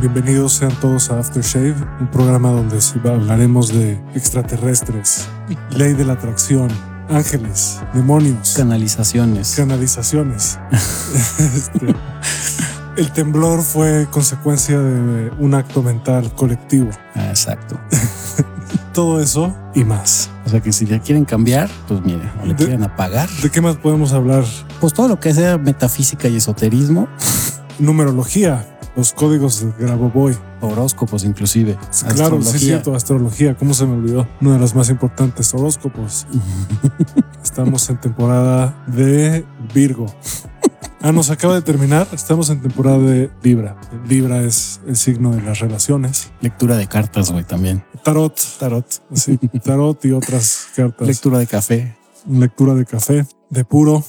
Bienvenidos 0.00 0.54
sean 0.54 0.72
todos 0.80 1.10
a 1.10 1.18
Aftershave, 1.18 1.74
un 2.00 2.10
programa 2.10 2.48
donde 2.50 2.78
hablaremos 3.04 3.68
de 3.68 4.00
extraterrestres, 4.14 5.28
ley 5.72 5.92
de 5.92 6.06
la 6.06 6.14
atracción, 6.14 6.70
ángeles, 7.10 7.82
demonios, 7.92 8.54
canalizaciones. 8.56 9.52
Canalizaciones. 9.54 10.58
este, 11.38 11.94
el 12.96 13.12
temblor 13.12 13.60
fue 13.60 14.08
consecuencia 14.10 14.78
de 14.78 15.32
un 15.38 15.52
acto 15.52 15.82
mental 15.82 16.34
colectivo. 16.34 16.88
Ah, 17.14 17.28
exacto. 17.28 17.78
Todo 18.94 19.20
eso 19.20 19.54
y 19.74 19.84
más. 19.84 20.30
O 20.46 20.48
sea 20.48 20.60
que 20.60 20.72
si 20.72 20.86
le 20.86 21.00
quieren 21.00 21.26
cambiar, 21.26 21.68
pues 21.88 22.00
mire, 22.00 22.22
o 22.42 22.46
le 22.46 22.54
quieren 22.54 22.82
apagar. 22.84 23.28
¿De 23.42 23.50
qué 23.50 23.60
más 23.60 23.76
podemos 23.76 24.14
hablar? 24.14 24.44
Pues 24.80 24.94
todo 24.94 25.08
lo 25.08 25.20
que 25.20 25.34
sea 25.34 25.58
metafísica 25.58 26.26
y 26.26 26.36
esoterismo. 26.36 27.06
Numerología, 27.78 28.66
los 29.00 29.14
códigos 29.14 29.64
de 29.64 29.86
Grabovoi. 29.86 30.36
Horóscopos 30.60 31.24
inclusive. 31.24 31.78
Claro, 32.14 32.42
sí 32.42 32.56
es 32.56 32.60
cierto, 32.60 32.94
astrología, 32.94 33.56
¿cómo 33.56 33.72
se 33.72 33.86
me 33.86 33.94
olvidó? 33.94 34.28
Una 34.42 34.52
de 34.52 34.58
las 34.58 34.74
más 34.74 34.90
importantes, 34.90 35.54
horóscopos. 35.54 36.26
Estamos 37.42 37.88
en 37.88 37.98
temporada 37.98 38.84
de 38.88 39.46
Virgo. 39.72 40.04
Ah, 41.00 41.12
nos 41.12 41.30
acaba 41.30 41.54
de 41.54 41.62
terminar. 41.62 42.08
Estamos 42.12 42.50
en 42.50 42.60
temporada 42.60 42.98
de 42.98 43.30
Libra. 43.42 43.80
Libra 44.06 44.42
es 44.42 44.82
el 44.86 44.96
signo 44.96 45.30
de 45.30 45.40
las 45.40 45.60
relaciones. 45.60 46.30
Lectura 46.42 46.76
de 46.76 46.86
cartas, 46.86 47.32
güey, 47.32 47.44
también. 47.44 47.82
Tarot, 48.04 48.38
tarot. 48.58 48.86
Sí, 49.14 49.38
tarot 49.64 50.04
y 50.04 50.12
otras 50.12 50.66
cartas. 50.76 51.08
Lectura 51.08 51.38
de 51.38 51.46
café. 51.46 51.96
Lectura 52.28 52.74
de 52.74 52.84
café, 52.84 53.26
de 53.48 53.64
puro. 53.64 54.04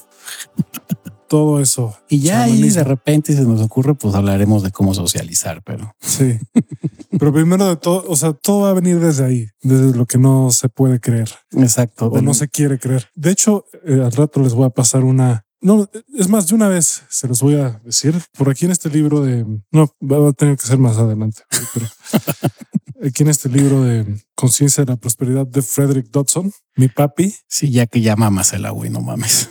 Todo 1.32 1.62
eso. 1.62 1.96
Y 2.10 2.20
ya 2.20 2.44
ahí 2.44 2.62
de 2.62 2.84
repente 2.84 3.34
se 3.34 3.44
nos 3.44 3.62
ocurre, 3.62 3.96
pues 3.96 4.16
hablaremos 4.16 4.64
de 4.64 4.72
cómo 4.72 4.94
socializar, 4.94 5.64
pero. 5.64 5.96
Sí. 6.02 6.38
Pero 7.18 7.32
primero 7.32 7.70
de 7.70 7.78
todo, 7.78 8.04
o 8.06 8.18
sea, 8.18 8.34
todo 8.34 8.64
va 8.64 8.72
a 8.72 8.74
venir 8.74 9.00
desde 9.00 9.24
ahí, 9.24 9.48
desde 9.62 9.98
lo 9.98 10.06
que 10.06 10.18
no 10.18 10.52
se 10.52 10.68
puede 10.68 11.00
creer. 11.00 11.30
Exacto. 11.52 12.08
O 12.08 12.22
no 12.22 12.34
se 12.34 12.50
quiere 12.50 12.80
creer. 12.80 13.08
De 13.16 13.32
hecho, 13.32 13.64
eh, 13.86 14.02
al 14.04 14.12
rato 14.12 14.42
les 14.42 14.54
voy 14.54 14.66
a 14.66 14.72
pasar 14.72 15.06
una 15.06 15.46
no, 15.62 15.90
es 16.18 16.28
más, 16.28 16.48
de 16.48 16.56
una 16.56 16.68
vez 16.68 17.04
se 17.08 17.30
los 17.30 17.42
voy 17.42 17.56
a 17.56 17.80
decir. 17.86 18.14
Por 18.38 18.50
aquí 18.50 18.66
en 18.66 18.72
este 18.72 18.90
libro 18.90 19.22
de... 19.22 19.46
No, 19.72 19.96
va 20.02 20.28
a 20.28 20.34
tener 20.34 20.58
que 20.58 20.68
ser 20.68 20.80
más 20.80 20.98
adelante. 20.98 21.44
Pero 21.74 21.86
aquí 23.08 23.24
en 23.24 23.30
este 23.30 23.48
libro 23.48 23.84
de 23.84 24.22
Conciencia 24.36 24.84
de 24.84 24.92
la 24.92 24.98
Prosperidad 24.98 25.48
de 25.48 25.62
Frederick 25.62 26.09
Dodson, 26.09 26.52
mi 26.76 26.90
papi. 26.90 27.34
Sí, 27.48 27.72
ya 27.72 27.86
que 27.86 28.02
ya 28.02 28.18
mamas 28.18 28.52
el 28.52 28.66
agua 28.66 28.88
y 28.88 28.90
no 28.90 29.00
mames. 29.00 29.50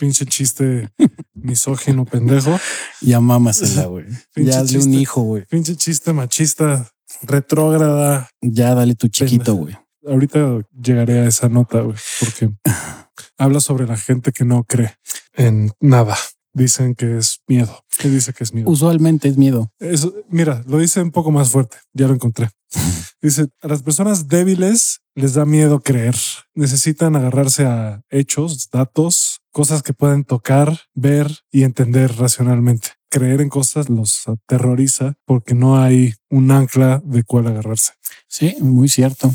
Pinche 0.00 0.24
chiste 0.24 0.88
misógino 1.34 2.06
pendejo. 2.06 2.58
Ya 3.02 3.20
mamas 3.20 3.60
el 3.60 3.78
agua. 3.78 4.02
Ya 4.34 4.60
hazle 4.60 4.78
un 4.78 4.94
hijo, 4.94 5.20
güey. 5.20 5.44
Pinche 5.44 5.76
chiste 5.76 6.14
machista, 6.14 6.90
retrógrada. 7.22 8.30
Ya 8.40 8.74
dale 8.74 8.94
tu 8.94 9.08
chiquito, 9.08 9.54
güey. 9.54 9.76
Ahorita 10.06 10.60
llegaré 10.72 11.20
a 11.20 11.26
esa 11.26 11.50
nota, 11.50 11.82
güey, 11.82 11.96
porque 12.18 12.50
habla 13.38 13.60
sobre 13.60 13.86
la 13.86 13.98
gente 13.98 14.32
que 14.32 14.46
no 14.46 14.64
cree 14.64 14.94
en 15.34 15.70
nada. 15.80 16.16
Dicen 16.52 16.94
que 16.94 17.18
es 17.18 17.40
miedo. 17.46 17.84
¿Qué 17.98 18.08
dice 18.08 18.32
que 18.32 18.44
es 18.44 18.52
miedo? 18.52 18.68
Usualmente 18.68 19.28
es 19.28 19.36
miedo. 19.36 19.72
Eso, 19.78 20.12
mira, 20.28 20.64
lo 20.66 20.78
dice 20.78 21.00
un 21.02 21.10
poco 21.10 21.30
más 21.30 21.50
fuerte. 21.50 21.76
Ya 21.92 22.08
lo 22.08 22.14
encontré. 22.14 22.50
Dice, 23.22 23.48
a 23.60 23.68
las 23.68 23.82
personas 23.82 24.28
débiles 24.28 25.00
les 25.14 25.34
da 25.34 25.44
miedo 25.44 25.80
creer. 25.80 26.14
Necesitan 26.54 27.16
agarrarse 27.16 27.66
a 27.66 28.00
hechos, 28.08 28.70
datos, 28.70 29.40
cosas 29.50 29.82
que 29.82 29.92
pueden 29.92 30.24
tocar, 30.24 30.78
ver 30.94 31.40
y 31.50 31.64
entender 31.64 32.16
racionalmente. 32.16 32.88
Creer 33.10 33.42
en 33.42 33.50
cosas 33.50 33.90
los 33.90 34.26
aterroriza 34.26 35.18
porque 35.26 35.54
no 35.54 35.82
hay 35.82 36.14
un 36.30 36.50
ancla 36.50 37.02
de 37.04 37.22
cuál 37.24 37.48
agarrarse. 37.48 37.92
Sí, 38.26 38.56
muy 38.60 38.88
cierto 38.88 39.30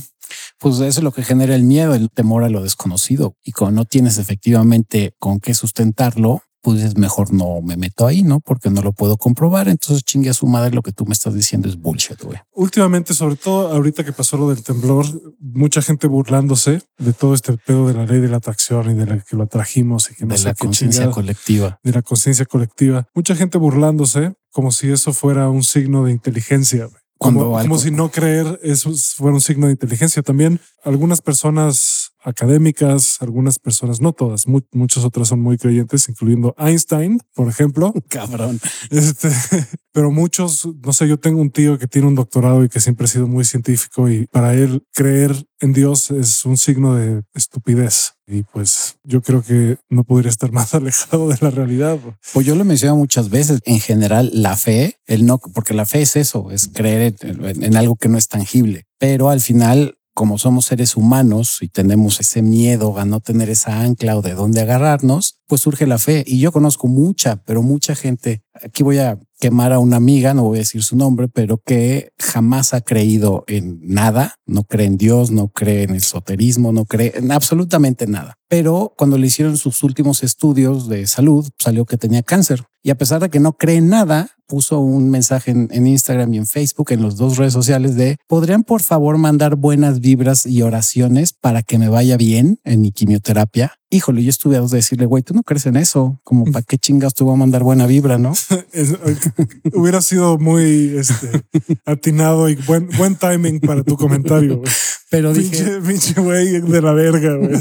pues 0.60 0.76
eso 0.76 1.00
es 1.00 1.04
lo 1.04 1.12
que 1.12 1.24
genera 1.24 1.56
el 1.56 1.64
miedo, 1.64 1.94
el 1.94 2.10
temor 2.10 2.44
a 2.44 2.50
lo 2.50 2.64
desconocido. 2.64 3.36
Y 3.44 3.52
como 3.52 3.72
no 3.72 3.86
tienes 3.86 4.18
efectivamente 4.18 5.14
con 5.20 5.40
qué 5.40 5.54
sustentarlo, 5.54 6.44
pues 6.66 6.82
es 6.82 6.98
mejor 6.98 7.32
no 7.32 7.62
me 7.62 7.78
meto 7.78 8.08
ahí, 8.08 8.24
¿no? 8.24 8.40
Porque 8.40 8.72
no 8.72 8.82
lo 8.82 8.92
puedo 8.92 9.18
comprobar. 9.18 9.68
Entonces 9.68 10.04
chingue 10.04 10.32
a 10.32 10.34
su 10.34 10.48
madre, 10.48 10.74
lo 10.74 10.82
que 10.82 10.92
tú 10.92 11.06
me 11.06 11.14
estás 11.14 11.36
diciendo 11.36 11.70
es 11.70 11.76
bullshit, 11.76 12.20
güey. 12.24 12.40
Últimamente, 12.54 13.14
sobre 13.14 13.36
todo 13.36 13.72
ahorita 13.72 14.04
que 14.04 14.12
pasó 14.12 14.36
lo 14.36 14.50
del 14.50 14.64
temblor, 14.64 15.06
mucha 15.40 15.84
gente 15.84 16.08
burlándose 16.08 16.82
de 16.98 17.14
todo 17.14 17.36
este 17.36 17.56
pedo 17.56 17.88
de 17.88 17.94
la 17.94 18.08
ley 18.08 18.20
de 18.20 18.30
la 18.30 18.38
atracción 18.38 18.90
y 18.90 18.96
de 18.96 19.06
la 19.06 19.20
que 19.20 19.36
lo 19.36 19.44
atrajimos 19.44 20.10
y 20.10 20.16
que 20.16 20.26
no 20.26 20.34
de 20.34 20.42
la 20.42 20.56
conciencia 20.56 21.12
colectiva. 21.12 21.80
De 21.84 21.92
la 21.92 22.02
conciencia 22.02 22.48
colectiva. 22.48 23.08
Mucha 23.14 23.36
gente 23.36 23.60
burlándose 23.60 24.34
como 24.52 24.72
si 24.72 24.92
eso 24.92 25.14
fuera 25.14 25.48
un 25.52 25.62
signo 25.62 26.06
de 26.06 26.14
inteligencia. 26.14 26.90
Como, 27.20 27.52
como, 27.52 27.78
si 27.78 27.92
no 27.92 28.10
creer 28.10 28.60
eso 28.64 28.92
fuera 29.16 29.36
un 29.36 29.42
signo 29.42 29.68
de 29.68 29.74
inteligencia. 29.74 30.24
También 30.24 30.60
algunas 30.86 31.22
personas 31.22 32.12
académicas, 32.24 33.18
algunas 33.22 33.60
personas, 33.60 34.02
no 34.02 34.14
todas, 34.14 34.46
muchas 34.48 35.04
otras 35.04 35.28
son 35.28 35.42
muy 35.42 35.58
creyentes, 35.58 36.10
incluyendo 36.10 36.56
Einstein, 36.58 37.20
por 37.34 37.48
ejemplo. 37.48 37.94
Cabrón. 38.10 38.60
Este, 38.90 39.30
pero 39.92 40.12
muchos, 40.12 40.68
no 40.84 40.94
sé, 40.94 41.08
yo 41.08 41.18
tengo 41.18 41.42
un 41.42 41.52
tío 41.52 41.78
que 41.78 41.88
tiene 41.88 42.08
un 42.08 42.16
doctorado 42.16 42.64
y 42.64 42.70
que 42.70 42.80
siempre 42.80 43.06
ha 43.06 43.08
sido 43.08 43.28
muy 43.28 43.46
científico 43.46 44.10
y 44.10 44.26
para 44.28 44.54
él 44.54 44.84
creer 44.94 45.36
en 45.60 45.74
Dios 45.74 46.12
es 46.12 46.46
un 46.46 46.58
signo 46.58 46.96
de 46.96 47.22
estupidez. 47.34 48.14
Y 48.28 48.42
pues 48.42 48.98
yo 49.04 49.22
creo 49.22 49.44
que 49.44 49.78
no 49.90 50.04
podría 50.04 50.30
estar 50.30 50.52
más 50.52 50.74
alejado 50.74 51.30
de 51.30 51.38
la 51.42 51.52
realidad. 51.52 52.00
Pues 52.34 52.46
yo 52.46 52.56
lo 52.56 52.66
menciono 52.66 52.96
muchas 52.96 53.30
veces. 53.30 53.60
En 53.66 53.80
general, 53.80 54.32
la 54.34 54.58
fe, 54.58 54.98
el 55.06 55.26
no, 55.26 55.38
porque 55.38 55.76
la 55.76 55.86
fe 55.86 56.02
es 56.02 56.16
eso, 56.16 56.52
es 56.52 56.70
creer 56.74 57.16
en 57.22 57.76
algo 57.76 57.96
que 57.96 58.10
no 58.10 58.18
es 58.18 58.28
tangible. 58.28 58.86
Pero 58.98 59.30
al 59.30 59.42
final 59.42 59.98
como 60.16 60.38
somos 60.38 60.66
seres 60.66 60.96
humanos 60.96 61.58
y 61.62 61.68
tenemos 61.68 62.22
ese 62.22 62.42
miedo 62.42 62.98
a 62.98 63.04
no 63.04 63.20
tener 63.20 63.50
esa 63.50 63.82
ancla 63.82 64.18
o 64.18 64.22
de 64.22 64.34
dónde 64.34 64.62
agarrarnos, 64.62 65.40
pues 65.46 65.62
surge 65.62 65.86
la 65.86 65.98
fe. 65.98 66.24
Y 66.26 66.40
yo 66.40 66.54
conozco 66.54 66.88
mucha, 66.88 67.44
pero 67.44 67.62
mucha 67.62 67.96
gente, 67.96 68.42
aquí 68.54 68.82
voy 68.82 69.00
a 69.00 69.20
quemar 69.40 69.74
a 69.74 69.80
una 69.80 69.98
amiga, 69.98 70.34
no 70.34 70.44
voy 70.44 70.58
a 70.58 70.60
decir 70.60 70.84
su 70.84 70.96
nombre, 70.96 71.28
pero 71.28 71.58
que 71.58 72.12
jamás 72.18 72.74
ha 72.74 72.82
creído 72.82 73.44
en 73.48 73.80
nada, 73.82 74.36
no 74.46 74.64
cree 74.64 74.88
en 74.88 74.98
Dios, 74.98 75.32
no 75.32 75.50
cree 75.50 75.84
en 75.84 75.96
esoterismo, 75.96 76.72
no 76.72 76.86
cree 76.86 77.14
en 77.16 77.32
absolutamente 77.32 78.08
nada. 78.08 78.38
Pero 78.48 78.94
cuando 78.98 79.18
le 79.18 79.28
hicieron 79.28 79.58
sus 79.58 79.84
últimos 79.84 80.24
estudios 80.24 80.88
de 80.88 81.08
salud, 81.08 81.48
salió 81.58 81.86
que 81.86 81.98
tenía 81.98 82.24
cáncer. 82.24 82.64
Y 82.84 82.92
a 82.92 82.98
pesar 82.98 83.20
de 83.20 83.30
que 83.30 83.40
no 83.40 83.54
cree 83.54 83.78
en 83.78 83.90
nada, 83.90 84.30
puso 84.48 84.80
un 84.80 85.10
mensaje 85.10 85.52
en, 85.52 85.88
Instagram 85.88 86.34
y 86.34 86.38
en 86.38 86.46
Facebook, 86.46 86.92
en 86.92 87.02
las 87.02 87.16
dos 87.18 87.38
redes 87.38 87.54
sociales 87.54 87.96
de, 87.96 88.18
¿podrían 88.28 88.64
por 88.64 88.84
favor 88.84 89.18
mandar 89.18 89.56
buenas 89.56 90.00
vibras 90.00 90.46
y 90.46 90.62
oraciones 90.62 91.34
para 91.34 91.64
que 91.64 91.80
me 91.80 91.90
vaya 91.90 92.16
bien 92.18 92.60
en 92.64 92.82
mi 92.82 92.92
quimioterapia? 92.92 93.74
Híjole, 93.96 94.22
yo 94.24 94.30
estuve 94.30 94.58
a 94.58 94.60
dos 94.60 94.72
de 94.72 94.80
decirle, 94.80 95.06
güey, 95.06 95.24
tú 95.24 95.34
no 95.34 95.42
crees 95.42 95.66
en 95.68 95.78
eso, 95.78 96.20
como 96.26 96.44
para 96.52 96.64
qué 96.64 96.78
chingas 96.78 97.14
te 97.14 97.24
voy 97.24 97.34
a 97.34 97.38
mandar 97.38 97.64
buena 97.64 97.88
vibra, 97.88 98.18
¿no? 98.18 98.34
hubiera 99.74 100.02
sido 100.02 100.38
muy 100.38 100.98
este, 100.98 101.46
atinado 101.86 102.50
y 102.50 102.56
buen, 102.56 102.90
buen 102.98 103.16
timing 103.16 103.62
para 103.62 103.84
tu 103.84 103.96
comentario. 103.96 104.62
Pero 105.10 105.34
dije, 105.34 105.80
pinche 105.86 106.20
güey 106.20 106.60
de 106.60 106.82
la 106.82 106.92
verga, 106.92 107.38
güey. 107.38 107.58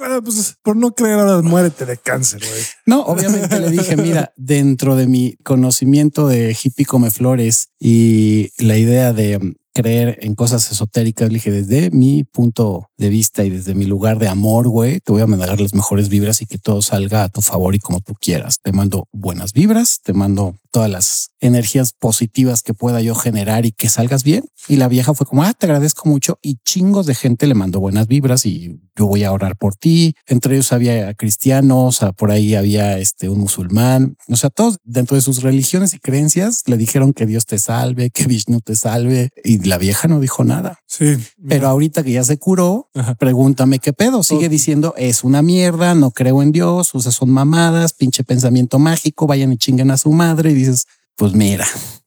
Ah, 0.00 0.20
pues 0.22 0.56
por 0.62 0.76
no 0.76 0.92
creer 0.92 1.18
ahora 1.18 1.40
muérete 1.40 1.86
de 1.86 1.96
cáncer, 1.96 2.40
güey. 2.40 2.62
No, 2.84 3.02
obviamente 3.02 3.58
le 3.58 3.70
dije, 3.70 3.96
mira, 3.96 4.32
dentro 4.36 4.94
de 4.96 5.06
mi 5.06 5.36
conocimiento 5.44 6.28
de 6.28 6.56
hippie 6.62 6.84
come 6.84 7.10
flores 7.10 7.70
y 7.80 8.50
la 8.58 8.76
idea 8.76 9.12
de 9.12 9.56
creer 9.78 10.18
en 10.22 10.34
cosas 10.34 10.72
esotéricas. 10.72 11.28
Le 11.28 11.34
dije, 11.34 11.52
desde 11.52 11.92
mi 11.92 12.24
punto 12.24 12.90
de 12.96 13.10
vista 13.10 13.44
y 13.44 13.50
desde 13.50 13.76
mi 13.76 13.84
lugar 13.84 14.18
de 14.18 14.26
amor, 14.26 14.68
güey, 14.68 14.98
te 14.98 15.12
voy 15.12 15.22
a 15.22 15.26
mandar 15.28 15.60
las 15.60 15.72
mejores 15.72 16.08
vibras 16.08 16.42
y 16.42 16.46
que 16.46 16.58
todo 16.58 16.82
salga 16.82 17.22
a 17.22 17.28
tu 17.28 17.42
favor 17.42 17.76
y 17.76 17.78
como 17.78 18.00
tú 18.00 18.14
quieras. 18.20 18.58
Te 18.60 18.72
mando 18.72 19.06
buenas 19.12 19.52
vibras, 19.52 20.00
te 20.02 20.14
mando 20.14 20.56
todas 20.72 20.90
las 20.90 21.30
energías 21.38 21.92
positivas 21.92 22.62
que 22.62 22.74
pueda 22.74 23.00
yo 23.02 23.14
generar 23.14 23.66
y 23.66 23.70
que 23.70 23.88
salgas 23.88 24.24
bien. 24.24 24.46
Y 24.66 24.76
la 24.76 24.88
vieja 24.88 25.14
fue 25.14 25.28
como, 25.28 25.44
ah, 25.44 25.54
te 25.54 25.66
agradezco 25.66 26.08
mucho. 26.08 26.40
Y 26.42 26.56
chingos 26.64 27.06
de 27.06 27.14
gente 27.14 27.46
le 27.46 27.54
mandó 27.54 27.78
buenas 27.78 28.08
vibras 28.08 28.46
y 28.46 28.80
yo 28.98 29.06
voy 29.06 29.22
a 29.22 29.32
orar 29.32 29.56
por 29.56 29.76
ti. 29.76 30.14
Entre 30.26 30.54
ellos 30.54 30.72
había 30.72 31.14
cristianos, 31.14 32.00
por 32.16 32.30
ahí 32.30 32.54
había 32.56 32.98
este, 32.98 33.28
un 33.28 33.38
musulmán. 33.38 34.16
O 34.28 34.36
sea, 34.36 34.50
todos 34.50 34.78
dentro 34.82 35.14
de 35.14 35.20
sus 35.20 35.42
religiones 35.42 35.94
y 35.94 36.00
creencias 36.00 36.64
le 36.66 36.76
dijeron 36.76 37.12
que 37.12 37.24
Dios 37.24 37.46
te 37.46 37.58
salve, 37.58 38.10
que 38.10 38.26
Vishnu 38.26 38.60
te 38.60 38.74
salve. 38.74 39.30
Y 39.44 39.58
la 39.64 39.78
vieja 39.78 40.08
no 40.08 40.18
dijo 40.18 40.42
nada. 40.42 40.80
Sí. 40.86 41.16
Pero 41.48 41.68
ahorita 41.68 42.02
que 42.02 42.12
ya 42.12 42.24
se 42.24 42.38
curó, 42.38 42.90
pregúntame 43.18 43.78
qué 43.78 43.92
pedo. 43.92 44.22
Sigue 44.22 44.48
diciendo 44.48 44.94
es 44.96 45.22
una 45.22 45.42
mierda, 45.42 45.94
no 45.94 46.10
creo 46.10 46.42
en 46.42 46.50
Dios, 46.50 46.90
sea, 46.92 47.12
son 47.12 47.30
mamadas, 47.30 47.92
pinche 47.92 48.24
pensamiento 48.24 48.78
mágico, 48.78 49.26
vayan 49.26 49.52
y 49.52 49.58
chinguen 49.58 49.92
a 49.92 49.96
su 49.96 50.10
madre. 50.10 50.50
Y 50.50 50.54
dices, 50.54 50.86
pues 51.16 51.34
mira. 51.34 51.66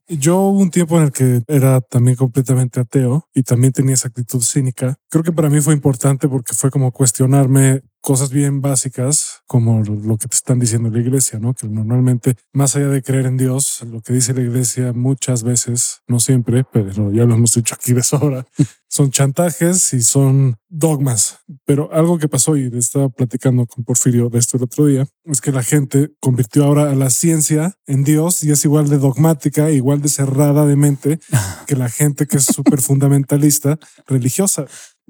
Yo 0.10 0.42
hubo 0.42 0.60
un 0.60 0.72
tiempo 0.72 0.98
en 0.98 1.06
el 1.06 1.12
que 1.14 1.42
era 1.48 1.80
también 1.80 2.18
completamente 2.18 2.82
ateo 2.82 3.30
y 3.34 3.44
también 3.44 3.72
tenía 3.72 3.94
esa 3.94 4.10
actitud 4.10 4.42
cínica 4.42 4.98
creo 5.12 5.24
que 5.24 5.34
para 5.34 5.50
mí 5.50 5.60
fue 5.60 5.74
importante 5.74 6.28
porque 6.28 6.56
fue 6.56 6.72
como 6.72 6.92
cuestionarme 6.92 7.84
cosas 8.02 8.32
bien 8.32 8.62
básicas 8.62 9.42
como 9.46 9.84
lo 9.84 10.18
que 10.18 10.28
te 10.28 10.36
están 10.36 10.58
diciendo 10.58 10.90
la 10.90 11.00
iglesia, 11.00 11.38
¿no? 11.38 11.54
Que 11.54 11.68
normalmente, 11.68 12.36
más 12.52 12.76
allá 12.76 12.88
de 12.88 13.04
creer 13.04 13.28
en 13.28 13.38
Dios, 13.38 13.84
lo 13.88 14.02
que 14.02 14.14
dice 14.14 14.34
la 14.34 14.42
iglesia 14.42 14.92
muchas 14.92 15.44
veces, 15.44 16.02
no 16.08 16.20
siempre, 16.20 16.64
pero 16.64 17.12
ya 17.12 17.26
lo 17.26 17.36
hemos 17.36 17.54
dicho 17.54 17.76
aquí 17.76 17.94
de 17.94 18.02
sobra, 18.02 18.48
son 18.90 19.12
chantajes 19.12 19.94
y 19.94 20.02
son 20.02 20.56
dogmas. 20.68 21.40
Pero 21.66 21.94
algo 21.94 22.18
que 22.18 22.28
pasó 22.28 22.58
y 22.58 22.72
estaba 22.76 23.10
platicando 23.10 23.68
con 23.68 23.84
Porfirio 23.84 24.30
de 24.30 24.40
esto 24.40 24.58
el 24.58 24.64
otro 24.64 24.88
día, 24.88 25.06
es 25.26 25.40
que 25.40 25.52
la 25.52 25.62
gente 25.62 26.12
convirtió 26.20 26.64
ahora 26.64 26.90
a 26.90 26.96
la 26.96 27.10
ciencia 27.10 27.76
en 27.86 28.04
Dios 28.04 28.44
y 28.44 28.52
es 28.52 28.66
igual 28.66 28.90
de 28.90 28.98
dogmática, 28.98 29.70
igual 29.70 30.02
de 30.02 30.10
cerrada 30.10 30.66
de 30.66 30.76
mente 30.76 31.20
que 31.68 31.76
la 31.76 31.90
gente 31.90 32.26
que 32.26 32.38
es 32.38 32.46
súper 32.46 32.82
fundamentalista 32.82 33.78
religiosa. 34.08 34.66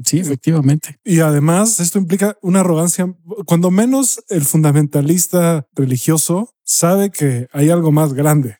Sí, 0.05 0.19
efectivamente. 0.19 0.97
Y 1.03 1.19
además 1.19 1.79
esto 1.79 1.97
implica 1.97 2.37
una 2.41 2.61
arrogancia, 2.61 3.13
cuando 3.45 3.71
menos 3.71 4.23
el 4.29 4.43
fundamentalista 4.43 5.67
religioso 5.73 6.49
sabe 6.63 7.11
que 7.11 7.47
hay 7.51 7.69
algo 7.69 7.91
más 7.91 8.13
grande 8.13 8.57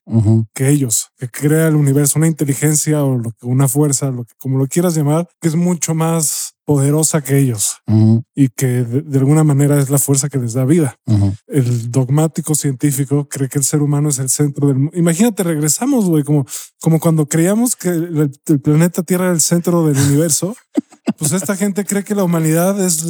que 0.54 0.70
ellos, 0.70 1.12
que 1.18 1.30
crea 1.30 1.68
el 1.68 1.76
universo, 1.76 2.20
una 2.20 2.28
inteligencia 2.28 3.04
o 3.04 3.22
una 3.44 3.68
fuerza, 3.68 4.12
lo 4.12 4.26
que, 4.26 4.34
como 4.38 4.58
lo 4.58 4.68
quieras 4.68 4.96
llamar, 4.96 5.28
que 5.40 5.48
es 5.48 5.56
mucho 5.56 5.96
más 5.96 6.56
poderosa 6.66 7.22
que 7.22 7.38
ellos 7.38 7.78
y 8.36 8.50
que 8.50 8.84
de, 8.84 9.20
alguna 9.20 9.44
manera 9.44 9.80
es 9.80 9.90
la 9.90 9.98
fuerza 9.98 10.30
que 10.30 10.38
les 10.38 10.54
da 10.54 10.66
vida. 10.66 10.96
El 11.48 11.92
dogmático 11.92 12.56
científico 12.56 13.28
cree 13.28 13.50
que 13.50 13.60
el 13.60 13.66
ser 13.66 13.82
humano 13.82 14.10
es 14.10 14.20
el 14.20 14.30
centro 14.30 14.68
del 14.68 14.78
mundo. 14.78 14.98
Imagínate, 14.98 15.44
regresamos, 15.44 16.06
güey, 16.06 16.24
como, 16.24 16.46
como 16.80 17.00
cuando 17.00 17.26
creíamos 17.26 17.76
que 17.76 17.90
el, 17.90 18.32
planeta 18.62 19.04
Tierra 19.04 19.26
era 19.26 19.34
el 19.34 19.42
centro 19.42 19.86
del 19.86 19.98
universo. 19.98 20.56
Pues 21.18 21.32
esta 21.32 21.56
gente 21.56 21.86
cree 21.86 22.04
que 22.04 22.16
la 22.16 22.24
humanidad 22.24 22.80
es, 22.84 23.06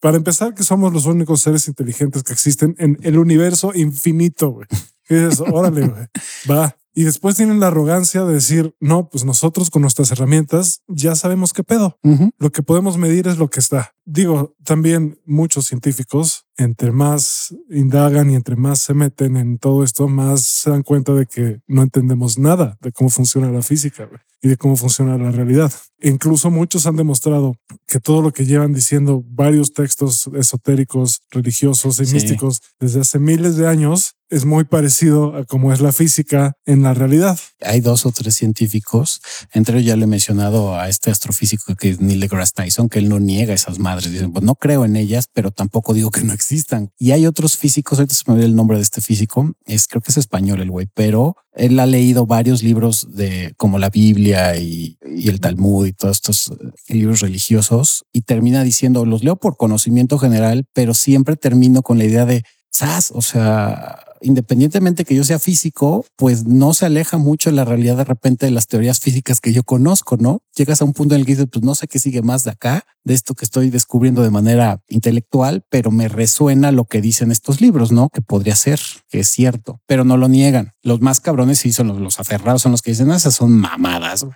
para 0.00 0.16
empezar, 0.16 0.54
que 0.54 0.62
somos 0.62 0.92
los 0.92 1.06
únicos 1.06 1.40
seres 1.40 1.68
inteligentes 1.68 2.22
que 2.22 2.32
existen 2.32 2.74
en 2.78 2.98
el 3.02 3.18
universo 3.18 3.72
infinito, 3.74 4.50
güey. 4.50 4.66
es, 5.08 5.40
órale, 5.40 5.86
güey, 5.86 6.06
va. 6.50 6.76
Y 6.98 7.04
después 7.04 7.36
tienen 7.36 7.60
la 7.60 7.66
arrogancia 7.66 8.24
de 8.24 8.32
decir, 8.32 8.74
no, 8.80 9.10
pues 9.10 9.26
nosotros 9.26 9.68
con 9.68 9.82
nuestras 9.82 10.10
herramientas 10.12 10.80
ya 10.88 11.14
sabemos 11.14 11.52
qué 11.52 11.62
pedo. 11.62 11.98
Lo 12.38 12.50
que 12.50 12.62
podemos 12.62 12.96
medir 12.96 13.28
es 13.28 13.36
lo 13.36 13.50
que 13.50 13.60
está. 13.60 13.92
Digo, 14.06 14.56
también 14.64 15.20
muchos 15.26 15.66
científicos, 15.66 16.45
entre 16.56 16.90
más 16.90 17.54
indagan 17.70 18.30
y 18.30 18.34
entre 18.34 18.56
más 18.56 18.80
se 18.80 18.94
meten 18.94 19.36
en 19.36 19.58
todo 19.58 19.84
esto, 19.84 20.08
más 20.08 20.42
se 20.42 20.70
dan 20.70 20.82
cuenta 20.82 21.12
de 21.12 21.26
que 21.26 21.60
no 21.66 21.82
entendemos 21.82 22.38
nada 22.38 22.78
de 22.80 22.92
cómo 22.92 23.10
funciona 23.10 23.50
la 23.50 23.62
física 23.62 24.08
y 24.40 24.48
de 24.48 24.56
cómo 24.56 24.76
funciona 24.76 25.18
la 25.18 25.30
realidad. 25.30 25.72
incluso 26.00 26.50
muchos 26.50 26.86
han 26.86 26.96
demostrado 26.96 27.56
que 27.86 28.00
todo 28.00 28.22
lo 28.22 28.32
que 28.32 28.46
llevan 28.46 28.72
diciendo 28.72 29.24
varios 29.26 29.72
textos 29.72 30.28
esotéricos, 30.34 31.22
religiosos 31.30 31.98
y 31.98 32.12
místicos 32.12 32.60
desde 32.78 33.00
hace 33.00 33.18
miles 33.18 33.56
de 33.56 33.66
años 33.66 34.15
es 34.28 34.44
muy 34.44 34.64
parecido 34.64 35.36
a 35.36 35.44
cómo 35.44 35.72
es 35.72 35.80
la 35.80 35.92
física 35.92 36.54
en 36.64 36.82
la 36.82 36.94
realidad. 36.94 37.38
Hay 37.60 37.80
dos 37.80 38.06
o 38.06 38.12
tres 38.12 38.34
científicos, 38.34 39.20
entre 39.52 39.78
ellos 39.78 39.86
ya 39.86 39.96
le 39.96 40.04
he 40.04 40.08
mencionado 40.08 40.76
a 40.76 40.88
este 40.88 41.10
astrofísico 41.10 41.76
que 41.76 41.90
es 41.90 42.00
Neil 42.00 42.20
deGrasse 42.20 42.52
Tyson, 42.54 42.88
que 42.88 42.98
él 42.98 43.08
no 43.08 43.20
niega 43.20 43.54
esas 43.54 43.78
madres. 43.78 44.12
Dicen, 44.12 44.32
pues 44.32 44.44
no 44.44 44.54
creo 44.56 44.84
en 44.84 44.96
ellas, 44.96 45.28
pero 45.32 45.50
tampoco 45.50 45.94
digo 45.94 46.10
que 46.10 46.22
no 46.22 46.32
existan. 46.32 46.90
Y 46.98 47.12
hay 47.12 47.26
otros 47.26 47.56
físicos, 47.56 47.98
ahorita 47.98 48.14
se 48.14 48.24
me 48.26 48.34
olvidó 48.34 48.48
el 48.48 48.56
nombre 48.56 48.78
de 48.78 48.82
este 48.82 49.00
físico, 49.00 49.52
es 49.64 49.86
creo 49.86 50.02
que 50.02 50.10
es 50.10 50.16
español 50.16 50.60
el 50.60 50.70
güey, 50.70 50.88
pero 50.94 51.36
él 51.52 51.78
ha 51.78 51.86
leído 51.86 52.26
varios 52.26 52.62
libros 52.62 53.08
de 53.14 53.54
como 53.56 53.78
la 53.78 53.90
Biblia 53.90 54.56
y, 54.56 54.98
y 55.06 55.28
el 55.28 55.40
Talmud 55.40 55.86
y 55.86 55.92
todos 55.92 56.16
estos 56.16 56.50
eh, 56.50 56.94
libros 56.94 57.20
religiosos 57.20 58.04
y 58.12 58.22
termina 58.22 58.62
diciendo, 58.62 59.04
los 59.04 59.22
leo 59.22 59.36
por 59.36 59.56
conocimiento 59.56 60.18
general, 60.18 60.66
pero 60.72 60.94
siempre 60.94 61.36
termino 61.36 61.82
con 61.82 61.98
la 61.98 62.04
idea 62.04 62.26
de, 62.26 62.42
¿sabes? 62.70 63.10
O 63.12 63.22
sea, 63.22 64.05
independientemente 64.20 65.04
que 65.04 65.14
yo 65.14 65.24
sea 65.24 65.38
físico, 65.38 66.04
pues 66.16 66.46
no 66.46 66.74
se 66.74 66.86
aleja 66.86 67.18
mucho 67.18 67.50
la 67.50 67.64
realidad 67.64 67.96
de 67.96 68.04
repente 68.04 68.46
de 68.46 68.52
las 68.52 68.66
teorías 68.66 69.00
físicas 69.00 69.40
que 69.40 69.52
yo 69.52 69.62
conozco, 69.62 70.16
¿no? 70.16 70.40
Llegas 70.54 70.82
a 70.82 70.84
un 70.84 70.92
punto 70.92 71.14
en 71.14 71.20
el 71.20 71.26
que 71.26 71.32
dices, 71.32 71.48
pues 71.50 71.64
no 71.64 71.74
sé 71.74 71.86
qué 71.88 71.98
sigue 71.98 72.22
más 72.22 72.44
de 72.44 72.50
acá, 72.50 72.84
de 73.04 73.14
esto 73.14 73.34
que 73.34 73.44
estoy 73.44 73.70
descubriendo 73.70 74.22
de 74.22 74.30
manera 74.30 74.80
intelectual, 74.88 75.64
pero 75.70 75.90
me 75.90 76.08
resuena 76.08 76.72
lo 76.72 76.86
que 76.86 77.00
dicen 77.00 77.30
estos 77.30 77.60
libros, 77.60 77.92
¿no? 77.92 78.08
Que 78.08 78.20
podría 78.20 78.56
ser, 78.56 78.80
que 79.08 79.20
es 79.20 79.28
cierto, 79.28 79.80
pero 79.86 80.04
no 80.04 80.16
lo 80.16 80.28
niegan. 80.28 80.72
Los 80.82 81.00
más 81.00 81.20
cabrones 81.20 81.60
sí 81.60 81.72
son 81.72 82.02
los, 82.02 82.18
aferrados, 82.18 82.62
son 82.62 82.72
los 82.72 82.82
que 82.82 82.90
dicen, 82.90 83.10
ah, 83.12 83.16
esas 83.16 83.34
son 83.34 83.52
mamadas. 83.52 84.26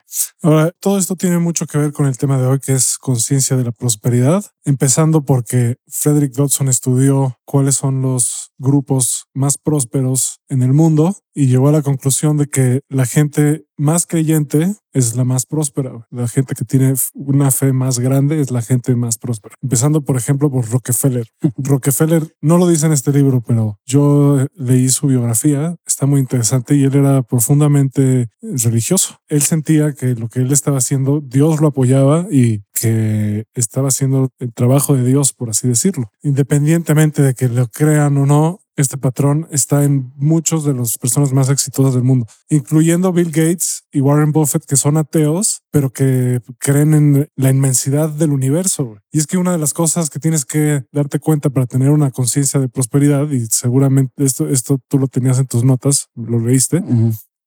Ahora, 0.42 0.72
todo 0.78 0.98
esto 0.98 1.16
tiene 1.16 1.38
mucho 1.38 1.66
que 1.66 1.78
ver 1.78 1.92
con 1.92 2.06
el 2.06 2.16
tema 2.16 2.38
de 2.38 2.46
hoy, 2.46 2.60
que 2.60 2.74
es 2.74 2.96
conciencia 2.98 3.56
de 3.56 3.64
la 3.64 3.72
prosperidad, 3.72 4.44
empezando 4.64 5.24
porque 5.24 5.76
Frederick 5.88 6.32
Dodson 6.32 6.68
estudió 6.68 7.39
cuáles 7.50 7.74
son 7.74 8.00
los 8.00 8.52
grupos 8.58 9.26
más 9.34 9.58
prósperos 9.58 10.38
en 10.48 10.62
el 10.62 10.72
mundo 10.72 11.16
y 11.34 11.46
llegó 11.46 11.68
a 11.68 11.72
la 11.72 11.82
conclusión 11.82 12.36
de 12.36 12.46
que 12.46 12.80
la 12.88 13.06
gente 13.06 13.64
más 13.76 14.06
creyente 14.06 14.74
es 14.92 15.16
la 15.16 15.24
más 15.24 15.46
próspera. 15.46 16.06
La 16.10 16.28
gente 16.28 16.54
que 16.54 16.64
tiene 16.64 16.94
una 17.14 17.50
fe 17.50 17.72
más 17.72 17.98
grande 17.98 18.40
es 18.40 18.50
la 18.50 18.62
gente 18.62 18.94
más 18.94 19.16
próspera. 19.16 19.54
Empezando, 19.62 20.02
por 20.02 20.16
ejemplo, 20.16 20.50
por 20.50 20.68
Rockefeller. 20.68 21.26
Rockefeller 21.56 22.34
no 22.42 22.58
lo 22.58 22.68
dice 22.68 22.86
en 22.86 22.92
este 22.92 23.12
libro, 23.12 23.40
pero 23.40 23.78
yo 23.86 24.46
leí 24.54 24.88
su 24.90 25.06
biografía. 25.06 25.76
Está 25.86 26.06
muy 26.06 26.20
interesante 26.20 26.74
y 26.74 26.84
él 26.84 26.94
era 26.94 27.22
profundamente 27.22 28.28
religioso. 28.42 29.16
Él 29.28 29.42
sentía 29.42 29.92
que 29.92 30.14
lo 30.14 30.28
que 30.28 30.40
él 30.40 30.52
estaba 30.52 30.78
haciendo, 30.78 31.20
Dios 31.20 31.60
lo 31.60 31.68
apoyaba 31.68 32.26
y 32.30 32.62
que 32.80 33.44
estaba 33.54 33.88
haciendo 33.88 34.30
el 34.38 34.52
trabajo 34.54 34.96
de 34.96 35.04
Dios, 35.04 35.32
por 35.32 35.50
así 35.50 35.68
decirlo. 35.68 36.10
Independientemente 36.22 37.22
de 37.22 37.34
que 37.34 37.48
lo 37.48 37.68
crean 37.68 38.16
o 38.16 38.26
no, 38.26 38.60
este 38.80 38.98
patrón 38.98 39.46
está 39.50 39.84
en 39.84 40.12
muchos 40.16 40.64
de 40.64 40.74
las 40.74 40.98
personas 40.98 41.32
más 41.32 41.48
exitosas 41.50 41.94
del 41.94 42.02
mundo, 42.02 42.26
incluyendo 42.48 43.12
Bill 43.12 43.30
Gates 43.30 43.84
y 43.92 44.00
Warren 44.00 44.32
Buffett, 44.32 44.64
que 44.64 44.76
son 44.76 44.96
ateos, 44.96 45.62
pero 45.70 45.90
que 45.90 46.40
creen 46.58 46.94
en 46.94 47.28
la 47.36 47.50
inmensidad 47.50 48.10
del 48.10 48.30
universo. 48.30 48.96
Y 49.12 49.18
es 49.18 49.26
que 49.26 49.38
una 49.38 49.52
de 49.52 49.58
las 49.58 49.72
cosas 49.72 50.10
que 50.10 50.18
tienes 50.18 50.44
que 50.44 50.84
darte 50.92 51.18
cuenta 51.18 51.50
para 51.50 51.66
tener 51.66 51.90
una 51.90 52.10
conciencia 52.10 52.60
de 52.60 52.68
prosperidad, 52.68 53.30
y 53.30 53.46
seguramente 53.46 54.24
esto, 54.24 54.48
esto 54.48 54.80
tú 54.88 54.98
lo 54.98 55.08
tenías 55.08 55.38
en 55.38 55.46
tus 55.46 55.64
notas, 55.64 56.08
lo 56.14 56.38
leíste, 56.40 56.82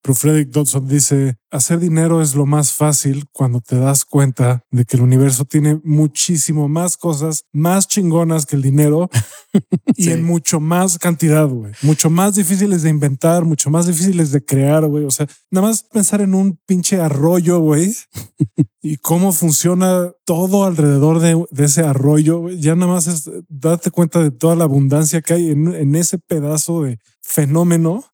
pero 0.03 0.15
Frederick 0.15 0.49
Dodson 0.49 0.85
dice, 0.85 1.37
hacer 1.49 1.79
dinero 1.79 2.21
es 2.21 2.35
lo 2.35 2.45
más 2.45 2.73
fácil 2.73 3.25
cuando 3.31 3.61
te 3.61 3.77
das 3.77 4.03
cuenta 4.03 4.61
de 4.69 4.83
que 4.83 4.97
el 4.97 5.03
universo 5.03 5.45
tiene 5.45 5.79
muchísimo 5.85 6.67
más 6.67 6.97
cosas 6.97 7.45
más 7.53 7.87
chingonas 7.87 8.45
que 8.45 8.57
el 8.57 8.61
dinero 8.61 9.09
y 9.95 10.09
en 10.09 10.25
mucho 10.25 10.59
más 10.59 10.99
cantidad, 10.99 11.47
güey. 11.47 11.71
Mucho 11.83 12.09
más 12.09 12.35
difíciles 12.35 12.83
de 12.83 12.89
inventar, 12.89 13.45
mucho 13.45 13.69
más 13.69 13.87
difíciles 13.87 14.31
de 14.31 14.43
crear, 14.43 14.85
güey. 14.87 15.05
O 15.05 15.11
sea, 15.11 15.25
nada 15.49 15.67
más 15.67 15.83
pensar 15.83 16.19
en 16.19 16.35
un 16.35 16.59
pinche 16.65 16.99
arroyo, 16.99 17.59
güey, 17.59 17.95
y 18.81 18.97
cómo 18.97 19.31
funciona 19.31 20.11
todo 20.25 20.65
alrededor 20.65 21.21
de, 21.21 21.63
ese 21.63 21.81
arroyo. 21.81 22.49
Ya 22.49 22.75
nada 22.75 22.91
más 22.91 23.07
es 23.07 23.31
darte 23.47 23.89
cuenta 23.89 24.19
de 24.19 24.31
toda 24.31 24.57
la 24.57 24.65
abundancia 24.65 25.21
que 25.21 25.33
hay 25.33 25.51
en, 25.51 25.73
en 25.73 25.95
ese 25.95 26.19
pedazo 26.19 26.83
de 26.83 26.99
fenómeno 27.23 28.05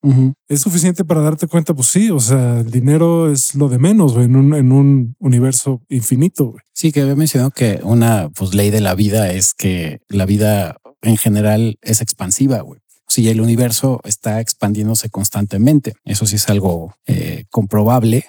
es 0.48 0.62
suficiente 0.62 1.04
para 1.04 1.22
darte 1.22 1.48
cuenta, 1.48 1.74
pues 1.74 1.88
sí, 1.88 2.10
o 2.12 2.20
sea, 2.20 2.60
el 2.60 2.72
dinero 2.72 3.32
es 3.32 3.56
lo 3.56 3.68
de 3.68 3.80
menos 3.80 4.16
en 4.16 4.36
un, 4.36 4.54
en 4.54 4.72
un 4.72 5.16
universo 5.20 5.82
infinito. 5.89 6.56
Sí, 6.74 6.92
que 6.92 7.01
había 7.01 7.16
mencionado 7.16 7.51
que 7.51 7.82
una 7.84 8.30
pues, 8.30 8.54
ley 8.54 8.70
de 8.70 8.82
la 8.82 8.96
vida 8.96 9.32
es 9.34 9.54
que 9.54 10.00
la 10.08 10.25
vida 10.25 10.78
en 11.01 11.18
general 11.18 11.78
es 11.82 12.01
expansiva, 12.01 12.62
güey. 12.62 12.80
Si 13.08 13.28
el 13.28 13.42
universo 13.42 14.01
está 14.04 14.39
expandiéndose 14.39 15.10
constantemente, 15.10 15.96
eso 16.06 16.28
sí 16.28 16.36
es 16.36 16.48
algo 16.48 16.94
eh, 17.08 17.46
comprobable 17.50 18.25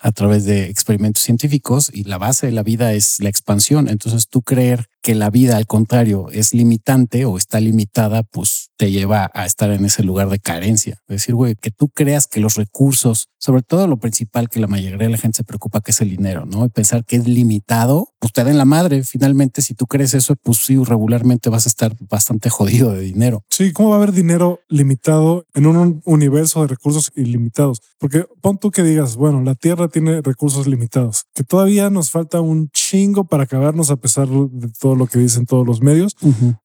a 0.00 0.10
través 0.10 0.44
de 0.44 0.66
experimentos 0.66 1.22
científicos 1.22 1.88
y 1.92 2.02
la 2.02 2.18
base 2.18 2.46
de 2.46 2.52
la 2.52 2.64
vida 2.64 2.92
es 2.92 3.20
la 3.20 3.28
expansión. 3.28 3.88
Entonces 3.88 4.28
tú 4.28 4.42
creer 4.42 4.88
que 5.04 5.14
la 5.14 5.28
vida 5.28 5.58
al 5.58 5.66
contrario 5.66 6.28
es 6.32 6.54
limitante 6.54 7.26
o 7.26 7.36
está 7.36 7.60
limitada, 7.60 8.22
pues 8.22 8.70
te 8.78 8.90
lleva 8.90 9.30
a 9.34 9.44
estar 9.44 9.70
en 9.70 9.84
ese 9.84 10.02
lugar 10.02 10.30
de 10.30 10.38
carencia. 10.38 10.98
Es 11.08 11.16
decir, 11.16 11.34
güey, 11.34 11.56
que 11.56 11.70
tú 11.70 11.90
creas 11.90 12.26
que 12.26 12.40
los 12.40 12.54
recursos, 12.54 13.28
sobre 13.38 13.60
todo 13.60 13.86
lo 13.86 13.98
principal 13.98 14.48
que 14.48 14.60
la 14.60 14.66
mayoría 14.66 14.96
de 14.96 15.10
la 15.10 15.18
gente 15.18 15.36
se 15.36 15.44
preocupa 15.44 15.82
que 15.82 15.90
es 15.90 16.00
el 16.00 16.08
dinero, 16.08 16.46
¿no? 16.46 16.64
Y 16.64 16.70
pensar 16.70 17.04
que 17.04 17.16
es 17.16 17.28
limitado, 17.28 18.08
pues 18.18 18.32
te 18.32 18.44
den 18.44 18.56
la 18.56 18.64
madre. 18.64 19.04
Finalmente, 19.04 19.60
si 19.60 19.74
tú 19.74 19.86
crees 19.86 20.14
eso, 20.14 20.36
pues 20.42 20.64
sí, 20.64 20.82
regularmente 20.82 21.50
vas 21.50 21.66
a 21.66 21.68
estar 21.68 21.94
bastante 22.08 22.48
jodido 22.48 22.92
de 22.92 23.02
dinero. 23.02 23.44
Sí, 23.50 23.74
¿cómo 23.74 23.90
va 23.90 23.96
a 23.96 23.98
haber 23.98 24.12
dinero 24.12 24.60
limitado 24.68 25.44
en 25.52 25.66
un 25.66 26.00
universo 26.06 26.62
de 26.62 26.68
recursos 26.68 27.12
ilimitados? 27.14 27.82
Porque 27.98 28.24
pon 28.40 28.56
tú 28.56 28.70
que 28.70 28.82
digas, 28.82 29.16
bueno, 29.16 29.42
la 29.42 29.54
Tierra 29.54 29.88
tiene 29.88 30.22
recursos 30.22 30.66
limitados, 30.66 31.26
que 31.34 31.44
todavía 31.44 31.90
nos 31.90 32.10
falta 32.10 32.40
un 32.40 32.70
chingo 32.70 33.24
para 33.24 33.42
acabarnos 33.42 33.90
a 33.90 33.96
pesar 33.96 34.28
de 34.28 34.70
todo 34.80 34.93
lo 34.96 35.06
que 35.06 35.18
dicen 35.18 35.46
todos 35.46 35.66
los 35.66 35.80
medios. 35.80 36.16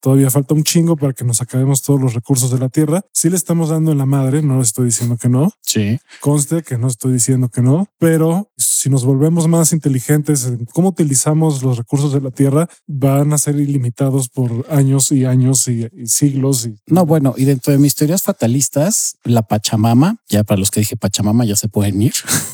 Todavía 0.01 0.29
falta 0.29 0.53
un 0.53 0.63
chingo 0.63 0.95
para 0.95 1.13
que 1.13 1.23
nos 1.23 1.41
acabemos 1.41 1.81
todos 1.81 1.99
los 1.99 2.13
recursos 2.13 2.51
de 2.51 2.59
la 2.59 2.69
Tierra. 2.69 3.01
Si 3.13 3.29
le 3.29 3.35
estamos 3.35 3.69
dando 3.69 3.91
en 3.91 3.97
la 3.97 4.05
madre, 4.05 4.41
no 4.41 4.61
estoy 4.61 4.85
diciendo 4.85 5.17
que 5.17 5.29
no. 5.29 5.51
Sí. 5.61 5.99
Conste 6.21 6.63
que 6.63 6.77
no 6.77 6.87
estoy 6.87 7.13
diciendo 7.13 7.49
que 7.49 7.61
no, 7.61 7.87
pero 7.97 8.51
si 8.57 8.89
nos 8.89 9.05
volvemos 9.05 9.47
más 9.47 9.73
inteligentes 9.73 10.45
en 10.45 10.65
cómo 10.65 10.89
utilizamos 10.89 11.63
los 11.63 11.77
recursos 11.77 12.13
de 12.13 12.21
la 12.21 12.31
tierra, 12.31 12.69
van 12.87 13.33
a 13.33 13.37
ser 13.37 13.55
ilimitados 13.59 14.29
por 14.29 14.65
años 14.69 15.11
y 15.11 15.25
años 15.25 15.67
y, 15.67 15.87
y 15.93 16.07
siglos. 16.07 16.65
Y... 16.65 16.75
No, 16.87 17.05
bueno, 17.05 17.33
y 17.37 17.45
dentro 17.45 17.73
de 17.73 17.79
mis 17.79 17.95
teorías 17.95 18.23
fatalistas, 18.23 19.17
la 19.23 19.43
Pachamama, 19.43 20.17
ya 20.29 20.43
para 20.43 20.59
los 20.59 20.71
que 20.71 20.81
dije 20.81 20.97
Pachamama 20.97 21.45
ya 21.45 21.55
se 21.55 21.67
pueden 21.67 22.01
ir, 22.01 22.13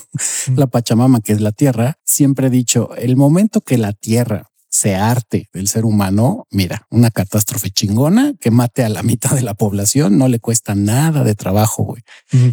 la 0.55 0.67
Pachamama, 0.67 1.21
que 1.21 1.33
es 1.33 1.41
la 1.41 1.51
tierra, 1.51 1.97
siempre 2.03 2.47
he 2.47 2.49
dicho, 2.49 2.95
el 2.95 3.15
momento 3.15 3.61
que 3.61 3.77
la 3.77 3.93
tierra 3.93 4.51
se 4.75 4.93
arte 4.93 5.47
del 5.53 5.69
ser 5.69 5.85
humano, 5.85 6.47
mira, 6.51 6.85
una 6.89 7.09
catástrofe 7.09 7.69
chingona 7.69 8.33
que 8.41 8.51
mate 8.51 8.83
a 8.83 8.89
la 8.89 9.03
mitad 9.03 9.31
de 9.31 9.41
la 9.41 9.53
población 9.53 10.17
no 10.17 10.27
le 10.27 10.39
cuesta 10.39 10.75
nada 10.75 11.23
de 11.23 11.33
trabajo, 11.33 11.83
güey. 11.83 12.03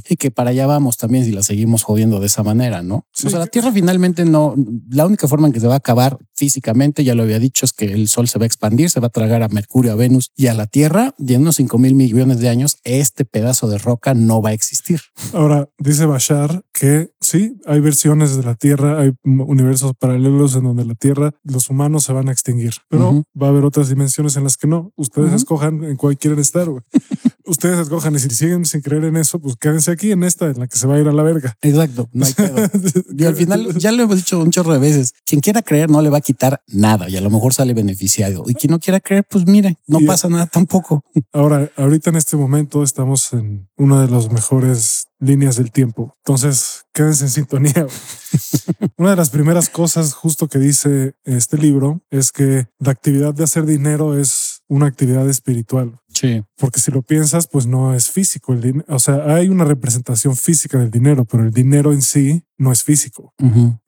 Y 0.08 0.14
que 0.14 0.30
para 0.30 0.50
allá 0.50 0.66
vamos 0.66 0.98
también 0.98 1.24
si 1.24 1.32
la 1.32 1.42
seguimos 1.42 1.82
jodiendo 1.82 2.20
de 2.20 2.26
esa 2.26 2.44
manera, 2.44 2.82
¿no? 2.82 3.06
Sí, 3.12 3.26
o 3.26 3.30
sea, 3.30 3.40
la 3.40 3.48
Tierra 3.48 3.72
finalmente 3.72 4.24
no, 4.24 4.54
la 4.88 5.04
única 5.04 5.26
forma 5.26 5.48
en 5.48 5.52
que 5.52 5.58
se 5.58 5.66
va 5.66 5.74
a 5.74 5.78
acabar 5.78 6.16
físicamente, 6.34 7.02
ya 7.02 7.16
lo 7.16 7.24
había 7.24 7.40
dicho, 7.40 7.66
es 7.66 7.72
que 7.72 7.86
el 7.86 8.06
Sol 8.06 8.28
se 8.28 8.38
va 8.38 8.44
a 8.44 8.46
expandir, 8.46 8.88
se 8.88 9.00
va 9.00 9.08
a 9.08 9.10
tragar 9.10 9.42
a 9.42 9.48
Mercurio, 9.48 9.90
a 9.90 9.96
Venus 9.96 10.30
y 10.36 10.46
a 10.46 10.54
la 10.54 10.66
Tierra 10.66 11.14
y 11.18 11.34
en 11.34 11.40
unos 11.40 11.56
5 11.56 11.76
mil 11.78 11.96
millones 11.96 12.38
de 12.38 12.48
años 12.48 12.76
este 12.84 13.24
pedazo 13.24 13.68
de 13.68 13.78
roca 13.78 14.14
no 14.14 14.40
va 14.40 14.50
a 14.50 14.52
existir. 14.52 15.00
Ahora, 15.32 15.68
dice 15.78 16.06
Bashar 16.06 16.62
que 16.72 17.10
sí, 17.20 17.60
hay 17.66 17.80
versiones 17.80 18.36
de 18.36 18.42
la 18.42 18.54
Tierra, 18.54 19.00
hay 19.00 19.12
universos 19.24 19.92
paralelos 19.98 20.56
en 20.56 20.64
donde 20.64 20.84
la 20.84 20.94
Tierra, 20.94 21.32
los 21.44 21.70
humanos 21.70 22.04
se 22.04 22.12
van 22.12 22.28
a 22.28 22.32
extinguir, 22.32 22.72
pero 22.88 23.24
va 23.40 23.46
a 23.46 23.50
haber 23.50 23.64
otras 23.64 23.88
dimensiones 23.88 24.36
en 24.36 24.44
las 24.44 24.56
que 24.56 24.66
no. 24.66 24.92
Ustedes 24.96 25.32
escojan 25.32 25.84
en 25.84 25.96
cuál 25.96 26.16
quieren 26.16 26.40
estar. 26.40 26.68
Ustedes 27.46 27.78
escojan 27.80 28.14
y 28.14 28.18
si 28.18 28.28
siguen 28.30 28.64
sin 28.64 28.80
creer 28.80 29.04
en 29.04 29.16
eso, 29.16 29.38
pues 29.40 29.56
quédense 29.56 29.90
aquí 29.90 30.12
en 30.12 30.22
esta, 30.24 30.46
en 30.46 30.58
la 30.58 30.66
que 30.68 30.76
se 30.78 30.86
va 30.86 30.94
a 30.96 31.00
ir 31.00 31.08
a 31.08 31.12
la 31.12 31.22
verga. 31.22 31.56
Exacto, 31.62 32.08
no 32.12 32.24
hay 32.26 32.32
pedo. 32.32 32.56
Y 33.18 33.24
al 33.24 33.36
final, 33.36 33.74
ya 33.78 33.92
lo 33.92 34.02
hemos 34.04 34.16
dicho 34.16 34.38
un 34.40 34.50
chorro 34.50 34.72
de 34.72 34.78
veces, 34.78 35.14
quien 35.24 35.40
quiera 35.40 35.62
creer 35.62 35.90
no 35.90 36.00
le 36.02 36.10
va 36.10 36.18
a 36.18 36.20
quitar 36.22 36.62
nada 36.68 37.08
y 37.08 37.16
a 37.16 37.20
lo 37.20 37.30
mejor 37.30 37.54
sale 37.54 37.74
beneficiado. 37.74 38.44
Y 38.46 38.54
quien 38.54 38.70
no 38.70 38.78
quiera 38.80 39.00
creer, 39.00 39.24
pues 39.28 39.46
mire, 39.46 39.78
no 39.86 40.00
Y- 40.00 40.06
pasa 40.06 40.28
nada 40.28 40.46
tampoco. 40.46 41.04
Ahora, 41.32 41.70
ahorita 41.76 42.10
en 42.10 42.16
este 42.16 42.36
momento 42.36 42.82
estamos 42.82 43.32
en 43.32 43.68
una 43.76 44.00
de 44.04 44.10
las 44.10 44.30
mejores 44.32 45.06
líneas 45.18 45.56
del 45.56 45.70
tiempo. 45.70 46.16
Entonces, 46.24 46.84
quédense 46.92 47.24
en 47.24 47.30
sintonía. 47.30 47.86
una 48.96 49.10
de 49.10 49.16
las 49.16 49.30
primeras 49.30 49.68
cosas 49.68 50.14
justo 50.14 50.48
que 50.48 50.58
dice 50.58 51.14
este 51.24 51.58
libro 51.58 52.02
es 52.10 52.32
que 52.32 52.66
la 52.78 52.90
actividad 52.92 53.34
de 53.34 53.44
hacer 53.44 53.64
dinero 53.66 54.18
es 54.18 54.62
una 54.68 54.86
actividad 54.86 55.28
espiritual. 55.28 56.00
Sí. 56.12 56.42
Porque 56.58 56.80
si 56.80 56.90
lo 56.90 57.02
piensas, 57.02 57.46
pues 57.46 57.66
no 57.66 57.94
es 57.94 58.10
físico 58.10 58.52
el 58.52 58.60
dinero. 58.60 58.84
O 58.88 58.98
sea, 58.98 59.34
hay 59.34 59.48
una 59.48 59.64
representación 59.64 60.36
física 60.36 60.78
del 60.78 60.90
dinero, 60.90 61.24
pero 61.24 61.44
el 61.44 61.50
dinero 61.52 61.92
en 61.92 62.02
sí 62.02 62.42
no 62.58 62.70
es 62.70 62.84
físico. 62.84 63.34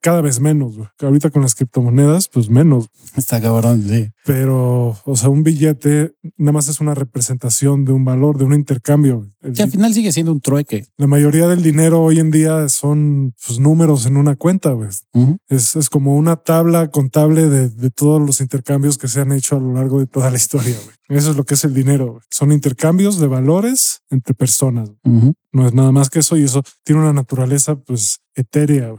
Cada 0.00 0.20
vez 0.20 0.40
menos. 0.40 0.76
güey. 0.76 0.88
Ahorita 1.00 1.30
con 1.30 1.42
las 1.42 1.54
criptomonedas, 1.54 2.28
pues 2.28 2.48
menos. 2.50 2.88
Está 3.16 3.40
cabrón, 3.40 3.84
sí. 3.88 4.10
Pero, 4.24 4.96
o 5.04 5.16
sea, 5.16 5.28
un 5.28 5.44
billete 5.44 6.14
nada 6.36 6.52
más 6.52 6.66
es 6.68 6.80
una 6.80 6.94
representación 6.94 7.84
de 7.84 7.92
un 7.92 8.04
valor, 8.04 8.36
de 8.36 8.44
un 8.44 8.54
intercambio. 8.54 9.28
El 9.42 9.52
Que 9.52 9.62
al 9.62 9.70
final 9.70 9.94
sigue 9.94 10.10
siendo 10.12 10.32
un 10.32 10.40
trueque. 10.40 10.86
la 10.96 11.06
mayoría 11.06 11.46
del 11.46 11.62
dinero 11.62 12.02
hoy 12.02 12.18
en 12.18 12.32
día 12.32 12.68
son 12.68 13.34
pues, 13.46 13.60
números 13.60 14.06
en 14.06 14.16
una 14.16 14.34
cuenta. 14.34 14.74
Es, 15.48 15.76
es 15.76 15.88
como 15.88 16.16
una 16.16 16.36
tabla 16.36 16.90
contable 16.90 17.48
de, 17.48 17.68
de 17.68 17.90
todos 17.90 18.20
los 18.20 18.40
intercambios 18.40 18.98
que 18.98 19.06
se 19.06 19.20
han 19.20 19.30
hecho 19.30 19.56
a 19.56 19.60
lo 19.60 19.74
largo 19.74 20.00
de 20.00 20.06
toda 20.06 20.30
la 20.30 20.36
historia. 20.36 20.74
güey. 20.84 20.96
Eso 21.08 21.30
es 21.30 21.36
lo 21.36 21.44
que 21.44 21.54
es 21.54 21.64
el 21.64 21.74
dinero. 21.74 22.20
Son 22.30 22.52
intercambios 22.52 23.18
de 23.18 23.26
valores 23.26 24.02
entre 24.10 24.34
personas. 24.34 24.90
No 25.52 25.66
es 25.66 25.74
nada 25.74 25.92
más 25.92 26.10
que 26.10 26.20
eso 26.20 26.36
y 26.36 26.44
eso 26.44 26.62
tiene 26.82 27.02
una 27.02 27.12
naturaleza 27.12 27.76
pues 27.76 28.20
etérea, 28.34 28.94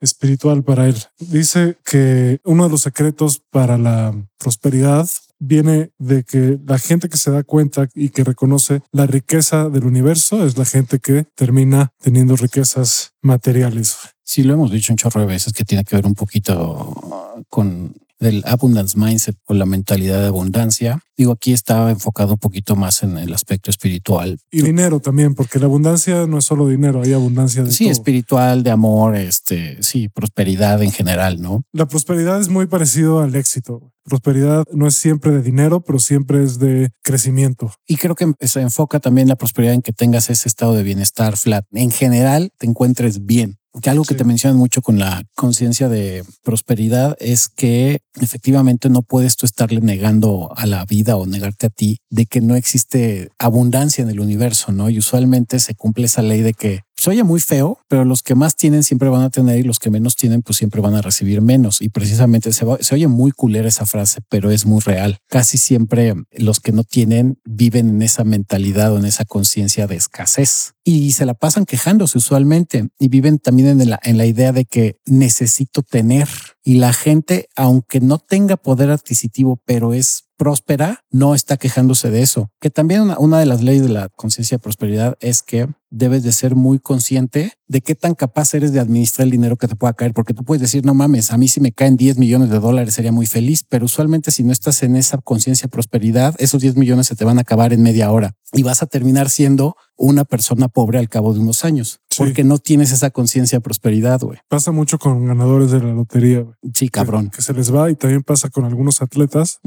espiritual 0.00 0.62
para 0.62 0.88
él. 0.88 0.96
Dice 1.18 1.78
que 1.84 2.40
uno 2.44 2.64
de 2.64 2.70
los 2.70 2.82
secretos 2.82 3.42
para 3.50 3.78
la 3.78 4.14
prosperidad 4.38 5.08
viene 5.38 5.92
de 5.98 6.24
que 6.24 6.58
la 6.66 6.78
gente 6.78 7.08
que 7.08 7.16
se 7.16 7.30
da 7.30 7.42
cuenta 7.42 7.88
y 7.94 8.10
que 8.10 8.24
reconoce 8.24 8.82
la 8.92 9.06
riqueza 9.06 9.68
del 9.68 9.84
universo 9.84 10.44
es 10.44 10.58
la 10.58 10.64
gente 10.64 10.98
que 10.98 11.26
termina 11.34 11.92
teniendo 12.02 12.36
riquezas 12.36 13.14
materiales. 13.22 13.96
Sí, 14.22 14.42
lo 14.42 14.54
hemos 14.54 14.70
dicho 14.70 14.92
un 14.92 14.96
chorro 14.96 15.20
de 15.20 15.26
veces 15.26 15.52
que 15.52 15.64
tiene 15.64 15.84
que 15.84 15.96
ver 15.96 16.06
un 16.06 16.14
poquito 16.14 17.44
con 17.48 17.94
el 18.20 18.42
abundance 18.46 18.98
mindset, 18.98 19.36
con 19.44 19.58
la 19.58 19.66
mentalidad 19.66 20.20
de 20.20 20.26
abundancia. 20.26 21.00
Digo, 21.16 21.32
aquí 21.32 21.52
está 21.52 21.90
enfocado 21.90 22.32
un 22.34 22.38
poquito 22.38 22.76
más 22.76 23.02
en 23.02 23.18
el 23.18 23.32
aspecto 23.34 23.70
espiritual. 23.70 24.38
Y 24.52 24.62
dinero 24.62 25.00
también, 25.00 25.34
porque 25.34 25.58
la 25.58 25.66
abundancia 25.66 26.26
no 26.26 26.38
es 26.38 26.44
solo 26.44 26.68
dinero, 26.68 27.02
hay 27.02 27.12
abundancia 27.12 27.64
de 27.64 27.72
Sí, 27.72 27.84
todo. 27.84 27.92
espiritual, 27.92 28.62
de 28.62 28.70
amor, 28.70 29.16
este, 29.16 29.82
sí, 29.82 30.08
prosperidad 30.08 30.82
en 30.82 30.92
general, 30.92 31.40
¿no? 31.40 31.64
La 31.72 31.86
prosperidad 31.86 32.40
es 32.40 32.48
muy 32.48 32.66
parecido 32.66 33.20
al 33.20 33.34
éxito. 33.34 33.92
Prosperidad 34.04 34.64
no 34.72 34.86
es 34.86 34.94
siempre 34.94 35.32
de 35.32 35.42
dinero, 35.42 35.80
pero 35.82 35.98
siempre 35.98 36.42
es 36.42 36.58
de 36.58 36.90
crecimiento. 37.02 37.72
Y 37.86 37.96
creo 37.96 38.14
que 38.14 38.32
se 38.46 38.60
enfoca 38.60 39.00
también 39.00 39.28
la 39.28 39.36
prosperidad 39.36 39.74
en 39.74 39.82
que 39.82 39.92
tengas 39.92 40.30
ese 40.30 40.48
estado 40.48 40.74
de 40.74 40.82
bienestar 40.82 41.36
flat. 41.36 41.66
En 41.72 41.90
general, 41.90 42.50
te 42.58 42.66
encuentres 42.66 43.26
bien. 43.26 43.57
Que 43.82 43.90
algo 43.90 44.04
que 44.04 44.14
Sí. 44.14 44.18
te 44.18 44.24
mencionan 44.24 44.58
mucho 44.58 44.82
con 44.82 44.98
la 44.98 45.22
conciencia 45.34 45.88
de 45.88 46.24
prosperidad 46.42 47.16
es 47.20 47.48
que 47.48 48.00
efectivamente 48.20 48.88
no 48.88 49.02
puedes 49.02 49.36
tú 49.36 49.46
estarle 49.46 49.80
negando 49.80 50.50
a 50.56 50.66
la 50.66 50.84
vida 50.84 51.16
o 51.16 51.26
negarte 51.26 51.66
a 51.66 51.70
ti 51.70 51.98
de 52.10 52.26
que 52.26 52.40
no 52.40 52.56
existe 52.56 53.30
abundancia 53.38 54.02
en 54.02 54.10
el 54.10 54.20
universo, 54.20 54.72
¿no? 54.72 54.90
Y 54.90 54.98
usualmente 54.98 55.60
se 55.60 55.74
cumple 55.74 56.06
esa 56.06 56.22
ley 56.22 56.40
de 56.42 56.54
que 56.54 56.80
se 56.98 57.10
oye 57.10 57.22
muy 57.22 57.38
feo, 57.40 57.78
pero 57.88 58.04
los 58.04 58.22
que 58.22 58.34
más 58.34 58.56
tienen 58.56 58.82
siempre 58.82 59.08
van 59.08 59.22
a 59.22 59.30
tener 59.30 59.58
y 59.58 59.62
los 59.62 59.78
que 59.78 59.88
menos 59.88 60.16
tienen 60.16 60.42
pues 60.42 60.58
siempre 60.58 60.80
van 60.80 60.94
a 60.96 61.00
recibir 61.00 61.40
menos. 61.40 61.80
Y 61.80 61.90
precisamente 61.90 62.52
se, 62.52 62.64
va- 62.64 62.78
se 62.80 62.94
oye 62.94 63.06
muy 63.06 63.30
culera 63.30 63.68
esa 63.68 63.86
frase, 63.86 64.20
pero 64.28 64.50
es 64.50 64.66
muy 64.66 64.80
real. 64.80 65.18
Casi 65.28 65.58
siempre 65.58 66.14
los 66.32 66.58
que 66.60 66.72
no 66.72 66.82
tienen 66.82 67.38
viven 67.44 67.88
en 67.88 68.02
esa 68.02 68.24
mentalidad 68.24 68.92
o 68.92 68.98
en 68.98 69.04
esa 69.04 69.24
conciencia 69.24 69.86
de 69.86 69.94
escasez 69.96 70.72
y 70.84 71.12
se 71.12 71.24
la 71.26 71.34
pasan 71.34 71.66
quejándose 71.66 72.18
usualmente 72.18 72.88
y 72.98 73.08
viven 73.08 73.38
también 73.38 73.80
en 73.80 73.90
la, 73.90 74.00
en 74.02 74.18
la 74.18 74.26
idea 74.26 74.52
de 74.52 74.64
que 74.64 74.96
necesito 75.06 75.82
tener 75.82 76.28
y 76.64 76.74
la 76.74 76.92
gente, 76.92 77.48
aunque 77.56 78.00
no 78.00 78.18
tenga 78.18 78.56
poder 78.56 78.90
adquisitivo, 78.90 79.60
pero 79.64 79.94
es 79.94 80.24
próspera, 80.36 81.00
no 81.10 81.34
está 81.34 81.56
quejándose 81.56 82.10
de 82.10 82.22
eso. 82.22 82.50
Que 82.60 82.70
también 82.70 83.02
una, 83.02 83.18
una 83.18 83.38
de 83.38 83.46
las 83.46 83.62
leyes 83.62 83.82
de 83.82 83.88
la 83.88 84.08
conciencia 84.08 84.56
de 84.56 84.62
prosperidad 84.62 85.16
es 85.20 85.42
que 85.42 85.68
debes 85.90 86.22
de 86.22 86.32
ser 86.32 86.54
muy 86.54 86.78
consciente 86.78 87.52
de 87.66 87.80
qué 87.82 87.94
tan 87.94 88.14
capaz 88.14 88.54
eres 88.54 88.72
de 88.72 88.80
administrar 88.80 89.26
el 89.26 89.30
dinero 89.30 89.56
que 89.56 89.68
te 89.68 89.76
pueda 89.76 89.92
caer, 89.92 90.14
porque 90.14 90.32
tú 90.34 90.42
puedes 90.44 90.60
decir, 90.62 90.84
no 90.86 90.94
mames, 90.94 91.32
a 91.32 91.36
mí 91.38 91.48
si 91.48 91.60
me 91.60 91.72
caen 91.72 91.96
10 91.96 92.16
millones 92.18 92.48
de 92.50 92.58
dólares 92.60 92.94
sería 92.94 93.12
muy 93.12 93.26
feliz, 93.26 93.64
pero 93.68 93.84
usualmente 93.84 94.30
si 94.30 94.42
no 94.42 94.52
estás 94.52 94.82
en 94.82 94.96
esa 94.96 95.18
conciencia 95.18 95.66
de 95.66 95.70
prosperidad, 95.70 96.34
esos 96.38 96.62
10 96.62 96.76
millones 96.76 97.06
se 97.08 97.14
te 97.16 97.24
van 97.24 97.38
a 97.38 97.42
acabar 97.42 97.72
en 97.72 97.82
media 97.82 98.10
hora 98.10 98.34
y 98.54 98.62
vas 98.62 98.82
a 98.82 98.86
terminar 98.86 99.28
siendo 99.28 99.76
una 99.96 100.24
persona 100.24 100.68
pobre 100.68 100.98
al 100.98 101.08
cabo 101.10 101.34
de 101.34 101.40
unos 101.40 101.64
años, 101.64 102.00
Sí. 102.08 102.22
porque 102.24 102.42
no 102.44 102.56
tienes 102.58 102.90
esa 102.92 103.10
conciencia 103.10 103.58
de 103.58 103.60
prosperidad, 103.60 104.20
güey. 104.20 104.38
Pasa 104.48 104.72
mucho 104.72 104.98
con 104.98 105.26
ganadores 105.26 105.70
de 105.70 105.80
la 105.80 105.92
lotería. 105.92 106.40
güey, 106.40 106.54
Sí, 106.72 106.88
cabrón. 106.88 107.28
Que, 107.30 107.42
se 107.42 107.52
les 107.52 107.74
va 107.74 107.90
y 107.90 107.96
también 107.96 108.22
pasa 108.22 108.48
con 108.48 108.64
algunos 108.64 109.02
atletas 109.02 109.58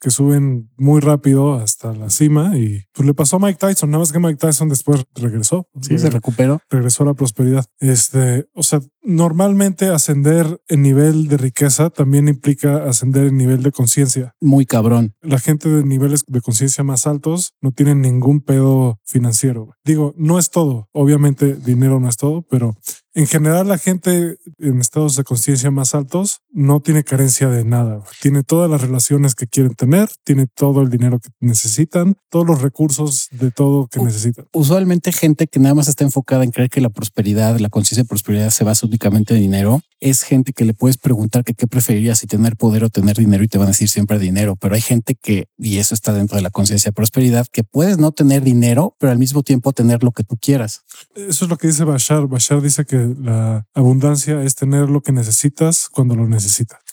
que 0.00 0.10
suben 0.10 0.70
muy 0.76 1.00
rápido 1.00 1.54
hasta 1.54 1.92
la 1.92 2.10
cima 2.10 2.56
y 2.58 2.82
pues 2.92 3.06
le 3.06 3.14
pasó 3.14 3.36
a 3.36 3.38
Mike 3.40 3.58
Tyson, 3.60 3.90
nada 3.90 4.00
más 4.00 4.10
que 4.12 4.18
Mike 4.18 4.38
Tyson 4.38 4.68
después 4.68 5.04
regresó. 5.14 5.63
Sí, 5.80 5.98
se 5.98 6.10
recuperó. 6.10 6.60
regresó 6.70 7.02
a 7.02 7.06
la 7.06 7.14
prosperidad. 7.14 7.64
Este, 7.80 8.46
o 8.54 8.62
sea, 8.62 8.80
normalmente 9.02 9.88
ascender 9.88 10.60
en 10.68 10.82
nivel 10.82 11.28
de 11.28 11.36
riqueza 11.36 11.90
también 11.90 12.28
implica 12.28 12.84
ascender 12.84 13.26
en 13.26 13.36
nivel 13.36 13.62
de 13.62 13.72
conciencia. 13.72 14.34
Muy 14.40 14.66
cabrón. 14.66 15.14
La 15.20 15.38
gente 15.38 15.68
de 15.68 15.84
niveles 15.84 16.24
de 16.26 16.40
conciencia 16.40 16.84
más 16.84 17.06
altos 17.06 17.54
no 17.60 17.72
tienen 17.72 18.00
ningún 18.00 18.40
pedo 18.40 18.98
financiero. 19.04 19.74
Digo, 19.84 20.14
no 20.16 20.38
es 20.38 20.50
todo. 20.50 20.88
Obviamente 20.92 21.54
dinero 21.54 22.00
no 22.00 22.08
es 22.08 22.16
todo, 22.16 22.42
pero 22.42 22.74
en 23.14 23.26
general 23.26 23.68
la 23.68 23.78
gente 23.78 24.38
en 24.58 24.80
estados 24.80 25.16
de 25.16 25.24
conciencia 25.24 25.70
más 25.70 25.94
altos 25.94 26.40
no 26.54 26.80
tiene 26.80 27.02
carencia 27.02 27.48
de 27.48 27.64
nada. 27.64 28.00
Tiene 28.22 28.44
todas 28.44 28.70
las 28.70 28.80
relaciones 28.80 29.34
que 29.34 29.48
quieren 29.48 29.74
tener, 29.74 30.08
tiene 30.22 30.46
todo 30.46 30.82
el 30.82 30.88
dinero 30.88 31.18
que 31.18 31.28
necesitan, 31.40 32.16
todos 32.30 32.46
los 32.46 32.62
recursos 32.62 33.28
de 33.32 33.50
todo 33.50 33.88
que 33.88 34.00
necesitan. 34.00 34.46
usualmente 34.52 35.12
gente 35.12 35.48
que 35.48 35.58
nada 35.58 35.74
más 35.74 35.88
está 35.88 36.04
enfocada 36.04 36.44
en 36.44 36.52
creer 36.52 36.70
que 36.70 36.80
la 36.80 36.90
prosperidad, 36.90 37.58
la 37.58 37.68
conciencia 37.70 38.04
de 38.04 38.08
prosperidad 38.08 38.50
se 38.50 38.62
basa 38.62 38.86
únicamente 38.86 39.34
en 39.34 39.40
dinero, 39.40 39.82
es 39.98 40.22
gente 40.22 40.52
que 40.52 40.64
le 40.64 40.74
puedes 40.74 40.96
preguntar 40.96 41.44
que 41.44 41.54
qué 41.54 41.66
preferirías 41.66 42.18
si 42.18 42.26
tener 42.26 42.56
poder 42.56 42.84
o 42.84 42.88
tener 42.90 43.16
dinero 43.16 43.42
y 43.42 43.48
te 43.48 43.58
van 43.58 43.68
a 43.68 43.70
decir 43.70 43.88
siempre 43.88 44.18
dinero, 44.18 44.54
pero 44.54 44.76
hay 44.76 44.80
gente 44.80 45.16
que, 45.16 45.48
y 45.58 45.78
eso 45.78 45.94
está 45.94 46.12
dentro 46.12 46.36
de 46.36 46.42
la 46.42 46.50
conciencia 46.50 46.90
de 46.90 46.94
prosperidad, 46.94 47.46
que 47.50 47.64
puedes 47.64 47.98
no 47.98 48.12
tener 48.12 48.42
dinero, 48.42 48.94
pero 49.00 49.10
al 49.10 49.18
mismo 49.18 49.42
tiempo 49.42 49.72
tener 49.72 50.04
lo 50.04 50.12
que 50.12 50.22
tú 50.22 50.36
quieras. 50.36 50.84
Eso 51.16 51.46
es 51.46 51.50
lo 51.50 51.56
que 51.56 51.68
dice 51.68 51.84
Bashar. 51.84 52.28
Bashar 52.28 52.62
dice 52.62 52.84
que 52.84 53.14
la 53.18 53.66
abundancia 53.74 54.42
es 54.42 54.54
tener 54.54 54.88
lo 54.88 55.00
que 55.00 55.12
necesitas 55.12 55.88
cuando 55.90 56.14
lo 56.14 56.28
necesitas. 56.28 56.43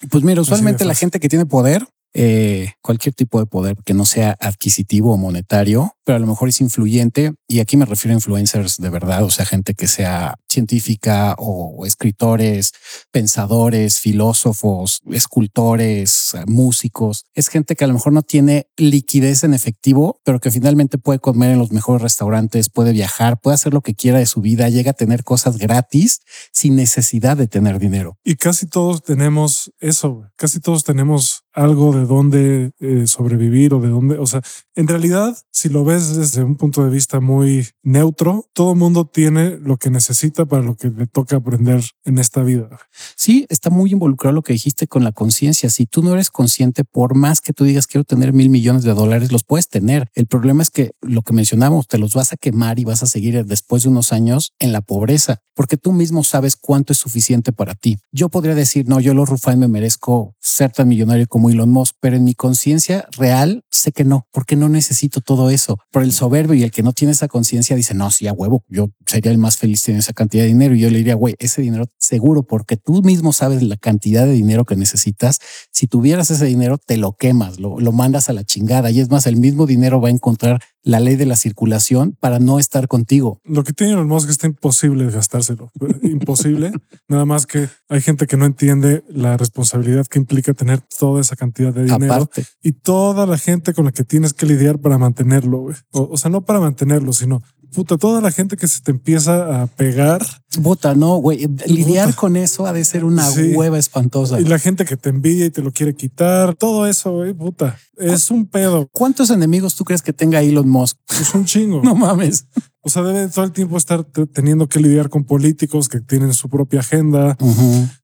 Pues 0.10 0.24
mira, 0.24 0.41
usualmente 0.41 0.86
la 0.86 0.96
gente 0.96 1.20
que 1.20 1.29
tiene 1.29 1.46
poder, 1.46 1.88
eh, 2.13 2.74
cualquier 2.81 3.15
tipo 3.15 3.39
de 3.39 3.46
poder 3.46 3.77
que 3.86 3.93
no 3.93 4.05
sea 4.05 4.38
adquisitivo 4.39 5.13
o 5.13 5.17
monetario, 5.17 5.96
pero 6.03 6.17
a 6.17 6.20
lo 6.20 6.27
mejor 6.27 6.50
es 6.50 6.62
influyente. 6.62 7.34
Y 7.48 7.60
aquí 7.60 7.77
me 7.77 7.86
refiero 7.86 8.13
a 8.13 8.17
influencers 8.17 8.77
de 8.77 8.89
verdad, 8.89 9.24
o 9.24 9.29
sea, 9.29 9.46
gente 9.46 9.74
que 9.74 9.88
sea 9.88 10.36
científica 10.50 11.36
o 11.38 11.86
escritores, 11.86 12.74
pensadores, 13.12 14.00
filósofos, 14.00 15.01
escultores, 15.12 16.36
músicos. 16.48 17.25
Es 17.34 17.48
gente 17.48 17.75
que 17.75 17.84
a 17.84 17.88
lo 17.88 17.93
mejor 17.93 18.13
no 18.13 18.22
tiene 18.22 18.67
liquidez 18.77 19.43
en 19.43 19.53
efectivo, 19.53 20.20
pero 20.24 20.39
que 20.39 20.51
finalmente 20.51 20.98
puede 20.98 21.20
comer 21.20 21.51
en 21.51 21.60
los 21.60 21.72
mejores 21.72 22.01
restaurantes, 22.01 22.70
puede 22.70 22.91
viajar, 22.91 23.39
puede 23.39 23.55
hacer 23.55 23.74
lo 23.74 23.81
que 23.81 23.96
quiera 23.96 24.20
de 24.20 24.25
su 24.25 24.41
vida, 24.41 24.70
llega 24.70 24.91
a 24.91 24.96
tener 24.96 25.24
cosas 25.24 25.58
gratis 25.58 26.22
sin 26.51 26.75
necesidad 26.75 27.38
de 27.38 27.48
tener 27.48 27.79
dinero. 27.79 28.17
Y 28.24 28.36
casi 28.36 28.67
todos 28.67 29.03
tenemos 29.03 29.72
eso, 29.79 30.24
casi 30.36 30.60
todos 30.60 30.84
tenemos 30.84 31.43
algo 31.53 31.93
de 31.93 32.05
dónde 32.05 32.72
eh, 32.79 33.08
sobrevivir 33.08 33.74
o 33.74 33.79
de 33.79 33.89
dónde, 33.89 34.17
o 34.17 34.25
sea, 34.25 34.41
en 34.75 34.88
realidad, 34.88 35.38
si 35.51 35.70
lo 35.70 35.84
ves 35.84 35.90
desde 36.00 36.43
un 36.43 36.55
punto 36.55 36.83
de 36.83 36.89
vista 36.89 37.19
muy 37.19 37.67
neutro, 37.83 38.45
todo 38.53 38.75
mundo 38.75 39.05
tiene 39.05 39.57
lo 39.57 39.77
que 39.77 39.89
necesita 39.89 40.45
para 40.45 40.63
lo 40.63 40.75
que 40.75 40.89
le 40.89 41.07
toca 41.07 41.36
aprender 41.36 41.83
en 42.03 42.17
esta 42.17 42.43
vida. 42.43 42.69
Sí, 43.15 43.45
está 43.50 43.69
muy 43.69 43.91
involucrado 43.91 44.36
lo 44.36 44.41
que 44.41 44.53
dijiste 44.53 44.88
con 44.88 45.03
la 45.03 45.12
conciencia. 45.12 45.69
Si 45.69 45.86
tú 45.86 46.03
no 46.03 46.13
eres 46.13 46.29
consciente, 46.29 46.83
por 46.83 47.15
más 47.15 47.41
que 47.41 47.53
tú 47.53 47.63
digas 47.63 47.88
quiero 47.88 48.03
tener 48.03 48.33
mil 48.33 48.50
millones 48.50 48.83
de 48.83 48.93
dólares, 48.93 49.31
los 49.31 49.43
puedes 49.43 49.69
tener. 49.69 50.10
El 50.13 50.27
problema 50.27 50.63
es 50.63 50.69
que 50.69 50.91
lo 51.01 51.21
que 51.21 51.33
mencionamos, 51.33 51.88
te 51.88 51.98
los 51.98 52.13
vas 52.13 52.33
a 52.33 52.38
quemar 52.38 52.79
y 52.79 52.86
vas 52.86 53.03
a 53.03 53.07
seguir 53.07 53.45
después 53.45 53.83
de 53.83 53.89
unos 53.89 54.13
años 54.13 54.53
en 54.60 54.71
la 54.71 54.81
pobreza, 54.81 55.41
porque 55.53 55.77
tú 55.77 55.91
mismo 55.91 56.24
sabes 56.24 56.55
cuánto 56.55 56.93
es 56.93 57.00
suficiente 57.00 57.51
para 57.51 57.75
ti. 57.75 57.98
Yo 58.12 58.29
podría 58.29 58.55
decir, 58.55 58.88
no, 58.88 59.00
yo 59.00 59.13
los 59.13 59.29
Rufai 59.29 59.57
me 59.57 59.67
merezco 59.67 60.36
ser 60.39 60.71
tan 60.71 60.88
millonario 60.88 61.27
como 61.27 61.50
Elon 61.50 61.69
Musk, 61.69 61.95
pero 62.00 62.15
en 62.15 62.24
mi 62.24 62.33
conciencia 62.33 63.07
real 63.17 63.63
sé 63.69 63.91
que 63.91 64.03
no, 64.03 64.27
porque 64.31 64.55
no 64.55 64.69
necesito 64.69 65.21
todo 65.21 65.50
eso. 65.50 65.77
Por 65.91 66.03
el 66.03 66.13
soberbio 66.13 66.55
y 66.55 66.63
el 66.63 66.71
que 66.71 66.83
no 66.83 66.93
tiene 66.93 67.12
esa 67.12 67.27
conciencia 67.27 67.75
dice, 67.75 67.93
no, 67.93 68.10
sí, 68.12 68.27
a 68.27 68.33
huevo, 68.33 68.63
yo 68.69 68.91
sería 69.05 69.31
el 69.31 69.38
más 69.38 69.57
feliz 69.57 69.83
teniendo 69.83 70.01
esa 70.01 70.13
cantidad 70.13 70.43
de 70.43 70.48
dinero. 70.48 70.74
Y 70.74 70.79
yo 70.79 70.89
le 70.89 71.00
diría, 71.00 71.15
güey, 71.15 71.36
ese 71.39 71.62
dinero 71.62 71.86
seguro, 71.98 72.43
porque 72.43 72.77
tú 72.77 73.01
mismo 73.01 73.33
sabes 73.33 73.62
la 73.62 73.75
cantidad 73.75 74.25
de 74.25 74.31
dinero 74.31 74.65
que 74.65 74.75
necesitas. 74.75 75.39
Si 75.71 75.88
tuvieras 75.88 76.31
ese 76.31 76.45
dinero, 76.45 76.77
te 76.77 76.98
lo 76.98 77.13
quemas, 77.17 77.60
lo, 77.60 77.79
lo 77.79 77.91
mandas 77.91 78.29
a 78.29 78.33
la 78.33 78.43
chingada. 78.43 78.89
Y 78.89 79.01
es 79.01 79.10
más, 79.10 79.27
el 79.27 79.36
mismo 79.36 79.65
dinero 79.65 80.00
va 80.00 80.07
a 80.07 80.12
encontrar 80.12 80.62
la 80.83 81.00
ley 81.00 81.15
de 81.15 81.25
la 81.25 81.35
circulación 81.35 82.17
para 82.19 82.39
no 82.39 82.59
estar 82.59 82.88
contigo. 82.88 83.39
Lo 83.43 83.63
que 83.63 83.73
tiene 83.73 83.93
Elon 83.93 84.07
Musk 84.07 84.29
está 84.29 84.47
imposible 84.47 85.09
gastárselo. 85.09 85.71
imposible. 86.03 86.71
Nada 87.07 87.25
más 87.25 87.45
que 87.45 87.69
hay 87.89 88.01
gente 88.01 88.27
que 88.27 88.38
no 88.38 88.45
entiende 88.45 89.03
la 89.09 89.38
responsabilidad 89.38 90.05
que 90.07 90.19
implica 90.19 90.53
tener 90.53 90.81
toda 91.00 91.21
esa 91.21 91.35
cantidad 91.35 91.73
de 91.73 91.83
dinero 91.83 92.13
Aparte. 92.13 92.45
y 92.61 92.73
toda 92.73 93.25
la 93.25 93.38
gente 93.38 93.73
con 93.73 93.85
la 93.85 93.91
que 93.91 94.03
tienes 94.03 94.33
que 94.33 94.45
lidiar 94.45 94.79
para 94.79 94.97
mantenerlo. 94.97 95.67
O, 95.91 96.09
o 96.11 96.17
sea, 96.17 96.31
no 96.31 96.41
para 96.41 96.59
mantenerlo, 96.59 97.13
sino 97.13 97.41
puta, 97.74 97.98
toda 97.98 98.22
la 98.22 98.32
gente 98.32 98.58
que 98.58 98.68
se 98.68 98.82
te 98.82 98.92
empieza 98.92 99.62
a 99.63 99.68
pegar 99.68 100.22
Puta, 100.62 100.94
no, 100.96 101.16
güey. 101.18 101.48
Lidiar 101.66 102.08
Puta. 102.10 102.18
con 102.20 102.36
eso 102.36 102.66
ha 102.66 102.74
de 102.74 102.84
ser 102.84 103.06
una 103.06 103.24
Sí. 103.30 103.54
hueva 103.56 103.80
espantosa. 103.80 104.40
y 104.42 104.44
la 104.44 104.60
gente 104.60 104.84
que 104.86 104.98
te 104.98 105.10
envidia 105.10 105.46
y 105.46 105.50
te 105.50 105.62
lo 105.62 105.72
quiere 105.72 105.96
quitar, 105.96 106.56
todo 106.56 106.86
eso, 106.88 107.12
güey, 107.13 107.34
puta, 107.34 107.78
es 107.98 108.30
un 108.32 108.46
pedo, 108.48 108.90
¿Cuántos 108.92 109.30
enemigos 109.30 109.75
tú 109.75 109.86
crees 109.86 110.01
que 110.01 110.12
tenga 110.13 110.42
Elon 110.42 110.68
Musk? 110.68 110.98
es 111.10 111.34
un 111.34 111.46
chingo. 111.46 111.82
No 111.84 111.96
mames. 111.96 112.48
O 112.82 112.90
sea, 112.90 113.04
debe 113.04 113.28
todo 113.30 113.46
el 113.46 113.51
tiempo 113.51 113.78
estar 113.78 114.04
te- 114.04 114.25
teniendo 114.25 114.68
que 114.68 114.80
lidiar 114.80 115.10
con 115.10 115.24
políticos 115.24 115.88
que 115.88 116.01
tienen 116.01 116.34
su 116.34 116.50
propia 116.50 116.80
agenda, 116.82 117.38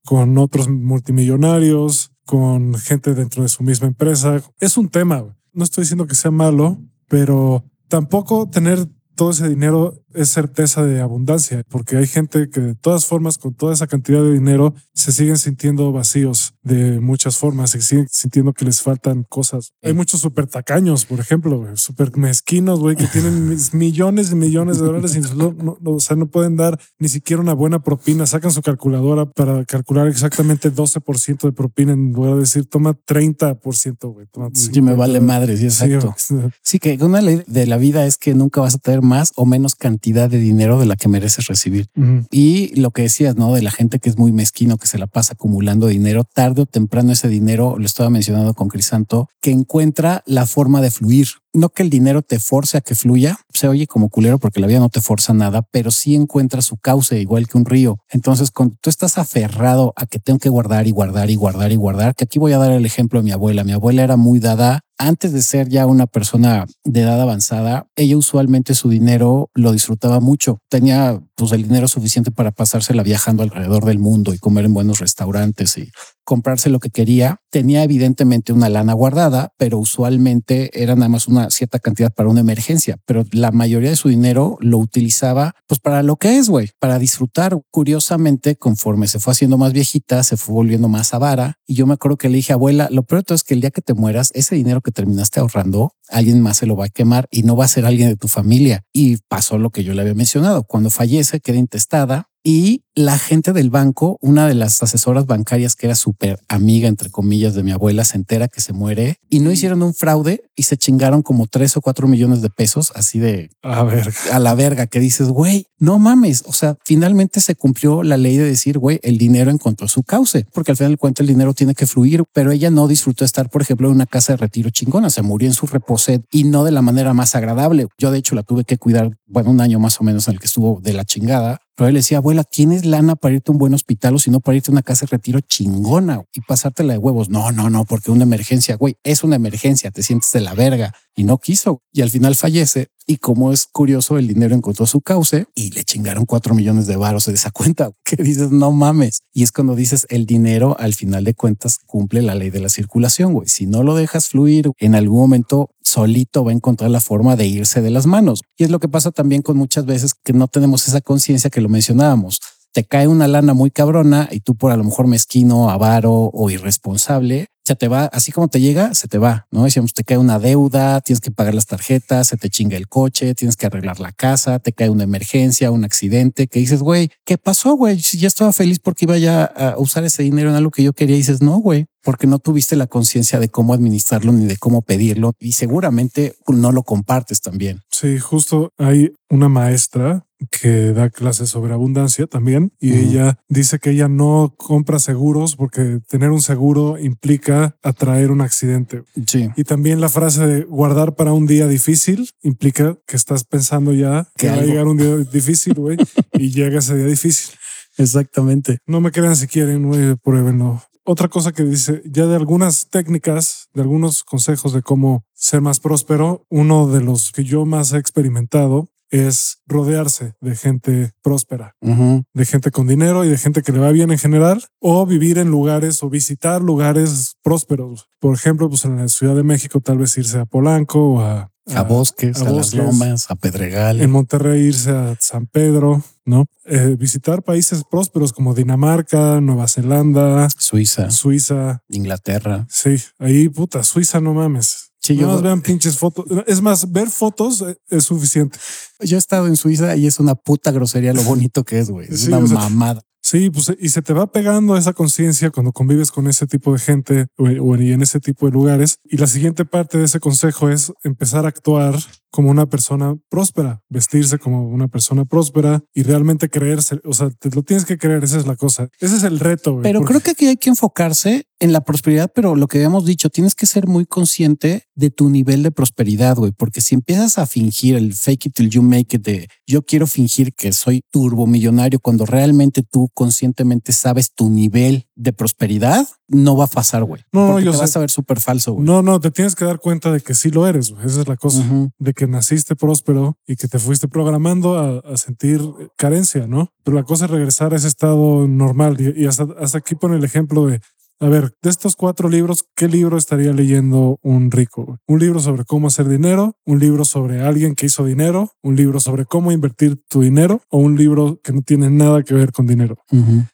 con 0.05 0.37
otros 0.37 0.69
multimillonarios, 0.69 2.11
con 2.25 2.75
gente 2.75 3.13
dentro 3.13 3.43
de 3.43 3.49
su 3.49 3.63
misma 3.63 3.87
empresa. 3.87 4.41
Es 4.59 4.77
un 4.77 4.89
tema. 4.89 5.25
No 5.53 5.63
estoy 5.63 5.83
diciendo 5.83 6.05
que 6.07 6.15
sea 6.15 6.31
malo, 6.31 6.79
pero 7.07 7.63
tampoco 7.87 8.47
tener 8.49 8.87
todo 9.17 9.31
ese 9.31 9.49
dinero 9.49 9.95
es 10.17 10.29
certeza 10.29 10.83
de 10.83 10.99
abundancia, 10.99 11.63
porque 11.69 11.97
hay 11.97 12.07
gente 12.07 12.49
que 12.49 12.59
de 12.59 12.75
todas 12.75 13.05
formas, 13.05 13.37
con 13.37 13.53
toda 13.53 13.73
esa 13.73 13.87
cantidad 13.87 14.21
de 14.21 14.33
dinero, 14.33 14.73
se 14.93 15.11
siguen 15.11 15.37
sintiendo 15.37 15.91
vacíos 15.91 16.55
de 16.63 16.99
muchas 16.99 17.37
formas, 17.37 17.71
se 17.71 17.81
siguen 17.81 18.07
sintiendo 18.09 18.53
que 18.53 18.65
les 18.65 18.81
faltan 18.81 19.23
cosas. 19.23 19.73
Hay 19.83 19.93
muchos 19.93 20.19
súper 20.21 20.47
tacaños, 20.47 21.05
por 21.05 21.19
ejemplo, 21.19 21.63
súper 21.75 22.15
mezquinos, 22.17 22.79
güey, 22.79 22.95
que 22.95 23.05
tienen 23.13 23.55
millones 23.73 24.31
y 24.31 24.35
millones 24.35 24.79
de 24.79 24.85
dólares 24.85 25.15
y 25.15 25.21
no, 25.35 25.55
o 25.85 25.99
sea, 25.99 26.15
no 26.15 26.27
pueden 26.27 26.55
dar 26.55 26.79
ni 26.99 27.09
siquiera 27.09 27.41
una 27.41 27.53
buena 27.53 27.83
propina. 27.83 28.25
Sacan 28.25 28.51
su 28.51 28.61
calculadora 28.61 29.29
para 29.29 29.63
calcular 29.65 30.07
exactamente 30.07 30.73
12% 30.73 31.41
de 31.43 31.51
propina 31.51 31.93
en 31.93 32.11
lugar 32.11 32.33
de 32.33 32.39
decir 32.41 32.65
toma 32.65 32.93
30%, 32.93 34.11
güey. 34.11 34.27
Sí, 34.53 34.81
me 34.81 34.91
50, 34.91 34.95
vale 34.95 35.19
madre, 35.21 35.57
sí, 35.57 35.69
Sí, 35.69 35.85
exacto. 35.85 36.15
güey. 36.29 36.49
Sí, 36.63 36.79
que 36.79 36.97
una 37.01 37.21
ley 37.21 37.43
de 37.47 37.65
la 37.67 37.77
vida 37.77 38.05
es 38.05 38.17
que 38.17 38.33
nunca 38.33 38.61
vas 38.61 38.75
a 38.75 38.79
tener 38.79 39.01
más 39.01 39.31
o 39.35 39.45
menos 39.45 39.75
cantidad 39.75 40.06
de 40.13 40.39
dinero 40.39 40.79
de 40.79 40.85
la 40.85 40.95
que 40.95 41.07
mereces 41.07 41.47
recibir. 41.47 41.87
Y 42.31 42.79
lo 42.79 42.91
que 42.91 43.03
decías, 43.03 43.35
¿no? 43.35 43.53
De 43.53 43.61
la 43.61 43.71
gente 43.71 43.99
que 43.99 44.09
es 44.09 44.17
muy 44.17 44.31
mezquino, 44.31 44.77
que 44.77 44.87
se 44.87 44.97
la 44.97 45.07
pasa 45.07 45.33
acumulando 45.33 45.87
dinero, 45.87 46.23
tarde 46.23 46.63
o 46.63 46.65
temprano 46.65 47.11
ese 47.11 47.27
dinero, 47.27 47.75
lo 47.77 47.85
estaba 47.85 48.09
mencionando 48.09 48.53
con 48.53 48.67
Crisanto, 48.67 49.29
que 49.41 49.51
encuentra 49.51 50.23
la 50.25 50.45
forma 50.45 50.81
de 50.81 50.91
fluir. 50.91 51.27
No 51.57 51.69
que 51.69 51.81
el 51.81 51.89
dinero 51.89 52.21
te 52.21 52.37
force 52.37 52.77
a 52.77 52.81
que 52.81 52.93
fluya, 52.93 53.39
se 53.51 53.67
oye 53.67 53.87
como 53.87 54.09
culero 54.09 54.37
porque 54.37 54.59
la 54.59 54.67
vida 54.67 54.77
no 54.77 54.89
te 54.89 55.01
forza 55.01 55.33
nada, 55.33 55.63
pero 55.63 55.89
sí 55.89 56.13
encuentra 56.13 56.61
su 56.61 56.77
cauce, 56.77 57.19
igual 57.19 57.47
que 57.47 57.57
un 57.57 57.65
río. 57.65 57.97
Entonces, 58.09 58.51
cuando 58.51 58.75
tú 58.79 58.91
estás 58.91 59.17
aferrado 59.17 59.91
a 59.95 60.05
que 60.05 60.19
tengo 60.19 60.37
que 60.37 60.49
guardar 60.49 60.85
y 60.85 60.91
guardar 60.91 61.31
y 61.31 61.35
guardar 61.35 61.71
y 61.71 61.75
guardar, 61.75 62.13
que 62.13 62.25
aquí 62.25 62.37
voy 62.37 62.53
a 62.53 62.59
dar 62.59 62.73
el 62.73 62.85
ejemplo 62.85 63.19
de 63.19 63.23
mi 63.23 63.31
abuela. 63.31 63.63
Mi 63.63 63.71
abuela 63.71 64.03
era 64.03 64.17
muy 64.17 64.39
dada 64.39 64.81
antes 64.99 65.33
de 65.33 65.41
ser 65.41 65.67
ya 65.67 65.87
una 65.87 66.05
persona 66.05 66.65
de 66.83 67.01
edad 67.01 67.21
avanzada, 67.21 67.87
ella 67.95 68.17
usualmente 68.17 68.73
su 68.73 68.89
dinero 68.89 69.49
lo 69.53 69.71
disfrutaba 69.71 70.19
mucho. 70.19 70.59
Tenía 70.69 71.19
pues 71.35 71.51
el 71.53 71.63
dinero 71.63 71.87
suficiente 71.87 72.31
para 72.31 72.51
pasársela 72.51 73.03
viajando 73.03 73.43
alrededor 73.43 73.85
del 73.85 73.99
mundo 73.99 74.33
y 74.33 74.39
comer 74.39 74.65
en 74.65 74.73
buenos 74.73 74.99
restaurantes 74.99 75.77
y 75.77 75.91
comprarse 76.27 76.69
lo 76.69 76.81
que 76.81 76.89
quería. 76.89 77.39
Tenía 77.49 77.83
evidentemente 77.83 78.51
una 78.51 78.67
lana 78.67 78.91
guardada, 78.91 79.53
pero 79.57 79.79
usualmente 79.79 80.83
era 80.83 80.93
nada 80.93 81.07
más 81.07 81.29
una 81.29 81.49
cierta 81.49 81.79
cantidad 81.79 82.13
para 82.13 82.27
una 82.27 82.41
emergencia. 82.41 82.97
Pero 83.05 83.23
la 83.31 83.51
mayoría 83.51 83.91
de 83.91 83.95
su 83.95 84.09
dinero 84.09 84.57
lo 84.59 84.77
utilizaba 84.77 85.55
pues 85.67 85.79
para 85.79 86.03
lo 86.03 86.17
que 86.17 86.37
es, 86.37 86.49
güey, 86.49 86.71
para 86.79 86.99
disfrutar. 86.99 87.57
Curiosamente, 87.71 88.57
conforme 88.57 89.07
se 89.07 89.19
fue 89.19 89.31
haciendo 89.31 89.57
más 89.57 89.71
viejita, 89.71 90.21
se 90.23 90.35
fue 90.35 90.53
volviendo 90.53 90.89
más 90.89 91.13
avara. 91.13 91.59
Y 91.65 91.75
yo 91.75 91.87
me 91.87 91.93
acuerdo 91.93 92.17
que 92.17 92.27
le 92.27 92.35
dije, 92.35 92.51
abuela, 92.51 92.89
lo 92.91 93.03
peor 93.03 93.21
de 93.21 93.27
todo 93.27 93.35
es 93.37 93.45
que 93.45 93.53
el 93.53 93.61
día 93.61 93.71
que 93.71 93.81
te 93.81 93.93
mueras, 93.93 94.31
ese 94.35 94.55
dinero 94.55 94.81
que 94.81 94.91
terminaste 94.91 95.39
ahorrando, 95.39 95.93
alguien 96.09 96.41
más 96.41 96.57
se 96.57 96.65
lo 96.65 96.75
va 96.75 96.85
a 96.85 96.89
quemar 96.89 97.29
y 97.31 97.43
no 97.43 97.55
va 97.55 97.63
a 97.63 97.69
ser 97.69 97.85
alguien 97.85 98.09
de 98.09 98.17
tu 98.17 98.27
familia. 98.27 98.83
Y 98.91 99.19
pasó 99.29 99.57
lo 99.57 99.69
que 99.69 99.85
yo 99.85 99.93
le 99.93 100.01
había 100.01 100.13
mencionado. 100.13 100.63
Cuando 100.63 100.89
fallece, 100.89 101.39
queda 101.39 101.55
intestada 101.55 102.27
y 102.47 102.85
la 102.95 103.19
gente 103.19 103.51
del 103.51 103.69
banco, 103.69 104.17
una 104.21 104.47
de 104.47 104.53
las 104.53 104.81
asesoras 104.81 105.25
bancarias 105.25 105.75
que 105.75 105.85
era 105.85 105.95
súper 105.95 106.39
amiga, 106.47 106.87
entre 106.87 107.09
comillas, 107.09 107.55
de 107.55 107.61
mi 107.61 107.71
abuela, 107.71 108.05
se 108.05 108.15
entera 108.15 108.47
que 108.47 108.61
se 108.61 108.71
muere 108.71 109.17
y 109.29 109.41
no 109.41 109.51
hicieron 109.51 109.83
un 109.83 109.93
fraude 109.93 110.45
y 110.55 110.63
se 110.63 110.77
chingaron 110.77 111.23
como 111.23 111.47
tres 111.47 111.75
o 111.75 111.81
cuatro 111.81 112.07
millones 112.07 112.41
de 112.41 112.49
pesos, 112.49 112.93
así 112.95 113.19
de 113.19 113.51
A 113.61 113.83
ver, 113.83 114.13
a 114.31 114.39
la 114.39 114.55
verga, 114.55 114.87
que 114.87 115.01
dices, 115.01 115.27
güey, 115.27 115.67
no 115.77 115.99
mames. 115.99 116.43
O 116.47 116.53
sea, 116.53 116.77
finalmente 116.85 117.41
se 117.41 117.53
cumplió 117.55 118.01
la 118.01 118.17
ley 118.17 118.37
de 118.37 118.45
decir, 118.45 118.79
güey, 118.79 118.99
el 119.03 119.17
dinero 119.17 119.51
encontró 119.51 119.89
su 119.89 120.03
cauce, 120.03 120.47
porque 120.53 120.71
al 120.71 120.77
final 120.77 120.91
del 120.91 120.97
cuento 120.97 121.21
el 121.21 121.27
dinero 121.27 121.53
tiene 121.53 121.75
que 121.75 121.85
fluir, 121.85 122.23
pero 122.33 122.51
ella 122.51 122.71
no 122.71 122.87
disfrutó 122.87 123.25
estar, 123.25 123.49
por 123.49 123.61
ejemplo, 123.61 123.89
en 123.89 123.95
una 123.95 124.05
casa 124.05 124.33
de 124.33 124.37
retiro 124.37 124.69
chingona, 124.69 125.09
se 125.09 125.21
murió 125.21 125.47
en 125.47 125.53
su 125.53 125.67
reposet 125.67 126.23
y 126.31 126.45
no 126.45 126.63
de 126.63 126.71
la 126.71 126.81
manera 126.81 127.13
más 127.13 127.35
agradable. 127.35 127.87
Yo, 127.97 128.09
de 128.09 128.17
hecho, 128.17 128.33
la 128.33 128.43
tuve 128.43 128.63
que 128.63 128.77
cuidar, 128.77 129.11
bueno, 129.27 129.51
un 129.51 129.61
año 129.61 129.79
más 129.79 129.99
o 129.99 130.03
menos 130.03 130.27
en 130.27 130.35
el 130.35 130.39
que 130.39 130.45
estuvo 130.45 130.79
de 130.81 130.93
la 130.93 131.05
chingada. 131.05 131.59
Pero 131.75 131.89
él 131.89 131.95
decía, 131.95 132.17
abuela, 132.17 132.43
¿tienes 132.43 132.85
lana 132.85 133.15
para 133.15 133.35
irte 133.35 133.51
a 133.51 133.53
un 133.53 133.59
buen 133.59 133.73
hospital 133.73 134.15
o 134.15 134.19
si 134.19 134.31
no 134.31 134.39
para 134.39 134.55
irte 134.55 134.71
a 134.71 134.73
una 134.73 134.81
casa 134.81 135.05
de 135.05 135.11
retiro 135.11 135.41
chingona 135.41 136.23
y 136.33 136.41
pasártela 136.41 136.93
de 136.93 136.99
huevos? 136.99 137.29
No, 137.29 137.51
no, 137.51 137.69
no, 137.69 137.85
porque 137.85 138.09
una 138.09 138.23
emergencia, 138.23 138.75
güey, 138.75 138.95
es 139.03 139.23
una 139.23 139.35
emergencia, 139.35 139.91
te 139.91 140.01
sientes 140.01 140.31
de 140.31 140.41
la 140.41 140.55
verga 140.55 140.93
y 141.15 141.23
no 141.23 141.37
quiso. 141.37 141.83
Y 141.91 142.01
al 142.01 142.09
final 142.09 142.35
fallece. 142.35 142.87
Y 143.09 143.17
como 143.17 143.53
es 143.53 143.67
curioso, 143.71 144.17
el 144.17 144.27
dinero 144.27 144.53
encontró 144.53 144.85
su 144.85 144.99
cauce 144.99 145.45
y 145.55 145.71
le 145.71 145.85
chingaron 145.85 146.25
cuatro 146.25 146.53
millones 146.53 146.87
de 146.87 146.97
varos 146.97 147.25
de 147.25 147.33
esa 147.33 147.51
cuenta. 147.51 147.91
Que 148.03 148.17
dices, 148.17 148.51
no 148.51 148.73
mames. 148.73 149.21
Y 149.33 149.43
es 149.43 149.53
cuando 149.53 149.75
dices 149.75 150.05
el 150.09 150.25
dinero 150.25 150.75
al 150.77 150.93
final 150.93 151.23
de 151.23 151.33
cuentas 151.33 151.77
cumple 151.85 152.21
la 152.21 152.35
ley 152.35 152.49
de 152.49 152.59
la 152.59 152.67
circulación. 152.67 153.33
Güey, 153.33 153.47
si 153.47 153.65
no 153.65 153.81
lo 153.83 153.95
dejas 153.95 154.27
fluir 154.27 154.71
en 154.79 154.93
algún 154.93 155.19
momento 155.19 155.69
solito 155.81 156.43
va 156.43 156.51
a 156.51 156.55
encontrar 156.55 156.91
la 156.91 156.99
forma 156.99 157.37
de 157.37 157.47
irse 157.47 157.81
de 157.81 157.89
las 157.89 158.05
manos. 158.05 158.41
Y 158.57 158.65
es 158.65 158.69
lo 158.69 158.79
que 158.79 158.89
pasa 158.89 159.11
también 159.11 159.41
con 159.41 159.55
muchas 159.55 159.85
veces 159.85 160.13
que 160.13 160.33
no 160.33 160.49
tenemos 160.49 160.87
esa 160.89 160.99
conciencia 160.99 161.49
que 161.49 161.61
lo 161.61 161.69
mencionábamos. 161.69 162.41
Te 162.73 162.83
cae 162.83 163.07
una 163.07 163.27
lana 163.27 163.53
muy 163.53 163.71
cabrona 163.71 164.27
y 164.29 164.41
tú 164.41 164.55
por 164.55 164.71
a 164.71 164.77
lo 164.77 164.83
mejor 164.83 165.07
mezquino, 165.07 165.69
avaro 165.69 166.11
o 166.11 166.49
irresponsable, 166.49 167.47
se 167.67 167.75
te 167.75 167.89
va, 167.89 168.05
así 168.05 168.31
como 168.31 168.47
te 168.47 168.61
llega, 168.61 168.93
se 168.93 169.09
te 169.09 169.17
va, 169.17 169.45
¿no? 169.51 169.65
Decíamos, 169.65 169.93
te 169.93 170.05
cae 170.05 170.17
una 170.17 170.39
deuda, 170.39 171.01
tienes 171.01 171.19
que 171.19 171.31
pagar 171.31 171.53
las 171.53 171.65
tarjetas, 171.65 172.29
se 172.29 172.37
te 172.37 172.49
chinga 172.49 172.77
el 172.77 172.87
coche, 172.87 173.35
tienes 173.35 173.57
que 173.57 173.65
arreglar 173.65 173.99
la 173.99 174.13
casa, 174.13 174.59
te 174.59 174.71
cae 174.71 174.89
una 174.89 175.03
emergencia, 175.03 175.69
un 175.69 175.83
accidente, 175.83 176.47
que 176.47 176.59
dices, 176.59 176.81
güey, 176.81 177.11
¿qué 177.25 177.37
pasó, 177.37 177.73
güey? 177.73 177.99
Si 177.99 178.17
ya 178.17 178.29
estaba 178.29 178.53
feliz 178.53 178.79
porque 178.79 179.03
iba 179.03 179.17
ya 179.17 179.43
a 179.43 179.77
usar 179.77 180.05
ese 180.05 180.23
dinero 180.23 180.49
en 180.49 180.55
algo 180.55 180.71
que 180.71 180.81
yo 180.81 180.93
quería, 180.93 181.17
dices, 181.17 181.41
no, 181.41 181.57
güey, 181.57 181.87
porque 182.07 182.25
no 182.25 182.39
tuviste 182.39 182.77
la 182.77 182.87
conciencia 182.87 183.37
de 183.37 183.49
cómo 183.49 183.73
administrarlo 183.73 184.31
ni 184.31 184.45
de 184.45 184.55
cómo 184.55 184.81
pedirlo 184.81 185.33
y 185.41 185.51
seguramente 185.51 186.37
no 186.47 186.71
lo 186.71 186.83
compartes 186.83 187.41
también. 187.41 187.81
Sí, 187.91 188.17
justo 188.17 188.71
hay 188.77 189.11
una 189.29 189.49
maestra 189.49 190.25
que 190.49 190.93
da 190.93 191.09
clases 191.09 191.49
sobre 191.49 191.73
abundancia 191.73 192.25
también 192.25 192.71
y 192.79 192.93
ella 192.93 193.37
dice 193.49 193.79
que 193.79 193.89
ella 193.89 194.07
no 194.07 194.53
compra 194.55 194.99
seguros 194.99 195.57
porque 195.57 195.99
tener 196.07 196.29
un 196.29 196.41
seguro 196.41 196.97
implica 196.97 197.75
atraer 197.83 198.31
un 198.31 198.39
accidente. 198.39 199.03
Sí. 199.25 199.49
Y 199.57 199.65
también 199.65 199.99
la 199.99 200.07
frase 200.07 200.47
de 200.47 200.63
guardar 200.63 201.13
para 201.13 201.33
un 201.33 201.45
día 201.45 201.67
difícil 201.67 202.29
implica 202.41 202.95
que 203.05 203.17
estás 203.17 203.43
pensando 203.43 203.91
ya 203.91 204.29
que, 204.37 204.47
va 204.47 204.53
a 204.53 204.61
llegar 204.61 204.85
un 204.85 204.95
día 204.95 205.13
difícil, 205.33 205.73
güey, 205.73 205.97
y 206.35 206.51
llega 206.51 206.79
ese 206.79 206.95
día 206.95 207.07
difícil. 207.07 207.53
Exactamente. 207.97 208.77
No 208.85 209.01
me 209.01 209.11
crean 209.11 209.35
si 209.35 209.47
quieren, 209.47 209.87
güey, 209.87 210.15
pruébenlo. 210.15 210.81
Otra 211.09 211.29
cosa 211.29 211.53
que 211.53 211.63
dice, 211.63 212.01
ya 212.03 212.25
de 212.25 212.35
algunas 212.35 212.89
técnicas, 212.89 213.69
de 213.73 213.81
algunos 213.81 214.25
consejos 214.25 214.73
de 214.73 214.81
cómo 214.81 215.23
ser 215.33 215.61
más 215.61 215.79
próspero, 215.79 216.45
uno 216.49 216.89
de 216.89 216.99
los 216.99 217.31
que 217.31 217.45
yo 217.45 217.65
más 217.65 217.93
he 217.93 217.97
experimentado 217.97 218.89
es 219.09 219.59
rodearse 219.67 220.33
de 220.41 220.57
gente 220.57 221.13
próspera, 221.21 221.77
de 221.79 222.45
gente 222.45 222.71
con 222.71 222.87
dinero 222.87 223.23
y 223.23 223.29
de 223.29 223.37
gente 223.37 223.61
que 223.61 223.71
le 223.71 223.79
va 223.79 223.91
bien 223.91 224.11
en 224.11 224.17
general, 224.17 224.65
o 224.81 225.05
vivir 225.05 225.37
en 225.37 225.49
lugares 225.49 226.03
o 226.03 226.09
visitar 226.09 226.61
lugares 226.61 227.37
prósperos. 227.41 228.09
Por 228.19 228.35
ejemplo, 228.35 228.67
pues 228.67 228.83
en 228.83 228.97
la 228.97 229.07
Ciudad 229.07 229.37
de 229.37 229.43
México 229.43 229.79
tal 229.79 229.99
vez 229.99 230.17
irse 230.17 230.39
a 230.39 230.45
Polanco 230.45 231.13
o 231.13 231.21
a 231.21 231.51
a, 231.75 231.83
bosques, 231.83 232.41
a, 232.41 232.49
las 232.49 232.73
lomas, 232.73 233.29
a 233.29 233.35
Pedregal. 233.35 234.01
En 234.01 234.11
Monterrey 234.11 234.61
irse 234.67 234.91
a 234.91 235.15
San 235.19 235.47
Pedro, 235.47 236.03
¿no? 236.25 236.45
Eh, 236.65 236.95
visitar 236.97 237.43
países 237.43 237.83
prósperos 237.89 238.33
como 238.33 238.53
Dinamarca, 238.53 239.41
Nueva 239.41 239.67
Zelanda, 239.67 240.47
Suiza, 240.57 241.11
Suiza, 241.11 241.83
Inglaterra. 241.89 242.65
Sí, 242.69 242.95
ahí 243.19 243.49
puta, 243.49 243.83
Suiza 243.83 244.19
no 244.19 244.33
mames. 244.33 244.91
Sí, 244.99 245.15
no 245.15 245.27
más 245.27 245.41
vean 245.41 245.61
pinches 245.61 245.97
fotos. 245.97 246.25
Es 246.47 246.61
más, 246.61 246.91
ver 246.91 247.09
fotos 247.09 247.63
es 247.89 248.03
suficiente. 248.03 248.57
Yo 248.99 249.15
he 249.15 249.19
estado 249.19 249.47
en 249.47 249.55
Suiza 249.55 249.95
y 249.95 250.05
es 250.05 250.19
una 250.19 250.35
puta 250.35 250.71
grosería 250.71 251.13
lo 251.13 251.23
bonito 251.23 251.63
que 251.63 251.79
es, 251.79 251.89
güey. 251.89 252.07
Es 252.09 252.27
una 252.27 252.39
mamada. 252.39 253.01
Sí, 253.29 253.49
pues 253.49 253.73
y 253.77 253.89
se 253.89 254.01
te 254.01 254.13
va 254.13 254.31
pegando 254.31 254.77
esa 254.77 254.93
conciencia 254.93 255.49
cuando 255.49 255.73
convives 255.73 256.11
con 256.11 256.27
ese 256.27 256.47
tipo 256.47 256.71
de 256.71 256.79
gente 256.79 257.27
o, 257.35 257.75
en 257.75 258.01
ese 258.01 258.21
tipo 258.21 258.45
de 258.45 258.53
lugares. 258.53 258.99
Y 259.03 259.17
la 259.17 259.27
siguiente 259.27 259.65
parte 259.65 259.97
de 259.97 260.05
ese 260.05 260.21
consejo 260.21 260.69
es 260.69 260.93
empezar 261.03 261.43
a 261.43 261.49
actuar 261.49 261.95
como 262.31 262.51
una 262.51 262.67
persona 262.67 263.15
próspera, 263.29 263.81
vestirse 263.89 264.37
como 264.37 264.67
una 264.67 264.87
persona 264.87 265.25
próspera 265.25 265.83
y 265.93 266.03
realmente 266.03 266.49
creerse. 266.49 266.99
O 267.03 267.13
sea, 267.13 267.29
te 267.29 267.49
lo 267.49 267.63
tienes 267.63 267.85
que 267.85 267.97
creer. 267.97 268.23
Esa 268.23 268.37
es 268.37 268.47
la 268.47 268.55
cosa. 268.55 268.89
Ese 268.99 269.17
es 269.17 269.23
el 269.23 269.39
reto. 269.39 269.79
pero 269.81 270.01
creo 270.01 270.19
que 270.19 270.31
aquí 270.31 270.47
hay 270.47 270.57
que 270.57 270.69
enfocarse 270.69 271.45
en 271.59 271.73
la 271.73 271.81
prosperidad, 271.81 272.31
pero 272.33 272.55
lo 272.55 272.67
que 272.67 272.77
habíamos 272.77 273.05
dicho, 273.05 273.29
tienes 273.29 273.55
que 273.55 273.65
ser 273.65 273.87
muy 273.87 274.05
consciente 274.05 274.83
de 274.95 275.09
tu 275.09 275.29
nivel 275.29 275.63
de 275.63 275.71
prosperidad, 275.71 276.35
güey, 276.35 276.51
porque 276.51 276.81
si 276.81 276.95
empiezas 276.95 277.37
a 277.37 277.47
fingir 277.47 277.95
el 277.95 278.13
fake 278.13 278.47
it 278.47 278.53
till 278.53 278.69
you 278.69 278.81
make 278.83 279.15
it 279.15 279.23
de 279.23 279.47
yo 279.65 279.81
quiero 279.81 280.07
fingir 280.07 280.53
que 280.53 280.71
soy 280.71 281.01
turbomillonario 281.11 281.99
cuando 281.99 282.25
realmente 282.25 282.83
tú 282.83 283.09
conscientemente 283.13 283.91
sabes 283.91 284.33
tu 284.33 284.49
nivel 284.49 285.07
de 285.15 285.33
prosperidad, 285.33 286.07
no 286.27 286.57
va 286.57 286.65
a 286.65 286.67
pasar, 286.67 287.03
güey. 287.03 287.23
No, 287.31 287.47
porque 287.47 287.65
yo 287.65 287.71
te 287.71 287.77
vas 287.77 287.95
a 287.95 287.99
ver 287.99 288.09
súper 288.09 288.39
falso, 288.39 288.73
güey. 288.73 288.85
No, 288.85 289.01
no, 289.01 289.19
te 289.19 289.31
tienes 289.31 289.55
que 289.55 289.65
dar 289.65 289.79
cuenta 289.79 290.11
de 290.11 290.21
que 290.21 290.33
sí 290.33 290.49
lo 290.49 290.67
eres, 290.67 290.91
güey. 290.91 291.05
Esa 291.05 291.21
es 291.21 291.27
la 291.27 291.37
cosa, 291.37 291.63
de 291.97 292.13
que 292.13 292.27
naciste 292.27 292.75
próspero 292.75 293.37
y 293.47 293.55
que 293.55 293.67
te 293.67 293.79
fuiste 293.79 294.07
programando 294.07 294.77
a, 294.77 295.17
sentir 295.17 295.61
carencia, 295.95 296.47
¿no? 296.47 296.71
Pero 296.83 296.95
la 296.95 297.03
cosa 297.03 297.25
es 297.25 297.31
regresar 297.31 297.73
a 297.73 297.77
ese 297.77 297.87
estado 297.87 298.47
normal 298.47 298.97
y, 298.99 299.25
hasta, 299.25 299.47
hasta 299.59 299.79
aquí 299.79 299.95
pone 299.95 300.17
el 300.17 300.23
ejemplo 300.23 300.65
de 300.65 300.81
a 301.19 301.27
ver, 301.29 301.53
de 301.63 301.69
estos 301.69 301.95
cuatro 301.95 302.29
libros, 302.29 302.65
¿qué 302.75 302.87
libro 302.87 303.17
estaría 303.17 303.51
leyendo 303.51 304.19
un 304.21 304.51
rico? 304.51 304.99
Un 305.07 305.19
libro 305.19 305.39
sobre 305.39 305.65
cómo 305.65 305.87
hacer 305.87 306.07
dinero, 306.07 306.55
un 306.63 306.79
libro 306.79 307.05
sobre 307.05 307.41
alguien 307.41 307.73
que 307.73 307.87
hizo 307.87 308.05
dinero, 308.05 308.51
un 308.61 308.75
libro 308.75 308.99
sobre 308.99 309.25
cómo 309.25 309.51
invertir 309.51 309.99
tu 310.07 310.21
dinero 310.21 310.61
o 310.69 310.77
un 310.77 310.95
libro 310.95 311.39
que 311.43 311.53
no 311.53 311.61
tiene 311.63 311.89
nada 311.89 312.21
que 312.21 312.35
ver 312.35 312.51
con 312.51 312.67
dinero. 312.67 312.97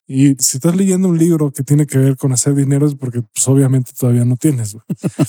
Y 0.06 0.36
si 0.40 0.58
estás 0.58 0.76
leyendo 0.76 1.08
un 1.08 1.18
libro 1.18 1.52
que 1.52 1.64
tiene 1.64 1.86
que 1.86 1.98
ver 1.98 2.18
con 2.18 2.34
hacer 2.34 2.54
dinero 2.54 2.86
es 2.86 2.96
porque 2.96 3.22
pues, 3.22 3.48
obviamente 3.48 3.92
todavía 3.98 4.26
no 4.26 4.36
tienes. 4.36 4.76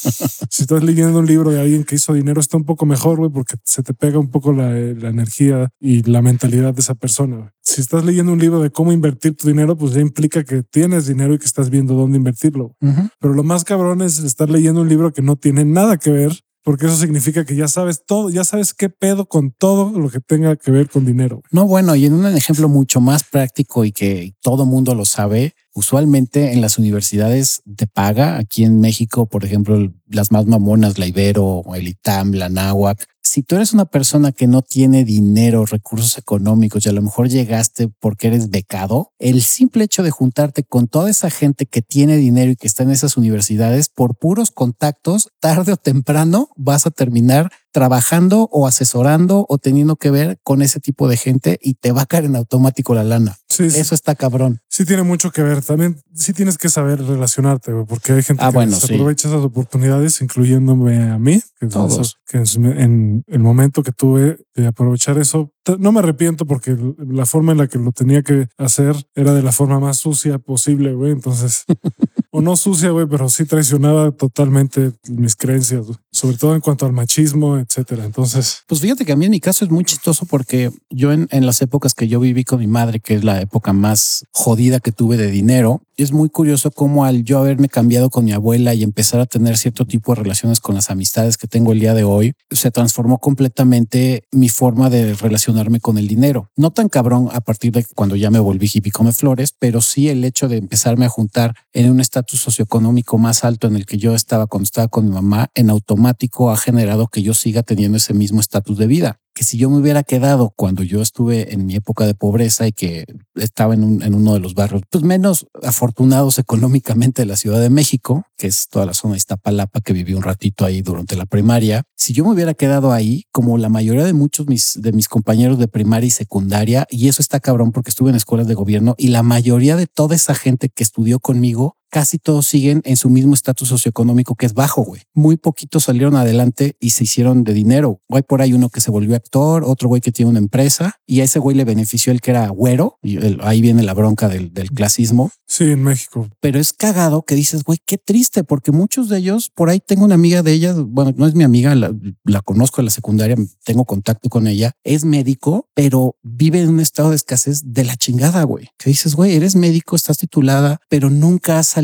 si 0.51 0.63
estás 0.63 0.83
leyendo 0.83 1.21
un 1.21 1.27
libro 1.27 1.51
de 1.51 1.61
alguien 1.61 1.85
que 1.85 1.95
hizo 1.95 2.15
dinero 2.15 2.41
está 2.41 2.57
un 2.57 2.65
poco 2.65 2.85
mejor, 2.85 3.19
güey, 3.19 3.31
porque 3.31 3.55
se 3.65 3.83
te 3.83 3.95
pega 3.95 4.19
un 4.19 4.29
poco 4.29 4.53
la, 4.53 4.71
la 4.71 5.09
energía 5.09 5.69
y 5.79 6.03
la 6.03 6.21
mentalidad 6.21 6.75
de 6.75 6.81
esa 6.81 6.95
persona. 6.97 7.54
Si 7.65 7.81
estás 7.81 8.05
leyendo 8.05 8.33
un 8.33 8.39
libro 8.39 8.61
de 8.61 8.71
cómo 8.71 8.93
invertir 8.93 9.37
tu 9.37 9.49
dinero, 9.49 9.77
pues 9.77 9.95
ya 9.95 10.01
implica 10.01 10.45
que 10.45 10.63
tienes 10.63 11.07
dinero 11.07 11.35
y 11.35 11.39
que 11.39 11.47
estás 11.47 11.71
viendo 11.71 11.95
dónde 11.95 12.19
invertirlo. 12.19 12.77
Pero 13.19 13.35
lo 13.35 13.43
más 13.43 13.65
cabrón 13.65 14.03
es 14.03 14.19
estar 14.19 14.51
leyendo 14.51 14.83
un 14.83 14.89
libro 14.89 15.13
que 15.13 15.23
no 15.23 15.37
tiene 15.37 15.65
nada 15.65 15.97
que 15.97 16.11
ver, 16.11 16.33
porque 16.63 16.87
eso 16.87 16.97
significa 16.97 17.45
que 17.45 17.57
ya 17.57 17.69
sabes 17.69 18.05
todo, 18.07 18.31
ya 18.31 18.45
sabes 18.45 18.75
qué 18.75 18.89
pedo 18.89 19.27
con 19.27 19.51
todo 19.51 19.99
lo 19.99 20.11
que 20.11 20.21
tenga 20.21 20.57
que 20.57 20.71
ver 20.71 20.89
con 20.89 21.05
dinero. 21.07 21.43
No, 21.51 21.67
bueno, 21.67 21.95
y 21.95 22.07
en 22.07 22.13
un 22.13 22.27
ejemplo 22.27 22.69
mucho 22.69 23.01
más 23.01 23.25
práctico 23.25 23.85
y 23.85 23.93
que 23.93 24.35
todo 24.43 24.67
mundo 24.67 24.95
lo 24.95 25.05
sabe, 25.05 25.55
usualmente 25.75 26.53
en 26.53 26.61
las 26.61 26.79
universidades 26.79 27.61
de 27.65 27.87
paga, 27.87 28.39
aquí 28.39 28.65
en 28.65 28.81
México, 28.81 29.27
por 29.27 29.45
ejemplo, 29.45 29.91
las 30.07 30.33
más 30.33 30.47
mamonas, 30.47 30.99
la 30.99 31.07
Ibero, 31.07 31.63
el 31.75 31.89
ITAM, 31.89 32.33
la 32.33 32.49
NAWAC, 32.49 33.07
si 33.35 33.43
tú 33.43 33.57
eres 33.57 33.73
una 33.73 33.87
persona 33.87 34.31
que 34.31 34.47
no 34.47 34.63
tiene 34.63 35.05
dinero, 35.05 35.67
recursos 35.67 36.17
económicos 36.19 36.87
y 36.87 36.89
a 36.89 36.93
lo 36.93 37.03
mejor 37.03 37.29
llegaste 37.29 37.89
porque 37.89 38.29
eres 38.29 38.49
becado, 38.49 39.11
el 39.19 39.43
simple 39.43 39.83
hecho 39.83 40.05
de 40.05 40.13
juntarte 40.13 40.63
con 40.63 40.87
toda 40.87 41.11
esa 41.11 41.31
gente 41.31 41.67
que 41.67 41.83
tiene 41.83 42.17
dinero 42.17 42.53
y 42.53 42.55
que 42.55 42.69
está 42.69 42.85
en 42.85 42.93
esas 42.93 43.17
universidades, 43.17 43.89
por 43.89 44.15
puros 44.15 44.53
contactos, 44.53 45.31
tarde 45.41 45.73
o 45.73 45.77
temprano 45.77 46.51
vas 46.55 46.87
a 46.87 46.93
terminar 46.93 47.51
trabajando 47.75 48.49
o 48.53 48.69
asesorando 48.69 49.47
o 49.49 49.59
teniendo 49.59 49.97
que 49.97 50.13
ver 50.13 50.39
con 50.45 50.63
ese 50.63 50.79
tipo 50.79 51.09
de 51.09 51.17
gente 51.17 51.59
y 51.61 51.75
te 51.75 51.91
va 51.91 52.03
a 52.03 52.07
caer 52.07 52.27
en 52.27 52.37
automático 52.37 52.95
la 52.95 53.03
lana. 53.03 53.37
Sí, 53.49 53.65
Eso 53.65 53.97
está 53.97 54.15
cabrón. 54.15 54.61
Sí 54.69 54.85
tiene 54.85 55.03
mucho 55.03 55.33
que 55.33 55.43
ver. 55.43 55.61
También 55.61 56.01
sí 56.15 56.33
tienes 56.33 56.57
que 56.57 56.69
saber 56.69 57.05
relacionarte, 57.05 57.73
porque 57.89 58.13
hay 58.13 58.23
gente 58.23 58.45
ah, 58.45 58.53
que 58.53 58.71
se 58.71 58.95
aprovecha 58.95 59.27
esas 59.27 59.43
oportunidades, 59.43 60.21
incluyéndome 60.21 61.11
a 61.11 61.19
mí, 61.19 61.43
que, 61.59 61.67
Todos. 61.67 62.19
que 62.27 62.39
en 62.39 63.25
el 63.27 63.41
momento 63.41 63.83
que 63.83 63.91
tuve 63.91 64.39
de 64.55 64.67
aprovechar 64.69 65.19
eso, 65.19 65.53
no 65.79 65.93
me 65.93 66.01
arrepiento 66.01 66.47
porque 66.47 66.77
la 66.99 67.27
forma 67.27 67.53
en 67.53 67.59
la 67.59 67.67
que 67.67 67.79
lo 67.79 67.91
tenía 67.91 68.23
que 68.23 68.49
hacer 68.57 68.95
era 69.15 69.35
de 69.35 69.43
la 69.43 69.53
forma 69.53 69.81
más 69.81 69.99
sucia 69.99 70.39
posible, 70.39 70.95
güey. 70.95 71.13
Entonces, 71.13 71.65
o 72.31 72.41
no 72.41 72.57
sucia, 72.57 72.91
güey, 72.91 73.07
pero 73.07 73.29
sí 73.29 73.45
traicionaba 73.45 74.11
totalmente 74.13 74.93
mis 75.09 75.37
creencias, 75.37 75.87
sobre 76.11 76.37
todo 76.37 76.55
en 76.55 76.61
cuanto 76.61 76.87
al 76.87 76.93
machismo, 76.93 77.64
etcétera. 77.67 78.05
Entonces, 78.05 78.63
pues 78.67 78.81
fíjate 78.81 79.05
que 79.05 79.13
a 79.13 79.17
mí 79.17 79.25
en 79.25 79.31
mi 79.31 79.41
caso 79.41 79.65
es 79.65 79.71
muy 79.71 79.85
chistoso 79.85 80.27
porque 80.27 80.71
yo 80.91 81.13
en, 81.13 81.29
en 81.31 81.47
las 81.47 81.61
épocas 81.63 81.95
que 81.95 82.09
yo 82.09 82.21
viví 82.21 82.45
con 82.45 82.61
mi 82.61 82.67
madre, 82.67 83.01
que 83.01 83.15
es 83.15 83.25
la 83.25 83.41
época 83.41 83.73
más 83.73 84.25
jodida 84.33 84.81
que 84.81 84.93
tuve 84.93 85.17
de 85.17 85.31
dinero, 85.31 85.83
es 85.97 86.13
muy 86.13 86.29
curioso 86.29 86.71
cómo 86.71 87.05
al 87.05 87.25
yo 87.25 87.39
haberme 87.39 87.69
cambiado 87.69 88.11
con 88.11 88.25
mi 88.25 88.33
abuela 88.33 88.75
y 88.75 88.83
empezar 88.83 89.21
a 89.21 89.27
tener 89.27 89.57
cierto 89.57 89.87
tipo 89.87 90.13
de 90.13 90.23
relaciones 90.23 90.61
con 90.61 90.75
las 90.75 90.91
amistades 90.91 91.37
que 91.37 91.47
tengo 91.47 91.73
el 91.73 91.81
día 91.81 91.95
de 91.95 92.05
hoy, 92.05 92.33
se 92.51 92.71
transformó 92.71 93.19
completamente 93.19 94.25
mi 94.33 94.49
forma 94.49 94.91
de 94.91 95.15
relacionarme 95.15 95.81
con 95.81 95.99
el 95.99 96.09
dinero. 96.09 96.51
No 96.57 96.73
tan 96.73 96.89
cabrón 96.89 97.29
a 97.33 97.41
partir 97.41 97.73
de 97.73 97.85
cuando 97.95 98.17
ya 98.17 98.31
me 98.31 98.39
volví 98.39 98.69
hippie 98.73 98.93
come 98.93 99.13
flores, 99.13 99.55
pero 99.57 99.81
sí 99.81 100.09
el 100.09 100.25
hecho 100.25 100.49
de 100.49 100.57
empezarme 100.57 101.07
a 101.07 101.09
juntar 101.09 101.55
en 101.73 101.91
un 101.91 102.01
estatus 102.01 102.41
socioeconómico 102.41 103.19
más 103.19 103.45
alto 103.45 103.69
en 103.69 103.77
el 103.77 103.87
que 103.87 103.99
yo 103.99 104.15
estaba 104.15 104.47
cuando 104.47 104.65
estaba 104.65 104.89
con 104.89 105.07
mi 105.07 105.13
mamá, 105.13 105.51
en 105.55 105.71
automático 105.71 106.51
ha 106.51 106.57
generado 106.57 107.07
que 107.07 107.23
yo 107.23 107.35
siga 107.35 107.54
teniendo 107.63 107.99
ese 107.99 108.15
mismo 108.15 108.41
estatus 108.41 108.79
de 108.79 108.87
vida. 108.87 109.21
Que 109.35 109.45
si 109.45 109.59
yo 109.59 109.69
me 109.69 109.79
hubiera 109.79 110.03
quedado 110.03 110.53
cuando 110.55 110.83
yo 110.83 111.03
estuve 111.03 111.53
en 111.53 111.67
mi 111.67 111.75
época 111.75 112.07
de 112.07 112.15
pobreza 112.15 112.67
y 112.69 112.73
que 112.73 113.05
estaba 113.35 113.75
en, 113.75 114.03
en, 114.03 114.15
uno 114.15 114.35
de 114.35 114.41
los 114.41 114.55
barrios 114.55 114.83
pues 114.89 115.03
menos 115.03 115.47
afortunados 115.63 116.39
económicamente 116.39 117.23
de 117.23 117.27
la 117.27 117.37
Ciudad 117.37 117.61
de 117.61 117.71
México, 117.71 118.25
que 118.37 118.47
es 118.47 118.69
toda 118.69 118.87
la 118.87 118.95
zona 118.95 119.15
de 119.15 119.19
Iztapalapa, 119.19 119.81
que 119.81 119.93
viví 119.93 120.15
un 120.15 120.23
ratito 120.23 120.65
ahí 120.65 120.83
durante 120.83 121.17
la 121.17 121.27
primaria, 121.27 121.83
si 121.97 122.13
yo 122.13 122.25
me 122.25 122.33
hubiera 122.33 122.55
quedado 122.55 122.93
ahí, 122.93 123.25
como 123.33 123.57
la 123.57 123.69
mayoría 123.69 124.05
de 124.05 124.13
muchos 124.13 124.47
mis, 124.47 124.79
de 124.81 124.93
mis 124.93 125.09
compañeros 125.09 125.59
de 125.59 125.69
primaria 125.69 126.07
y 126.07 126.11
secundaria, 126.11 126.87
y 126.91 127.09
eso 127.09 127.23
está 127.23 127.41
cabrón 127.41 127.73
porque 127.73 127.91
estuve 127.91 128.11
en 128.11 128.17
escuelas 128.17 128.47
de 128.47 128.55
gobierno 128.55 128.95
y 128.99 129.09
la 129.09 129.23
mayoría 129.23 129.75
de 129.75 129.87
toda 129.87 130.15
esa 130.15 130.35
gente 130.35 130.69
que 130.69 130.83
estudió 130.83 131.19
conmigo 131.19 131.77
casi 131.95 132.19
todos 132.19 132.49
siguen 132.49 132.83
en 132.85 132.97
su 132.97 133.09
mismo 133.09 133.35
estatus 133.35 133.69
socioeconómico 133.69 134.35
que 134.35 134.47
es 134.47 134.53
bajo, 134.53 134.83
güey. 134.83 135.03
Muy 135.15 135.37
poquitos 135.37 135.85
salieron 135.85 136.17
adelante 136.17 136.77
y 136.81 136.91
se 136.91 137.05
hicieron 137.05 137.45
de 137.45 137.55
dinero. 137.55 138.01
Hay 138.09 138.23
por 138.23 138.43
ahí 138.43 138.53
uno 138.53 138.69
que 138.69 138.81
se 138.81 138.91
volvió 138.91 139.15
actor, 139.15 139.63
otro 139.63 139.89
güey 139.89 140.01
que 140.01 140.11
tiene 140.11 140.31
una 140.31 140.41
empresa 140.41 140.97
y 141.07 141.21
a 141.21 141.25
ese 141.25 141.39
güey 141.39 141.57
le 141.57 141.65
benefició 141.65 142.13
el 142.13 142.21
que 142.21 142.33
era 142.33 142.49
güero. 142.49 142.99
Y 143.01 143.19
ahí 143.43 143.61
viene 143.61 143.85
la 143.85 143.95
bronca 143.95 144.29
del, 144.29 144.53
del 144.53 144.73
clasismo. 144.73 145.31
Sí, 145.47 145.71
en 145.71 145.85
México. 145.85 146.29
Pero 146.41 146.59
es 146.59 146.73
cagado 146.73 147.23
que 147.23 147.37
dices, 147.37 147.63
güey, 147.63 147.79
qué 147.87 147.97
triste, 147.97 148.43
porque 148.43 148.73
muchos 148.73 149.09
de 149.09 149.19
ellos, 149.19 149.53
por 149.55 149.71
ahí 149.71 149.79
tengo 149.79 150.05
una 150.05 150.17
amiga 150.17 150.43
de 150.43 150.53
ella, 150.53 150.75
bueno, 150.77 151.13
no 151.17 151.29
es 151.29 151.37
mi 151.37 151.45
amiga, 151.45 151.77
la, 151.77 151.95
la 152.25 152.43
conozco 152.43 152.81
en 152.81 152.87
la 152.87 152.91
secundaria, 152.91 153.37
tengo 153.63 153.85
contacto 153.85 154.29
con 154.31 154.49
ella, 154.49 154.73
es 154.83 155.05
médico, 155.05 155.69
pero 155.75 156.17
vive 156.25 156.61
en 156.61 156.71
un 156.71 156.81
estado 156.81 157.11
de 157.11 157.17
escasez 157.17 157.63
de 157.67 157.85
la 157.85 157.95
chingada, 157.95 158.43
güey. 158.43 158.71
Que 158.79 158.91
dices, 158.91 159.15
güey, 159.15 159.37
eres 159.37 159.55
médico, 159.55 159.95
estás 159.95 160.19
titulada, 160.19 160.81
pero 160.89 161.09
nunca 161.09 161.61
has 161.61 161.69
salido 161.69 161.84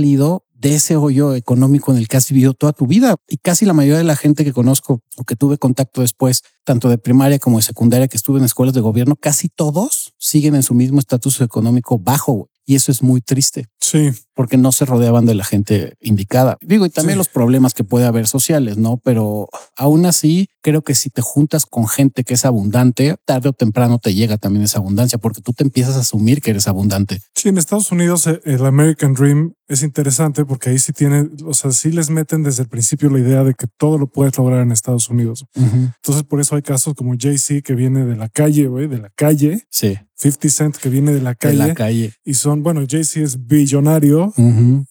de 0.60 0.74
ese 0.74 0.96
hoyo 0.96 1.34
económico 1.34 1.90
en 1.90 1.98
el 1.98 2.06
que 2.06 2.18
has 2.18 2.28
vivido 2.28 2.52
toda 2.52 2.72
tu 2.72 2.86
vida. 2.86 3.16
Y 3.26 3.38
casi 3.38 3.64
la 3.64 3.72
mayoría 3.72 3.98
de 3.98 4.04
la 4.04 4.16
gente 4.16 4.44
que 4.44 4.52
conozco 4.52 5.00
o 5.16 5.24
que 5.24 5.34
tuve 5.34 5.56
contacto 5.56 6.02
después, 6.02 6.42
tanto 6.64 6.90
de 6.90 6.98
primaria 6.98 7.38
como 7.38 7.56
de 7.56 7.62
secundaria, 7.62 8.08
que 8.08 8.18
estuve 8.18 8.38
en 8.38 8.44
escuelas 8.44 8.74
de 8.74 8.82
gobierno, 8.82 9.16
casi 9.16 9.48
todos 9.48 10.12
siguen 10.18 10.54
en 10.54 10.62
su 10.62 10.74
mismo 10.74 11.00
estatus 11.00 11.40
económico 11.40 11.98
bajo. 11.98 12.50
Y 12.66 12.76
eso 12.76 12.92
es 12.92 13.02
muy 13.02 13.20
triste. 13.20 13.66
Sí. 13.80 14.10
Porque 14.34 14.56
no 14.56 14.70
se 14.70 14.84
rodeaban 14.84 15.26
de 15.26 15.34
la 15.34 15.44
gente 15.44 15.94
indicada. 15.98 16.56
Digo, 16.60 16.86
y 16.86 16.90
también 16.90 17.18
los 17.18 17.28
problemas 17.28 17.74
que 17.74 17.82
puede 17.82 18.06
haber 18.06 18.28
sociales, 18.28 18.76
¿no? 18.76 18.98
Pero 18.98 19.48
aún 19.76 20.06
así, 20.06 20.48
creo 20.62 20.82
que 20.82 20.94
si 20.94 21.10
te 21.10 21.20
juntas 21.22 21.66
con 21.66 21.88
gente 21.88 22.22
que 22.22 22.34
es 22.34 22.44
abundante, 22.44 23.16
tarde 23.24 23.48
o 23.48 23.52
temprano 23.52 23.98
te 23.98 24.14
llega 24.14 24.36
también 24.36 24.64
esa 24.64 24.78
abundancia, 24.78 25.18
porque 25.18 25.40
tú 25.40 25.52
te 25.52 25.64
empiezas 25.64 25.96
a 25.96 26.00
asumir 26.00 26.40
que 26.42 26.50
eres 26.50 26.68
abundante. 26.68 27.20
Sí, 27.34 27.48
en 27.48 27.58
Estados 27.58 27.90
Unidos 27.90 28.28
eh, 28.28 28.40
el 28.44 28.64
American 28.64 29.14
Dream 29.14 29.54
es 29.70 29.84
interesante 29.84 30.44
porque 30.44 30.70
ahí 30.70 30.78
sí 30.80 30.92
tienen, 30.92 31.36
o 31.44 31.54
sea, 31.54 31.70
sí 31.70 31.92
les 31.92 32.10
meten 32.10 32.42
desde 32.42 32.64
el 32.64 32.68
principio 32.68 33.08
la 33.08 33.20
idea 33.20 33.44
de 33.44 33.54
que 33.54 33.68
todo 33.78 33.98
lo 33.98 34.08
puedes 34.08 34.36
lograr 34.36 34.62
en 34.62 34.72
Estados 34.72 35.08
Unidos. 35.08 35.46
Entonces, 35.54 36.24
por 36.24 36.40
eso 36.40 36.56
hay 36.56 36.62
casos 36.62 36.94
como 36.94 37.14
Jay-Z 37.16 37.62
que 37.62 37.74
viene 37.76 38.04
de 38.04 38.16
la 38.16 38.28
calle, 38.28 38.66
güey, 38.66 38.88
de 38.88 38.98
la 38.98 39.10
calle. 39.10 39.64
Sí. 39.70 39.96
50 40.20 40.48
Cent 40.50 40.76
que 40.76 40.90
viene 40.90 41.12
de 41.12 41.22
la 41.22 41.34
calle. 41.34 41.56
De 41.56 41.68
la 41.68 41.74
calle. 41.74 42.12
Y 42.24 42.34
son, 42.34 42.62
bueno, 42.62 42.84
Jay-Z 42.86 43.20
es 43.20 43.46
billonario 43.46 44.34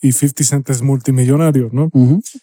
y 0.01 0.11
50 0.11 0.43
Cent 0.43 0.69
es 0.69 0.81
multimillonario, 0.81 1.69
¿no? 1.71 1.91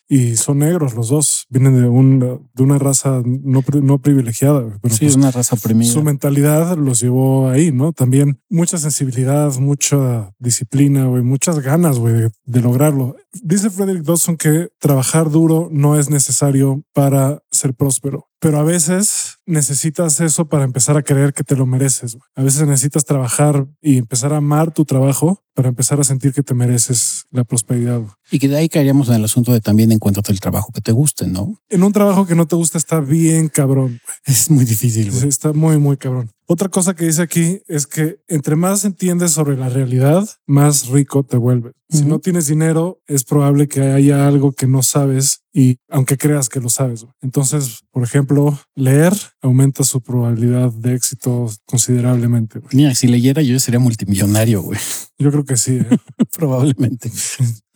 Y 0.08 0.36
son 0.36 0.58
negros 0.58 0.94
los 0.94 1.08
dos, 1.08 1.46
vienen 1.48 1.74
de, 1.74 1.88
un, 1.88 2.20
de 2.54 2.62
una 2.62 2.78
raza 2.78 3.22
no, 3.24 3.64
no 3.82 3.98
privilegiada. 3.98 4.78
Pero 4.80 4.94
sí, 4.94 5.06
es 5.06 5.14
pues 5.14 5.16
una 5.16 5.30
raza 5.32 5.56
oprimida. 5.56 5.90
Su 5.90 6.02
mentalidad 6.02 6.76
los 6.76 7.00
llevó 7.00 7.48
ahí, 7.48 7.72
¿no? 7.72 7.92
También 7.92 8.38
mucha 8.48 8.78
sensibilidad, 8.78 9.52
mucha 9.58 10.30
disciplina, 10.38 11.06
güey, 11.06 11.22
muchas 11.22 11.58
ganas, 11.58 11.98
güey, 11.98 12.25
de, 12.44 12.60
lograrlo. 12.60 13.16
Dice 13.42 13.70
Frederick 13.70 14.04
Dawson 14.04 14.36
que 14.36 14.68
trabajar 14.78 15.30
duro 15.30 15.68
no 15.70 15.98
es 15.98 16.10
necesario 16.10 16.82
para 16.92 17.42
ser 17.50 17.74
próspero 17.74 18.28
pero 18.38 18.58
a 18.60 18.62
veces 18.62 19.38
necesitas 19.46 20.20
eso 20.20 20.48
para 20.48 20.64
empezar 20.64 20.96
a 20.96 21.02
creer 21.02 21.32
que 21.32 21.42
te 21.42 21.56
lo 21.56 21.66
mereces. 21.66 22.16
A 22.34 22.42
veces 22.42 22.66
necesitas 22.66 23.04
trabajar 23.04 23.66
y 23.80 23.96
empezar 23.96 24.32
a 24.32 24.36
amar 24.36 24.72
tu 24.72 24.84
trabajo 24.84 25.42
para 25.54 25.68
empezar 25.68 25.98
a 26.00 26.04
sentir 26.04 26.32
que 26.32 26.42
te 26.42 26.54
mereces 26.54 27.24
la 27.30 27.44
prosperidad. 27.44 28.02
Y 28.30 28.38
que 28.38 28.48
de 28.48 28.56
ahí 28.56 28.68
caeríamos 28.68 29.08
en 29.08 29.14
el 29.16 29.24
asunto 29.24 29.52
de 29.52 29.60
también 29.60 29.90
encuentra 29.90 30.22
el 30.28 30.40
trabajo 30.40 30.70
que 30.72 30.80
te 30.80 30.92
guste, 30.92 31.26
¿no? 31.26 31.60
En 31.68 31.82
un 31.82 31.92
trabajo 31.92 32.26
que 32.26 32.34
no 32.34 32.46
te 32.46 32.56
gusta 32.56 32.78
está 32.78 33.00
bien 33.00 33.48
cabrón. 33.48 34.00
Es 34.24 34.50
muy 34.50 34.64
difícil. 34.64 35.08
Está 35.26 35.52
muy, 35.52 35.78
muy 35.78 35.96
cabrón. 35.96 36.30
Otra 36.48 36.68
cosa 36.68 36.94
que 36.94 37.06
dice 37.06 37.22
aquí 37.22 37.60
es 37.66 37.86
que 37.86 38.20
entre 38.28 38.54
más 38.54 38.84
entiendes 38.84 39.32
sobre 39.32 39.56
la 39.56 39.68
realidad, 39.68 40.28
más 40.46 40.86
rico 40.88 41.24
te 41.24 41.36
vuelves. 41.36 41.72
Si 41.88 42.04
no 42.04 42.20
tienes 42.20 42.46
dinero, 42.46 43.00
es 43.06 43.24
probable 43.24 43.68
que 43.68 43.80
haya 43.80 44.26
algo 44.26 44.52
que 44.52 44.66
no 44.66 44.82
sabes 44.82 45.42
y 45.52 45.78
aunque 45.88 46.16
creas 46.16 46.48
que 46.48 46.60
lo 46.60 46.68
sabes. 46.68 47.06
Entonces, 47.20 47.84
por 47.90 48.04
ejemplo, 48.04 48.58
leer 48.74 49.12
aumenta 49.40 49.82
su 49.82 50.00
probabilidad 50.00 50.72
de 50.72 50.94
éxito 50.94 51.50
considerablemente. 51.64 52.60
Mira, 52.72 52.94
si 52.94 53.08
leyera 53.08 53.42
yo 53.42 53.58
sería 53.58 53.80
multimillonario, 53.80 54.62
güey. 54.62 54.78
Yo 55.18 55.30
creo 55.30 55.44
que 55.44 55.56
sí. 55.56 55.78
¿eh? 55.78 55.98
Probablemente. 56.36 57.10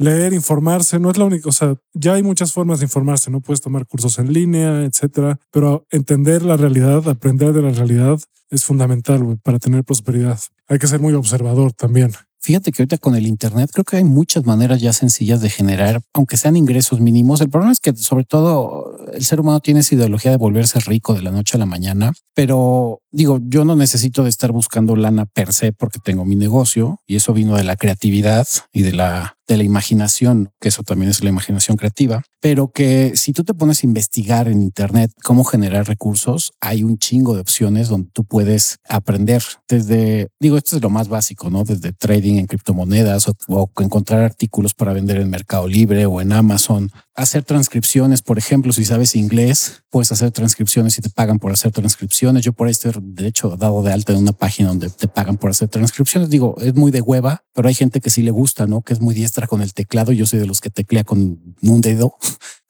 Leer, 0.00 0.32
informarse, 0.32 0.98
no 0.98 1.10
es 1.10 1.18
la 1.18 1.26
única, 1.26 1.50
o 1.50 1.52
sea, 1.52 1.74
ya 1.92 2.14
hay 2.14 2.22
muchas 2.22 2.52
formas 2.52 2.80
de 2.80 2.86
informarse, 2.86 3.30
no 3.30 3.42
puedes 3.42 3.60
tomar 3.60 3.86
cursos 3.86 4.18
en 4.18 4.32
línea, 4.32 4.82
etcétera, 4.84 5.38
pero 5.50 5.84
entender 5.90 6.42
la 6.42 6.56
realidad, 6.56 7.06
aprender 7.06 7.52
de 7.52 7.60
la 7.60 7.70
realidad 7.70 8.18
es 8.48 8.64
fundamental 8.64 9.38
para 9.42 9.58
tener 9.58 9.84
prosperidad. 9.84 10.40
Hay 10.68 10.78
que 10.78 10.86
ser 10.86 11.00
muy 11.00 11.12
observador 11.12 11.74
también. 11.74 12.12
Fíjate 12.42 12.72
que 12.72 12.80
ahorita 12.80 12.96
con 12.96 13.14
el 13.14 13.26
Internet 13.26 13.68
creo 13.70 13.84
que 13.84 13.98
hay 13.98 14.04
muchas 14.04 14.46
maneras 14.46 14.80
ya 14.80 14.94
sencillas 14.94 15.42
de 15.42 15.50
generar, 15.50 16.00
aunque 16.14 16.38
sean 16.38 16.56
ingresos 16.56 16.98
mínimos. 16.98 17.42
El 17.42 17.50
problema 17.50 17.72
es 17.72 17.80
que 17.80 17.94
sobre 17.94 18.24
todo 18.24 18.96
el 19.12 19.22
ser 19.22 19.40
humano 19.40 19.60
tiene 19.60 19.80
esa 19.80 19.94
ideología 19.94 20.30
de 20.30 20.38
volverse 20.38 20.80
rico 20.80 21.12
de 21.12 21.20
la 21.20 21.32
noche 21.32 21.58
a 21.58 21.60
la 21.60 21.66
mañana, 21.66 22.14
pero 22.34 23.02
digo, 23.10 23.38
yo 23.42 23.66
no 23.66 23.76
necesito 23.76 24.22
de 24.22 24.30
estar 24.30 24.52
buscando 24.52 24.96
lana 24.96 25.26
per 25.26 25.52
se 25.52 25.72
porque 25.74 25.98
tengo 26.02 26.24
mi 26.24 26.34
negocio 26.34 27.00
y 27.06 27.16
eso 27.16 27.34
vino 27.34 27.56
de 27.56 27.64
la 27.64 27.76
creatividad 27.76 28.48
y 28.72 28.82
de 28.82 28.92
la 28.92 29.36
de 29.50 29.56
la 29.56 29.64
imaginación, 29.64 30.52
que 30.60 30.68
eso 30.68 30.84
también 30.84 31.10
es 31.10 31.24
la 31.24 31.30
imaginación 31.30 31.76
creativa, 31.76 32.22
pero 32.40 32.70
que 32.70 33.16
si 33.16 33.32
tú 33.32 33.42
te 33.42 33.52
pones 33.52 33.82
a 33.82 33.86
investigar 33.86 34.46
en 34.46 34.62
Internet 34.62 35.10
cómo 35.24 35.42
generar 35.42 35.88
recursos, 35.88 36.52
hay 36.60 36.84
un 36.84 36.98
chingo 36.98 37.34
de 37.34 37.40
opciones 37.40 37.88
donde 37.88 38.10
tú 38.12 38.24
puedes 38.24 38.78
aprender 38.88 39.42
desde, 39.68 40.28
digo, 40.38 40.56
esto 40.56 40.76
es 40.76 40.82
lo 40.82 40.88
más 40.88 41.08
básico, 41.08 41.50
¿no? 41.50 41.64
Desde 41.64 41.92
trading 41.92 42.36
en 42.36 42.46
criptomonedas 42.46 43.26
o, 43.28 43.36
o 43.48 43.70
encontrar 43.80 44.22
artículos 44.22 44.72
para 44.72 44.92
vender 44.92 45.16
en 45.16 45.28
Mercado 45.28 45.66
Libre 45.66 46.06
o 46.06 46.20
en 46.20 46.32
Amazon, 46.32 46.92
hacer 47.14 47.44
transcripciones, 47.44 48.22
por 48.22 48.38
ejemplo, 48.38 48.72
si 48.72 48.84
sabes 48.84 49.14
inglés, 49.14 49.82
puedes 49.90 50.10
hacer 50.12 50.30
transcripciones 50.30 50.96
y 50.98 51.02
te 51.02 51.10
pagan 51.10 51.38
por 51.38 51.52
hacer 51.52 51.72
transcripciones. 51.72 52.44
Yo 52.44 52.52
por 52.52 52.66
ahí 52.66 52.70
estoy, 52.70 52.92
de 52.98 53.26
hecho, 53.26 53.56
dado 53.56 53.82
de 53.82 53.92
alta 53.92 54.12
en 54.12 54.20
una 54.20 54.32
página 54.32 54.68
donde 54.68 54.90
te 54.90 55.08
pagan 55.08 55.36
por 55.36 55.50
hacer 55.50 55.68
transcripciones. 55.68 56.30
Digo, 56.30 56.56
es 56.60 56.74
muy 56.74 56.90
de 56.90 57.00
hueva, 57.00 57.44
pero 57.52 57.68
hay 57.68 57.74
gente 57.74 58.00
que 58.00 58.10
sí 58.10 58.22
le 58.22 58.30
gusta, 58.30 58.66
¿no? 58.66 58.82
Que 58.82 58.94
es 58.94 59.00
muy 59.00 59.14
diestra 59.14 59.39
con 59.46 59.62
el 59.62 59.74
teclado. 59.74 60.12
Yo 60.12 60.26
soy 60.26 60.38
de 60.38 60.46
los 60.46 60.60
que 60.60 60.70
teclea 60.70 61.04
con 61.04 61.56
un 61.62 61.80
dedo, 61.80 62.16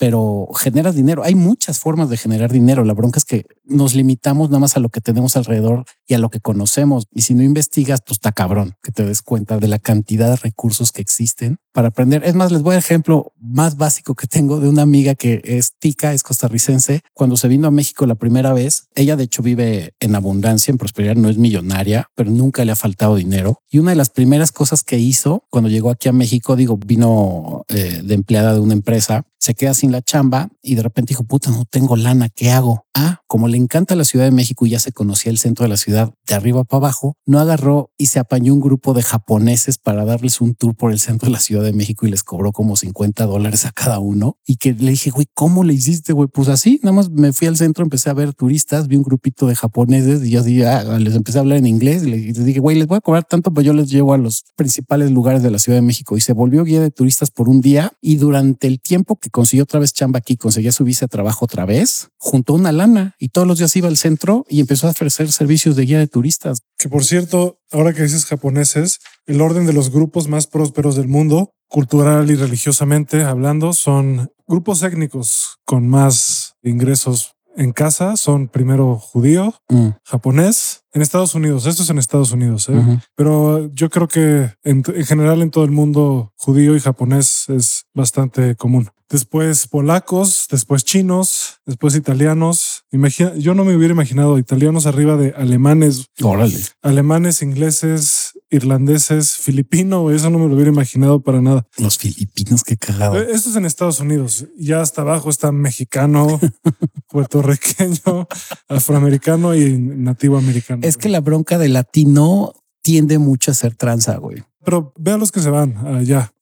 pero 0.00 0.48
genera 0.56 0.92
dinero. 0.92 1.22
Hay 1.24 1.34
muchas 1.34 1.78
formas 1.78 2.08
de 2.08 2.16
generar 2.16 2.50
dinero. 2.50 2.84
La 2.84 2.94
bronca 2.94 3.18
es 3.18 3.26
que 3.26 3.44
nos 3.66 3.94
limitamos 3.94 4.48
nada 4.48 4.58
más 4.58 4.74
a 4.78 4.80
lo 4.80 4.88
que 4.88 5.02
tenemos 5.02 5.36
alrededor 5.36 5.84
y 6.06 6.14
a 6.14 6.18
lo 6.18 6.30
que 6.30 6.40
conocemos. 6.40 7.06
Y 7.12 7.20
si 7.20 7.34
no 7.34 7.42
investigas, 7.42 8.00
pues 8.00 8.16
está 8.16 8.32
cabrón 8.32 8.76
que 8.82 8.92
te 8.92 9.04
des 9.04 9.20
cuenta 9.20 9.58
de 9.58 9.68
la 9.68 9.78
cantidad 9.78 10.30
de 10.30 10.36
recursos 10.36 10.90
que 10.90 11.02
existen 11.02 11.58
para 11.72 11.88
aprender. 11.88 12.22
Es 12.24 12.34
más, 12.34 12.50
les 12.50 12.62
voy 12.62 12.76
a 12.76 12.78
ejemplo 12.78 13.34
más 13.38 13.76
básico 13.76 14.14
que 14.14 14.26
tengo 14.26 14.58
de 14.58 14.70
una 14.70 14.80
amiga 14.80 15.14
que 15.14 15.42
es 15.44 15.74
tica, 15.78 16.14
es 16.14 16.22
costarricense. 16.22 17.02
Cuando 17.12 17.36
se 17.36 17.48
vino 17.48 17.68
a 17.68 17.70
México 17.70 18.06
la 18.06 18.14
primera 18.14 18.54
vez, 18.54 18.88
ella 18.94 19.16
de 19.16 19.24
hecho 19.24 19.42
vive 19.42 19.92
en 20.00 20.14
abundancia, 20.14 20.72
en 20.72 20.78
prosperidad, 20.78 21.16
no 21.16 21.28
es 21.28 21.36
millonaria, 21.36 22.08
pero 22.14 22.30
nunca 22.30 22.64
le 22.64 22.72
ha 22.72 22.76
faltado 22.76 23.16
dinero. 23.16 23.60
Y 23.70 23.78
una 23.78 23.90
de 23.90 23.96
las 23.96 24.08
primeras 24.08 24.50
cosas 24.50 24.82
que 24.82 24.98
hizo 24.98 25.44
cuando 25.50 25.68
llegó 25.68 25.90
aquí 25.90 26.08
a 26.08 26.12
México, 26.12 26.56
digo, 26.56 26.78
vino 26.78 27.64
eh, 27.68 28.00
de 28.02 28.14
empleada 28.14 28.54
de 28.54 28.60
una 28.60 28.72
empresa, 28.72 29.26
se 29.40 29.54
queda 29.54 29.72
sin 29.72 29.90
la 29.90 30.02
chamba 30.02 30.50
y 30.62 30.74
de 30.74 30.82
repente 30.82 31.10
dijo, 31.12 31.24
puta, 31.24 31.50
no 31.50 31.64
tengo 31.64 31.96
lana, 31.96 32.28
¿qué 32.28 32.50
hago? 32.50 32.84
Ah, 32.94 33.22
como 33.26 33.48
le 33.48 33.56
encanta 33.56 33.96
la 33.96 34.04
Ciudad 34.04 34.26
de 34.26 34.30
México 34.30 34.66
y 34.66 34.70
ya 34.70 34.78
se 34.78 34.92
conocía 34.92 35.32
el 35.32 35.38
centro 35.38 35.64
de 35.64 35.70
la 35.70 35.78
ciudad 35.78 36.12
de 36.26 36.34
arriba 36.34 36.62
para 36.64 36.78
abajo, 36.78 37.16
no 37.24 37.38
agarró 37.38 37.90
y 37.96 38.06
se 38.06 38.18
apañó 38.18 38.52
un 38.52 38.60
grupo 38.60 38.92
de 38.92 39.02
japoneses 39.02 39.78
para 39.78 40.04
darles 40.04 40.42
un 40.42 40.54
tour 40.54 40.74
por 40.74 40.92
el 40.92 41.00
centro 41.00 41.26
de 41.26 41.32
la 41.32 41.40
Ciudad 41.40 41.62
de 41.62 41.72
México 41.72 42.06
y 42.06 42.10
les 42.10 42.22
cobró 42.22 42.52
como 42.52 42.76
50 42.76 43.24
dólares 43.24 43.64
a 43.64 43.72
cada 43.72 43.98
uno. 43.98 44.36
Y 44.46 44.56
que 44.56 44.74
le 44.74 44.90
dije, 44.90 45.10
güey, 45.10 45.26
¿cómo 45.32 45.64
le 45.64 45.72
hiciste, 45.72 46.12
güey? 46.12 46.28
Pues 46.28 46.48
así, 46.48 46.78
nada 46.82 46.94
más 46.94 47.08
me 47.08 47.32
fui 47.32 47.48
al 47.48 47.56
centro, 47.56 47.82
empecé 47.82 48.10
a 48.10 48.14
ver 48.14 48.34
turistas, 48.34 48.88
vi 48.88 48.96
un 48.96 49.04
grupito 49.04 49.46
de 49.46 49.54
japoneses 49.54 50.22
y 50.22 50.30
yo 50.30 50.40
así, 50.40 50.62
ah, 50.62 50.98
les 50.98 51.14
empecé 51.14 51.38
a 51.38 51.40
hablar 51.40 51.56
en 51.56 51.66
inglés 51.66 52.02
y 52.02 52.10
les 52.10 52.44
dije, 52.44 52.60
güey, 52.60 52.76
les 52.76 52.86
voy 52.86 52.98
a 52.98 53.00
cobrar 53.00 53.24
tanto, 53.24 53.54
pues 53.54 53.64
yo 53.64 53.72
les 53.72 53.90
llevo 53.90 54.12
a 54.12 54.18
los 54.18 54.44
principales 54.56 55.10
lugares 55.10 55.42
de 55.42 55.50
la 55.50 55.58
Ciudad 55.58 55.78
de 55.78 55.82
México 55.82 56.16
y 56.16 56.20
se 56.20 56.34
volvió 56.34 56.64
guía 56.64 56.80
de 56.80 56.90
turistas 56.90 57.30
por 57.30 57.48
un 57.48 57.62
día 57.62 57.92
y 58.02 58.16
durante 58.16 58.66
el 58.66 58.80
tiempo 58.80 59.16
que 59.16 59.29
consiguió 59.30 59.64
otra 59.64 59.80
vez 59.80 59.92
chamba 59.92 60.18
aquí, 60.18 60.36
conseguía 60.36 60.72
su 60.72 60.84
visa 60.84 61.06
de 61.06 61.10
trabajo 61.10 61.44
otra 61.44 61.64
vez, 61.64 62.08
juntó 62.18 62.54
una 62.54 62.72
lana 62.72 63.14
y 63.18 63.30
todos 63.30 63.46
los 63.46 63.58
días 63.58 63.74
iba 63.76 63.88
al 63.88 63.96
centro 63.96 64.44
y 64.48 64.60
empezó 64.60 64.86
a 64.86 64.90
ofrecer 64.90 65.30
servicios 65.32 65.76
de 65.76 65.84
guía 65.84 65.98
de 65.98 66.06
turistas. 66.06 66.62
Que 66.78 66.88
por 66.88 67.04
cierto, 67.04 67.58
ahora 67.72 67.92
que 67.92 68.02
dices 68.02 68.26
japoneses, 68.26 69.00
el 69.26 69.40
orden 69.40 69.66
de 69.66 69.72
los 69.72 69.90
grupos 69.90 70.28
más 70.28 70.46
prósperos 70.46 70.96
del 70.96 71.08
mundo, 71.08 71.52
cultural 71.68 72.30
y 72.30 72.34
religiosamente 72.34 73.22
hablando, 73.22 73.72
son 73.72 74.30
grupos 74.46 74.82
étnicos 74.82 75.58
con 75.64 75.88
más 75.88 76.54
ingresos 76.62 77.36
en 77.56 77.72
casa 77.72 78.16
son 78.16 78.48
primero 78.48 78.96
judío, 78.96 79.54
mm. 79.68 79.88
japonés, 80.04 80.84
en 80.92 81.02
Estados 81.02 81.34
Unidos, 81.34 81.66
esto 81.66 81.82
es 81.82 81.90
en 81.90 81.98
Estados 81.98 82.32
Unidos, 82.32 82.68
¿eh? 82.68 83.00
pero 83.14 83.70
yo 83.74 83.90
creo 83.90 84.08
que 84.08 84.50
en, 84.64 84.82
general 84.82 85.42
en 85.42 85.50
todo 85.50 85.64
el 85.64 85.70
mundo 85.70 86.32
judío 86.36 86.74
y 86.74 86.80
japonés 86.80 87.48
es 87.48 87.84
bastante 87.94 88.56
común. 88.56 88.88
Después 89.10 89.66
polacos, 89.66 90.46
después 90.48 90.84
chinos, 90.84 91.60
después 91.66 91.96
italianos. 91.96 92.84
Imagina, 92.92 93.34
yo 93.34 93.54
no 93.54 93.64
me 93.64 93.74
hubiera 93.74 93.92
imaginado 93.92 94.38
italianos 94.38 94.86
arriba 94.86 95.16
de 95.16 95.30
alemanes, 95.36 96.06
Órale. 96.22 96.56
alemanes, 96.80 97.42
ingleses, 97.42 98.38
irlandeses, 98.50 99.32
filipino. 99.32 100.12
Eso 100.12 100.30
no 100.30 100.38
me 100.38 100.46
lo 100.46 100.54
hubiera 100.54 100.70
imaginado 100.70 101.22
para 101.22 101.40
nada. 101.40 101.66
Los 101.76 101.98
filipinos, 101.98 102.62
qué 102.62 102.76
cagado. 102.76 103.20
Eh, 103.20 103.26
esto 103.32 103.50
es 103.50 103.56
en 103.56 103.64
Estados 103.64 103.98
Unidos. 103.98 104.46
Ya 104.56 104.80
hasta 104.80 105.02
abajo 105.02 105.28
está 105.28 105.50
mexicano, 105.50 106.38
puertorriqueño, 107.08 108.28
afroamericano 108.68 109.56
y 109.56 109.76
nativo 109.76 110.38
americano. 110.38 110.82
Es 110.84 110.96
que 110.96 111.08
la 111.08 111.20
bronca 111.20 111.58
de 111.58 111.68
latino 111.68 112.52
tiende 112.80 113.18
mucho 113.18 113.50
a 113.50 113.54
ser 113.54 113.74
tranza, 113.74 114.18
güey. 114.18 114.44
Pero 114.64 114.92
vea 114.98 115.16
los 115.16 115.32
que 115.32 115.40
se 115.40 115.50
van 115.50 115.76
allá. 115.84 116.32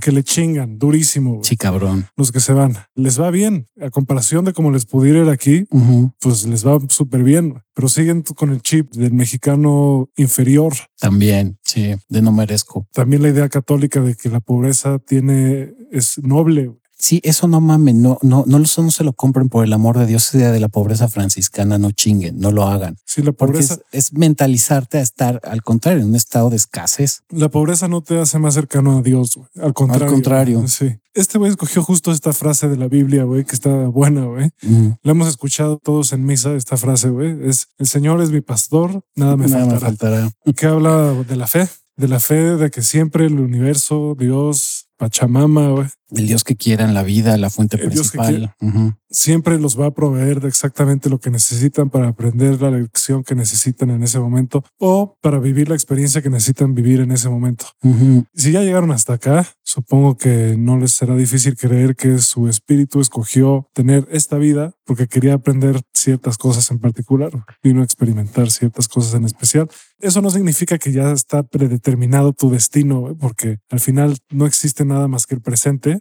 Que 0.00 0.12
le 0.12 0.22
chingan 0.22 0.78
durísimo. 0.78 1.40
Sí, 1.42 1.56
cabrón. 1.56 2.06
Los 2.16 2.32
que 2.32 2.40
se 2.40 2.52
van 2.52 2.76
les 2.94 3.20
va 3.20 3.30
bien 3.30 3.66
a 3.80 3.90
comparación 3.90 4.44
de 4.44 4.52
cómo 4.52 4.70
les 4.70 4.86
pudiera 4.86 5.20
ir 5.20 5.28
aquí. 5.28 5.64
Pues 6.20 6.46
les 6.46 6.66
va 6.66 6.78
súper 6.88 7.22
bien, 7.22 7.62
pero 7.74 7.88
siguen 7.88 8.22
con 8.22 8.50
el 8.50 8.62
chip 8.62 8.92
del 8.92 9.12
mexicano 9.12 10.08
inferior. 10.16 10.72
También, 10.98 11.58
sí, 11.62 11.94
de 12.08 12.22
no 12.22 12.32
merezco. 12.32 12.86
También 12.92 13.22
la 13.22 13.28
idea 13.28 13.48
católica 13.48 14.00
de 14.00 14.14
que 14.14 14.28
la 14.28 14.40
pobreza 14.40 14.98
tiene 14.98 15.72
es 15.90 16.18
noble. 16.22 16.72
Sí, 17.00 17.20
eso 17.22 17.46
no 17.46 17.60
mames, 17.60 17.94
no, 17.94 18.18
no, 18.22 18.42
no, 18.46 18.58
eso 18.58 18.82
no 18.82 18.90
se 18.90 19.04
lo 19.04 19.12
compren 19.12 19.48
por 19.48 19.64
el 19.64 19.72
amor 19.72 19.96
de 19.98 20.06
Dios. 20.06 20.34
Idea 20.34 20.50
de 20.50 20.58
la 20.58 20.68
pobreza 20.68 21.08
franciscana, 21.08 21.78
no 21.78 21.92
chinguen, 21.92 22.40
no 22.40 22.50
lo 22.50 22.64
hagan. 22.64 22.96
Sí, 23.04 23.22
la 23.22 23.30
Porque 23.32 23.52
pobreza, 23.52 23.74
es, 23.92 24.06
es 24.06 24.12
mentalizarte 24.14 24.98
a 24.98 25.00
estar 25.02 25.40
al 25.44 25.62
contrario, 25.62 26.02
en 26.02 26.08
un 26.08 26.16
estado 26.16 26.50
de 26.50 26.56
escasez. 26.56 27.22
la 27.30 27.48
pobreza 27.48 27.86
no 27.86 28.02
te 28.02 28.18
hace 28.18 28.38
más 28.40 28.54
cercano 28.54 28.98
a 28.98 29.02
Dios. 29.02 29.36
güey. 29.36 29.48
Al 29.64 29.74
contrario. 29.74 30.12
contrario. 30.12 30.66
Sí. 30.68 30.96
Este 31.14 31.38
güey 31.38 31.50
escogió 31.50 31.82
justo 31.82 32.10
esta 32.12 32.32
frase 32.32 32.68
de 32.68 32.76
la 32.76 32.88
Biblia, 32.88 33.24
güey, 33.24 33.44
que 33.44 33.54
está 33.54 33.70
buena, 33.88 34.24
güey. 34.24 34.50
La 35.02 35.12
hemos 35.12 35.28
escuchado 35.28 35.78
todos 35.78 36.12
en 36.12 36.24
misa, 36.26 36.54
esta 36.54 36.76
frase, 36.76 37.10
güey. 37.10 37.36
Es 37.48 37.68
el 37.78 37.86
Señor 37.86 38.20
es 38.22 38.30
mi 38.30 38.40
pastor, 38.40 39.02
nada 39.14 39.36
me 39.36 39.46
Nada 39.46 39.66
me 39.66 39.78
faltará. 39.78 40.20
faltará. 40.22 40.30
que 40.56 40.66
habla 40.66 41.12
de 41.14 41.36
la 41.36 41.46
fe, 41.46 41.68
de 41.96 42.08
la 42.08 42.18
fe 42.20 42.56
de 42.56 42.70
que 42.70 42.82
siempre 42.82 43.26
el 43.26 43.38
universo, 43.40 44.16
Dios, 44.18 44.88
Pachamama, 44.96 45.70
güey, 45.70 45.86
El 46.10 46.26
Dios 46.26 46.44
que 46.44 46.56
quiera 46.56 46.84
en 46.84 46.94
la 46.94 47.02
vida, 47.02 47.36
la 47.36 47.50
fuente 47.50 47.76
El 47.76 47.88
principal. 47.88 48.54
Siempre 49.10 49.58
los 49.58 49.78
va 49.78 49.86
a 49.86 49.90
proveer 49.94 50.40
de 50.40 50.48
exactamente 50.48 51.08
lo 51.08 51.18
que 51.18 51.30
necesitan 51.30 51.88
para 51.88 52.08
aprender 52.08 52.60
la 52.60 52.70
lección 52.70 53.24
que 53.24 53.34
necesitan 53.34 53.90
en 53.90 54.02
ese 54.02 54.18
momento 54.18 54.64
o 54.78 55.16
para 55.22 55.38
vivir 55.38 55.68
la 55.68 55.74
experiencia 55.74 56.20
que 56.20 56.30
necesitan 56.30 56.74
vivir 56.74 57.00
en 57.00 57.12
ese 57.12 57.28
momento. 57.28 57.66
Si 58.34 58.52
ya 58.52 58.62
llegaron 58.62 58.90
hasta 58.90 59.14
acá, 59.14 59.46
supongo 59.62 60.16
que 60.16 60.56
no 60.58 60.78
les 60.78 60.92
será 60.92 61.14
difícil 61.16 61.56
creer 61.56 61.96
que 61.96 62.18
su 62.18 62.48
espíritu 62.48 63.00
escogió 63.00 63.68
tener 63.72 64.06
esta 64.10 64.36
vida 64.36 64.74
porque 64.84 65.06
quería 65.06 65.34
aprender 65.34 65.80
ciertas 65.92 66.38
cosas 66.38 66.70
en 66.70 66.78
particular, 66.78 67.30
vino 67.62 67.82
a 67.82 67.84
experimentar 67.84 68.50
ciertas 68.50 68.88
cosas 68.88 69.14
en 69.14 69.24
especial. 69.24 69.68
Eso 69.98 70.22
no 70.22 70.30
significa 70.30 70.78
que 70.78 70.92
ya 70.92 71.12
está 71.12 71.42
predeterminado 71.42 72.32
tu 72.32 72.50
destino, 72.50 73.16
porque 73.18 73.58
al 73.68 73.80
final 73.80 74.16
no 74.30 74.46
existe 74.46 74.84
nada 74.84 75.08
más 75.08 75.26
que 75.26 75.34
el 75.34 75.42
presente, 75.42 75.97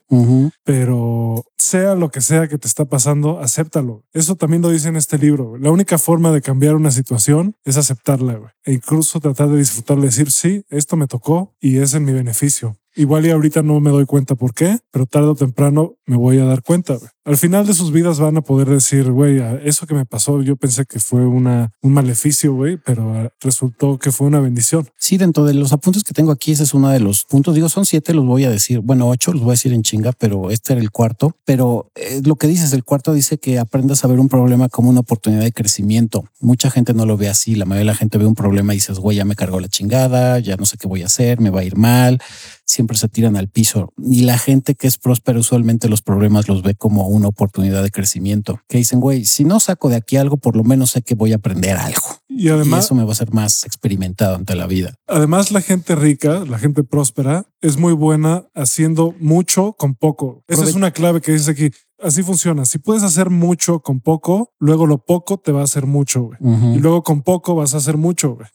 Pero 0.63 1.43
sea 1.57 1.95
lo 1.95 2.10
que 2.10 2.21
sea 2.21 2.47
que 2.47 2.57
te 2.57 2.67
está 2.67 2.86
pasando, 2.86 3.39
acéptalo. 3.39 4.03
Eso 4.13 4.36
también 4.36 4.62
lo 4.62 4.69
dice 4.69 4.89
en 4.89 4.95
este 4.95 5.17
libro. 5.17 5.57
La 5.57 5.71
única 5.71 5.97
forma 5.97 6.31
de 6.31 6.41
cambiar 6.41 6.75
una 6.75 6.91
situación 6.91 7.55
es 7.63 7.77
aceptarla 7.77 8.36
güey. 8.36 8.51
e 8.63 8.73
incluso 8.73 9.19
tratar 9.19 9.49
de 9.49 9.57
disfrutarla, 9.57 10.05
decir, 10.05 10.31
sí, 10.31 10.63
esto 10.69 10.95
me 10.97 11.07
tocó 11.07 11.55
y 11.60 11.77
es 11.77 11.93
en 11.93 12.05
mi 12.05 12.13
beneficio. 12.13 12.77
Igual 12.95 13.27
y 13.27 13.29
ahorita 13.29 13.62
no 13.62 13.79
me 13.79 13.91
doy 13.91 14.05
cuenta 14.05 14.33
por 14.33 14.55
qué, 14.55 14.79
pero 14.91 15.05
tarde 15.05 15.27
o 15.27 15.36
temprano 15.36 15.93
me 16.07 16.17
voy 16.17 16.39
a 16.39 16.45
dar 16.45 16.63
cuenta. 16.63 16.95
güey. 16.95 17.12
Al 17.27 17.35
final 17.35 17.67
de 17.67 17.73
sus 17.73 17.91
vidas 17.91 18.21
van 18.21 18.37
a 18.37 18.41
poder 18.41 18.69
decir, 18.69 19.11
güey, 19.11 19.41
eso 19.65 19.85
que 19.85 19.93
me 19.93 20.05
pasó, 20.05 20.41
yo 20.41 20.55
pensé 20.55 20.85
que 20.85 21.01
fue 21.01 21.27
una, 21.27 21.73
un 21.81 21.91
maleficio, 21.91 22.53
güey, 22.53 22.77
pero 22.77 23.13
ah, 23.15 23.33
resultó 23.41 23.99
que 23.99 24.13
fue 24.13 24.27
una 24.27 24.39
bendición. 24.39 24.87
Sí, 24.97 25.17
dentro 25.17 25.43
de 25.43 25.53
los 25.53 25.73
apuntes 25.73 26.05
que 26.05 26.13
tengo 26.13 26.31
aquí, 26.31 26.53
ese 26.53 26.63
es 26.63 26.73
uno 26.73 26.87
de 26.87 27.01
los 27.01 27.25
puntos. 27.25 27.53
Digo, 27.53 27.67
son 27.67 27.85
siete, 27.85 28.13
los 28.13 28.25
voy 28.25 28.45
a 28.45 28.49
decir. 28.49 28.79
Bueno, 28.79 29.09
ocho 29.09 29.33
los 29.33 29.41
voy 29.41 29.49
a 29.49 29.53
decir 29.55 29.73
en 29.73 29.83
chinga, 29.83 30.13
pero 30.13 30.51
este 30.51 30.71
era 30.71 30.81
el 30.81 30.89
cuarto. 30.89 31.35
Pero 31.43 31.91
eh, 31.95 32.21
lo 32.23 32.37
que 32.37 32.47
dices, 32.47 32.71
el 32.71 32.85
cuarto 32.85 33.11
dice 33.11 33.37
que 33.37 33.59
aprendas 33.59 34.05
a 34.05 34.07
ver 34.07 34.21
un 34.21 34.29
problema 34.29 34.69
como 34.69 34.89
una 34.89 35.01
oportunidad 35.01 35.43
de 35.43 35.51
crecimiento. 35.51 36.23
Mucha 36.39 36.71
gente 36.71 36.93
no 36.93 37.05
lo 37.05 37.17
ve 37.17 37.27
así. 37.27 37.55
La 37.55 37.65
mayoría 37.65 37.91
de 37.91 37.93
la 37.93 37.95
gente 37.95 38.17
ve 38.17 38.25
un 38.25 38.35
problema 38.35 38.73
y 38.73 38.77
dices, 38.77 38.99
güey, 38.99 39.17
ya 39.17 39.25
me 39.25 39.35
cargó 39.35 39.59
la 39.59 39.67
chingada, 39.67 40.39
ya 40.39 40.55
no 40.55 40.65
sé 40.65 40.77
qué 40.77 40.87
voy 40.87 41.03
a 41.03 41.07
hacer, 41.07 41.41
me 41.41 41.49
va 41.49 41.59
a 41.59 41.65
ir 41.65 41.75
mal. 41.75 42.21
Siempre 42.63 42.97
se 42.97 43.09
tiran 43.09 43.35
al 43.35 43.49
piso. 43.49 43.91
Y 43.97 44.21
la 44.21 44.37
gente 44.37 44.75
que 44.75 44.87
es 44.87 44.97
próspera 44.97 45.39
usualmente 45.39 45.89
los 45.89 46.01
problemas 46.01 46.47
los 46.47 46.63
ve 46.63 46.73
como 46.73 47.16
una 47.17 47.27
oportunidad 47.27 47.84
de 47.84 47.91
crecimiento. 47.91 48.60
Que 48.69 48.77
dicen, 48.77 48.99
güey, 48.99 49.25
si 49.25 49.43
no 49.43 49.60
saco 49.60 49.89
de 49.89 49.95
aquí 49.97 50.17
algo, 50.17 50.38
por 50.38 50.56
lo 50.56 50.63
menos 50.63 50.91
sé 50.91 51.01
que 51.01 51.15
voy 51.15 51.34
a 51.34 51.38
aprender 51.38 51.75
algo. 51.77 52.01
Y 52.30 52.47
y 52.47 52.49
además, 52.49 52.86
eso 52.86 52.95
me 52.95 53.03
va 53.03 53.10
a 53.10 53.12
hacer 53.13 53.34
más 53.34 53.63
experimentado 53.65 54.36
ante 54.36 54.56
la 54.56 54.67
vida. 54.67 54.93
Además, 55.08 55.51
la 55.51 55.62
gente 55.62 55.95
rica, 55.95 56.43
la 56.47 56.60
gente 56.60 56.84
próspera, 56.84 57.45
es 57.62 57.77
muy 57.77 57.93
buena 57.93 58.45
haciendo 58.53 59.15
mucho 59.19 59.73
con 59.73 59.95
poco. 59.95 60.43
Esa 60.47 60.62
Prove- 60.62 60.69
es 60.69 60.75
una 60.75 60.91
clave 60.91 61.19
que 61.21 61.32
dice 61.34 61.51
aquí. 61.51 61.71
Así 61.99 62.21
funciona. 62.21 62.63
Si 62.65 62.77
puedes 62.77 63.01
hacer 63.01 63.32
mucho 63.32 63.80
con 63.80 64.01
poco, 64.01 64.53
luego 64.60 64.86
lo 64.86 64.99
poco 65.03 65.39
te 65.39 65.51
va 65.51 65.62
a 65.62 65.63
hacer 65.63 65.88
mucho, 65.88 66.21
güey. 66.25 66.38
Y 66.75 66.80
luego 66.80 67.01
con 67.01 67.23
poco 67.23 67.56
vas 67.56 67.73
a 67.73 67.77
hacer 67.77 67.97
mucho, 67.97 68.36
güey. 68.36 68.47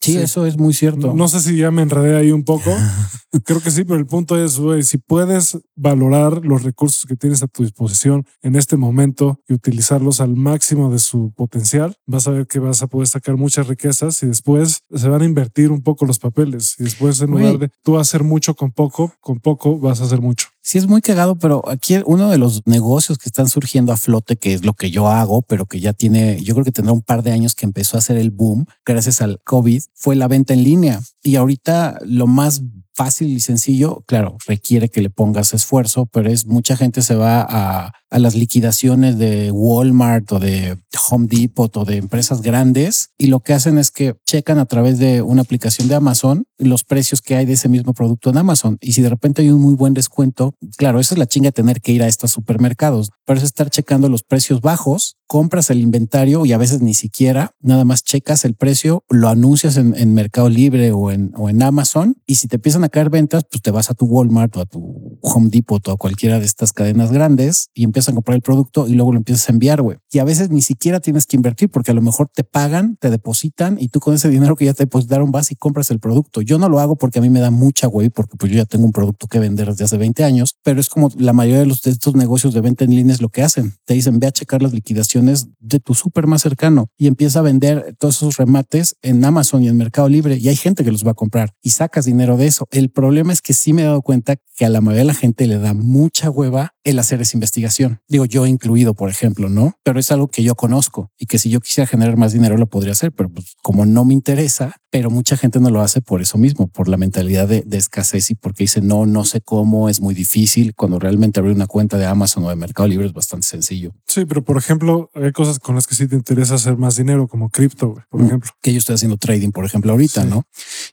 Sí, 0.00 0.12
Sí. 0.12 0.18
eso 0.18 0.46
es 0.46 0.56
muy 0.56 0.72
cierto. 0.74 1.12
No 1.14 1.28
sé 1.28 1.40
si 1.40 1.56
ya 1.56 1.70
me 1.70 1.82
enredé 1.82 2.16
ahí 2.16 2.30
un 2.30 2.44
poco. 2.44 2.70
Creo 3.44 3.60
que 3.60 3.70
sí, 3.70 3.84
pero 3.84 3.98
el 3.98 4.06
punto 4.06 4.42
es, 4.42 4.58
güey, 4.58 4.82
si 4.82 4.96
puedes 4.96 5.58
valorar 5.76 6.44
los 6.46 6.62
recursos 6.62 7.04
que 7.06 7.14
tienes 7.16 7.42
a 7.42 7.46
tu 7.46 7.62
disposición 7.62 8.24
en 8.42 8.56
este 8.56 8.76
momento 8.78 9.38
y 9.48 9.52
utilizarlos 9.54 10.20
al 10.20 10.34
máximo 10.34 10.90
de 10.90 10.98
su 10.98 11.32
potencial, 11.36 11.94
vas 12.06 12.26
a 12.26 12.30
ver 12.30 12.46
que 12.46 12.58
vas 12.58 12.82
a 12.82 12.86
poder 12.86 13.06
sacar 13.06 13.36
muchas 13.36 13.66
riquezas 13.66 14.22
y 14.22 14.26
después 14.26 14.80
se 14.94 15.08
van 15.08 15.22
a 15.22 15.24
invertir 15.26 15.70
un 15.70 15.82
poco 15.82 16.06
los 16.06 16.18
papeles. 16.18 16.76
Y 16.78 16.84
después, 16.84 17.20
en 17.20 17.30
lugar 17.32 17.58
de 17.58 17.70
tú 17.82 17.98
hacer 17.98 18.24
mucho 18.24 18.54
con 18.54 18.72
poco, 18.72 19.12
con 19.20 19.40
poco 19.40 19.78
vas 19.78 20.00
a 20.00 20.04
hacer 20.04 20.20
mucho. 20.22 20.46
Sí, 20.62 20.76
es 20.78 20.86
muy 20.86 21.00
cagado, 21.00 21.36
pero 21.36 21.66
aquí 21.68 21.96
uno 22.04 22.28
de 22.30 22.36
los 22.38 22.62
negocios 22.66 23.16
que 23.18 23.28
están 23.28 23.48
surgiendo 23.48 23.92
a 23.92 23.96
flote, 23.96 24.36
que 24.36 24.52
es 24.52 24.64
lo 24.66 24.74
que 24.74 24.90
yo 24.90 25.08
hago, 25.08 25.40
pero 25.42 25.64
que 25.66 25.80
ya 25.80 25.92
tiene, 25.94 26.42
yo 26.42 26.54
creo 26.54 26.64
que 26.64 26.72
tendrá 26.72 26.92
un 26.92 27.00
par 27.02 27.22
de 27.22 27.32
años 27.32 27.54
que 27.54 27.64
empezó 27.64 27.96
a 27.96 28.00
hacer 28.00 28.18
el 28.18 28.30
boom 28.30 28.66
gracias 28.84 29.22
al 29.22 29.40
COVID, 29.44 29.82
fue 29.94 30.16
la 30.16 30.28
venta 30.28 30.54
en 30.54 30.64
línea. 30.64 31.00
Y 31.22 31.36
ahorita 31.36 31.98
lo 32.04 32.26
más 32.26 32.62
fácil 32.98 33.28
y 33.28 33.38
sencillo, 33.38 34.02
claro, 34.08 34.36
requiere 34.44 34.88
que 34.88 35.00
le 35.00 35.08
pongas 35.08 35.54
esfuerzo, 35.54 36.06
pero 36.06 36.28
es 36.30 36.46
mucha 36.46 36.76
gente 36.76 37.00
se 37.00 37.14
va 37.14 37.46
a, 37.48 37.92
a 38.10 38.18
las 38.18 38.34
liquidaciones 38.34 39.18
de 39.18 39.50
Walmart 39.50 40.32
o 40.32 40.38
de 40.38 40.78
Home 41.10 41.26
Depot 41.28 41.74
o 41.76 41.84
de 41.84 41.96
empresas 41.96 42.42
grandes 42.42 43.10
y 43.18 43.26
lo 43.26 43.40
que 43.40 43.52
hacen 43.52 43.78
es 43.78 43.90
que 43.90 44.14
checan 44.26 44.58
a 44.58 44.66
través 44.66 44.98
de 44.98 45.22
una 45.22 45.42
aplicación 45.42 45.88
de 45.88 45.94
Amazon 45.94 46.44
los 46.58 46.84
precios 46.84 47.22
que 47.22 47.36
hay 47.36 47.46
de 47.46 47.52
ese 47.52 47.68
mismo 47.68 47.94
producto 47.94 48.30
en 48.30 48.38
Amazon. 48.38 48.78
Y 48.80 48.92
si 48.92 49.02
de 49.02 49.10
repente 49.10 49.42
hay 49.42 49.50
un 49.50 49.60
muy 49.60 49.74
buen 49.74 49.94
descuento, 49.94 50.54
claro, 50.76 50.98
esa 50.98 51.14
es 51.14 51.18
la 51.18 51.26
chinga 51.26 51.52
tener 51.52 51.80
que 51.80 51.92
ir 51.92 52.02
a 52.02 52.08
estos 52.08 52.32
supermercados, 52.32 53.10
pero 53.24 53.38
es 53.38 53.44
estar 53.44 53.70
checando 53.70 54.08
los 54.08 54.24
precios 54.24 54.60
bajos, 54.60 55.16
compras 55.26 55.70
el 55.70 55.80
inventario 55.80 56.46
y 56.46 56.52
a 56.52 56.58
veces 56.58 56.80
ni 56.80 56.94
siquiera, 56.94 57.52
nada 57.60 57.84
más 57.84 58.02
checas 58.02 58.44
el 58.44 58.54
precio, 58.54 59.04
lo 59.08 59.28
anuncias 59.28 59.76
en, 59.76 59.94
en 59.96 60.14
Mercado 60.14 60.48
Libre 60.48 60.90
o 60.92 61.10
en, 61.10 61.32
o 61.36 61.48
en 61.48 61.62
Amazon 61.62 62.16
y 62.26 62.36
si 62.36 62.48
te 62.48 62.56
empiezan 62.56 62.84
a 62.84 62.87
caer 62.88 63.10
ventas, 63.10 63.44
pues 63.50 63.62
te 63.62 63.70
vas 63.70 63.90
a 63.90 63.94
tu 63.94 64.06
Walmart 64.06 64.56
o 64.56 64.60
a 64.60 64.66
tu 64.66 65.18
Home 65.22 65.48
Depot 65.50 65.86
o 65.88 65.92
a 65.92 65.96
cualquiera 65.96 66.38
de 66.38 66.46
estas 66.46 66.72
cadenas 66.72 67.12
grandes 67.12 67.70
y 67.74 67.84
empiezas 67.84 68.10
a 68.10 68.14
comprar 68.14 68.36
el 68.36 68.42
producto 68.42 68.86
y 68.86 68.94
luego 68.94 69.12
lo 69.12 69.18
empiezas 69.18 69.48
a 69.48 69.52
enviar, 69.52 69.82
güey. 69.82 69.98
Y 70.10 70.18
a 70.18 70.24
veces 70.24 70.50
ni 70.50 70.62
siquiera 70.62 71.00
tienes 71.00 71.26
que 71.26 71.36
invertir 71.36 71.70
porque 71.70 71.90
a 71.90 71.94
lo 71.94 72.02
mejor 72.02 72.28
te 72.34 72.44
pagan, 72.44 72.96
te 73.00 73.10
depositan 73.10 73.76
y 73.80 73.88
tú 73.88 74.00
con 74.00 74.14
ese 74.14 74.28
dinero 74.28 74.56
que 74.56 74.64
ya 74.64 74.74
te 74.74 74.84
depositaron 74.84 75.30
vas 75.30 75.50
y 75.52 75.56
compras 75.56 75.90
el 75.90 76.00
producto. 76.00 76.40
Yo 76.40 76.58
no 76.58 76.68
lo 76.68 76.80
hago 76.80 76.96
porque 76.96 77.18
a 77.18 77.22
mí 77.22 77.30
me 77.30 77.40
da 77.40 77.50
mucha 77.50 77.86
güey, 77.86 78.10
porque 78.10 78.36
pues 78.36 78.52
yo 78.52 78.58
ya 78.58 78.64
tengo 78.64 78.84
un 78.84 78.92
producto 78.92 79.26
que 79.26 79.38
vender 79.38 79.68
desde 79.68 79.84
hace 79.84 79.96
20 79.96 80.24
años, 80.24 80.56
pero 80.62 80.80
es 80.80 80.88
como 80.88 81.10
la 81.16 81.32
mayoría 81.32 81.60
de, 81.60 81.66
los, 81.66 81.82
de 81.82 81.90
estos 81.90 82.14
negocios 82.14 82.54
de 82.54 82.60
venta 82.60 82.84
en 82.84 82.90
línea 82.90 83.14
es 83.14 83.22
lo 83.22 83.28
que 83.28 83.42
hacen. 83.42 83.74
Te 83.84 83.94
dicen, 83.94 84.18
ve 84.18 84.26
a 84.26 84.32
checar 84.32 84.62
las 84.62 84.72
liquidaciones 84.72 85.48
de 85.58 85.80
tu 85.80 85.94
súper 85.94 86.26
más 86.26 86.42
cercano 86.42 86.88
y 86.96 87.06
empieza 87.06 87.40
a 87.40 87.42
vender 87.42 87.96
todos 87.98 88.16
esos 88.16 88.36
remates 88.36 88.96
en 89.02 89.24
Amazon 89.24 89.62
y 89.62 89.68
en 89.68 89.76
Mercado 89.76 90.08
Libre 90.08 90.36
y 90.36 90.48
hay 90.48 90.56
gente 90.56 90.84
que 90.84 90.92
los 90.92 91.06
va 91.06 91.12
a 91.12 91.14
comprar 91.14 91.54
y 91.62 91.70
sacas 91.70 92.04
dinero 92.04 92.36
de 92.36 92.46
eso. 92.46 92.66
El 92.78 92.90
problema 92.90 93.32
es 93.32 93.42
que 93.42 93.54
sí 93.54 93.72
me 93.72 93.82
he 93.82 93.86
dado 93.86 94.02
cuenta 94.02 94.36
que 94.36 94.64
a 94.64 94.68
la 94.68 94.80
mayoría 94.80 95.00
de 95.00 95.06
la 95.06 95.14
gente 95.14 95.48
le 95.48 95.58
da 95.58 95.74
mucha 95.74 96.30
hueva 96.30 96.74
el 96.84 97.00
hacer 97.00 97.20
esa 97.20 97.36
investigación. 97.36 98.02
Digo, 98.06 98.24
yo 98.24 98.46
incluido, 98.46 98.94
por 98.94 99.10
ejemplo, 99.10 99.48
¿no? 99.48 99.76
Pero 99.82 99.98
es 99.98 100.12
algo 100.12 100.28
que 100.28 100.44
yo 100.44 100.54
conozco 100.54 101.10
y 101.18 101.26
que 101.26 101.40
si 101.40 101.50
yo 101.50 101.60
quisiera 101.60 101.88
generar 101.88 102.16
más 102.16 102.32
dinero 102.32 102.56
lo 102.56 102.68
podría 102.68 102.92
hacer, 102.92 103.10
pero 103.10 103.30
pues 103.30 103.56
como 103.64 103.84
no 103.84 104.04
me 104.04 104.14
interesa, 104.14 104.76
pero 104.90 105.10
mucha 105.10 105.36
gente 105.36 105.60
no 105.60 105.70
lo 105.70 105.80
hace 105.82 106.00
por 106.00 106.22
eso 106.22 106.38
mismo, 106.38 106.68
por 106.68 106.88
la 106.88 106.96
mentalidad 106.96 107.46
de, 107.48 107.62
de 107.66 107.76
escasez 107.76 108.30
y 108.30 108.34
porque 108.34 108.64
dice, 108.64 108.80
no, 108.80 109.04
no 109.06 109.24
sé 109.24 109.40
cómo, 109.40 109.88
es 109.88 110.00
muy 110.00 110.14
difícil, 110.14 110.74
cuando 110.74 110.98
realmente 110.98 111.40
abrir 111.40 111.54
una 111.54 111.66
cuenta 111.66 111.98
de 111.98 112.06
Amazon 112.06 112.44
o 112.44 112.48
de 112.48 112.56
Mercado 112.56 112.88
Libre 112.88 113.06
es 113.06 113.12
bastante 113.12 113.46
sencillo. 113.46 113.92
Sí, 114.06 114.24
pero 114.24 114.42
por 114.42 114.56
ejemplo, 114.56 115.10
hay 115.14 115.32
cosas 115.32 115.58
con 115.58 115.74
las 115.74 115.86
que 115.86 115.94
sí 115.94 116.06
te 116.08 116.16
interesa 116.16 116.54
hacer 116.54 116.76
más 116.76 116.96
dinero, 116.96 117.28
como 117.28 117.50
cripto, 117.50 117.94
por 118.10 118.22
Mm. 118.22 118.26
ejemplo. 118.26 118.50
que 118.62 118.72
yo 118.72 118.78
estoy 118.78 118.94
haciendo 118.94 119.16
trading, 119.18 119.50
por 119.50 119.64
ejemplo, 119.64 119.92
ahorita, 119.92 120.22
Sí. 120.22 120.28
¿no? 120.28 120.44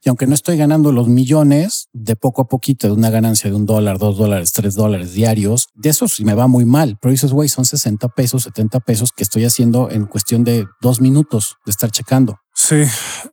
Y 0.03 0.09
aunque 0.09 0.27
no 0.27 0.33
estoy 0.35 0.57
ganando 0.57 0.91
los 0.91 1.07
millones, 1.07 1.87
de 1.93 2.15
poco 2.15 2.41
a 2.41 2.47
poquito, 2.47 2.87
de 2.87 2.93
una 2.93 3.09
ganancia 3.09 3.49
de 3.49 3.55
un 3.55 3.65
dólar, 3.65 3.97
dos 3.97 4.17
dólares, 4.17 4.51
tres 4.53 4.75
dólares 4.75 5.13
diarios, 5.13 5.67
de 5.73 5.89
eso 5.89 6.07
sí 6.07 6.23
me 6.25 6.33
va 6.33 6.47
muy 6.47 6.65
mal. 6.65 6.97
Pero 7.01 7.11
dices, 7.11 7.31
güey, 7.31 7.49
son 7.49 7.65
60 7.65 8.07
pesos, 8.09 8.43
70 8.43 8.79
pesos 8.79 9.11
que 9.15 9.23
estoy 9.23 9.45
haciendo 9.45 9.89
en 9.89 10.05
cuestión 10.05 10.43
de 10.43 10.65
dos 10.81 11.01
minutos 11.01 11.55
de 11.65 11.71
estar 11.71 11.91
checando. 11.91 12.37
Sí, 12.57 12.83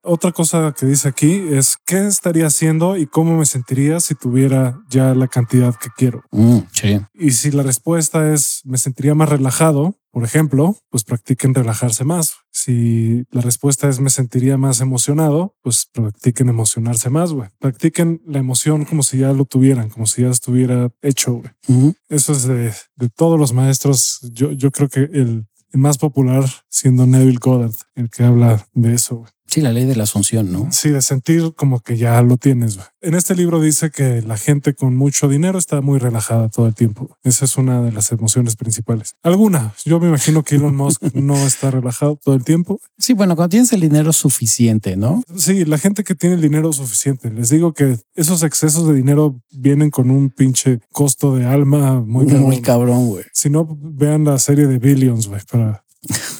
otra 0.02 0.32
cosa 0.32 0.74
que 0.76 0.84
dice 0.84 1.08
aquí 1.08 1.44
es 1.50 1.76
qué 1.86 2.06
estaría 2.08 2.46
haciendo 2.46 2.96
y 2.96 3.06
cómo 3.06 3.36
me 3.36 3.46
sentiría 3.46 4.00
si 4.00 4.16
tuviera 4.16 4.80
ya 4.90 5.14
la 5.14 5.28
cantidad 5.28 5.76
que 5.76 5.90
quiero. 5.96 6.24
Mm, 6.32 6.58
sí. 6.72 7.00
Y 7.14 7.30
si 7.30 7.52
la 7.52 7.62
respuesta 7.62 8.32
es 8.32 8.62
me 8.64 8.78
sentiría 8.78 9.14
más 9.14 9.28
relajado, 9.28 9.96
por 10.10 10.24
ejemplo, 10.24 10.76
pues 10.90 11.04
practiquen 11.04 11.54
relajarse 11.54 12.04
más. 12.04 12.34
Si 12.50 13.24
la 13.30 13.40
respuesta 13.40 13.88
es 13.88 14.00
me 14.00 14.10
sentiría 14.10 14.58
más 14.58 14.80
emocionado, 14.80 15.54
pues 15.62 15.88
practiquen 15.90 16.50
emocionarse 16.50 17.08
más, 17.08 17.32
güey. 17.32 17.48
Practiquen 17.60 18.20
la 18.26 18.40
emoción 18.40 18.84
como 18.84 19.04
si 19.04 19.18
ya 19.18 19.32
lo 19.32 19.46
tuvieran, 19.46 19.88
como 19.88 20.06
si 20.06 20.22
ya 20.22 20.28
estuviera 20.28 20.90
hecho, 21.00 21.34
güey. 21.34 21.94
Eso 22.10 22.32
es 22.32 22.42
de, 22.42 22.74
de 22.96 23.08
todos 23.08 23.38
los 23.38 23.54
maestros. 23.54 24.18
Yo, 24.32 24.52
yo 24.52 24.70
creo 24.70 24.88
que 24.88 25.00
el 25.00 25.46
más 25.74 25.98
popular 25.98 26.44
siendo 26.68 27.06
Neville 27.06 27.38
Goddard, 27.40 27.74
el 27.94 28.10
que 28.10 28.24
habla 28.24 28.66
de 28.74 28.94
eso. 28.94 29.24
Sí, 29.52 29.60
la 29.60 29.70
ley 29.70 29.84
de 29.84 29.94
la 29.94 30.04
asunción, 30.04 30.50
¿no? 30.50 30.72
Sí, 30.72 30.88
de 30.88 31.02
sentir 31.02 31.52
como 31.54 31.80
que 31.80 31.98
ya 31.98 32.22
lo 32.22 32.38
tienes. 32.38 32.78
En 33.02 33.12
este 33.12 33.34
libro 33.34 33.60
dice 33.60 33.90
que 33.90 34.22
la 34.22 34.38
gente 34.38 34.72
con 34.72 34.96
mucho 34.96 35.28
dinero 35.28 35.58
está 35.58 35.82
muy 35.82 35.98
relajada 35.98 36.48
todo 36.48 36.66
el 36.66 36.74
tiempo. 36.74 37.18
Esa 37.22 37.44
es 37.44 37.58
una 37.58 37.82
de 37.82 37.92
las 37.92 38.12
emociones 38.12 38.56
principales. 38.56 39.14
Alguna. 39.22 39.74
Yo 39.84 40.00
me 40.00 40.08
imagino 40.08 40.42
que 40.42 40.54
Elon 40.54 40.74
Musk 40.74 41.02
no 41.12 41.36
está 41.36 41.70
relajado 41.70 42.16
todo 42.16 42.34
el 42.34 42.44
tiempo. 42.44 42.80
Sí, 42.96 43.12
bueno, 43.12 43.36
cuando 43.36 43.50
tienes 43.50 43.70
el 43.74 43.82
dinero 43.82 44.14
suficiente, 44.14 44.96
¿no? 44.96 45.22
Sí, 45.36 45.66
la 45.66 45.76
gente 45.76 46.02
que 46.02 46.14
tiene 46.14 46.36
el 46.36 46.40
dinero 46.40 46.72
suficiente. 46.72 47.30
Les 47.30 47.50
digo 47.50 47.74
que 47.74 47.98
esos 48.14 48.42
excesos 48.44 48.88
de 48.88 48.94
dinero 48.94 49.38
vienen 49.50 49.90
con 49.90 50.10
un 50.10 50.30
pinche 50.30 50.80
costo 50.92 51.36
de 51.36 51.44
alma 51.44 52.00
muy, 52.00 52.24
Muy 52.24 52.62
cabrón, 52.62 53.08
güey. 53.08 53.24
Si 53.34 53.50
no, 53.50 53.68
vean 53.78 54.24
la 54.24 54.38
serie 54.38 54.66
de 54.66 54.78
Billions, 54.78 55.28
güey, 55.28 55.42
para, 55.50 55.84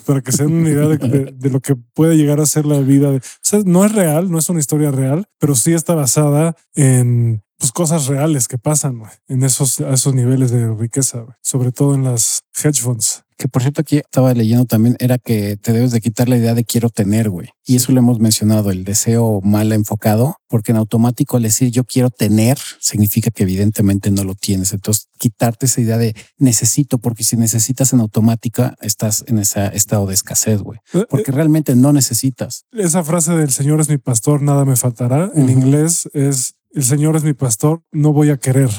para 0.02 0.20
que 0.20 0.32
se 0.32 0.44
den 0.44 0.54
una 0.54 0.70
idea 0.70 0.88
de, 0.88 1.50
lo 1.50 1.60
que 1.60 1.76
puede 1.76 2.16
llegar 2.16 2.40
a 2.40 2.46
ser 2.46 2.66
la 2.66 2.80
vida. 2.80 3.10
De, 3.10 3.18
o 3.18 3.20
sea, 3.40 3.60
no 3.64 3.84
es 3.84 3.92
real, 3.92 4.30
no 4.30 4.38
es 4.38 4.48
una 4.48 4.60
historia 4.60 4.90
real, 4.90 5.26
pero 5.38 5.54
sí 5.54 5.72
está 5.72 5.94
basada 5.94 6.56
en 6.74 7.42
pues, 7.62 7.72
cosas 7.72 8.06
reales 8.08 8.48
que 8.48 8.58
pasan 8.58 8.98
güey, 8.98 9.10
en 9.28 9.44
esos, 9.44 9.80
a 9.80 9.90
esos 9.94 10.14
niveles 10.14 10.50
de 10.50 10.74
riqueza, 10.74 11.20
güey. 11.20 11.36
sobre 11.42 11.70
todo 11.72 11.94
en 11.94 12.02
las 12.04 12.42
hedge 12.62 12.80
funds. 12.82 13.22
Que 13.38 13.48
por 13.48 13.62
cierto, 13.62 13.80
aquí 13.80 13.96
estaba 13.96 14.34
leyendo 14.34 14.66
también, 14.66 14.94
era 15.00 15.18
que 15.18 15.56
te 15.56 15.72
debes 15.72 15.90
de 15.90 16.00
quitar 16.00 16.28
la 16.28 16.36
idea 16.36 16.54
de 16.54 16.64
quiero 16.64 16.90
tener, 16.90 17.28
güey. 17.28 17.48
Y 17.64 17.74
eso 17.74 17.90
lo 17.90 17.98
hemos 17.98 18.20
mencionado, 18.20 18.70
el 18.70 18.84
deseo 18.84 19.40
mal 19.42 19.72
enfocado, 19.72 20.36
porque 20.48 20.70
en 20.70 20.78
automático 20.78 21.36
al 21.36 21.42
decir 21.42 21.70
yo 21.70 21.82
quiero 21.82 22.10
tener, 22.10 22.56
significa 22.78 23.30
que 23.32 23.42
evidentemente 23.42 24.12
no 24.12 24.22
lo 24.22 24.34
tienes. 24.36 24.72
Entonces, 24.72 25.08
quitarte 25.18 25.66
esa 25.66 25.80
idea 25.80 25.98
de 25.98 26.14
necesito, 26.38 26.98
porque 26.98 27.24
si 27.24 27.36
necesitas 27.36 27.92
en 27.92 28.00
automática, 28.00 28.76
estás 28.80 29.24
en 29.26 29.38
ese 29.40 29.74
estado 29.74 30.06
de 30.06 30.14
escasez, 30.14 30.60
güey. 30.60 30.78
Eh, 30.94 31.04
Porque 31.08 31.32
realmente 31.32 31.74
no 31.74 31.92
necesitas. 31.92 32.64
Esa 32.70 33.02
frase 33.02 33.32
del 33.32 33.50
Señor 33.50 33.80
es 33.80 33.88
mi 33.88 33.98
pastor, 33.98 34.40
nada 34.42 34.64
me 34.64 34.76
faltará, 34.76 35.30
en 35.34 35.44
Ujú. 35.44 35.52
inglés 35.52 36.08
es 36.12 36.54
el 36.74 36.82
Señor 36.82 37.16
es 37.16 37.24
mi 37.24 37.32
pastor, 37.34 37.82
no 37.92 38.12
voy 38.12 38.30
a 38.30 38.36
querer. 38.38 38.70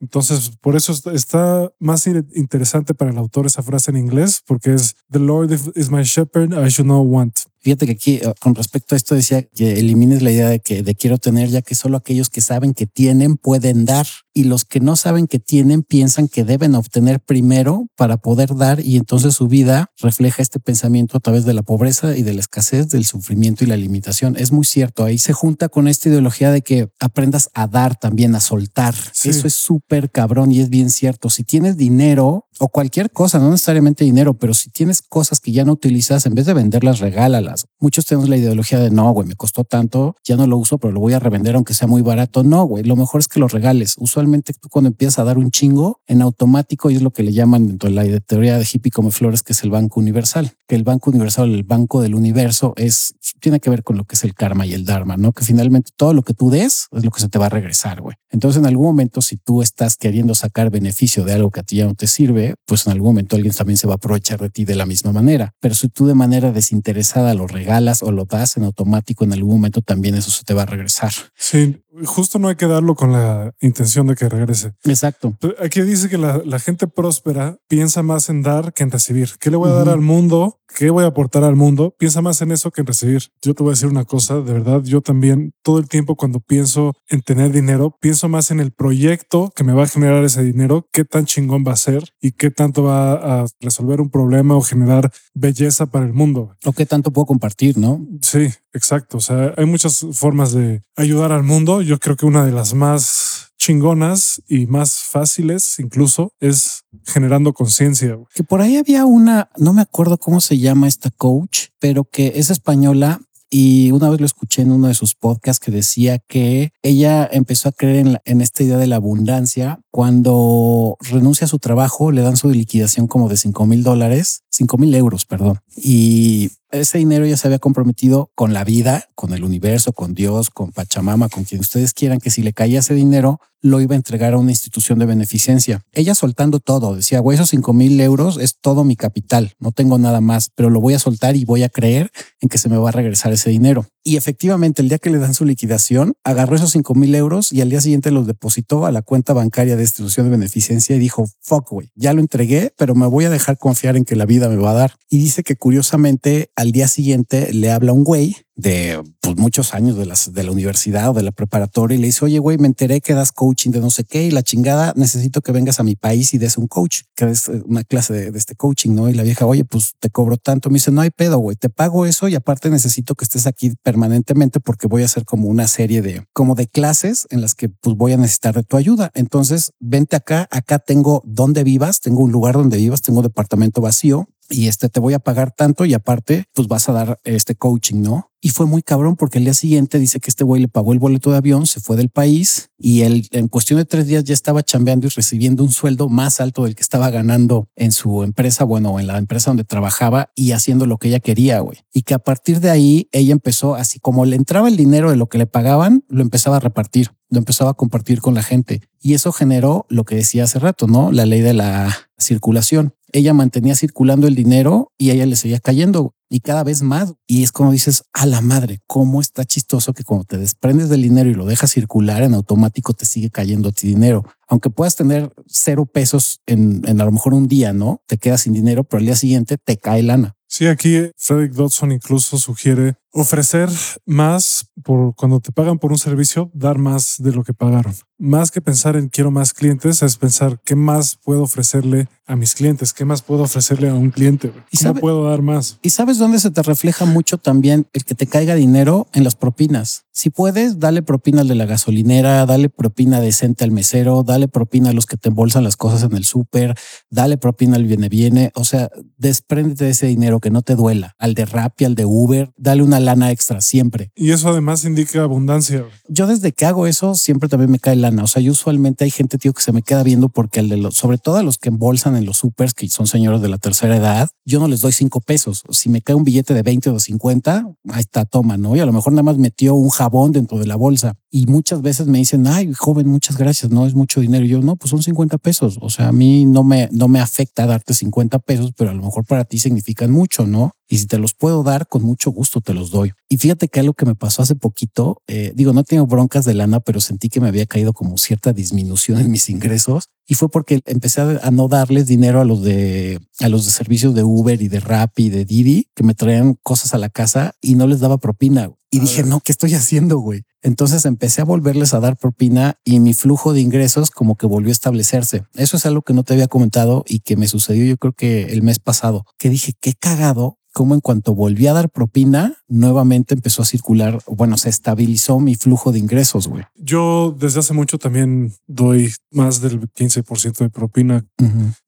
Entonces, 0.00 0.52
por 0.60 0.76
eso 0.76 0.92
está- 1.12 1.72
más 1.80 2.06
in- 2.06 2.28
interesante 2.34 2.94
para 2.94 3.10
el 3.10 3.18
autor 3.18 3.46
esa 3.46 3.62
frase 3.62 3.90
en 3.90 3.96
inglés, 3.96 4.42
porque 4.46 4.74
es 4.74 4.94
The 5.10 5.18
Lord 5.18 5.50
is 5.74 5.90
my 5.90 6.02
shepherd, 6.02 6.52
I 6.52 6.68
should 6.68 6.86
not 6.88 7.04
want. 7.06 7.40
Fíjate 7.64 7.86
que 7.86 7.92
aquí, 7.92 8.14
eh, 8.16 8.34
con 8.40 8.54
respecto 8.54 8.94
a 8.94 8.98
esto, 8.98 9.14
decía 9.14 9.42
que 9.42 9.80
elimines 9.80 10.20
la 10.20 10.30
idea 10.30 10.50
de 10.50 10.60
que 10.60 10.82
de 10.82 10.94
quiero 10.94 11.16
tener, 11.16 11.48
ya 11.48 11.62
que 11.62 11.74
solo 11.74 11.96
aquellos 11.96 12.28
que 12.28 12.42
saben 12.42 12.74
que 12.74 12.86
tienen 12.86 13.38
pueden 13.38 13.86
dar 13.86 14.06
y 14.34 14.44
los 14.44 14.66
que 14.66 14.80
no 14.80 14.96
saben 14.96 15.28
que 15.28 15.38
tienen 15.38 15.82
piensan 15.82 16.28
que 16.28 16.44
deben 16.44 16.74
obtener 16.74 17.20
primero 17.20 17.86
para 17.96 18.18
poder 18.18 18.54
dar 18.54 18.80
y 18.80 18.96
entonces 18.96 19.34
su 19.34 19.48
vida 19.48 19.92
refleja 19.98 20.42
este 20.42 20.58
pensamiento 20.58 21.16
a 21.16 21.20
través 21.20 21.46
de 21.46 21.54
la 21.54 21.62
pobreza 21.62 22.16
y 22.16 22.22
de 22.22 22.34
la 22.34 22.40
escasez, 22.40 22.88
del 22.88 23.06
sufrimiento 23.06 23.64
y 23.64 23.68
la 23.68 23.76
limitación. 23.78 24.36
Es 24.36 24.52
muy 24.52 24.66
cierto. 24.66 25.04
Ahí 25.04 25.18
se 25.18 25.32
junta 25.32 25.70
con 25.70 25.88
esta 25.88 26.10
ideología 26.10 26.50
de 26.50 26.60
que 26.60 26.88
aprendas 27.00 27.48
a 27.54 27.66
dar 27.66 27.96
también, 27.96 28.34
a 28.34 28.40
soltar. 28.40 28.94
Sí. 29.12 29.30
Eso 29.30 29.46
es 29.46 29.54
súper 29.54 30.10
cabrón 30.10 30.52
y 30.52 30.60
es 30.60 30.68
bien 30.68 30.90
cierto. 30.90 31.30
Si 31.30 31.44
tienes 31.44 31.78
dinero 31.78 32.46
o 32.58 32.68
cualquier 32.68 33.10
cosa, 33.10 33.38
no 33.38 33.50
necesariamente 33.50 34.04
dinero, 34.04 34.34
pero 34.34 34.52
si 34.52 34.70
tienes 34.70 35.00
cosas 35.00 35.40
que 35.40 35.52
ya 35.52 35.64
no 35.64 35.72
utilizas, 35.72 36.26
en 36.26 36.34
vez 36.34 36.46
de 36.46 36.54
venderlas, 36.54 37.00
regálalas. 37.00 37.53
Muchos 37.80 38.06
tenemos 38.06 38.28
la 38.28 38.36
ideología 38.36 38.78
de 38.78 38.90
no, 38.90 39.10
güey, 39.12 39.28
me 39.28 39.36
costó 39.36 39.64
tanto, 39.64 40.16
ya 40.24 40.36
no 40.36 40.46
lo 40.46 40.56
uso, 40.56 40.78
pero 40.78 40.92
lo 40.92 41.00
voy 41.00 41.12
a 41.12 41.18
revender 41.18 41.54
aunque 41.54 41.74
sea 41.74 41.88
muy 41.88 42.02
barato. 42.02 42.42
No, 42.42 42.64
güey, 42.64 42.84
lo 42.84 42.96
mejor 42.96 43.20
es 43.20 43.28
que 43.28 43.40
lo 43.40 43.48
regales. 43.48 43.94
Usualmente 43.98 44.52
tú 44.52 44.68
cuando 44.68 44.88
empiezas 44.88 45.18
a 45.18 45.24
dar 45.24 45.38
un 45.38 45.50
chingo 45.50 46.00
en 46.06 46.22
automático 46.22 46.90
y 46.90 46.96
es 46.96 47.02
lo 47.02 47.10
que 47.10 47.22
le 47.22 47.32
llaman 47.32 47.66
dentro 47.66 47.88
de 47.88 47.94
la 47.94 48.20
teoría 48.20 48.58
de 48.58 48.66
hippie 48.70 48.90
come 48.90 49.10
flores, 49.10 49.42
que 49.42 49.52
es 49.52 49.62
el 49.62 49.70
banco 49.70 50.00
universal, 50.00 50.52
que 50.66 50.74
el 50.74 50.84
banco 50.84 51.10
universal, 51.10 51.52
el 51.52 51.64
banco 51.64 52.00
del 52.02 52.14
universo 52.14 52.74
es, 52.76 53.14
tiene 53.40 53.60
que 53.60 53.70
ver 53.70 53.82
con 53.82 53.96
lo 53.96 54.04
que 54.04 54.14
es 54.14 54.24
el 54.24 54.34
karma 54.34 54.66
y 54.66 54.72
el 54.72 54.84
dharma, 54.84 55.16
¿no? 55.16 55.32
Que 55.32 55.44
finalmente 55.44 55.90
todo 55.96 56.12
lo 56.12 56.22
que 56.22 56.34
tú 56.34 56.50
des 56.50 56.88
es 56.92 57.04
lo 57.04 57.10
que 57.10 57.20
se 57.20 57.28
te 57.28 57.38
va 57.38 57.46
a 57.46 57.50
regresar, 57.50 58.00
güey. 58.00 58.16
Entonces 58.30 58.60
en 58.60 58.66
algún 58.66 58.86
momento, 58.86 59.20
si 59.22 59.36
tú 59.36 59.62
estás 59.62 59.96
queriendo 59.96 60.34
sacar 60.34 60.70
beneficio 60.70 61.24
de 61.24 61.32
algo 61.32 61.50
que 61.50 61.60
a 61.60 61.62
ti 61.62 61.76
ya 61.76 61.86
no 61.86 61.94
te 61.94 62.06
sirve, 62.06 62.54
pues 62.66 62.86
en 62.86 62.92
algún 62.92 63.10
momento 63.10 63.36
alguien 63.36 63.54
también 63.54 63.76
se 63.76 63.86
va 63.86 63.94
a 63.94 63.96
aprovechar 63.96 64.40
de 64.40 64.50
ti 64.50 64.64
de 64.64 64.74
la 64.74 64.86
misma 64.86 65.12
manera. 65.12 65.52
Pero 65.60 65.74
si 65.74 65.88
tú 65.88 66.06
de 66.06 66.14
manera 66.14 66.52
desinteresada 66.52 67.34
lo 67.34 67.43
regalas 67.46 68.02
o 68.02 68.10
lo 68.10 68.24
das 68.24 68.56
en 68.56 68.64
automático, 68.64 69.24
en 69.24 69.32
algún 69.32 69.56
momento 69.56 69.82
también 69.82 70.14
eso 70.14 70.30
se 70.30 70.44
te 70.44 70.54
va 70.54 70.62
a 70.62 70.66
regresar. 70.66 71.12
Sí, 71.36 71.82
justo 72.04 72.38
no 72.38 72.48
hay 72.48 72.56
que 72.56 72.66
darlo 72.66 72.94
con 72.94 73.12
la 73.12 73.54
intención 73.60 74.06
de 74.06 74.14
que 74.14 74.28
regrese. 74.28 74.72
Exacto. 74.84 75.36
Aquí 75.62 75.80
dice 75.82 76.08
que 76.08 76.18
la, 76.18 76.40
la 76.44 76.58
gente 76.58 76.86
próspera 76.86 77.58
piensa 77.68 78.02
más 78.02 78.28
en 78.28 78.42
dar 78.42 78.72
que 78.72 78.82
en 78.82 78.90
recibir. 78.90 79.30
¿Qué 79.38 79.50
le 79.50 79.56
voy 79.56 79.70
a 79.70 79.74
dar 79.74 79.88
al 79.88 80.00
mundo? 80.00 80.60
¿Qué 80.76 80.90
voy 80.90 81.04
a 81.04 81.08
aportar 81.08 81.44
al 81.44 81.54
mundo? 81.54 81.94
Piensa 81.98 82.20
más 82.20 82.42
en 82.42 82.50
eso 82.50 82.72
que 82.72 82.80
en 82.80 82.88
recibir. 82.88 83.22
Yo 83.42 83.54
te 83.54 83.62
voy 83.62 83.70
a 83.70 83.74
decir 83.74 83.88
una 83.88 84.04
cosa, 84.04 84.40
de 84.40 84.52
verdad, 84.52 84.82
yo 84.82 85.02
también 85.02 85.52
todo 85.62 85.78
el 85.78 85.88
tiempo 85.88 86.16
cuando 86.16 86.40
pienso 86.40 86.94
en 87.08 87.22
tener 87.22 87.52
dinero, 87.52 87.96
pienso 88.00 88.28
más 88.28 88.50
en 88.50 88.58
el 88.58 88.72
proyecto 88.72 89.52
que 89.54 89.62
me 89.62 89.72
va 89.72 89.84
a 89.84 89.88
generar 89.88 90.24
ese 90.24 90.42
dinero, 90.42 90.88
qué 90.92 91.04
tan 91.04 91.26
chingón 91.26 91.64
va 91.66 91.72
a 91.72 91.76
ser 91.76 92.02
y 92.20 92.32
qué 92.32 92.50
tanto 92.50 92.82
va 92.82 93.12
a 93.42 93.46
resolver 93.60 94.00
un 94.00 94.10
problema 94.10 94.56
o 94.56 94.62
generar 94.62 95.12
belleza 95.32 95.86
para 95.86 96.06
el 96.06 96.12
mundo. 96.12 96.56
O 96.64 96.72
qué 96.72 96.86
tanto 96.86 97.12
puedo 97.12 97.26
compartir, 97.26 97.78
¿no? 97.78 98.04
Sí, 98.20 98.48
exacto. 98.72 99.18
O 99.18 99.20
sea, 99.20 99.54
hay 99.56 99.66
muchas 99.66 100.04
formas 100.12 100.52
de 100.52 100.82
ayudar 100.96 101.30
al 101.30 101.44
mundo. 101.44 101.82
Yo 101.84 101.98
creo 101.98 102.16
que 102.16 102.26
una 102.26 102.44
de 102.44 102.52
las 102.52 102.74
más 102.74 103.52
chingonas 103.58 104.42
y 104.48 104.66
más 104.66 105.02
fáciles 105.04 105.78
incluso 105.78 106.32
es 106.40 106.82
generando 107.06 107.52
conciencia. 107.52 108.18
Que 108.34 108.44
por 108.44 108.60
ahí 108.60 108.76
había 108.76 109.06
una, 109.06 109.48
no 109.56 109.72
me 109.72 109.82
acuerdo 109.82 110.18
cómo 110.18 110.40
se 110.40 110.58
llama 110.58 110.88
esta 110.88 111.10
coach, 111.10 111.68
pero 111.78 112.04
que 112.04 112.32
es 112.36 112.50
española 112.50 113.20
y 113.50 113.92
una 113.92 114.10
vez 114.10 114.18
lo 114.20 114.26
escuché 114.26 114.62
en 114.62 114.72
uno 114.72 114.88
de 114.88 114.94
sus 114.94 115.14
podcasts 115.14 115.64
que 115.64 115.70
decía 115.70 116.18
que 116.18 116.72
ella 116.82 117.28
empezó 117.30 117.68
a 117.68 117.72
creer 117.72 117.96
en, 117.98 118.12
la- 118.14 118.22
en 118.24 118.40
esta 118.40 118.62
idea 118.64 118.78
de 118.78 118.86
la 118.88 118.96
abundancia 118.96 119.80
cuando 119.94 120.96
renuncia 120.98 121.44
a 121.44 121.48
su 121.48 121.60
trabajo, 121.60 122.10
le 122.10 122.22
dan 122.22 122.36
su 122.36 122.50
liquidación 122.50 123.06
como 123.06 123.28
de 123.28 123.36
5 123.36 123.64
mil 123.64 123.84
dólares, 123.84 124.42
5 124.50 124.76
mil 124.76 124.92
euros, 124.92 125.24
perdón. 125.24 125.60
Y 125.76 126.50
ese 126.72 126.98
dinero 126.98 127.24
ya 127.26 127.36
se 127.36 127.46
había 127.46 127.60
comprometido 127.60 128.32
con 128.34 128.52
la 128.52 128.64
vida, 128.64 129.08
con 129.14 129.32
el 129.32 129.44
universo, 129.44 129.92
con 129.92 130.14
Dios, 130.14 130.50
con 130.50 130.72
Pachamama, 130.72 131.28
con 131.28 131.44
quien 131.44 131.60
ustedes 131.60 131.94
quieran, 131.94 132.18
que 132.18 132.30
si 132.30 132.42
le 132.42 132.52
caía 132.52 132.80
ese 132.80 132.94
dinero, 132.94 133.40
lo 133.64 133.80
iba 133.80 133.94
a 133.94 133.96
entregar 133.96 134.34
a 134.34 134.38
una 134.38 134.50
institución 134.50 134.98
de 134.98 135.06
beneficencia. 135.06 135.84
Ella 135.92 136.14
soltando 136.14 136.60
todo, 136.60 136.96
decía, 136.96 137.20
güey, 137.20 137.36
esos 137.36 137.48
5 137.50 137.72
mil 137.72 137.98
euros 138.00 138.36
es 138.36 138.58
todo 138.60 138.84
mi 138.84 138.96
capital, 138.96 139.54
no 139.58 139.72
tengo 139.72 139.98
nada 139.98 140.20
más, 140.20 140.50
pero 140.54 140.68
lo 140.68 140.80
voy 140.80 140.94
a 140.94 140.98
soltar 140.98 141.34
y 141.34 141.46
voy 141.46 141.62
a 141.62 141.70
creer 141.70 142.10
en 142.40 142.50
que 142.50 142.58
se 142.58 142.68
me 142.68 142.76
va 142.76 142.90
a 142.90 142.92
regresar 142.92 143.32
ese 143.32 143.48
dinero. 143.48 143.86
Y 144.02 144.16
efectivamente, 144.16 144.82
el 144.82 144.90
día 144.90 144.98
que 144.98 145.08
le 145.08 145.18
dan 145.18 145.32
su 145.32 145.46
liquidación, 145.46 146.14
agarró 146.24 146.56
esos 146.56 146.72
5 146.72 146.94
mil 146.94 147.14
euros 147.14 147.52
y 147.52 147.62
al 147.62 147.70
día 147.70 147.80
siguiente 147.80 148.10
los 148.10 148.26
depositó 148.26 148.84
a 148.84 148.92
la 148.92 149.00
cuenta 149.00 149.32
bancaria 149.32 149.76
de 149.76 149.83
institución 149.84 150.26
de 150.26 150.36
beneficencia 150.36 150.96
y 150.96 150.98
dijo, 150.98 151.26
fuck, 151.40 151.70
güey, 151.70 151.90
ya 151.94 152.12
lo 152.12 152.20
entregué, 152.20 152.72
pero 152.76 152.94
me 152.94 153.06
voy 153.06 153.24
a 153.24 153.30
dejar 153.30 153.58
confiar 153.58 153.96
en 153.96 154.04
que 154.04 154.16
la 154.16 154.26
vida 154.26 154.48
me 154.48 154.56
va 154.56 154.70
a 154.70 154.74
dar. 154.74 154.96
Y 155.08 155.18
dice 155.18 155.42
que 155.42 155.56
curiosamente 155.56 156.50
al 156.56 156.72
día 156.72 156.88
siguiente 156.88 157.52
le 157.52 157.70
habla 157.70 157.92
un 157.92 158.04
güey 158.04 158.36
de 158.56 159.02
pues, 159.20 159.36
muchos 159.36 159.74
años 159.74 159.96
de, 159.96 160.06
las, 160.06 160.32
de 160.32 160.42
la 160.44 160.52
universidad 160.52 161.10
o 161.10 161.12
de 161.14 161.22
la 161.22 161.32
preparatoria 161.32 161.96
y 161.96 162.00
le 162.00 162.06
dice, 162.06 162.24
oye, 162.24 162.38
güey, 162.38 162.58
me 162.58 162.66
enteré 162.66 163.00
que 163.00 163.14
das 163.14 163.32
coaching 163.32 163.70
de 163.70 163.80
no 163.80 163.90
sé 163.90 164.04
qué 164.04 164.24
y 164.24 164.30
la 164.30 164.42
chingada, 164.42 164.92
necesito 164.96 165.40
que 165.40 165.52
vengas 165.52 165.80
a 165.80 165.82
mi 165.82 165.96
país 165.96 166.34
y 166.34 166.38
des 166.38 166.56
un 166.56 166.68
coach, 166.68 167.02
que 167.16 167.28
es 167.30 167.48
eh, 167.48 167.62
una 167.66 167.82
clase 167.82 168.12
de, 168.12 168.30
de 168.30 168.38
este 168.38 168.54
coaching, 168.54 168.94
¿no? 168.94 169.08
Y 169.08 169.14
la 169.14 169.22
vieja, 169.22 169.46
oye, 169.46 169.64
pues 169.64 169.94
te 169.98 170.10
cobro 170.10 170.36
tanto. 170.36 170.70
Me 170.70 170.74
dice, 170.74 170.90
no 170.90 171.00
hay 171.00 171.10
pedo, 171.10 171.38
güey, 171.38 171.56
te 171.56 171.68
pago 171.68 172.06
eso 172.06 172.28
y 172.28 172.34
aparte 172.34 172.70
necesito 172.70 173.14
que 173.14 173.24
estés 173.24 173.46
aquí 173.46 173.72
permanentemente 173.82 174.60
porque 174.60 174.86
voy 174.86 175.02
a 175.02 175.06
hacer 175.06 175.24
como 175.24 175.48
una 175.48 175.66
serie 175.66 176.02
de, 176.02 176.26
como 176.32 176.54
de 176.54 176.68
clases 176.68 177.26
en 177.30 177.40
las 177.40 177.54
que 177.54 177.68
pues 177.68 177.96
voy 177.96 178.12
a 178.12 178.16
necesitar 178.16 178.54
de 178.54 178.62
tu 178.62 178.76
ayuda. 178.76 179.10
Entonces, 179.14 179.72
vente 179.80 180.16
acá, 180.16 180.48
acá 180.50 180.78
tengo 180.78 181.22
donde 181.24 181.64
vivas, 181.64 182.00
tengo 182.00 182.22
un 182.22 182.32
lugar 182.32 182.54
donde 182.54 182.76
vivas, 182.76 183.02
tengo 183.02 183.18
un 183.18 183.24
departamento 183.24 183.80
vacío 183.80 184.28
y 184.50 184.68
este 184.68 184.88
te 184.88 185.00
voy 185.00 185.14
a 185.14 185.18
pagar 185.18 185.52
tanto 185.52 185.84
y 185.84 185.94
aparte 185.94 186.44
pues 186.52 186.68
vas 186.68 186.88
a 186.88 186.92
dar 186.92 187.20
este 187.24 187.54
coaching, 187.54 188.02
¿no? 188.02 188.30
Y 188.40 188.50
fue 188.50 188.66
muy 188.66 188.82
cabrón 188.82 189.16
porque 189.16 189.38
el 189.38 189.44
día 189.44 189.54
siguiente 189.54 189.98
dice 189.98 190.20
que 190.20 190.28
este 190.28 190.44
güey 190.44 190.60
le 190.60 190.68
pagó 190.68 190.92
el 190.92 190.98
boleto 190.98 191.30
de 191.30 191.38
avión, 191.38 191.66
se 191.66 191.80
fue 191.80 191.96
del 191.96 192.10
país 192.10 192.68
y 192.78 193.00
él 193.00 193.26
en 193.30 193.48
cuestión 193.48 193.78
de 193.78 193.86
tres 193.86 194.06
días 194.06 194.22
ya 194.24 194.34
estaba 194.34 194.62
chambeando 194.62 195.06
y 195.06 195.10
recibiendo 195.10 195.62
un 195.62 195.70
sueldo 195.70 196.10
más 196.10 196.42
alto 196.42 196.64
del 196.64 196.74
que 196.74 196.82
estaba 196.82 197.08
ganando 197.08 197.68
en 197.74 197.90
su 197.90 198.22
empresa, 198.22 198.64
bueno, 198.64 199.00
en 199.00 199.06
la 199.06 199.16
empresa 199.16 199.48
donde 199.48 199.64
trabajaba 199.64 200.30
y 200.34 200.52
haciendo 200.52 200.84
lo 200.84 200.98
que 200.98 201.08
ella 201.08 201.20
quería, 201.20 201.60
güey. 201.60 201.78
Y 201.94 202.02
que 202.02 202.12
a 202.12 202.18
partir 202.18 202.60
de 202.60 202.68
ahí 202.68 203.08
ella 203.12 203.32
empezó, 203.32 203.76
así 203.76 203.98
como 203.98 204.26
le 204.26 204.36
entraba 204.36 204.68
el 204.68 204.76
dinero 204.76 205.10
de 205.10 205.16
lo 205.16 205.26
que 205.26 205.38
le 205.38 205.46
pagaban, 205.46 206.04
lo 206.08 206.20
empezaba 206.20 206.58
a 206.58 206.60
repartir, 206.60 207.12
lo 207.30 207.38
empezaba 207.38 207.70
a 207.70 207.74
compartir 207.74 208.20
con 208.20 208.34
la 208.34 208.42
gente. 208.42 208.82
Y 209.00 209.14
eso 209.14 209.32
generó 209.32 209.86
lo 209.88 210.04
que 210.04 210.16
decía 210.16 210.44
hace 210.44 210.58
rato, 210.58 210.86
¿no? 210.86 211.12
La 211.12 211.24
ley 211.24 211.40
de 211.40 211.54
la 211.54 211.96
circulación 212.18 212.94
ella 213.14 213.32
mantenía 213.32 213.76
circulando 213.76 214.26
el 214.26 214.34
dinero 214.34 214.92
y 214.98 215.12
ella 215.12 215.24
le 215.24 215.36
seguía 215.36 215.60
cayendo 215.60 216.16
y 216.28 216.40
cada 216.40 216.64
vez 216.64 216.82
más. 216.82 217.14
Y 217.28 217.44
es 217.44 217.52
como 217.52 217.70
dices, 217.70 218.02
a 218.12 218.26
la 218.26 218.40
madre, 218.40 218.80
cómo 218.88 219.20
está 219.20 219.44
chistoso 219.44 219.92
que 219.92 220.02
cuando 220.02 220.24
te 220.24 220.36
desprendes 220.36 220.88
del 220.88 221.02
dinero 221.02 221.30
y 221.30 221.34
lo 221.34 221.46
dejas 221.46 221.70
circular 221.70 222.24
en 222.24 222.34
automático 222.34 222.92
te 222.92 223.06
sigue 223.06 223.30
cayendo 223.30 223.70
ti 223.70 223.86
dinero. 223.86 224.24
Aunque 224.48 224.68
puedas 224.68 224.96
tener 224.96 225.32
cero 225.46 225.86
pesos 225.86 226.40
en, 226.46 226.82
en 226.86 227.00
a 227.00 227.04
lo 227.04 227.12
mejor 227.12 227.34
un 227.34 227.46
día, 227.46 227.72
¿no? 227.72 228.02
Te 228.08 228.18
quedas 228.18 228.42
sin 228.42 228.52
dinero, 228.52 228.82
pero 228.82 228.98
al 228.98 229.06
día 229.06 229.16
siguiente 229.16 229.58
te 229.62 229.76
cae 229.76 230.02
lana. 230.02 230.34
Sí, 230.48 230.66
aquí 230.66 231.10
Frederick 231.16 231.52
Dodson 231.52 231.92
incluso 231.92 232.36
sugiere 232.36 232.96
ofrecer 233.14 233.70
más 234.04 234.68
por 234.82 235.14
cuando 235.14 235.40
te 235.40 235.52
pagan 235.52 235.78
por 235.78 235.92
un 235.92 235.98
servicio, 235.98 236.50
dar 236.52 236.78
más 236.78 237.14
de 237.18 237.32
lo 237.32 237.44
que 237.44 237.54
pagaron. 237.54 237.94
Más 238.18 238.50
que 238.50 238.60
pensar 238.60 238.96
en 238.96 239.08
quiero 239.08 239.30
más 239.30 239.52
clientes, 239.52 240.02
es 240.02 240.16
pensar 240.16 240.60
qué 240.64 240.74
más 240.74 241.16
puedo 241.22 241.42
ofrecerle 241.42 242.08
a 242.26 242.36
mis 242.36 242.54
clientes, 242.54 242.92
qué 242.92 243.04
más 243.04 243.22
puedo 243.22 243.42
ofrecerle 243.42 243.88
a 243.88 243.94
un 243.94 244.10
cliente, 244.10 244.52
¿Y 244.70 244.78
cómo 244.78 244.94
puedo 244.94 245.28
dar 245.28 245.42
más. 245.42 245.78
Y 245.82 245.90
sabes 245.90 246.18
dónde 246.18 246.38
se 246.38 246.50
te 246.50 246.62
refleja 246.62 247.04
mucho 247.04 247.38
también 247.38 247.86
el 247.92 248.04
que 248.04 248.14
te 248.14 248.26
caiga 248.26 248.54
dinero 248.54 249.08
en 249.12 249.24
las 249.24 249.36
propinas. 249.36 250.06
Si 250.10 250.30
puedes, 250.30 250.78
dale 250.78 251.02
propina 251.02 251.42
al 251.42 251.48
de 251.48 251.54
la 251.54 251.66
gasolinera, 251.66 252.46
dale 252.46 252.68
propina 252.68 253.20
decente 253.20 253.64
al 253.64 253.72
mesero, 253.72 254.22
dale 254.22 254.48
propina 254.48 254.90
a 254.90 254.92
los 254.92 255.06
que 255.06 255.16
te 255.16 255.28
embolsan 255.28 255.64
las 255.64 255.76
cosas 255.76 256.02
en 256.04 256.16
el 256.16 256.24
súper, 256.24 256.76
dale 257.10 257.36
propina 257.36 257.76
al 257.76 257.84
viene 257.84 258.08
viene. 258.08 258.52
O 258.54 258.64
sea, 258.64 258.90
despréndete 259.18 259.84
de 259.84 259.90
ese 259.90 260.06
dinero 260.06 260.40
que 260.40 260.50
no 260.50 260.62
te 260.62 260.76
duela. 260.76 261.16
Al 261.18 261.34
de 261.34 261.44
Rappi, 261.44 261.84
al 261.84 261.94
de 261.94 262.06
Uber, 262.06 262.52
dale 262.56 262.82
una 262.82 263.00
lana 263.04 263.30
extra 263.30 263.60
siempre. 263.60 264.10
Y 264.14 264.30
eso 264.30 264.48
además 264.48 264.84
indica 264.84 265.22
abundancia. 265.22 265.84
Yo 266.08 266.26
desde 266.26 266.52
que 266.52 266.66
hago 266.66 266.86
eso 266.86 267.14
siempre 267.14 267.48
también 267.48 267.70
me 267.70 267.78
cae 267.78 267.96
lana. 267.96 268.24
O 268.24 268.26
sea, 268.26 268.42
yo 268.42 268.52
usualmente 268.52 269.04
hay 269.04 269.10
gente, 269.10 269.38
tío, 269.38 269.52
que 269.52 269.62
se 269.62 269.72
me 269.72 269.82
queda 269.82 270.02
viendo 270.02 270.28
porque 270.28 270.60
el 270.60 270.68
de 270.68 270.76
los, 270.76 270.94
sobre 270.96 271.18
todo 271.18 271.36
a 271.36 271.42
los 271.42 271.58
que 271.58 271.68
embolsan 271.68 272.16
en 272.16 272.26
los 272.26 272.38
supers, 272.38 272.74
que 272.74 272.88
son 272.88 273.06
señores 273.06 273.40
de 273.40 273.48
la 273.48 273.58
tercera 273.58 273.96
edad, 273.96 274.28
yo 274.44 274.58
no 274.60 274.68
les 274.68 274.80
doy 274.80 274.92
cinco 274.92 275.20
pesos. 275.20 275.62
Si 275.70 275.88
me 275.88 276.02
cae 276.02 276.16
un 276.16 276.24
billete 276.24 276.54
de 276.54 276.62
20 276.62 276.90
o 276.90 276.98
50, 276.98 277.66
ahí 277.90 278.00
está, 278.00 278.24
toma, 278.24 278.56
¿no? 278.56 278.76
Y 278.76 278.80
a 278.80 278.86
lo 278.86 278.92
mejor 278.92 279.12
nada 279.12 279.22
más 279.22 279.38
metió 279.38 279.74
un 279.74 279.90
jabón 279.90 280.32
dentro 280.32 280.58
de 280.58 280.66
la 280.66 280.76
bolsa. 280.76 281.14
Y 281.36 281.46
muchas 281.46 281.82
veces 281.82 282.06
me 282.06 282.18
dicen, 282.18 282.46
ay, 282.46 282.72
joven, 282.74 283.08
muchas 283.08 283.36
gracias, 283.36 283.72
no 283.72 283.86
es 283.86 283.96
mucho 283.96 284.20
dinero. 284.20 284.44
Y 284.44 284.50
yo, 284.50 284.60
no, 284.60 284.76
pues 284.76 284.90
son 284.90 285.02
50 285.02 285.36
pesos. 285.38 285.80
O 285.80 285.90
sea, 285.90 286.06
a 286.06 286.12
mí 286.12 286.44
no 286.44 286.62
me, 286.62 286.88
no 286.92 287.08
me 287.08 287.18
afecta 287.18 287.66
darte 287.66 287.92
50 287.92 288.38
pesos, 288.38 288.70
pero 288.76 288.90
a 288.90 288.94
lo 288.94 289.02
mejor 289.02 289.26
para 289.26 289.44
ti 289.44 289.58
significan 289.58 290.12
mucho, 290.12 290.46
¿no? 290.46 290.76
Y 290.88 290.98
si 290.98 291.06
te 291.06 291.18
los 291.18 291.34
puedo 291.34 291.64
dar, 291.64 291.88
con 291.88 292.04
mucho 292.04 292.30
gusto 292.30 292.60
te 292.60 292.72
los 292.72 292.92
doy. 292.92 293.14
Y 293.28 293.38
fíjate 293.38 293.66
que 293.66 293.80
algo 293.80 293.94
que 293.94 294.06
me 294.06 294.14
pasó 294.14 294.42
hace 294.42 294.54
poquito, 294.54 295.22
eh, 295.26 295.52
digo, 295.56 295.72
no 295.72 295.82
tengo 295.82 296.06
broncas 296.06 296.44
de 296.44 296.54
lana, 296.54 296.78
pero 296.78 297.00
sentí 297.00 297.28
que 297.28 297.40
me 297.40 297.48
había 297.48 297.66
caído 297.66 297.92
como 297.92 298.16
cierta 298.16 298.52
disminución 298.52 299.18
en 299.18 299.32
mis 299.32 299.50
ingresos. 299.50 300.10
Y 300.28 300.34
fue 300.34 300.48
porque 300.48 300.82
empecé 300.84 301.20
a, 301.20 301.50
no 301.50 301.66
darles 301.66 302.06
dinero 302.06 302.40
a 302.40 302.44
los 302.44 302.62
de 302.62 303.18
a 303.40 303.48
los 303.48 303.66
de 303.66 303.72
servicios 303.72 304.14
de 304.14 304.22
Uber 304.22 304.62
y 304.62 304.68
de 304.68 304.78
Rappi 304.78 305.24
y 305.24 305.30
de 305.30 305.44
Didi 305.44 305.88
que 305.96 306.04
me 306.04 306.14
traían 306.14 306.56
cosas 306.62 306.94
a 306.94 306.98
la 306.98 307.08
casa 307.08 307.54
y 307.60 307.74
no 307.74 307.88
les 307.88 307.98
daba 307.98 308.18
propina. 308.18 308.70
Y 308.88 309.00
dije, 309.00 309.24
no, 309.24 309.40
¿qué 309.40 309.50
estoy 309.50 309.74
haciendo, 309.74 310.18
güey? 310.18 310.44
Entonces 310.64 311.04
empecé 311.04 311.42
a 311.42 311.44
volverles 311.44 311.92
a 311.92 312.00
dar 312.00 312.16
propina 312.16 312.78
y 312.84 312.98
mi 312.98 313.12
flujo 313.12 313.52
de 313.52 313.60
ingresos 313.60 314.10
como 314.10 314.36
que 314.36 314.46
volvió 314.46 314.70
a 314.70 314.72
establecerse. 314.72 315.44
Eso 315.54 315.76
es 315.76 315.84
algo 315.84 316.00
que 316.00 316.14
no 316.14 316.24
te 316.24 316.32
había 316.32 316.48
comentado 316.48 317.04
y 317.06 317.20
que 317.20 317.36
me 317.36 317.46
sucedió 317.48 317.84
yo 317.84 317.98
creo 317.98 318.14
que 318.14 318.44
el 318.44 318.62
mes 318.62 318.78
pasado, 318.78 319.26
que 319.38 319.50
dije, 319.50 319.74
qué 319.78 319.92
cagado 319.92 320.58
como 320.74 320.94
en 320.94 321.00
cuanto 321.00 321.36
volví 321.36 321.68
a 321.68 321.72
dar 321.72 321.88
propina, 321.88 322.56
nuevamente 322.66 323.34
empezó 323.34 323.62
a 323.62 323.64
circular, 323.64 324.18
bueno, 324.26 324.58
se 324.58 324.68
estabilizó 324.68 325.38
mi 325.38 325.54
flujo 325.54 325.92
de 325.92 326.00
ingresos, 326.00 326.48
güey. 326.48 326.64
Yo 326.74 327.34
desde 327.38 327.60
hace 327.60 327.72
mucho 327.74 327.96
también 327.96 328.52
doy 328.66 329.14
más 329.30 329.60
del 329.60 329.80
15% 329.80 330.58
de 330.58 330.70
propina. 330.70 331.24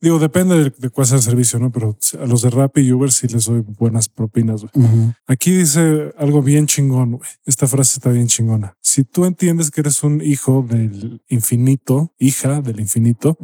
Digo, 0.00 0.20
depende 0.20 0.70
de, 0.70 0.90
cuál 0.90 1.08
sea 1.08 1.16
el 1.16 1.24
servicio, 1.24 1.58
¿no? 1.58 1.72
Pero 1.72 1.98
a 2.22 2.26
los 2.26 2.42
de 2.42 2.50
Rappi 2.50 2.82
y 2.82 2.92
Uber 2.92 3.10
sí 3.10 3.26
les 3.26 3.46
doy 3.46 3.60
buenas 3.60 4.08
propinas, 4.08 4.62
güey. 4.62 4.86
Aquí 5.26 5.50
dice 5.50 6.12
algo 6.16 6.40
bien 6.40 6.66
chingón, 6.66 7.16
güey. 7.16 7.28
Esta 7.44 7.66
frase 7.66 7.94
está 7.98 8.10
bien 8.10 8.28
chingona. 8.28 8.76
Si 8.80 9.02
tú 9.02 9.24
entiendes 9.24 9.72
que 9.72 9.80
eres 9.80 10.04
un 10.04 10.22
hijo 10.22 10.64
del 10.66 11.22
infinito, 11.28 12.14
hija 12.18 12.60
del 12.62 12.78
infinito, 12.78 13.36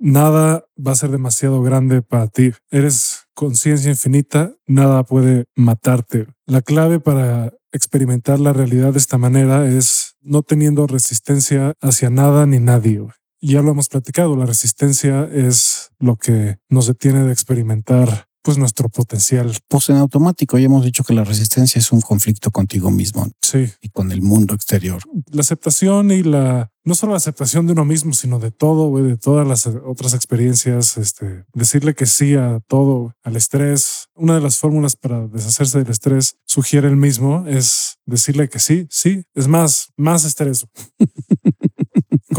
nada 0.00 0.64
va 0.76 0.92
a 0.92 0.96
ser 0.96 1.10
demasiado 1.10 1.62
grande 1.62 2.02
para 2.02 2.26
ti. 2.26 2.50
Eres 2.70 3.28
conciencia 3.34 3.90
infinita, 3.90 4.54
nada 4.66 5.04
puede 5.04 5.44
matarte. 5.56 6.26
La 6.46 6.62
clave 6.62 7.00
para 7.00 7.52
experimentar 7.72 8.40
la 8.40 8.52
realidad 8.52 8.92
de 8.92 8.98
esta 8.98 9.18
manera 9.18 9.66
es 9.68 10.16
no 10.20 10.42
teniendo 10.42 10.86
resistencia 10.86 11.74
hacia 11.80 12.10
nada 12.10 12.46
ni 12.46 12.58
nadie. 12.58 13.06
Ya 13.40 13.62
lo 13.62 13.70
hemos 13.70 13.88
platicado, 13.88 14.36
la 14.36 14.46
resistencia 14.46 15.28
es 15.32 15.90
lo 15.98 16.16
que 16.16 16.58
nos 16.68 16.86
detiene 16.86 17.24
de 17.24 17.32
experimentar 17.32 18.26
pues 18.42 18.58
nuestro 18.58 18.88
potencial. 18.88 19.56
Pues 19.68 19.88
en 19.90 19.96
automático 19.96 20.58
ya 20.58 20.66
hemos 20.66 20.84
dicho 20.84 21.04
que 21.04 21.14
la 21.14 21.24
resistencia 21.24 21.78
es 21.78 21.92
un 21.92 22.00
conflicto 22.00 22.50
contigo 22.50 22.90
mismo. 22.90 23.28
Sí. 23.42 23.70
Y 23.80 23.90
con 23.90 24.12
el 24.12 24.22
mundo 24.22 24.54
exterior. 24.54 25.02
La 25.30 25.40
aceptación 25.40 26.10
y 26.10 26.22
la, 26.22 26.72
no 26.84 26.94
solo 26.94 27.12
la 27.12 27.18
aceptación 27.18 27.66
de 27.66 27.72
uno 27.72 27.84
mismo, 27.84 28.12
sino 28.12 28.38
de 28.38 28.50
todo, 28.50 29.02
de 29.02 29.16
todas 29.16 29.46
las 29.46 29.66
otras 29.66 30.14
experiencias, 30.14 30.96
este, 30.96 31.44
decirle 31.52 31.94
que 31.94 32.06
sí 32.06 32.34
a 32.34 32.60
todo, 32.66 33.14
al 33.22 33.36
estrés. 33.36 34.08
Una 34.14 34.34
de 34.34 34.40
las 34.40 34.58
fórmulas 34.58 34.96
para 34.96 35.26
deshacerse 35.26 35.78
del 35.78 35.90
estrés, 35.90 36.36
sugiere 36.44 36.88
el 36.88 36.96
mismo, 36.96 37.44
es 37.46 37.98
decirle 38.06 38.48
que 38.48 38.58
sí, 38.58 38.86
sí, 38.90 39.24
es 39.34 39.48
más, 39.48 39.92
más 39.96 40.24
estrés. 40.24 40.66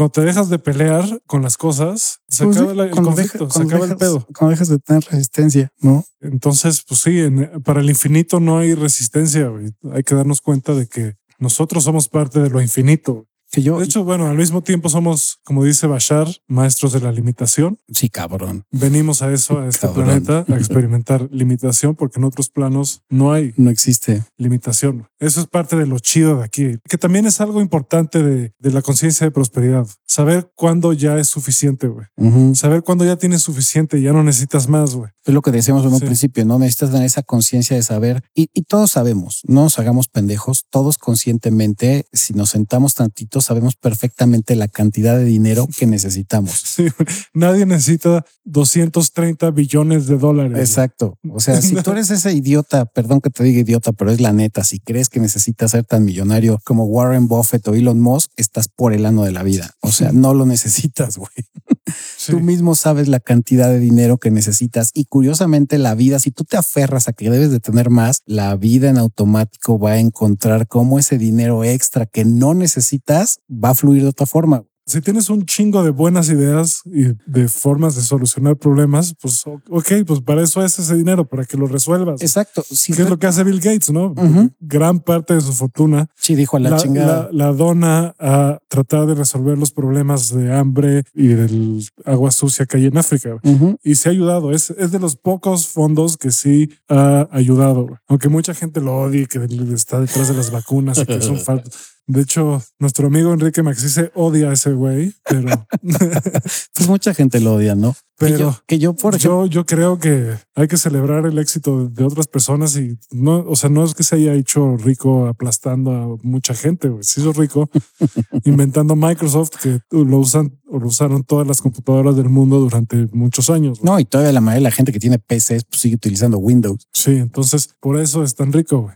cuando 0.02 0.20
te 0.20 0.22
dejas 0.22 0.48
de 0.48 0.58
pelear 0.58 1.22
con 1.26 1.42
las 1.42 1.56
cosas, 1.56 2.18
se 2.26 2.44
pues 2.44 2.56
acaba 2.56 2.84
el 2.84 2.90
conflicto, 2.90 3.48
se 3.48 3.62
acaba 3.62 3.86
el 3.86 3.96
pedo. 3.96 4.26
Cuando 4.36 4.50
dejas 4.50 4.66
de 4.68 4.80
tener 4.80 5.04
resistencia, 5.04 5.70
¿no? 5.80 6.04
Entonces, 6.20 6.82
pues 6.88 7.02
sí, 7.02 7.24
para 7.62 7.80
el 7.80 7.88
infinito 7.88 8.40
no 8.40 8.58
hay 8.58 8.74
resistencia. 8.74 9.48
Hay 9.92 10.02
que 10.02 10.16
darnos 10.16 10.40
cuenta 10.40 10.74
de 10.74 10.88
que 10.88 11.14
nosotros 11.38 11.84
somos 11.84 12.08
parte 12.08 12.40
de 12.40 12.50
lo 12.50 12.60
infinito 12.60 13.28
yo, 13.60 13.78
de 13.78 13.84
hecho, 13.84 14.02
bueno, 14.02 14.28
al 14.28 14.36
mismo 14.36 14.62
tiempo 14.62 14.88
somos, 14.88 15.40
como 15.44 15.62
dice 15.64 15.86
Bashar, 15.86 16.26
maestros 16.46 16.94
de 16.94 17.00
la 17.00 17.12
limitación. 17.12 17.78
Sí, 17.92 18.08
cabrón. 18.08 18.64
Venimos 18.70 19.20
a 19.20 19.30
eso, 19.30 19.58
a 19.58 19.68
este 19.68 19.88
planeta, 19.88 20.46
a 20.48 20.54
experimentar 20.54 21.28
limitación, 21.30 21.94
porque 21.94 22.18
en 22.18 22.24
otros 22.24 22.48
planos 22.48 23.02
no 23.10 23.32
hay. 23.32 23.52
No 23.58 23.68
existe 23.68 24.24
limitación. 24.38 25.06
Eso 25.18 25.40
es 25.40 25.46
parte 25.48 25.76
de 25.76 25.86
lo 25.86 25.98
chido 25.98 26.38
de 26.38 26.44
aquí, 26.44 26.78
que 26.88 26.96
también 26.96 27.26
es 27.26 27.42
algo 27.42 27.60
importante 27.60 28.22
de, 28.22 28.54
de 28.58 28.70
la 28.70 28.80
conciencia 28.80 29.26
de 29.26 29.30
prosperidad. 29.32 29.86
Saber 30.06 30.50
cuándo 30.54 30.94
ya 30.94 31.18
es 31.18 31.28
suficiente, 31.28 31.88
güey. 31.88 32.06
Saber 32.54 32.82
cuándo 32.82 33.04
ya 33.04 33.16
tienes 33.16 33.42
suficiente 33.42 33.98
y 33.98 34.02
ya 34.02 34.12
no 34.12 34.22
necesitas 34.22 34.68
más, 34.68 34.94
güey. 34.94 35.10
Es 35.24 35.34
lo 35.34 35.42
que 35.42 35.50
decíamos 35.50 35.84
en 35.84 35.92
un 35.92 36.00
principio, 36.00 36.44
¿no? 36.44 36.58
Necesitas 36.58 36.90
tener 36.90 37.06
esa 37.06 37.22
conciencia 37.22 37.76
de 37.76 37.82
saber 37.82 38.22
y, 38.34 38.48
y 38.52 38.62
todos 38.62 38.90
sabemos, 38.92 39.42
no 39.46 39.62
nos 39.62 39.78
hagamos 39.78 40.08
pendejos, 40.08 40.64
todos 40.70 40.98
conscientemente, 40.98 42.06
si 42.12 42.34
nos 42.34 42.50
sentamos 42.50 42.94
sabemos 43.42 43.76
perfectamente 43.76 44.56
la 44.56 44.68
cantidad 44.68 45.16
de 45.16 45.24
dinero 45.24 45.68
que 45.76 45.86
necesitamos. 45.86 46.62
Sí, 46.72 46.86
nadie 47.34 47.66
necesita 47.66 48.24
230 48.44 49.50
billones 49.50 50.06
de 50.06 50.16
dólares. 50.16 50.58
Exacto. 50.58 51.18
O 51.28 51.38
sea, 51.38 51.60
si 51.60 51.74
tú 51.82 51.92
eres 51.92 52.10
ese 52.10 52.32
idiota, 52.32 52.86
perdón 52.86 53.20
que 53.20 53.28
te 53.28 53.44
diga 53.44 53.60
idiota, 53.60 53.92
pero 53.92 54.10
es 54.10 54.20
la 54.22 54.32
neta, 54.32 54.64
si 54.64 54.80
crees 54.80 55.10
que 55.10 55.20
necesitas 55.20 55.72
ser 55.72 55.84
tan 55.84 56.04
millonario 56.04 56.58
como 56.64 56.84
Warren 56.84 57.28
Buffett 57.28 57.68
o 57.68 57.74
Elon 57.74 58.00
Musk, 58.00 58.30
estás 58.36 58.68
por 58.68 58.94
el 58.94 59.04
ano 59.04 59.24
de 59.24 59.32
la 59.32 59.42
vida. 59.42 59.74
O 59.80 59.92
sea, 59.92 60.12
no 60.12 60.32
lo 60.32 60.46
necesitas, 60.46 61.18
güey. 61.18 61.30
Tú 62.26 62.40
mismo 62.40 62.74
sabes 62.76 63.08
la 63.08 63.18
cantidad 63.18 63.68
de 63.68 63.80
dinero 63.80 64.18
que 64.18 64.30
necesitas 64.30 64.90
y 64.94 65.06
curiosamente 65.06 65.78
la 65.78 65.94
vida, 65.94 66.18
si 66.18 66.30
tú 66.30 66.44
te 66.44 66.56
aferras 66.56 67.08
a 67.08 67.12
que 67.12 67.30
debes 67.30 67.50
de 67.50 67.60
tener 67.60 67.90
más, 67.90 68.22
la 68.26 68.54
vida 68.56 68.88
en 68.88 68.98
automático 68.98 69.78
va 69.78 69.92
a 69.92 69.98
encontrar 69.98 70.68
cómo 70.68 70.98
ese 70.98 71.18
dinero 71.18 71.64
extra 71.64 72.06
que 72.06 72.24
no 72.24 72.54
necesitas 72.54 73.40
va 73.50 73.70
a 73.70 73.74
fluir 73.74 74.02
de 74.02 74.08
otra 74.10 74.26
forma. 74.26 74.64
Si 74.84 75.00
tienes 75.00 75.30
un 75.30 75.46
chingo 75.46 75.84
de 75.84 75.90
buenas 75.90 76.28
ideas 76.28 76.82
y 76.86 77.14
de 77.26 77.48
formas 77.48 77.94
de 77.94 78.02
solucionar 78.02 78.56
problemas, 78.56 79.14
pues 79.20 79.44
ok, 79.46 79.92
pues 80.06 80.20
para 80.20 80.42
eso 80.42 80.64
es 80.64 80.78
ese 80.78 80.96
dinero, 80.96 81.26
para 81.26 81.44
que 81.44 81.56
lo 81.56 81.66
resuelvas. 81.66 82.20
Exacto. 82.20 82.64
Sí, 82.68 82.92
¿Qué 82.92 83.02
es 83.02 83.10
lo 83.10 83.18
que 83.18 83.26
hace 83.26 83.44
Bill 83.44 83.60
Gates, 83.60 83.90
no? 83.90 84.14
Gran 84.60 85.00
parte 85.00 85.34
de 85.34 85.40
su 85.40 85.52
fortuna. 85.52 86.08
Sí, 86.16 86.34
dijo 86.34 86.56
a 86.56 86.60
la, 86.60 86.76
chingada. 86.76 87.28
La, 87.32 87.52
dona 87.52 88.14
a 88.18 88.58
tratar 88.68 89.06
de 89.06 89.14
resolver 89.14 89.56
los 89.56 89.70
problemas 89.70 90.34
de 90.34 90.52
hambre 90.52 91.04
y 91.14 91.28
del 91.28 91.86
agua 92.04 92.30
sucia 92.30 92.66
que 92.66 92.78
hay 92.78 92.86
en 92.86 92.98
África. 92.98 93.38
Y 93.82 93.94
se 93.94 94.08
ha 94.08 94.12
ayudado. 94.12 94.52
Es, 94.52 94.70
es 94.70 94.90
de 94.90 94.98
los 94.98 95.16
pocos 95.16 95.68
fondos 95.68 96.16
que 96.16 96.32
sí 96.32 96.70
ha 96.88 97.28
ayudado. 97.30 97.86
Aunque 98.08 98.28
mucha 98.28 98.54
gente 98.54 98.80
lo 98.80 98.96
odie, 98.96 99.26
que 99.26 99.46
está 99.72 100.00
detrás 100.00 100.28
de 100.28 100.34
las 100.34 100.50
vacunas 100.50 100.98
y 100.98 101.06
que 101.06 101.20
son 101.20 101.38
falsos. 101.40 101.72
De 102.06 102.22
hecho, 102.22 102.62
nuestro 102.78 103.06
amigo 103.06 103.32
Enrique 103.32 103.62
Maxice 103.62 104.10
odia 104.14 104.50
a 104.50 104.54
ese 104.54 104.72
güey, 104.72 105.14
pero 105.24 105.66
pues 105.82 106.88
mucha 106.88 107.14
gente 107.14 107.40
lo 107.40 107.54
odia, 107.54 107.74
¿no? 107.74 107.94
Pero 108.18 108.56
que 108.66 108.78
yo, 108.78 108.94
por 108.94 109.16
ejemplo, 109.16 109.46
yo, 109.46 109.66
creo 109.66 109.98
que 109.98 110.36
hay 110.54 110.68
que 110.68 110.76
celebrar 110.76 111.26
el 111.26 111.38
éxito 111.38 111.88
de 111.88 112.04
otras 112.04 112.28
personas 112.28 112.76
y 112.76 112.96
no, 113.10 113.44
o 113.48 113.56
sea, 113.56 113.68
no 113.68 113.82
es 113.84 113.94
que 113.94 114.04
se 114.04 114.14
haya 114.14 114.34
hecho 114.34 114.76
rico 114.76 115.26
aplastando 115.26 115.90
a 115.90 116.16
mucha 116.22 116.54
gente, 116.54 116.88
güey. 116.88 117.02
Se 117.02 117.20
hizo 117.20 117.32
rico 117.32 117.68
inventando 118.44 118.94
Microsoft 118.94 119.56
que 119.60 119.80
lo 119.90 120.18
usan 120.18 120.56
o 120.68 120.78
lo 120.78 120.86
usaron 120.86 121.24
todas 121.24 121.48
las 121.48 121.60
computadoras 121.60 122.14
del 122.14 122.28
mundo 122.28 122.60
durante 122.60 123.08
muchos 123.12 123.50
años. 123.50 123.82
No, 123.82 123.98
y 123.98 124.04
todavía 124.04 124.32
la 124.32 124.40
mayoría 124.40 124.68
de 124.68 124.70
la 124.70 124.76
gente 124.76 124.92
que 124.92 125.00
tiene 125.00 125.18
PCs 125.18 125.64
pues, 125.64 125.80
sigue 125.80 125.96
utilizando 125.96 126.38
Windows. 126.38 126.86
Sí, 126.92 127.16
entonces 127.16 127.70
por 127.80 127.98
eso 127.98 128.22
es 128.22 128.36
tan 128.36 128.52
rico, 128.52 128.82
güey 128.82 128.94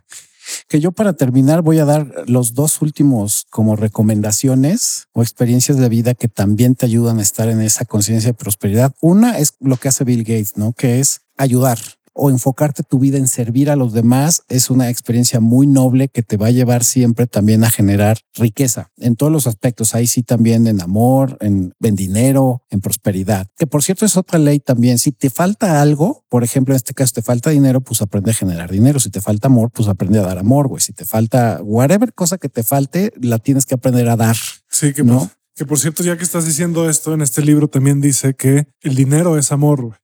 que 0.69 0.81
yo 0.81 0.93
para 0.93 1.15
terminar 1.15 1.63
voy 1.63 1.79
a 1.79 1.85
dar 1.85 2.13
los 2.27 2.55
dos 2.55 2.83
últimos 2.83 3.47
como 3.51 3.77
recomendaciones 3.77 5.09
o 5.13 5.23
experiencias 5.23 5.79
de 5.79 5.89
vida 5.89 6.15
que 6.15 6.29
también 6.29 6.75
te 6.75 6.87
ayudan 6.87 7.19
a 7.19 7.23
estar 7.23 7.49
en 7.49 7.61
esa 7.61 7.85
conciencia 7.85 8.31
de 8.31 8.35
prosperidad. 8.35 8.95
Una 9.01 9.39
es 9.39 9.55
lo 9.61 9.77
que 9.77 9.89
hace 9.89 10.05
Bill 10.05 10.25
Gates, 10.25 10.57
¿no? 10.57 10.73
Que 10.73 11.01
es 11.01 11.21
ayudar 11.37 11.79
o 12.17 12.31
enfocarte 12.31 12.83
tu 12.83 12.99
vida 12.99 13.19
en 13.19 13.29
servir 13.29 13.71
a 13.71 13.77
los 13.77 13.93
demás 13.93 14.43
es 14.49 14.71
una 14.71 14.89
experiencia 14.89 15.39
muy 15.39 15.67
noble 15.67 16.09
que 16.09 16.23
te 16.23 16.37
va 16.37 16.47
a 16.47 16.51
llevar 16.51 16.83
siempre 16.83 17.27
también 17.27 17.63
a 17.63 17.71
generar 17.71 18.19
riqueza 18.35 18.91
en 18.97 19.17
todos 19.17 19.31
los 19.31 19.47
aspectos. 19.47 19.95
Ahí 19.95 20.07
sí 20.07 20.23
también 20.23 20.67
en 20.67 20.81
amor, 20.81 21.37
en, 21.41 21.75
dinero, 21.79 22.63
en 22.71 22.81
prosperidad. 22.81 23.49
Que 23.57 23.67
por 23.67 23.83
cierto 23.83 24.07
es 24.07 24.17
otra 24.17 24.39
ley 24.39 24.61
también. 24.61 24.99
Si 24.99 25.13
te 25.13 25.29
falta 25.29 25.83
algo, 25.83 26.25
por 26.29 26.43
ejemplo, 26.43 26.75
en 26.75 26.77
este 26.77 26.95
caso 26.95 27.13
te 27.15 27.23
falta 27.23 27.51
dinero, 27.51 27.83
pues 27.83 28.01
aprende 28.01 28.31
a 28.31 28.35
generar 28.35 28.71
dinero. 28.71 28.99
Si 28.99 29.11
te 29.11 29.21
falta 29.21 29.49
amor, 29.49 29.71
pues 29.71 29.89
aprende 29.89 30.19
a 30.19 30.23
dar 30.23 30.39
amor, 30.39 30.69
güey. 30.69 30.81
Si 30.81 30.95
te 30.95 31.05
falta 31.05 31.61
whatever 31.63 32.15
cosa 32.15 32.39
que 32.39 32.49
te 32.49 32.63
falte, 32.63 33.13
la 33.21 33.39
tienes 33.39 33.67
que 33.67 33.75
aprender 33.75 34.09
a 34.09 34.17
dar. 34.17 34.37
Sí, 34.71 34.95
que 34.95 35.05
no. 35.05 35.31
Que 35.57 35.65
por 35.65 35.79
cierto, 35.79 36.03
ya 36.03 36.19
que 36.19 36.23
estás 36.23 36.45
diciendo 36.45 36.89
esto, 36.89 37.15
en 37.15 37.23
este 37.23 37.41
libro 37.41 37.69
también 37.69 38.03
dice 38.03 38.35
que 38.35 38.67
el 38.83 38.95
dinero 38.95 39.39
es 39.39 39.53
amor. 39.53 39.99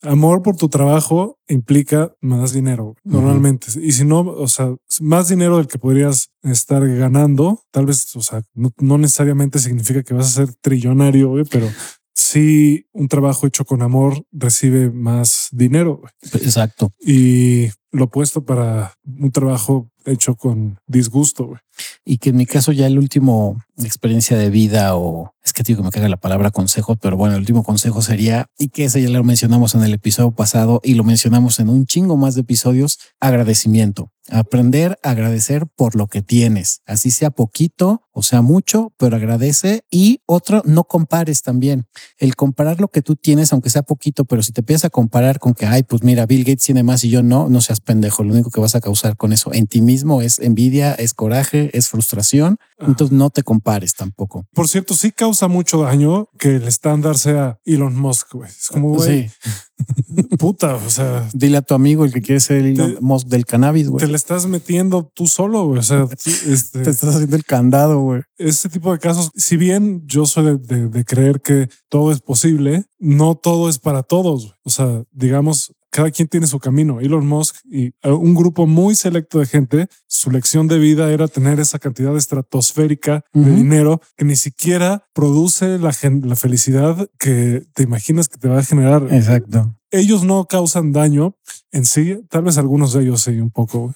Amor 0.00 0.42
por 0.42 0.56
tu 0.56 0.70
trabajo 0.70 1.38
implica 1.48 2.14
más 2.22 2.54
dinero 2.54 2.96
normalmente. 3.04 3.66
Y 3.78 3.92
si 3.92 4.06
no, 4.06 4.20
o 4.20 4.48
sea, 4.48 4.74
más 5.00 5.28
dinero 5.28 5.58
del 5.58 5.66
que 5.66 5.78
podrías 5.78 6.30
estar 6.42 6.86
ganando, 6.88 7.60
tal 7.70 7.84
vez, 7.84 8.16
o 8.16 8.22
sea, 8.22 8.40
no, 8.54 8.96
necesariamente 8.96 9.58
significa 9.58 10.02
que 10.02 10.14
vas 10.14 10.28
a 10.28 10.46
ser 10.46 10.54
trillonario, 10.62 11.34
pero 11.50 11.68
si 12.14 12.86
un 12.92 13.08
trabajo 13.08 13.46
hecho 13.46 13.66
con 13.66 13.82
amor 13.82 14.24
recibe 14.32 14.90
más 14.90 15.48
dinero. 15.52 16.00
Exacto. 16.32 16.90
Y 16.98 17.68
lo 17.92 18.04
opuesto 18.04 18.46
para 18.46 18.94
un 19.04 19.30
trabajo 19.30 19.90
hecho 20.06 20.36
con 20.36 20.78
disgusto. 20.86 21.58
Y 22.04 22.18
que 22.18 22.30
en 22.30 22.36
mi 22.36 22.46
caso 22.46 22.72
ya 22.72 22.86
el 22.86 22.98
último 22.98 23.62
experiencia 23.84 24.38
de 24.38 24.50
vida 24.50 24.96
o 24.96 25.32
es 25.46 25.52
que 25.52 25.62
digo 25.62 25.78
que 25.78 25.84
me 25.84 25.90
caga 25.90 26.08
la 26.08 26.16
palabra 26.16 26.50
consejo, 26.50 26.96
pero 26.96 27.16
bueno, 27.16 27.34
el 27.34 27.40
último 27.40 27.62
consejo 27.62 28.02
sería, 28.02 28.46
y 28.58 28.68
que 28.68 28.84
ese 28.84 29.00
ya 29.00 29.08
lo 29.08 29.22
mencionamos 29.22 29.76
en 29.76 29.84
el 29.84 29.94
episodio 29.94 30.32
pasado 30.32 30.80
y 30.82 30.94
lo 30.94 31.04
mencionamos 31.04 31.60
en 31.60 31.68
un 31.68 31.86
chingo 31.86 32.16
más 32.16 32.34
de 32.34 32.40
episodios, 32.40 32.98
agradecimiento. 33.20 34.10
Aprender 34.28 34.98
a 35.04 35.10
agradecer 35.10 35.66
por 35.68 35.94
lo 35.94 36.08
que 36.08 36.20
tienes, 36.20 36.80
así 36.84 37.12
sea 37.12 37.30
poquito 37.30 38.06
o 38.18 38.22
sea 38.22 38.40
mucho, 38.40 38.94
pero 38.96 39.14
agradece. 39.16 39.84
Y 39.90 40.22
otro, 40.24 40.62
no 40.64 40.84
compares 40.84 41.42
también. 41.42 41.84
El 42.16 42.34
comparar 42.34 42.80
lo 42.80 42.88
que 42.88 43.02
tú 43.02 43.14
tienes, 43.14 43.52
aunque 43.52 43.68
sea 43.68 43.82
poquito, 43.82 44.24
pero 44.24 44.42
si 44.42 44.52
te 44.52 44.62
empiezas 44.62 44.86
a 44.86 44.90
comparar 44.90 45.38
con 45.38 45.52
que, 45.52 45.66
ay, 45.66 45.82
pues 45.82 46.02
mira, 46.02 46.24
Bill 46.24 46.42
Gates 46.42 46.64
tiene 46.64 46.82
más 46.82 47.04
y 47.04 47.10
yo 47.10 47.22
no, 47.22 47.50
no 47.50 47.60
seas 47.60 47.80
pendejo. 47.80 48.24
Lo 48.24 48.32
único 48.32 48.50
que 48.50 48.58
vas 48.58 48.74
a 48.74 48.80
causar 48.80 49.18
con 49.18 49.34
eso 49.34 49.52
en 49.52 49.66
ti 49.66 49.82
mismo 49.82 50.22
es 50.22 50.38
envidia, 50.38 50.94
es 50.94 51.12
coraje, 51.12 51.65
es 51.72 51.88
frustración. 51.88 52.58
Entonces 52.78 53.16
no 53.16 53.30
te 53.30 53.42
compares 53.42 53.94
tampoco. 53.94 54.46
Por 54.52 54.68
cierto, 54.68 54.94
sí 54.94 55.10
causa 55.10 55.48
mucho 55.48 55.80
daño 55.80 56.28
que 56.38 56.56
el 56.56 56.68
estándar 56.68 57.16
sea 57.16 57.58
Elon 57.64 57.96
Musk. 57.96 58.34
Güey. 58.34 58.50
Es 58.50 58.68
como, 58.68 58.90
güey, 58.90 59.30
puta, 60.38 60.74
o 60.74 60.90
sea. 60.90 61.28
Dile 61.32 61.56
a 61.56 61.62
tu 61.62 61.74
amigo 61.74 62.04
el 62.04 62.12
que 62.12 62.20
quiere 62.20 62.40
ser 62.40 62.66
Elon 62.66 62.98
Musk 63.00 63.28
del 63.28 63.46
cannabis, 63.46 63.88
güey. 63.88 64.04
Te 64.04 64.10
le 64.10 64.16
estás 64.16 64.46
metiendo 64.46 65.10
tú 65.14 65.26
solo, 65.26 65.66
güey. 65.66 65.78
O 65.78 65.82
sea, 65.82 66.06
este, 66.46 66.80
te 66.80 66.90
estás 66.90 67.14
haciendo 67.14 67.36
el 67.36 67.44
candado, 67.44 68.00
güey. 68.00 68.22
Este 68.36 68.68
tipo 68.68 68.92
de 68.92 68.98
casos, 68.98 69.30
si 69.34 69.56
bien 69.56 70.02
yo 70.06 70.26
soy 70.26 70.58
de, 70.58 71.04
creer 71.04 71.40
que 71.40 71.68
todo 71.88 72.12
es 72.12 72.20
posible, 72.20 72.84
no 72.98 73.36
todo 73.36 73.68
es 73.68 73.78
para 73.78 74.02
todos. 74.02 74.54
O 74.64 74.70
sea, 74.70 75.02
digamos, 75.12 75.72
cada 75.96 76.10
quien 76.10 76.28
tiene 76.28 76.46
su 76.46 76.58
camino. 76.58 77.00
Elon 77.00 77.26
Musk 77.26 77.56
y 77.64 77.94
un 78.04 78.34
grupo 78.34 78.66
muy 78.66 78.94
selecto 78.94 79.38
de 79.38 79.46
gente, 79.46 79.88
su 80.06 80.30
lección 80.30 80.68
de 80.68 80.78
vida 80.78 81.10
era 81.10 81.26
tener 81.26 81.58
esa 81.58 81.78
cantidad 81.78 82.14
estratosférica 82.14 83.24
de 83.32 83.50
dinero 83.50 84.02
que 84.14 84.26
ni 84.26 84.36
siquiera 84.36 85.06
produce 85.14 85.78
la, 85.78 85.96
la 86.22 86.36
felicidad 86.36 87.08
que 87.18 87.64
te 87.72 87.82
imaginas 87.82 88.28
que 88.28 88.36
te 88.36 88.46
va 88.46 88.58
a 88.58 88.62
generar. 88.62 89.08
Exacto 89.10 89.74
ellos 89.90 90.24
no 90.24 90.46
causan 90.46 90.92
daño 90.92 91.36
en 91.72 91.84
sí. 91.84 92.18
Tal 92.28 92.42
vez 92.42 92.58
algunos 92.58 92.92
de 92.92 93.02
ellos 93.02 93.22
sí, 93.22 93.38
un 93.40 93.50
poco. 93.50 93.94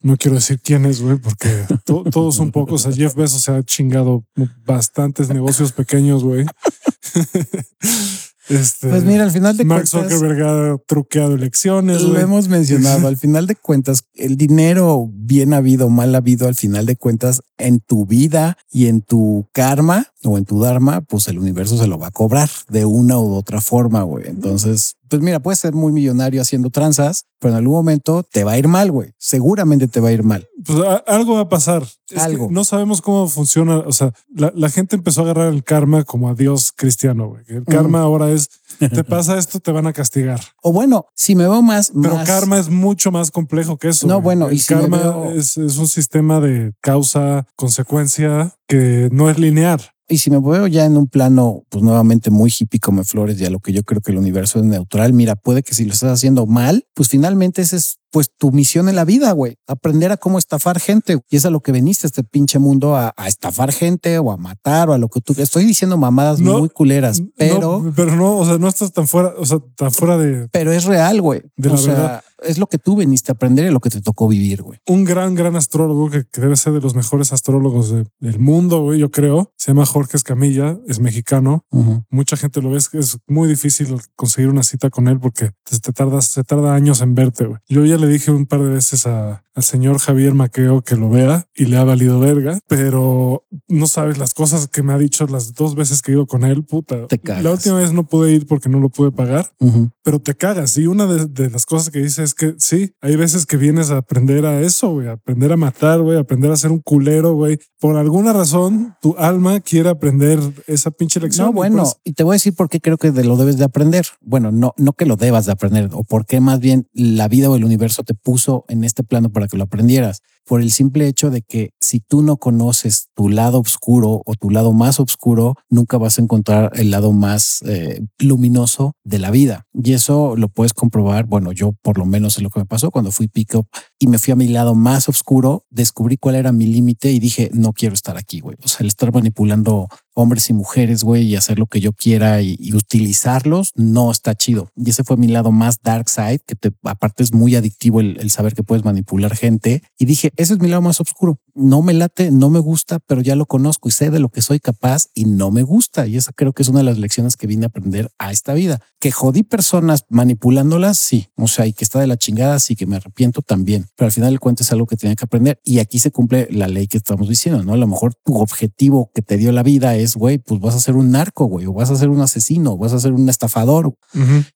No 0.00 0.16
quiero 0.16 0.36
decir 0.36 0.60
quiénes, 0.60 1.02
güey, 1.02 1.16
porque 1.16 1.64
todos 1.84 2.38
un 2.38 2.52
poco. 2.52 2.76
O 2.76 2.78
sea, 2.78 2.92
Jeff 2.92 3.14
Bezos 3.14 3.42
se 3.42 3.52
ha 3.52 3.62
chingado 3.62 4.24
bastantes 4.64 5.28
negocios 5.28 5.72
pequeños, 5.72 6.22
güey. 6.22 6.46
Este, 8.48 8.88
pues 8.88 9.04
mira, 9.04 9.24
al 9.24 9.30
final 9.30 9.56
de 9.56 9.64
Mark 9.64 9.88
cuentas. 9.90 9.94
Mark 9.94 10.10
Zuckerberg 10.10 10.42
ha 10.46 10.78
truqueado 10.86 11.34
elecciones. 11.34 12.02
Lo 12.02 12.18
hemos 12.18 12.48
mencionado. 12.48 13.06
al 13.06 13.16
final 13.18 13.46
de 13.46 13.56
cuentas, 13.56 14.04
el 14.14 14.36
dinero 14.36 15.08
bien 15.12 15.52
habido, 15.52 15.88
mal 15.88 16.14
habido, 16.14 16.48
al 16.48 16.54
final 16.54 16.86
de 16.86 16.96
cuentas, 16.96 17.42
en 17.58 17.80
tu 17.80 18.06
vida 18.06 18.56
y 18.70 18.86
en 18.86 19.02
tu 19.02 19.48
karma 19.52 20.06
o 20.24 20.36
en 20.36 20.44
tu 20.44 20.60
dharma, 20.60 21.00
pues 21.02 21.28
el 21.28 21.38
universo 21.38 21.76
se 21.76 21.86
lo 21.86 21.98
va 21.98 22.08
a 22.08 22.10
cobrar 22.10 22.48
de 22.68 22.84
una 22.84 23.18
u 23.18 23.34
otra 23.34 23.60
forma, 23.60 24.02
güey. 24.02 24.26
Entonces, 24.26 24.96
pues 25.08 25.22
mira, 25.22 25.40
puedes 25.40 25.60
ser 25.60 25.74
muy 25.74 25.92
millonario 25.92 26.42
haciendo 26.42 26.70
tranzas, 26.70 27.24
pero 27.38 27.54
en 27.54 27.58
algún 27.58 27.74
momento 27.74 28.24
te 28.24 28.44
va 28.44 28.52
a 28.52 28.58
ir 28.58 28.68
mal, 28.68 28.90
güey. 28.90 29.12
Seguramente 29.16 29.86
te 29.86 30.00
va 30.00 30.08
a 30.08 30.12
ir 30.12 30.22
mal. 30.22 30.48
Pues 30.64 30.78
algo 31.06 31.34
va 31.34 31.42
a 31.42 31.48
pasar. 31.48 31.84
algo. 32.16 32.48
no 32.50 32.64
sabemos 32.64 33.00
cómo 33.00 33.28
funciona. 33.28 33.78
O 33.78 33.92
sea, 33.92 34.12
la, 34.34 34.68
gente 34.70 34.96
empezó 34.96 35.20
a 35.20 35.24
agarrar 35.24 35.52
el 35.52 35.62
karma 35.62 36.04
como 36.04 36.28
a 36.28 36.34
Dios 36.34 36.72
cristiano, 36.74 37.28
güey. 37.28 37.44
El 37.46 37.64
karma 37.64 38.00
ahora 38.00 38.30
es, 38.30 38.50
te 38.78 39.04
pasa 39.04 39.38
esto, 39.38 39.60
te 39.60 39.72
van 39.72 39.86
a 39.86 39.92
castigar. 39.92 40.40
O 40.62 40.72
bueno, 40.72 41.06
si 41.14 41.36
me 41.36 41.44
veo 41.44 41.62
más... 41.62 41.92
Pero 42.00 42.18
karma 42.26 42.58
es 42.58 42.68
mucho 42.68 43.12
más 43.12 43.30
complejo 43.30 43.78
que 43.78 43.88
eso. 43.88 44.06
No, 44.06 44.20
bueno, 44.20 44.48
el 44.48 44.56
y 44.56 44.60
karma 44.60 45.28
es, 45.34 45.56
es 45.56 45.78
un 45.78 45.88
sistema 45.88 46.40
de 46.40 46.72
causa, 46.80 47.46
consecuencia 47.56 48.56
que 48.66 49.08
no 49.12 49.30
es 49.30 49.38
lineal. 49.38 49.80
Y 50.10 50.18
si 50.18 50.30
me 50.30 50.40
veo 50.40 50.66
ya 50.66 50.86
en 50.86 50.96
un 50.96 51.06
plano, 51.06 51.64
pues 51.68 51.84
nuevamente 51.84 52.30
muy 52.30 52.50
hippie 52.50 52.80
como 52.80 53.04
flores, 53.04 53.38
ya 53.38 53.50
lo 53.50 53.60
que 53.60 53.72
yo 53.72 53.82
creo 53.82 54.00
que 54.00 54.10
el 54.10 54.18
universo 54.18 54.58
es 54.58 54.64
neutral, 54.64 55.12
mira, 55.12 55.36
puede 55.36 55.62
que 55.62 55.74
si 55.74 55.84
lo 55.84 55.92
estás 55.92 56.12
haciendo 56.12 56.46
mal, 56.46 56.86
pues 56.94 57.10
finalmente 57.10 57.60
ese 57.60 57.76
es 57.76 57.97
pues 58.10 58.30
tu 58.36 58.52
misión 58.52 58.88
en 58.88 58.96
la 58.96 59.04
vida, 59.04 59.32
güey. 59.32 59.56
Aprender 59.66 60.12
a 60.12 60.16
cómo 60.16 60.38
estafar 60.38 60.80
gente. 60.80 61.18
Y 61.28 61.36
es 61.36 61.44
a 61.44 61.50
lo 61.50 61.60
que 61.60 61.72
veniste 61.72 62.06
a 62.06 62.08
este 62.08 62.24
pinche 62.24 62.58
mundo, 62.58 62.96
a, 62.96 63.14
estafar 63.26 63.72
gente 63.72 64.18
o 64.18 64.30
a 64.30 64.36
matar 64.36 64.88
o 64.90 64.92
a 64.92 64.98
lo 64.98 65.08
que 65.08 65.20
tú... 65.20 65.34
Estoy 65.36 65.64
diciendo 65.64 65.96
mamadas 65.96 66.40
muy 66.40 66.68
culeras, 66.68 67.22
pero... 67.36 67.92
pero 67.94 68.16
no, 68.16 68.38
o 68.38 68.44
sea, 68.44 68.58
no 68.58 68.68
estás 68.68 68.92
tan 68.92 69.06
fuera, 69.06 69.34
o 69.38 69.44
sea, 69.44 69.58
tan 69.76 69.92
fuera 69.92 70.16
de... 70.16 70.48
Pero 70.50 70.72
es 70.72 70.84
real, 70.84 71.20
güey. 71.20 71.42
De 71.56 71.68
o 71.68 71.72
la 71.72 71.78
sea, 71.78 71.92
verdad. 71.92 72.24
Es 72.42 72.58
lo 72.58 72.68
que 72.68 72.78
tú 72.78 72.94
veniste 72.94 73.32
a 73.32 73.34
aprender 73.34 73.66
y 73.66 73.70
lo 73.70 73.80
que 73.80 73.90
te 73.90 74.00
tocó 74.00 74.28
vivir, 74.28 74.62
güey. 74.62 74.78
Un 74.86 75.04
gran, 75.04 75.34
gran 75.34 75.56
astrólogo 75.56 76.08
que, 76.08 76.24
debe 76.34 76.56
ser 76.56 76.72
de 76.72 76.80
los 76.80 76.94
mejores 76.94 77.32
astrólogos 77.32 77.92
del 78.20 78.38
mundo, 78.38 78.80
güey, 78.82 79.00
yo 79.00 79.10
creo. 79.10 79.52
Se 79.56 79.72
llama 79.72 79.86
Jorge 79.86 80.16
Escamilla, 80.16 80.78
es 80.86 81.00
mexicano. 81.00 81.64
Mucha 82.10 82.36
gente 82.36 82.62
lo 82.62 82.70
ve, 82.70 82.78
es 82.78 83.18
muy 83.26 83.48
difícil 83.48 84.00
conseguir 84.14 84.50
una 84.50 84.62
cita 84.62 84.88
con 84.88 85.08
él 85.08 85.18
porque 85.18 85.50
te, 85.64 85.92
tardas, 85.92 86.26
se 86.26 86.44
tarda 86.44 86.74
años 86.74 87.00
en 87.00 87.14
verte, 87.14 87.46
güey. 87.46 87.58
Yo 87.68 87.84
ya 87.84 87.97
le 87.98 88.08
dije 88.08 88.30
un 88.30 88.44
par 88.44 88.60
de 88.60 88.68
veces 88.68 89.06
a, 89.06 89.42
al 89.58 89.64
señor 89.64 89.98
Javier 89.98 90.34
Maqueo 90.34 90.82
que 90.82 90.94
lo 90.94 91.10
vea 91.10 91.46
y 91.52 91.64
le 91.64 91.76
ha 91.78 91.82
valido 91.84 92.20
verga, 92.20 92.60
pero 92.68 93.44
no 93.66 93.88
sabes 93.88 94.16
las 94.18 94.32
cosas 94.34 94.68
que 94.68 94.84
me 94.84 94.92
ha 94.92 94.98
dicho 94.98 95.26
las 95.26 95.52
dos 95.54 95.74
veces 95.74 96.00
que 96.00 96.12
he 96.12 96.14
ido 96.14 96.26
con 96.28 96.44
él, 96.44 96.64
puta. 96.64 97.08
Te 97.08 97.18
cagas. 97.18 97.42
La 97.42 97.50
última 97.50 97.74
vez 97.74 97.92
no 97.92 98.06
pude 98.06 98.32
ir 98.32 98.46
porque 98.46 98.68
no 98.68 98.78
lo 98.78 98.88
pude 98.88 99.10
pagar, 99.10 99.50
Ujú. 99.58 99.90
pero 100.04 100.20
te 100.20 100.36
cagas. 100.36 100.78
Y 100.78 100.86
una 100.86 101.06
de, 101.06 101.26
de 101.26 101.50
las 101.50 101.66
cosas 101.66 101.90
que 101.90 101.98
dice 101.98 102.22
es 102.22 102.34
que 102.34 102.54
sí, 102.58 102.92
hay 103.00 103.16
veces 103.16 103.46
que 103.46 103.56
vienes 103.56 103.90
a 103.90 103.96
aprender 103.96 104.46
a 104.46 104.60
eso, 104.60 104.90
güey, 104.92 105.08
a 105.08 105.12
aprender 105.14 105.50
a 105.52 105.56
matar, 105.56 106.00
güey, 106.02 106.16
a 106.16 106.20
aprender 106.20 106.52
a 106.52 106.56
ser 106.56 106.70
un 106.70 106.78
culero, 106.78 107.34
güey. 107.34 107.58
Por 107.80 107.96
alguna 107.96 108.32
razón, 108.32 108.94
tu 109.02 109.16
alma 109.18 109.58
quiere 109.58 109.88
aprender 109.88 110.38
esa 110.68 110.92
pinche 110.92 111.18
lección. 111.18 111.46
No, 111.46 111.50
y 111.50 111.54
bueno, 111.56 111.82
pues, 111.82 111.96
y 112.04 112.12
te 112.12 112.22
voy 112.22 112.34
a 112.34 112.36
decir 112.36 112.54
por 112.54 112.68
qué 112.68 112.80
creo 112.80 112.96
que 112.96 113.10
de- 113.10 113.24
lo 113.24 113.36
debes 113.36 113.56
de 113.58 113.64
aprender. 113.64 114.06
Bueno, 114.20 114.52
no, 114.52 114.72
no 114.76 114.92
que 114.92 115.04
lo 115.04 115.16
debas 115.16 115.46
de 115.46 115.52
aprender, 115.52 115.90
o 115.94 116.04
por 116.04 116.26
qué 116.26 116.40
más 116.40 116.60
bien 116.60 116.86
la 116.92 117.26
vida 117.26 117.50
o 117.50 117.56
el 117.56 117.64
universo 117.64 118.04
te 118.04 118.14
puso 118.14 118.64
en 118.68 118.84
este 118.84 119.02
plano 119.02 119.30
para 119.30 119.47
que 119.48 119.56
lo 119.56 119.64
aprendieras. 119.64 120.22
Por 120.48 120.62
el 120.62 120.70
simple 120.70 121.06
hecho 121.06 121.28
de 121.28 121.42
que 121.42 121.74
si 121.78 122.00
tú 122.00 122.22
no 122.22 122.38
conoces 122.38 123.08
tu 123.14 123.28
lado 123.28 123.60
oscuro 123.60 124.22
o 124.24 124.34
tu 124.34 124.48
lado 124.48 124.72
más 124.72 124.98
oscuro, 124.98 125.56
nunca 125.68 125.98
vas 125.98 126.18
a 126.18 126.22
encontrar 126.22 126.70
el 126.74 126.90
lado 126.90 127.12
más 127.12 127.60
eh, 127.66 128.00
luminoso 128.18 128.94
de 129.04 129.18
la 129.18 129.30
vida. 129.30 129.66
Y 129.74 129.92
eso 129.92 130.36
lo 130.36 130.48
puedes 130.48 130.72
comprobar. 130.72 131.26
Bueno, 131.26 131.52
yo 131.52 131.74
por 131.82 131.98
lo 131.98 132.06
menos 132.06 132.38
es 132.38 132.42
lo 132.42 132.48
que 132.48 132.60
me 132.60 132.66
pasó 132.66 132.90
cuando 132.90 133.12
fui 133.12 133.28
pick 133.28 133.56
up 133.56 133.66
y 133.98 134.06
me 134.06 134.18
fui 134.18 134.32
a 134.32 134.36
mi 134.36 134.48
lado 134.48 134.74
más 134.74 135.10
oscuro, 135.10 135.66
descubrí 135.68 136.16
cuál 136.16 136.36
era 136.36 136.50
mi 136.50 136.66
límite 136.66 137.12
y 137.12 137.18
dije, 137.18 137.50
no 137.52 137.74
quiero 137.74 137.94
estar 137.94 138.16
aquí, 138.16 138.40
güey. 138.40 138.56
O 138.64 138.68
sea, 138.68 138.78
el 138.80 138.86
estar 138.86 139.12
manipulando 139.12 139.88
hombres 140.14 140.48
y 140.50 140.52
mujeres, 140.52 141.04
güey, 141.04 141.26
y 141.26 141.36
hacer 141.36 141.58
lo 141.58 141.66
que 141.66 141.80
yo 141.80 141.92
quiera 141.92 142.42
y, 142.42 142.56
utilizarlos, 142.72 143.72
no 143.76 144.10
está 144.10 144.34
chido. 144.34 144.70
Y 144.76 144.90
ese 144.90 145.04
fue 145.04 145.16
mi 145.16 145.28
lado 145.28 145.52
más 145.52 145.80
dark 145.82 146.08
side, 146.08 146.40
que 146.46 146.54
te, 146.56 146.72
aparte 146.82 147.22
es 147.22 147.32
muy 147.32 147.54
adictivo 147.54 148.00
el 148.00 148.30
saber 148.30 148.54
que 148.54 148.62
puedes 148.62 148.84
manipular 148.84 149.36
gente. 149.36 149.82
Y 149.98 150.06
dije, 150.06 150.32
ese 150.38 150.54
es 150.54 150.60
mi 150.60 150.68
lado 150.68 150.80
más 150.80 151.00
oscuro. 151.00 151.38
No 151.54 151.82
me 151.82 151.92
late, 151.92 152.30
no 152.30 152.48
me 152.50 152.60
gusta, 152.60 153.00
pero 153.00 153.20
ya 153.20 153.34
lo 153.34 153.44
conozco 153.46 153.88
y 153.88 153.92
sé 153.92 154.10
de 154.10 154.20
lo 154.20 154.28
que 154.28 154.40
soy 154.40 154.60
capaz 154.60 155.06
y 155.12 155.24
no 155.24 155.50
me 155.50 155.64
gusta. 155.64 156.06
Y 156.06 156.16
esa 156.16 156.30
creo 156.32 156.52
que 156.52 156.62
es 156.62 156.68
una 156.68 156.78
de 156.78 156.84
las 156.84 156.98
lecciones 156.98 157.36
que 157.36 157.48
vine 157.48 157.64
a 157.64 157.68
aprender 157.68 158.10
a 158.18 158.30
esta 158.30 158.54
vida. 158.54 158.80
Que 159.00 159.10
jodí 159.10 159.42
personas 159.42 160.04
manipulándolas, 160.08 160.98
sí. 160.98 161.26
O 161.36 161.48
sea, 161.48 161.66
y 161.66 161.72
que 161.72 161.82
está 161.84 161.98
de 161.98 162.06
la 162.06 162.16
chingada, 162.16 162.60
sí, 162.60 162.76
que 162.76 162.86
me 162.86 162.94
arrepiento 162.96 163.42
también. 163.42 163.86
Pero 163.96 164.06
al 164.06 164.12
final 164.12 164.30
del 164.30 164.38
cuento 164.38 164.62
es 164.62 164.70
algo 164.70 164.86
que 164.86 164.96
tenía 164.96 165.16
que 165.16 165.24
aprender. 165.24 165.58
Y 165.64 165.80
aquí 165.80 165.98
se 165.98 166.12
cumple 166.12 166.46
la 166.52 166.68
ley 166.68 166.86
que 166.86 166.96
estamos 166.98 167.28
diciendo, 167.28 167.64
¿no? 167.64 167.72
A 167.74 167.76
lo 167.76 167.86
mejor 167.88 168.14
tu 168.24 168.36
objetivo 168.36 169.10
que 169.12 169.20
te 169.22 169.36
dio 169.36 169.50
la 169.50 169.64
vida 169.64 169.96
es, 169.96 170.14
güey, 170.14 170.38
pues 170.38 170.60
vas 170.60 170.76
a 170.76 170.80
ser 170.80 170.94
un 170.94 171.10
narco, 171.10 171.46
güey, 171.46 171.66
o 171.66 171.72
vas 171.72 171.90
a 171.90 171.96
ser 171.96 172.08
un 172.08 172.20
asesino, 172.20 172.72
o 172.74 172.78
vas 172.78 172.92
a 172.92 173.00
ser 173.00 173.12
un 173.12 173.28
estafador. 173.28 173.94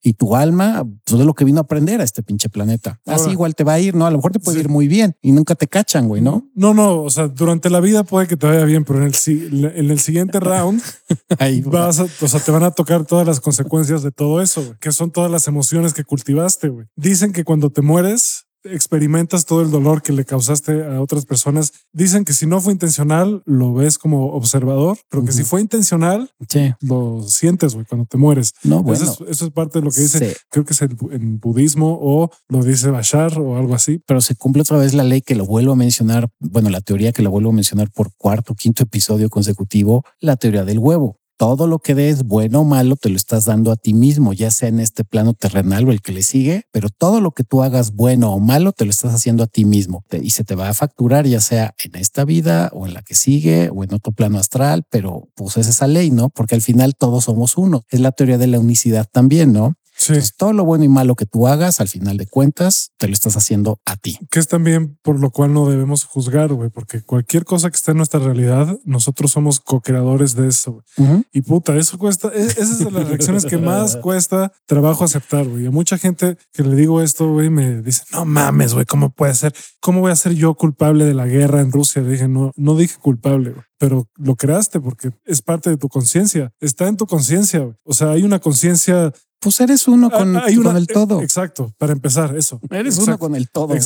Y 0.03 0.13
tu 0.15 0.37
alma, 0.37 0.85
pues 1.05 1.21
es 1.21 1.27
lo 1.27 1.35
que 1.35 1.45
vino 1.45 1.59
a 1.59 1.63
aprender 1.63 2.01
a 2.01 2.05
este 2.05 2.23
pinche 2.23 2.49
planeta. 2.49 3.01
Así 3.07 3.23
Ahora- 3.23 3.33
igual 3.33 3.55
te 3.57 3.65
va 3.65 3.73
a 3.75 3.81
ir, 3.81 3.95
¿no? 3.97 4.07
A 4.07 4.11
lo 4.13 4.19
mejor 4.19 4.31
te 4.33 4.39
puede 4.39 4.59
Sí. 4.59 4.61
ir 4.65 4.69
muy 4.69 4.87
bien 4.87 5.17
y 5.21 5.33
nunca 5.33 5.55
te 5.57 5.67
cachan, 5.73 6.07
güey, 6.07 6.21
¿no? 6.21 6.51
No, 6.55 6.75
no, 6.75 7.03
o 7.03 7.11
sea, 7.11 7.29
durante 7.29 7.71
la 7.71 7.81
vida 7.81 8.05
puede 8.05 8.29
que 8.29 8.37
te 8.37 8.47
vaya 8.47 8.65
bien, 8.65 8.85
pero 8.85 9.01
en 9.03 9.07
el, 9.07 9.73
en 9.75 9.91
el 9.91 9.99
siguiente 9.99 10.39
round 10.39 10.83
Ahí 11.39 11.63
vas 11.63 11.99
a, 11.99 12.05
o 12.05 12.29
sea, 12.29 12.41
te 12.41 12.53
van 12.53 12.63
a 12.63 12.71
tocar 12.71 13.07
todas 13.07 13.27
las 13.27 13.41
consecuencias 13.41 14.03
de 14.03 14.13
todo 14.13 14.43
eso, 14.43 14.63
güey, 14.63 14.75
que 14.81 14.93
son 14.93 15.11
todas 15.11 15.31
las 15.31 15.49
emociones 15.49 15.95
que 15.95 16.05
cultivaste, 16.05 16.69
güey. 16.69 16.87
Dicen 16.95 17.33
que 17.33 17.43
cuando 17.43 17.71
te 17.71 17.81
mueres 17.81 18.47
experimentas 18.65 19.45
todo 19.45 19.63
el 19.63 19.71
dolor 19.71 20.03
que 20.03 20.13
le 20.13 20.25
causaste 20.25 20.85
a 20.85 21.01
otras 21.01 21.27
personas. 21.27 21.73
Dicen 21.93 22.25
que 22.25 22.33
si 22.33 22.47
no 22.47 22.61
fue 22.61 22.73
intencional, 22.73 23.43
lo 23.45 23.75
ves 23.75 23.99
como 23.99 24.33
observador, 24.33 24.99
pero 25.09 25.25
que 25.25 25.33
si 25.33 25.45
fue 25.45 25.61
intencional, 25.61 26.31
Sí. 26.49 26.73
lo 26.81 27.23
sientes, 27.27 27.75
güey, 27.75 27.87
cuando 27.87 28.07
te 28.07 28.17
mueres. 28.17 28.53
No, 28.63 28.83
bueno. 28.83 29.03
Eso, 29.03 29.25
es, 29.25 29.31
eso 29.31 29.47
es 29.47 29.51
parte 29.53 29.79
de 29.81 29.85
lo 29.85 29.91
que 29.91 30.01
dice, 30.01 30.31
Sí. 30.31 30.37
creo 30.51 30.65
que 30.65 30.73
es 30.73 30.83
el, 30.83 30.97
en 31.11 31.39
budismo 31.41 31.99
o 32.01 32.31
lo 32.49 32.63
dice 32.63 32.91
Bashar 32.91 33.39
o 33.39 33.57
algo 33.57 33.75
así. 33.75 34.01
pero 34.07 34.21
se 34.21 34.35
cumple 34.35 34.63
otra 34.63 34.79
vez 34.79 34.95
la 34.95 35.05
ley 35.05 35.23
que 35.23 35.35
lo 35.35 35.47
vuelvo 35.47 35.73
a 35.73 35.77
mencionar, 35.77 36.29
bueno, 36.39 36.69
la 36.71 36.81
teoría 36.81 37.13
que 37.13 37.23
lo 37.23 37.31
vuelvo 37.31 37.51
a 37.51 37.55
mencionar 37.55 37.91
por 37.91 38.13
cuarto, 38.17 38.55
quinto 38.55 38.83
episodio 38.83 39.29
consecutivo, 39.31 40.05
la 40.21 40.37
teoría 40.37 40.65
del 40.65 40.79
huevo. 40.79 41.19
Todo 41.39 41.67
lo 41.67 41.79
que 41.81 41.95
des, 41.95 42.23
bueno 42.25 42.61
o 42.61 42.65
malo, 42.65 42.97
te 42.97 43.09
lo 43.09 43.17
estás 43.17 43.47
dando 43.47 43.73
a 43.73 43.77
ti 43.77 43.95
mismo, 43.95 44.33
ya 44.33 44.51
sea 44.51 44.69
en 44.69 44.79
este 44.79 45.05
plano 45.05 45.35
terrenal 45.35 45.89
o 45.89 45.93
el 45.93 46.01
que 46.01 46.13
le 46.13 46.23
sigue, 46.23 46.65
pero 46.71 46.89
todo 46.89 47.21
lo 47.21 47.33
que 47.33 47.43
tú 47.43 47.63
hagas 47.63 47.95
bueno 47.95 48.33
o 48.33 48.39
malo, 48.39 48.73
te 48.73 48.85
lo 48.85 48.91
estás 48.91 49.13
haciendo 49.15 49.43
a 49.43 49.47
ti 49.47 49.65
mismo 49.65 50.05
y 50.13 50.31
se 50.31 50.45
te 50.45 50.55
va 50.55 50.69
a 50.69 50.75
facturar, 50.75 51.27
ya 51.27 51.41
sea 51.41 51.75
en 51.83 51.97
esta 51.97 52.25
vida 52.25 52.71
o 52.73 52.87
en 52.87 52.95
la 52.95 53.03
que 53.03 53.15
sigue 53.15 53.71
o 53.75 53.83
en 53.83 53.93
otro 53.95 54.13
plano 54.13 54.39
astral, 54.39 54.85
pero 54.89 55.29
pues 55.35 55.57
es 55.57 55.69
esa 55.69 55.87
ley, 55.87 56.11
¿no? 56.11 56.29
Porque 56.29 56.55
al 56.55 56.63
final 56.63 56.95
todos 56.97 57.25
somos 57.25 57.57
uno. 57.57 57.83
Es 57.89 58.01
la 58.01 58.13
teoría 58.13 58.39
de 58.39 58.47
la 58.47 58.61
unicidad 58.61 59.07
también, 59.11 59.53
¿no? 59.53 59.75
Sí. 60.03 60.13
Entonces, 60.13 60.35
todo 60.37 60.53
lo 60.53 60.65
bueno 60.65 60.85
y 60.85 60.89
malo 60.89 61.15
que 61.15 61.27
tú 61.27 61.47
hagas, 61.47 61.81
al 61.81 61.89
final 61.89 62.17
de 62.17 62.27
cuentas, 62.27 62.91
te 62.99 63.07
lo 63.09 63.13
estás 63.15 63.37
haciendo 63.37 63.79
a 63.85 63.97
ti. 63.97 64.19
que 64.31 64.39
es 64.39 64.49
también 64.49 64.99
por 65.03 65.19
lo 65.21 65.31
cual 65.31 65.53
no 65.53 65.69
debemos 65.69 66.05
juzgar, 66.05 66.53
güey, 66.53 66.71
porque 66.71 67.03
cualquier 67.03 67.45
cosa 67.45 67.71
que 67.71 67.77
esté 67.77 67.91
en 67.93 67.99
nuestra 67.99 68.21
realidad, 68.21 68.79
nosotros 68.85 69.31
somos 69.33 69.61
co-creadores 69.61 70.35
de 70.35 70.49
eso. 70.49 70.83
güey. 70.97 71.25
Y 71.33 71.43
puta, 71.43 71.77
eso 71.77 71.99
cuesta, 71.99 72.31
e- 72.35 72.43
esa 72.47 72.61
es 72.63 72.79
de 72.79 72.91
las 72.91 73.09
lecciones 73.09 73.45
que 73.47 73.59
más 73.59 73.97
cuesta 74.03 74.53
trabajo 74.67 75.05
aceptar, 75.05 75.47
güey. 75.47 75.67
A 75.67 75.71
mucha 75.71 75.99
gente 75.99 76.37
que 76.53 76.63
le 76.63 76.75
digo 76.77 77.01
esto, 77.03 77.31
güey, 77.33 77.51
me 77.51 77.83
dice, 77.83 78.03
no 78.13 78.25
mames, 78.25 78.75
güey, 78.75 78.87
¿cómo 78.87 79.11
puede 79.11 79.35
ser? 79.35 79.55
¿Cómo 79.81 80.01
voy 80.01 80.13
a 80.13 80.17
ser 80.17 80.35
yo 80.35 80.55
culpable 80.55 81.05
de 81.05 81.15
la 81.15 81.27
guerra 81.27 81.61
en 81.61 81.73
Rusia? 81.73 82.03
Le 82.03 82.11
dije, 82.11 82.29
no, 82.29 82.53
no 82.57 82.77
dije 82.77 82.97
culpable, 83.01 83.51
güey, 83.51 83.65
pero 83.79 84.09
lo 84.17 84.37
creaste 84.37 84.81
porque 84.81 85.11
es 85.25 85.43
parte 85.43 85.71
de 85.71 85.77
tu 85.77 85.89
conciencia, 85.89 86.53
está 86.61 86.89
en 86.89 86.97
tu 86.97 87.07
conciencia, 87.07 87.61
güey. 87.61 87.75
O 87.85 87.93
sea, 87.95 88.11
hay 88.11 88.23
una 88.23 88.39
conciencia, 88.39 89.13
Pues 89.43 89.61
eres 89.61 89.89
uno 89.89 90.09
con, 90.09 90.31
una, 90.31 90.45
con 90.63 90.77
el 90.77 90.87
todo. 90.87 91.21
Exacto, 91.21 91.75
para 91.77 91.93
empezar, 91.93 92.37
eso. 92.37 92.61
Eres 92.71 92.95
uno 92.95 93.03
Exacto. 93.05 93.19
con 93.19 93.35
el 93.35 93.51
todo. 93.51 93.67
güey. 93.67 93.81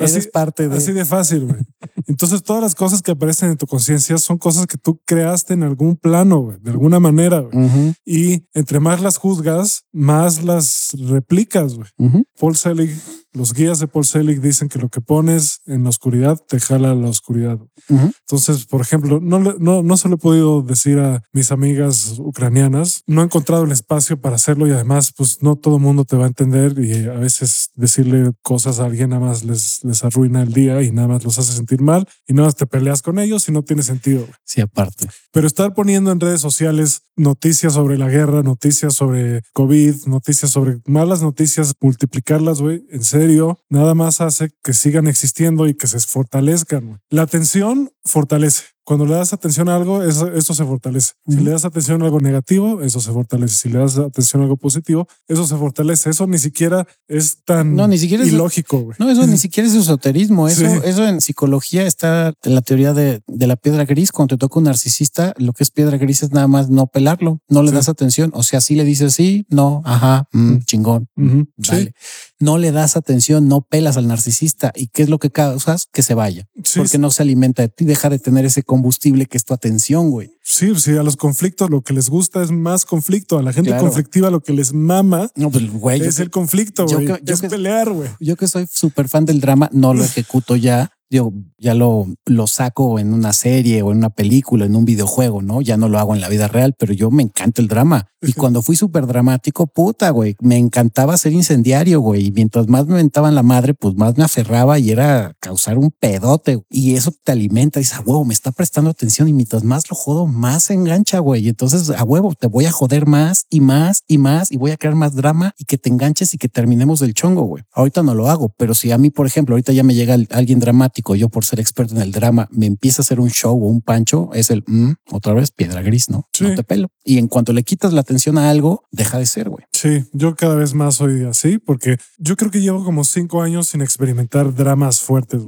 Eres 0.00 0.16
Así, 0.16 0.28
parte 0.32 0.68
de. 0.68 0.76
así 0.76 0.92
de 0.92 1.04
fácil, 1.04 1.46
güey. 1.46 1.60
Entonces, 2.06 2.42
todas 2.42 2.62
las 2.62 2.74
cosas 2.74 3.02
que 3.02 3.12
aparecen 3.12 3.50
en 3.50 3.56
tu 3.56 3.66
conciencia 3.66 4.18
son 4.18 4.38
cosas 4.38 4.66
que 4.66 4.76
tú 4.78 5.00
creaste 5.06 5.54
en 5.54 5.62
algún 5.62 5.96
plano, 5.96 6.38
güey, 6.40 6.58
de 6.60 6.70
alguna 6.70 6.98
manera. 7.00 7.40
güey. 7.40 7.66
Ujú, 7.66 7.94
Y 8.04 8.46
entre 8.54 8.80
más 8.80 9.00
las 9.00 9.16
juzgas, 9.18 9.84
más 9.92 10.42
las 10.42 10.88
replicas, 10.98 11.74
güey. 11.74 11.88
ujú. 11.98 12.24
Paul 12.38 12.56
Selig, 12.56 12.90
los 13.32 13.52
guías 13.52 13.78
de 13.78 13.86
Paul 13.86 14.04
Selig 14.04 14.40
dicen 14.40 14.68
que 14.68 14.78
lo 14.78 14.88
que 14.88 15.00
pones 15.00 15.60
en 15.66 15.84
la 15.84 15.90
oscuridad 15.90 16.38
te 16.48 16.58
jala 16.58 16.90
a 16.90 16.94
la 16.94 17.08
oscuridad. 17.08 17.58
Ujú. 17.88 18.10
Entonces, 18.26 18.66
por 18.66 18.80
ejemplo, 18.80 19.20
no, 19.20 19.38
no, 19.38 19.82
no 19.82 19.96
se 19.96 20.08
lo 20.08 20.14
he 20.16 20.18
podido 20.18 20.62
decir 20.62 20.98
a 20.98 21.22
mis 21.32 21.52
amigas 21.52 22.14
ucranianas. 22.18 23.02
No 23.06 23.20
he 23.20 23.24
encontrado 23.24 23.64
el 23.64 23.72
espacio 23.72 24.20
para 24.20 24.36
hacerlo 24.36 24.66
y 24.66 24.72
además, 24.72 25.12
pues 25.16 25.42
no 25.42 25.56
todo 25.56 25.76
el 25.76 25.82
mundo 25.82 26.04
te 26.04 26.16
va 26.16 26.24
a 26.24 26.28
entender 26.28 26.74
y 26.78 27.06
a 27.06 27.12
veces 27.14 27.70
decirle 27.74 28.32
cosas 28.42 28.80
a 28.80 28.86
alguien 28.86 29.10
nada 29.10 29.20
más 29.26 29.44
les, 29.44 29.80
les 29.90 30.04
arruina 30.04 30.42
el 30.42 30.52
día 30.52 30.82
y 30.82 30.90
nada 30.90 31.08
más 31.08 31.24
los 31.24 31.38
hace 31.38 31.52
sentir 31.52 31.82
mal 31.82 32.08
y 32.26 32.32
nada 32.32 32.48
más 32.48 32.56
te 32.56 32.66
peleas 32.66 33.02
con 33.02 33.18
ellos 33.18 33.48
y 33.48 33.52
no 33.52 33.62
tiene 33.62 33.82
sentido. 33.82 34.20
güey. 34.20 34.34
Sí, 34.44 34.60
aparte. 34.60 35.06
Pero 35.32 35.46
estar 35.46 35.74
poniendo 35.74 36.10
en 36.10 36.20
redes 36.20 36.40
sociales 36.40 37.02
noticias 37.16 37.74
sobre 37.74 37.98
la 37.98 38.08
guerra, 38.08 38.42
noticias 38.42 38.94
sobre 38.94 39.42
COVID, 39.52 40.06
noticias 40.06 40.50
sobre 40.50 40.78
malas 40.86 41.22
noticias, 41.22 41.74
multiplicarlas, 41.80 42.60
güey, 42.60 42.84
en 42.90 43.04
serio, 43.04 43.58
nada 43.68 43.94
más 43.94 44.20
hace 44.20 44.50
que 44.62 44.72
sigan 44.72 45.06
existiendo 45.06 45.68
y 45.68 45.74
que 45.74 45.86
se 45.86 46.00
fortalezcan. 46.00 46.86
güey. 46.86 46.98
La 47.10 47.22
atención 47.22 47.90
fortalece. 48.04 48.64
Cuando 48.90 49.06
le 49.06 49.14
das 49.14 49.32
atención 49.32 49.68
a 49.68 49.76
algo, 49.76 50.02
eso, 50.02 50.32
eso 50.32 50.52
se 50.52 50.64
fortalece. 50.64 51.12
Si 51.28 51.36
le 51.36 51.52
das 51.52 51.64
atención 51.64 52.02
a 52.02 52.06
algo 52.06 52.18
negativo, 52.18 52.82
eso 52.82 52.98
se 52.98 53.12
fortalece. 53.12 53.54
Si 53.54 53.68
le 53.68 53.78
das 53.78 53.96
atención 53.96 54.42
a 54.42 54.46
algo 54.46 54.56
positivo, 54.56 55.06
eso 55.28 55.46
se 55.46 55.54
fortalece. 55.56 56.10
Eso 56.10 56.26
ni 56.26 56.38
siquiera 56.38 56.84
es 57.06 57.38
tan 57.44 57.76
No, 57.76 57.86
ni 57.86 57.98
siquiera 57.98 58.24
es- 58.24 58.32
ilógico. 58.32 58.90
No, 58.98 59.08
eso 59.08 59.24
ni 59.28 59.38
siquiera 59.38 59.68
es 59.68 59.76
esoterismo. 59.76 60.48
Eso, 60.48 60.62
Sí. 60.68 60.80
eso 60.84 61.06
en 61.06 61.20
psicología 61.20 61.86
está 61.86 62.34
en 62.42 62.54
la 62.56 62.62
teoría 62.62 62.92
de, 62.92 63.22
de 63.28 63.46
la 63.46 63.54
piedra 63.54 63.84
gris. 63.84 64.10
Cuando 64.10 64.34
te 64.34 64.40
toca 64.40 64.58
un 64.58 64.64
narcisista, 64.64 65.34
lo 65.38 65.52
que 65.52 65.62
es 65.62 65.70
piedra 65.70 65.96
gris 65.96 66.24
es 66.24 66.32
nada 66.32 66.48
más 66.48 66.68
no 66.68 66.88
pelarlo, 66.88 67.38
no 67.48 67.62
le 67.62 67.68
Sí. 67.70 67.76
das 67.76 67.88
atención. 67.88 68.32
O 68.34 68.42
sea, 68.42 68.60
sí 68.60 68.74
le 68.74 68.82
dices 68.84 69.14
sí, 69.14 69.46
no, 69.50 69.82
ajá, 69.84 70.26
mm, 70.32 70.56
chingón. 70.66 71.06
Sí. 71.16 71.70
Vale. 71.70 71.94
No 72.40 72.56
le 72.56 72.72
das 72.72 72.96
atención, 72.96 73.48
no 73.48 73.60
pelas 73.60 73.98
al 73.98 74.06
narcisista. 74.08 74.72
¿Y 74.74 74.86
qué 74.88 75.02
es 75.02 75.10
lo 75.10 75.18
que 75.18 75.30
causas? 75.30 75.88
Que 75.92 76.02
se 76.02 76.14
vaya. 76.14 76.46
Sí, 76.64 76.78
porque 76.78 76.96
no 76.98 77.10
se 77.10 77.22
alimenta 77.22 77.60
de 77.62 77.68
ti, 77.68 77.84
deja 77.84 78.08
de 78.08 78.18
tener 78.18 78.46
ese 78.46 78.62
combustible 78.62 79.26
que 79.26 79.36
es 79.36 79.44
tu 79.44 79.52
atención, 79.52 80.10
güey. 80.10 80.30
Sí, 80.42 80.74
sí, 80.76 80.96
a 80.96 81.02
los 81.02 81.16
conflictos 81.16 81.68
lo 81.68 81.82
que 81.82 81.92
les 81.92 82.08
gusta 82.08 82.42
es 82.42 82.50
más 82.50 82.86
conflicto. 82.86 83.38
A 83.38 83.42
la 83.42 83.52
gente 83.52 83.68
Claro. 83.70 83.84
conflictiva 83.84 84.30
lo 84.30 84.40
que 84.40 84.52
les 84.54 84.72
mama 84.72 85.30
No, 85.36 85.50
pues, 85.50 85.70
güey, 85.70 86.00
es 86.00 86.16
que- 86.16 86.22
el 86.22 86.30
conflicto, 86.30 86.86
yo 86.86 86.96
güey. 86.96 87.06
que- 87.08 87.20
yo 87.22 87.34
Es 87.34 87.40
que- 87.42 87.48
pelear, 87.50 87.90
güey. 87.92 88.08
yo 88.20 88.36
que 88.36 88.48
soy 88.48 88.66
súper 88.72 89.08
fan 89.08 89.26
del 89.26 89.40
drama, 89.40 89.68
no 89.72 89.92
lo 89.92 90.02
ejecuto 90.04 90.56
ya. 90.56 90.90
Digo, 91.10 91.32
ya 91.58 91.74
lo, 91.74 92.06
lo 92.24 92.46
saco 92.46 92.98
en 92.98 93.12
una 93.12 93.32
serie 93.32 93.82
o 93.82 93.90
en 93.90 93.98
una 93.98 94.10
película, 94.10 94.64
en 94.64 94.76
un 94.76 94.84
videojuego, 94.84 95.42
¿no? 95.42 95.60
Ya 95.60 95.76
no 95.76 95.88
lo 95.88 95.98
hago 95.98 96.14
en 96.14 96.20
la 96.20 96.28
vida 96.28 96.48
real, 96.48 96.74
pero 96.78 96.92
yo 96.92 97.10
me 97.10 97.24
encanta 97.24 97.60
el 97.60 97.68
drama. 97.68 98.10
Y 98.22 98.34
cuando 98.34 98.60
fui 98.60 98.76
súper 98.76 99.06
dramático, 99.06 99.66
puta, 99.66 100.10
güey, 100.10 100.36
me 100.40 100.58
encantaba 100.58 101.16
ser 101.16 101.32
incendiario, 101.32 102.00
güey. 102.00 102.26
Y 102.26 102.32
mientras 102.32 102.68
más 102.68 102.86
me 102.86 102.94
aventaban 102.94 103.34
la 103.34 103.42
madre, 103.42 103.72
pues 103.72 103.94
más 103.96 104.18
me 104.18 104.24
aferraba 104.24 104.78
y 104.78 104.90
era 104.90 105.34
causar 105.40 105.78
un 105.78 105.90
pedote. 105.90 106.62
Y 106.68 106.96
eso 106.96 107.12
te 107.24 107.32
alimenta. 107.32 107.80
Dices, 107.80 107.96
a 107.96 108.02
huevo, 108.02 108.26
me 108.26 108.34
está 108.34 108.52
prestando 108.52 108.90
atención. 108.90 109.26
Y 109.28 109.32
mientras 109.32 109.64
más 109.64 109.88
lo 109.88 109.96
jodo, 109.96 110.26
más 110.26 110.64
se 110.64 110.74
engancha, 110.74 111.18
güey. 111.20 111.46
Y 111.46 111.48
entonces, 111.48 111.88
a 111.88 112.04
huevo, 112.04 112.34
te 112.34 112.46
voy 112.46 112.66
a 112.66 112.72
joder 112.72 113.06
más 113.06 113.46
y 113.48 113.60
más 113.60 114.04
y 114.06 114.18
más 114.18 114.52
y 114.52 114.58
voy 114.58 114.72
a 114.72 114.76
crear 114.76 114.96
más 114.96 115.14
drama 115.14 115.54
y 115.56 115.64
que 115.64 115.78
te 115.78 115.88
enganches 115.88 116.34
y 116.34 116.38
que 116.38 116.48
terminemos 116.48 117.00
del 117.00 117.14
chongo, 117.14 117.44
güey. 117.44 117.64
Ahorita 117.72 118.02
no 118.02 118.14
lo 118.14 118.28
hago, 118.28 118.50
pero 118.58 118.74
si 118.74 118.92
a 118.92 118.98
mí, 118.98 119.08
por 119.08 119.26
ejemplo, 119.26 119.54
ahorita 119.54 119.72
ya 119.72 119.82
me 119.82 119.94
llega 119.94 120.18
alguien 120.30 120.60
dramático, 120.60 120.99
yo 121.16 121.28
por 121.28 121.44
ser 121.44 121.60
experto 121.60 121.94
en 121.94 122.02
el 122.02 122.12
drama, 122.12 122.48
me 122.50 122.66
empieza 122.66 123.02
a 123.02 123.04
hacer 123.04 123.20
un 123.20 123.30
show 123.30 123.52
o 123.52 123.66
un 123.68 123.80
pancho, 123.80 124.30
es 124.34 124.50
el 124.50 124.62
mm, 124.66 124.92
otra 125.10 125.34
vez 125.34 125.50
piedra 125.50 125.82
gris, 125.82 126.10
¿no? 126.10 126.28
Sí. 126.32 126.44
No 126.44 126.54
te 126.54 126.64
pelo. 126.64 126.90
Y 127.04 127.18
en 127.18 127.28
cuanto 127.28 127.52
le 127.52 127.62
quitas 127.62 127.92
la 127.92 128.00
atención 128.00 128.38
a 128.38 128.50
algo, 128.50 128.84
deja 128.90 129.18
de 129.18 129.26
ser, 129.26 129.48
güey. 129.48 129.64
Sí, 129.80 130.04
yo 130.12 130.34
cada 130.34 130.56
vez 130.56 130.74
más 130.74 130.96
soy 130.96 131.24
así 131.24 131.58
porque 131.58 131.96
yo 132.18 132.36
creo 132.36 132.50
que 132.50 132.60
llevo 132.60 132.84
como 132.84 133.02
cinco 133.04 133.40
años 133.42 133.68
sin 133.68 133.80
experimentar 133.80 134.54
dramas 134.54 135.00
fuertes. 135.00 135.40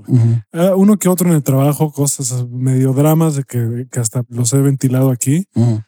Ah, 0.52 0.72
uno 0.76 0.96
que 0.98 1.08
otro 1.08 1.28
en 1.28 1.34
el 1.34 1.42
trabajo, 1.42 1.92
cosas 1.92 2.46
medio 2.50 2.92
dramas 2.94 3.36
de 3.36 3.44
que, 3.44 3.86
que 3.90 4.00
hasta 4.00 4.24
los 4.28 4.52
he 4.54 4.58
ventilado 4.58 5.10
aquí, 5.10 5.44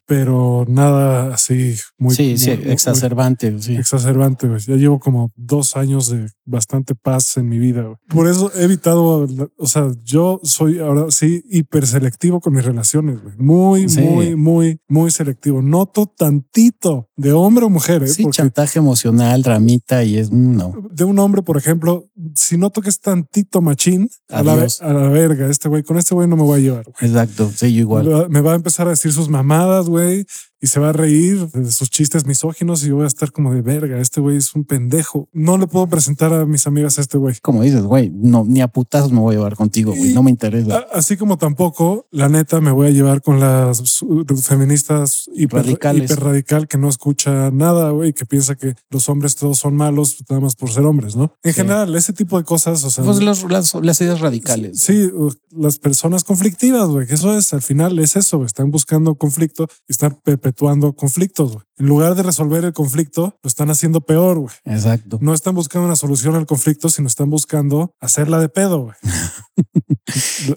pero 0.07 0.65
nada 0.69 1.33
así 1.35 1.75
muy, 1.99 2.15
sí, 2.15 2.37
sí, 2.37 2.51
muy- 2.51 2.59
muy 2.65 2.73
exacerbante. 2.73 3.63
Sí. 3.63 3.77
exacerbante. 3.77 4.47
güey. 4.49 4.61
Ya 4.61 4.77
llevo 4.77 4.99
como 5.01 5.33
dos 5.37 5.77
años 5.77 6.09
de 6.11 6.29
bastante 6.45 6.95
paz 6.95 7.37
en 7.37 7.49
mi 7.49 7.59
vida. 7.59 7.85
Por 8.09 8.29
eso 8.29 8.53
he 8.55 8.65
evitado, 8.65 9.27
o 9.59 9.67
sea, 9.67 9.91
yo 10.03 10.41
soy 10.43 10.79
ahora 10.81 11.07
sí 11.11 11.43
hiper 11.51 11.87
selectivo 11.87 12.41
con 12.41 12.53
mis 12.55 12.65
relaciones. 12.65 13.23
güey. 13.23 13.35
Muy, 13.39 13.89
Sí. 13.89 14.01
muy, 14.01 14.37
muy, 14.37 14.79
muy 14.89 15.11
selectivo. 15.11 15.63
Noto 15.63 16.07
tantito 16.07 17.09
de 17.17 17.33
hombre 17.33 17.65
o 17.65 17.71
mujer, 17.71 18.03
¿eh? 18.03 18.09
Sí, 18.09 18.25
chantaje 18.35 18.79
emocional, 18.79 19.43
dramita 19.43 20.03
y 20.05 20.19
es 20.19 20.31
mm, 20.31 20.57
no. 20.57 20.75
de 20.91 21.05
un 21.05 21.19
hombre, 21.19 21.43
por 21.43 21.57
ejemplo, 21.57 22.09
si 22.35 22.59
noto 22.59 22.81
que 22.81 22.89
es 22.89 23.01
tantito 23.01 23.61
machín, 23.61 24.11
a 24.29 24.43
la, 24.43 24.53
a 24.81 24.93
la 24.93 25.09
verga, 25.09 25.49
este 25.49 25.69
güey, 25.69 25.83
con 25.83 25.97
este 25.97 26.15
güey 26.15 26.29
no 26.29 26.37
me 26.37 26.43
voy 26.43 26.61
a 26.61 26.63
llevar. 26.63 26.85
güey. 26.85 27.11
Exacto. 27.11 27.51
Sí, 27.55 27.73
yo 27.73 27.81
igual. 27.81 28.29
Me 28.29 28.41
va 28.41 28.53
a 28.53 28.57
empezar 28.57 28.87
a 28.87 28.91
decir 28.91 29.13
sus 29.13 29.29
mamadas, 29.29 29.89
güey, 29.89 30.27
y 30.65 30.67
se 30.69 30.81
va 30.81 30.89
a 30.89 30.93
reír 30.95 31.47
de 31.51 31.71
sus 31.71 31.91
chistes 31.91 32.25
misóginos 32.27 32.83
y 32.83 32.89
yo 32.89 32.95
voy 32.97 33.05
a 33.05 33.09
estar 33.09 33.31
como 33.33 33.53
de 33.53 33.61
verga, 33.61 34.01
este 34.01 34.21
güey 34.23 34.39
es 34.39 34.55
un 34.55 34.65
pendejo. 34.65 35.29
No 35.33 35.59
le 35.59 35.67
puedo 35.67 35.87
presentar 35.89 36.33
a 36.33 36.47
mis 36.47 36.67
amigas 36.67 36.97
a 36.99 37.03
este 37.03 37.19
güey. 37.19 37.37
Como 37.43 37.63
dices, 37.63 37.83
güey, 37.83 38.11
no, 38.15 38.45
ni 38.47 38.63
a 38.63 38.69
putazos 38.69 39.13
me 39.13 39.21
voy 39.21 39.35
a 39.35 39.39
llevar 39.39 39.57
contigo, 39.57 39.93
güey. 39.95 40.15
No 40.15 40.23
me 40.23 40.31
interesa. 40.31 40.79
A- 40.79 40.99
Así 40.99 41.17
como 41.19 41.37
tampoco, 41.37 42.07
la 42.11 42.31
neta, 42.31 42.61
me 42.63 42.71
voy 42.71 42.87
a 42.87 42.91
llevar 42.91 43.21
con 43.21 43.41
las 43.41 44.03
feministas 44.49 45.29
hiper, 45.35 45.61
Radicales. 45.65 46.11
hiper 46.11 46.25
radical 46.25 46.67
que 46.69 46.79
no 46.79 46.89
escucha 46.89 47.51
nada, 47.51 47.91
güey, 47.91 48.13
que 48.15 48.25
piensa 48.25 48.55
que 48.55 48.75
los 48.91 49.09
hombres 49.11 49.37
todos 49.37 49.59
son 49.59 49.77
malos 49.77 50.17
nada 50.31 50.41
más 50.41 50.55
por 50.57 50.71
ser 50.71 50.85
hombres, 50.85 51.15
¿no? 51.17 51.35
En 51.43 51.53
Sí. 51.53 51.61
general, 51.61 51.95
ese 51.95 52.13
tipo 52.15 52.39
de 52.39 52.45
cosas, 52.45 52.83
o 52.85 52.91
sea, 52.91 53.05
Pues 53.05 53.21
los- 53.21 53.45
las, 53.51 53.75
las 53.75 54.01
ideas 54.01 54.21
radicales. 54.21 54.81
Sí, 54.81 55.11
las 55.51 55.79
personas 55.79 56.25
conflictivas, 56.25 56.89
güey, 56.89 57.07
que 57.07 57.15
eso 57.15 57.37
es, 57.37 57.53
al 57.53 57.63
final 57.63 57.99
es 57.99 58.17
eso, 58.17 58.39
güey, 58.39 58.47
están 58.47 58.71
buscando 58.71 59.15
conflicto 59.17 59.67
y 59.89 59.93
están 59.93 60.19
perpetuando 60.25 60.54
conflictos, 60.55 61.53
güey. 61.53 61.65
En 61.77 61.87
lugar 61.87 62.15
de 62.15 62.23
resolver 62.23 62.65
el 62.65 62.73
conflicto, 62.73 63.37
lo 63.43 63.49
están 63.49 63.69
haciendo 63.69 64.01
peor, 64.01 64.39
güey. 64.39 64.55
Exacto. 64.65 65.19
No 65.21 65.35
están 65.35 65.55
buscando 65.57 65.87
una 65.87 65.97
solución 65.97 66.37
al 66.37 66.47
conflicto, 66.47 66.89
sino 66.89 67.09
están 67.09 67.31
buscando 67.31 67.93
hacerla 68.01 68.39
de 68.39 68.49
pedo. 68.49 68.93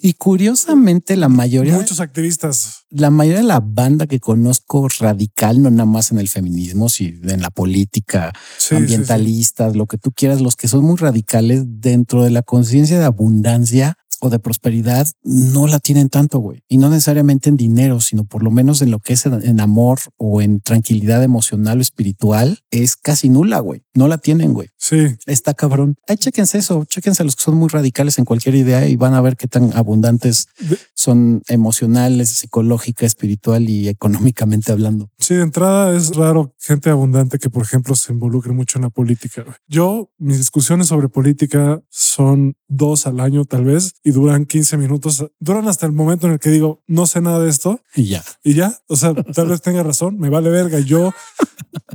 Y 0.02 0.14
curiosamente, 0.14 1.16
la 1.16 1.30
mayoría, 1.30 1.74
Muchos 1.74 2.00
activistas. 2.02 2.86
la 2.89 3.10
mayoría 3.10 3.39
de 3.39 3.48
la 3.48 3.62
banda 3.62 4.06
que 4.06 4.20
conozco 4.20 4.88
radical, 5.00 5.62
no 5.62 5.70
nada 5.72 5.86
más 5.86 6.12
en 6.12 6.20
el 6.20 6.28
feminismo, 6.28 6.89
sino 6.89 7.32
en 7.32 7.41
la 7.41 7.50
política, 7.50 8.34
Sí, 8.36 8.41
sí, 8.60 8.68
sí. 8.70 8.76
ambientalistas, 8.76 9.76
lo 9.76 9.86
que 9.88 9.98
tú 9.98 10.12
quieras, 10.12 10.41
los 10.41 10.56
que 10.58 10.68
son 10.68 10.84
muy 10.84 10.98
radicales 10.98 11.64
dentro 11.66 12.24
de 12.24 12.32
la 12.32 12.41
conciencia 12.43 13.00
de 13.00 13.06
abundancia 13.06 13.98
o 14.22 14.30
de 14.30 14.39
prosperidad, 14.39 15.07
no 15.24 15.68
la 15.68 15.80
tienen 15.80 16.09
tanto, 16.09 16.39
güey. 16.39 16.63
Y 16.68 16.78
no 16.78 16.89
necesariamente 16.89 17.49
en 17.49 17.57
dinero, 17.57 17.99
sino 18.01 18.26
por 18.26 18.43
lo 18.43 18.51
menos 18.51 18.82
en 18.82 18.91
lo 18.91 18.99
que 18.99 19.13
es 19.13 19.26
en, 19.26 19.59
amor 19.59 19.99
o 20.18 20.41
en 20.41 20.61
tranquilidad 20.61 21.24
emocional 21.24 21.80
o 21.80 21.82
espiritual, 21.82 22.59
es 22.72 22.95
casi 22.95 23.30
nula, 23.30 23.59
güey. 23.59 23.84
No 23.93 24.07
la 24.07 24.18
tienen, 24.18 24.53
güey. 24.53 24.70
Sí, 24.78 25.07
Está 25.26 25.53
cabrón. 25.53 25.95
Ahí 26.07 26.18
chéquense 26.18 26.57
eso, 26.57 26.86
chéquense 26.86 27.24
a 27.24 27.26
los 27.26 27.36
que 27.36 27.43
son 27.43 27.55
muy 27.55 27.70
radicales 27.70 28.18
en 28.18 28.26
cualquier 28.26 28.55
idea 28.55 28.88
y 28.88 28.95
van 28.95 29.13
a 29.13 29.22
ver 29.22 29.36
qué 29.36 29.47
tan 29.47 29.76
abundantes 29.76 30.47
son 30.93 31.41
emocionales, 31.47 32.30
psicológica, 32.30 33.05
espiritual 33.05 33.70
y 33.70 33.88
económicamente 33.88 34.72
hablando. 34.72 35.09
sí, 35.18 35.36
de 35.36 35.43
entrada 35.43 35.95
es 35.95 36.15
raro 36.15 36.53
gente 36.59 36.89
abundante 36.89 37.39
que, 37.39 37.49
por 37.49 37.63
ejemplo, 37.63 37.95
se 37.95 38.13
involucre 38.13 38.53
mucho 38.53 38.78
en 38.78 38.84
la 38.84 38.89
política. 38.89 39.43
güey. 39.43 39.55
Yo, 39.68 40.11
mis 40.18 40.38
discusiones 40.38 40.88
sobre 40.88 41.09
política 41.09 41.82
son 41.89 42.55
dos 42.68 43.07
al 43.07 43.20
año, 43.20 43.45
tal 43.45 43.65
vez, 43.65 43.93
y 44.08 44.12
duran 44.12 44.45
15 44.45 44.78
minutos. 44.78 45.26
Duran 45.38 45.68
hasta 45.68 45.86
el 45.86 45.91
momento 45.91 46.28
en 46.28 46.34
el 46.34 46.39
que 46.39 46.49
digo, 46.49 46.82
no 46.88 47.05
sé 47.08 47.20
nada 47.20 47.39
de 47.39 47.49
esto. 47.49 47.82
Y 47.93 48.05
ya. 48.05 48.24
Y 48.41 48.53
ya, 48.53 48.78
o 48.88 48.95
sea, 48.95 49.14
tal 49.14 49.49
vez 49.49 49.62
tenga 49.62 49.84
razón, 49.84 50.18
me 50.18 50.30
vale 50.30 50.49
verga. 50.49 50.80
Yo, 50.80 51.12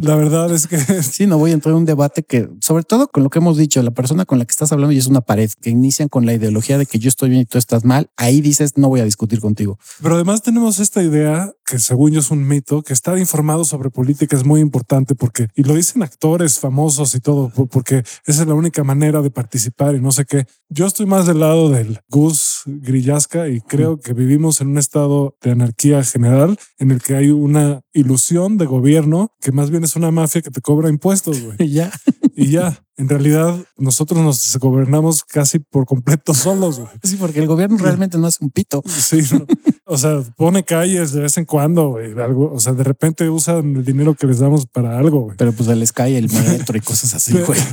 la 0.00 0.14
verdad 0.16 0.52
es 0.52 0.66
que 0.66 0.76
Sí, 1.02 1.26
no 1.26 1.38
voy 1.38 1.52
a 1.52 1.54
entrar 1.54 1.72
en 1.72 1.78
un 1.78 1.84
debate 1.86 2.22
que, 2.22 2.48
sobre 2.60 2.84
todo 2.84 3.08
con 3.08 3.22
lo 3.22 3.30
que 3.30 3.38
hemos 3.38 3.56
dicho, 3.56 3.82
la 3.82 3.90
persona 3.92 4.24
con 4.26 4.38
la 4.38 4.44
que 4.44 4.50
estás 4.52 4.72
hablando 4.72 4.92
y 4.92 4.98
es 4.98 5.06
una 5.06 5.20
pared 5.22 5.50
que 5.60 5.70
inician 5.70 6.08
con 6.08 6.26
la 6.26 6.34
ideología 6.34 6.76
de 6.78 6.84
que 6.86 6.98
yo 6.98 7.08
estoy 7.08 7.30
bien 7.30 7.42
y 7.42 7.44
tú 7.46 7.56
estás 7.58 7.84
mal. 7.84 8.10
Ahí 8.16 8.40
dices, 8.42 8.76
no 8.76 8.88
voy 8.88 9.00
a 9.00 9.04
discutir 9.04 9.40
contigo. 9.40 9.78
Pero 10.02 10.14
además 10.16 10.42
tenemos 10.42 10.80
esta 10.80 11.02
idea 11.02 11.52
que 11.64 11.78
según 11.78 12.12
yo 12.12 12.20
es 12.20 12.30
un 12.30 12.46
mito, 12.46 12.82
que 12.82 12.92
estar 12.92 13.16
informado 13.18 13.64
sobre 13.64 13.88
política 13.88 14.36
es 14.36 14.44
muy 14.44 14.60
importante 14.60 15.14
porque, 15.14 15.48
y 15.54 15.62
lo 15.62 15.74
dicen 15.74 16.02
actores 16.02 16.58
famosos 16.58 17.14
y 17.14 17.20
todo, 17.20 17.48
po- 17.48 17.66
porque 17.66 18.04
esa 18.26 18.42
es 18.42 18.46
la 18.46 18.54
única 18.54 18.84
manera 18.84 19.22
de 19.22 19.30
participar 19.30 19.94
y 19.94 20.00
no 20.00 20.12
sé 20.12 20.26
qué. 20.26 20.46
Yo 20.74 20.86
estoy 20.86 21.04
más 21.04 21.26
del 21.26 21.40
lado 21.40 21.68
del 21.68 22.00
Gus 22.08 22.62
Grillasca 22.64 23.46
y 23.48 23.60
creo 23.60 24.00
que 24.00 24.14
vivimos 24.14 24.62
en 24.62 24.68
un 24.68 24.78
estado 24.78 25.36
de 25.42 25.50
anarquía 25.50 26.02
general 26.02 26.58
en 26.78 26.90
el 26.90 27.02
que 27.02 27.14
hay 27.14 27.28
una 27.28 27.82
ilusión 27.92 28.56
de 28.56 28.64
gobierno 28.64 29.32
que 29.42 29.52
más 29.52 29.68
bien 29.68 29.84
es 29.84 29.96
una 29.96 30.10
mafia 30.10 30.40
que 30.40 30.50
te 30.50 30.62
cobra 30.62 30.88
impuestos, 30.88 31.42
güey. 31.42 31.56
Y 31.58 31.68
ya. 31.74 31.92
Y 32.34 32.52
ya, 32.52 32.82
en 32.96 33.10
realidad 33.10 33.54
nosotros 33.76 34.18
nos 34.22 34.56
gobernamos 34.56 35.24
casi 35.24 35.58
por 35.58 35.84
completo 35.84 36.32
solos, 36.34 36.78
güey. 36.78 36.90
Sí, 37.02 37.16
porque 37.16 37.40
el 37.40 37.48
gobierno 37.48 37.76
realmente 37.76 38.16
no 38.16 38.26
hace 38.26 38.42
un 38.42 38.50
pito. 38.50 38.82
Sí, 38.86 39.20
no. 39.30 39.44
o 39.84 39.98
sea, 39.98 40.22
pone 40.38 40.64
calles 40.64 41.12
de 41.12 41.20
vez 41.20 41.36
en 41.36 41.44
cuando, 41.44 41.90
güey, 41.90 42.18
algo, 42.18 42.50
o 42.50 42.60
sea, 42.60 42.72
de 42.72 42.84
repente 42.84 43.28
usan 43.28 43.76
el 43.76 43.84
dinero 43.84 44.14
que 44.14 44.26
les 44.26 44.38
damos 44.38 44.64
para 44.64 44.98
algo, 44.98 45.20
güey. 45.24 45.36
Pero 45.36 45.52
pues 45.52 45.68
se 45.68 45.76
les 45.76 45.92
cae 45.92 46.16
el 46.16 46.32
metro 46.32 46.78
y 46.78 46.80
cosas 46.80 47.12
así, 47.14 47.34
güey. 47.34 47.60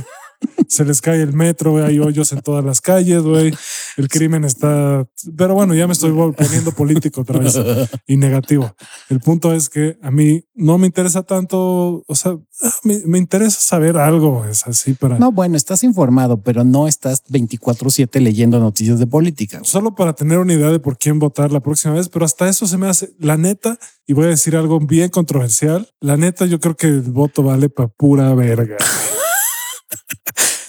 Se 0.70 0.84
les 0.84 1.00
cae 1.00 1.20
el 1.20 1.32
metro, 1.32 1.72
güey, 1.72 1.84
hay 1.84 1.98
hoyos 1.98 2.30
en 2.32 2.42
todas 2.42 2.64
las 2.64 2.80
calles, 2.80 3.22
güey. 3.22 3.52
El 3.96 4.08
crimen 4.08 4.44
está, 4.44 5.04
pero 5.36 5.54
bueno, 5.54 5.74
ya 5.74 5.88
me 5.88 5.94
estoy 5.94 6.12
poniendo 6.12 6.70
político 6.70 7.22
otra 7.22 7.40
vez 7.40 7.58
y 8.06 8.16
negativo. 8.16 8.72
El 9.08 9.18
punto 9.18 9.52
es 9.52 9.68
que 9.68 9.98
a 10.00 10.12
mí 10.12 10.44
no 10.54 10.78
me 10.78 10.86
interesa 10.86 11.24
tanto, 11.24 12.04
o 12.06 12.14
sea, 12.14 12.38
ah, 12.62 12.74
me, 12.84 13.00
me 13.04 13.18
interesa 13.18 13.60
saber 13.60 13.98
algo, 13.98 14.44
es 14.44 14.64
así 14.64 14.94
para 14.94 15.18
No, 15.18 15.32
bueno, 15.32 15.56
estás 15.56 15.82
informado, 15.82 16.40
pero 16.40 16.62
no 16.62 16.86
estás 16.86 17.24
24-7 17.24 18.20
leyendo 18.20 18.60
noticias 18.60 19.00
de 19.00 19.08
política. 19.08 19.60
solo 19.64 19.96
para 19.96 20.12
tener 20.12 20.38
una 20.38 20.54
idea 20.54 20.70
de 20.70 20.78
por 20.78 20.98
quién 20.98 21.18
votar 21.18 21.50
la 21.50 21.60
próxima 21.60 21.94
vez, 21.94 22.08
pero 22.08 22.24
hasta 22.24 22.48
eso 22.48 22.68
se 22.68 22.78
me 22.78 22.86
hace 22.86 23.10
la 23.18 23.36
neta. 23.36 23.76
Y 24.06 24.12
voy 24.12 24.26
a 24.26 24.28
decir 24.28 24.56
algo 24.56 24.78
bien 24.80 25.08
controversial. 25.08 25.88
La 26.00 26.16
neta, 26.16 26.46
yo 26.46 26.60
creo 26.60 26.76
que 26.76 26.88
el 26.88 27.02
voto 27.02 27.42
vale 27.42 27.68
para 27.68 27.88
pura 27.88 28.34
verga. 28.34 28.76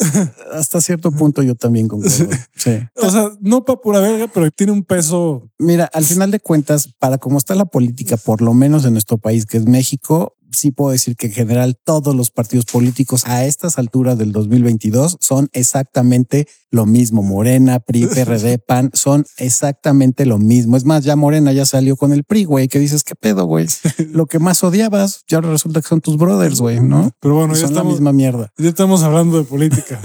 Hasta 0.53 0.81
cierto 0.81 1.11
punto 1.11 1.41
yo 1.43 1.55
también 1.55 1.87
concuerdo. 1.87 2.27
Sí. 2.55 2.79
O 2.95 3.09
sea, 3.09 3.31
no 3.39 3.65
para 3.65 3.79
pura 3.79 3.99
verga, 3.99 4.27
pero 4.27 4.49
tiene 4.51 4.71
un 4.71 4.83
peso. 4.83 5.49
Mira, 5.57 5.89
al 5.93 6.03
final 6.03 6.31
de 6.31 6.39
cuentas, 6.39 6.89
para 6.99 7.17
cómo 7.17 7.37
está 7.37 7.55
la 7.55 7.65
política, 7.65 8.17
por 8.17 8.41
lo 8.41 8.53
menos 8.53 8.85
en 8.85 8.93
nuestro 8.93 9.17
país, 9.17 9.45
que 9.45 9.57
es 9.57 9.65
México, 9.65 10.35
sí 10.51 10.71
puedo 10.71 10.91
decir 10.91 11.15
que 11.15 11.27
en 11.27 11.33
general 11.33 11.79
todos 11.83 12.15
los 12.15 12.31
partidos 12.31 12.65
políticos 12.65 13.25
a 13.25 13.45
estas 13.45 13.77
alturas 13.77 14.17
del 14.17 14.31
2022 14.31 15.17
son 15.19 15.49
exactamente 15.53 16.47
lo 16.72 16.86
mismo. 16.86 17.22
Morena, 17.32 17.80
PRI, 17.80 18.07
PRD, 18.07 18.57
PAN 18.59 18.89
son 18.93 19.26
exactamente 19.38 20.26
lo 20.26 20.38
mismo. 20.39 20.78
Es 20.78 20.86
más, 20.86 21.03
ya 21.03 21.15
Morena 21.15 21.51
ya 21.53 21.65
salió 21.65 21.95
con 21.95 22.11
el 22.13 22.24
PRI, 22.24 22.45
güey, 22.45 22.67
que 22.67 22.80
dices, 22.80 23.03
¿qué 23.03 23.13
pedo, 23.15 23.45
güey? 23.45 23.67
Lo 24.11 24.26
que 24.26 24.39
más 24.39 24.63
odiabas, 24.63 25.24
ya 25.28 25.41
resulta 25.41 25.82
que 25.82 25.88
son 25.88 26.01
tus 26.01 26.17
brothers, 26.17 26.59
güey, 26.59 26.80
¿no? 26.80 27.11
Pero 27.19 27.36
bueno, 27.36 27.53
ya 27.53 27.67
son 27.67 27.76
la 27.76 27.84
misma 27.84 28.11
mierda. 28.13 28.51
ya 28.57 28.69
estamos 28.69 29.03
hablando 29.03 29.38
de 29.38 29.43
política. 29.43 29.99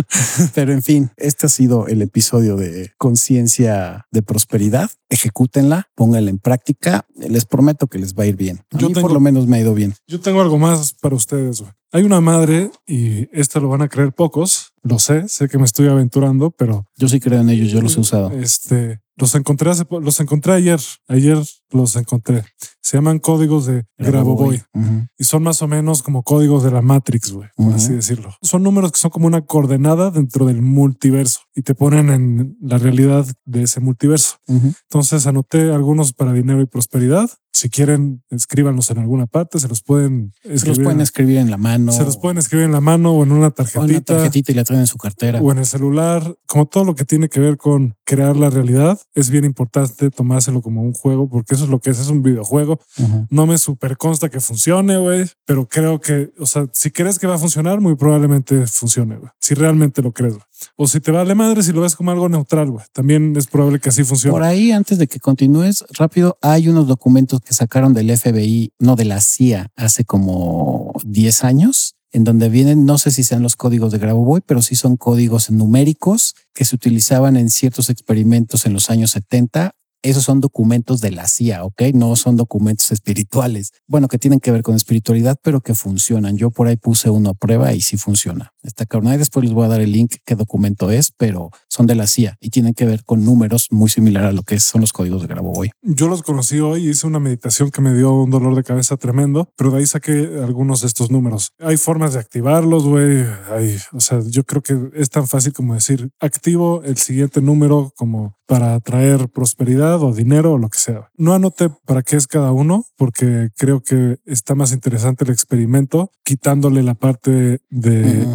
Pero 0.54 0.72
en 0.72 0.82
fin, 0.82 1.10
este 1.16 1.46
ha 1.46 1.48
sido 1.48 1.86
el 1.86 2.02
episodio 2.02 2.56
de 2.56 2.92
conciencia 2.98 4.06
de 4.10 4.22
prosperidad. 4.22 4.90
Ejecútenla, 5.08 5.88
pónganla 5.94 6.30
en 6.30 6.38
práctica. 6.38 7.04
Les 7.16 7.44
prometo 7.44 7.86
que 7.86 7.98
les 7.98 8.14
va 8.14 8.24
a 8.24 8.26
ir 8.26 8.36
bien. 8.36 8.60
A 8.72 8.78
Yo 8.78 8.88
mí 8.88 8.94
tengo- 8.94 9.06
por 9.08 9.12
lo 9.12 9.20
menos 9.20 9.46
me 9.46 9.56
ha 9.56 9.60
ido 9.60 9.74
bien. 9.74 9.94
Yo 10.06 10.20
tengo 10.20 10.40
algo 10.40 10.58
más 10.58 10.94
para 11.00 11.14
ustedes. 11.16 11.60
güey. 11.60 11.72
Hay 11.92 12.04
una 12.04 12.20
madre, 12.20 12.70
y 12.86 13.28
esto 13.36 13.58
lo 13.58 13.68
van 13.68 13.82
a 13.82 13.88
creer 13.88 14.12
pocos, 14.12 14.72
lo 14.82 15.00
sé, 15.00 15.28
sé 15.28 15.48
que 15.48 15.58
me 15.58 15.64
estoy 15.64 15.88
aventurando, 15.88 16.52
pero 16.52 16.86
Yo 16.96 17.08
sí 17.08 17.18
creo 17.18 17.40
en 17.40 17.50
ellos, 17.50 17.68
yo 17.68 17.80
los 17.80 17.96
he 17.96 18.00
usado. 18.00 18.30
este, 18.30 19.00
los 19.16 19.34
encontré 19.34 19.70
hace 19.70 19.84
los 20.00 20.20
encontré 20.20 20.52
ayer. 20.52 20.80
Ayer 21.08 21.38
los 21.72 21.96
encontré. 21.96 22.44
Se 22.82 22.96
llaman 22.96 23.18
códigos 23.18 23.66
de 23.66 23.84
Grabovoi 23.98 24.62
Ujú. 24.74 25.06
y 25.18 25.24
son 25.24 25.42
más 25.42 25.60
o 25.62 25.68
menos 25.68 26.02
como 26.02 26.22
códigos 26.22 26.64
de 26.64 26.70
la 26.70 26.82
Matrix, 26.82 27.30
güey, 27.32 27.48
por 27.56 27.66
Ujú. 27.66 27.76
así 27.76 27.92
decirlo. 27.92 28.34
Son 28.42 28.62
números 28.62 28.92
que 28.92 28.98
son 28.98 29.10
como 29.10 29.26
una 29.26 29.42
coordenada 29.42 30.10
dentro 30.10 30.46
del 30.46 30.62
multiverso 30.62 31.40
y 31.54 31.62
te 31.62 31.74
ponen 31.74 32.08
en 32.10 32.56
la 32.60 32.78
realidad 32.78 33.26
de 33.44 33.62
ese 33.64 33.80
multiverso. 33.80 34.36
Ujú. 34.48 34.72
Entonces 34.88 35.26
anoté 35.26 35.72
algunos 35.72 36.12
para 36.12 36.32
dinero 36.32 36.60
y 36.62 36.66
prosperidad. 36.66 37.30
Si 37.52 37.68
quieren, 37.68 38.22
escríbanlos 38.30 38.90
en 38.90 38.98
alguna 38.98 39.26
parte. 39.26 39.58
Se 39.58 39.68
los 39.68 39.82
pueden 39.82 40.32
Se 40.42 40.48
los 40.50 40.56
escribir. 40.62 40.82
pueden 40.84 40.98
en- 41.00 41.02
escribir 41.02 41.36
en 41.38 41.50
la 41.50 41.56
mano. 41.58 41.92
se 41.92 42.04
los 42.04 42.16
pueden 42.16 42.38
escribir 42.38 42.64
en 42.66 42.72
la 42.72 42.80
mano 42.80 43.10
o 43.12 43.22
en 43.24 43.32
una 43.32 43.42
o 43.42 43.46
en 43.48 43.52
tarjetita. 43.52 43.82
una 43.90 44.00
tarjetita 44.00 44.52
y 44.52 44.54
la 44.54 44.64
traen 44.64 44.80
en 44.80 44.86
su 44.86 44.96
cartera. 44.96 45.40
o 45.42 45.52
en 45.52 45.58
el 45.58 45.66
celular, 45.66 46.34
como 46.46 46.66
todo 46.66 46.84
lo 46.84 46.94
que 46.94 47.04
tiene 47.04 47.28
que 47.28 47.40
ver 47.40 47.56
con 47.58 47.94
crear 48.06 48.36
la 48.36 48.48
realidad, 48.50 48.98
es 49.14 49.30
bien 49.30 49.44
importante 49.44 50.10
tomárselo 50.10 50.62
como 50.62 50.82
un 50.82 50.92
juego, 50.94 51.28
porque 51.28 51.54
eso 51.60 51.66
es 51.66 51.70
lo 51.70 51.78
que 51.78 51.90
es, 51.90 51.98
es 51.98 52.08
un 52.08 52.22
videojuego. 52.22 52.80
No 53.28 53.46
me 53.46 53.58
super 53.58 53.98
consta 53.98 54.30
que 54.30 54.40
funcione, 54.40 54.96
güey, 54.96 55.26
pero 55.44 55.68
creo 55.68 56.00
que, 56.00 56.32
o 56.38 56.46
sea, 56.46 56.66
si 56.72 56.90
crees 56.90 57.18
que 57.18 57.26
va 57.26 57.34
a 57.34 57.38
funcionar, 57.38 57.80
muy 57.80 57.96
probablemente 57.96 58.66
funcione, 58.66 59.16
güey. 59.16 59.30
Si 59.40 59.54
realmente 59.54 60.00
lo 60.00 60.12
crees, 60.12 60.34
güey. 60.34 60.44
O 60.76 60.86
si 60.86 61.00
te 61.00 61.10
vale 61.10 61.34
madre, 61.34 61.62
si 61.62 61.72
lo 61.72 61.82
ves 61.82 61.96
como 61.96 62.10
algo 62.10 62.28
neutral, 62.28 62.70
güey. 62.70 62.84
También 62.92 63.36
es 63.36 63.46
probable 63.46 63.78
que 63.78 63.90
así 63.90 64.04
funcione. 64.04 64.32
Por 64.32 64.42
ahí, 64.42 64.72
antes 64.72 64.96
de 64.96 65.06
que 65.06 65.20
continúes 65.20 65.84
rápido, 65.90 66.38
hay 66.40 66.68
unos 66.68 66.88
documentos 66.88 67.40
que 67.40 67.52
sacaron 67.52 67.92
del 67.92 68.16
FBI, 68.16 68.72
no 68.78 68.96
de 68.96 69.04
la 69.04 69.20
CIA, 69.20 69.70
hace 69.76 70.04
como 70.04 70.92
10 71.04 71.44
años, 71.44 71.96
en 72.12 72.24
donde 72.24 72.48
vienen, 72.48 72.86
no 72.86 72.98
sé 72.98 73.10
si 73.10 73.22
sean 73.22 73.42
los 73.42 73.56
códigos 73.56 73.92
de 73.92 73.98
Grabovoi, 73.98 74.40
pero 74.44 74.62
sí 74.62 74.74
son 74.74 74.96
códigos 74.96 75.50
numéricos 75.50 76.34
que 76.54 76.64
se 76.64 76.74
utilizaban 76.74 77.36
en 77.36 77.50
ciertos 77.50 77.90
experimentos 77.90 78.66
en 78.66 78.72
los 78.72 78.90
años 78.90 79.12
70. 79.12 79.74
Esos 80.02 80.24
son 80.24 80.40
documentos 80.40 81.00
de 81.00 81.10
la 81.10 81.28
CIA, 81.28 81.64
¿ok? 81.64 81.82
No 81.92 82.16
son 82.16 82.36
documentos 82.36 82.90
espirituales. 82.90 83.72
Bueno, 83.86 84.08
que 84.08 84.18
tienen 84.18 84.40
que 84.40 84.50
ver 84.50 84.62
con 84.62 84.74
espiritualidad, 84.74 85.38
pero 85.42 85.60
que 85.60 85.74
funcionan. 85.74 86.38
Yo 86.38 86.50
por 86.50 86.68
ahí 86.68 86.76
puse 86.76 87.10
uno 87.10 87.30
a 87.30 87.34
prueba 87.34 87.74
y 87.74 87.82
sí 87.82 87.98
funciona. 87.98 88.54
Está 88.62 88.86
cabrón. 88.86 89.12
Ahí 89.12 89.18
después 89.18 89.44
les 89.44 89.54
voy 89.54 89.64
a 89.64 89.68
dar 89.68 89.80
el 89.80 89.92
link 89.92 90.16
qué 90.24 90.34
documento 90.34 90.90
es, 90.90 91.12
pero 91.16 91.50
son 91.68 91.86
de 91.86 91.94
la 91.94 92.06
CIA 92.06 92.36
y 92.40 92.50
tienen 92.50 92.74
que 92.74 92.84
ver 92.84 93.04
con 93.04 93.24
números 93.24 93.68
muy 93.70 93.88
similar 93.88 94.24
a 94.24 94.32
lo 94.32 94.42
que 94.42 94.60
son 94.60 94.80
los 94.80 94.92
códigos 94.92 95.22
de 95.22 95.28
Grabovoi. 95.28 95.70
Yo 95.82 96.08
los 96.08 96.22
conocí 96.22 96.60
hoy, 96.60 96.88
hice 96.88 97.06
una 97.06 97.20
meditación 97.20 97.70
que 97.70 97.80
me 97.80 97.94
dio 97.94 98.12
un 98.12 98.30
dolor 98.30 98.54
de 98.54 98.64
cabeza 98.64 98.96
tremendo, 98.96 99.48
pero 99.56 99.70
de 99.70 99.78
ahí 99.78 99.86
saqué 99.86 100.40
algunos 100.42 100.82
de 100.82 100.88
estos 100.88 101.10
números. 101.10 101.52
Hay 101.58 101.76
formas 101.76 102.14
de 102.14 102.20
activarlos, 102.20 102.84
güey. 102.84 103.24
Hay, 103.50 103.76
o 103.92 104.00
sea, 104.00 104.20
yo 104.26 104.44
creo 104.44 104.62
que 104.62 104.90
es 104.94 105.10
tan 105.10 105.26
fácil 105.26 105.52
como 105.52 105.74
decir 105.74 106.10
activo 106.20 106.82
el 106.84 106.96
siguiente 106.96 107.40
número 107.40 107.92
como 107.96 108.36
para 108.46 108.74
atraer 108.74 109.28
prosperidad 109.28 110.02
o 110.02 110.12
dinero 110.12 110.54
o 110.54 110.58
lo 110.58 110.68
que 110.68 110.78
sea. 110.78 111.08
No 111.16 111.34
anoté 111.34 111.70
para 111.86 112.02
qué 112.02 112.16
es 112.16 112.26
cada 112.26 112.50
uno, 112.50 112.84
porque 112.96 113.50
creo 113.56 113.80
que 113.80 114.18
está 114.26 114.56
más 114.56 114.72
interesante 114.72 115.24
el 115.24 115.30
experimento, 115.30 116.10
quitándole 116.24 116.82
la 116.82 116.94
parte 116.94 117.60
de 117.70 118.26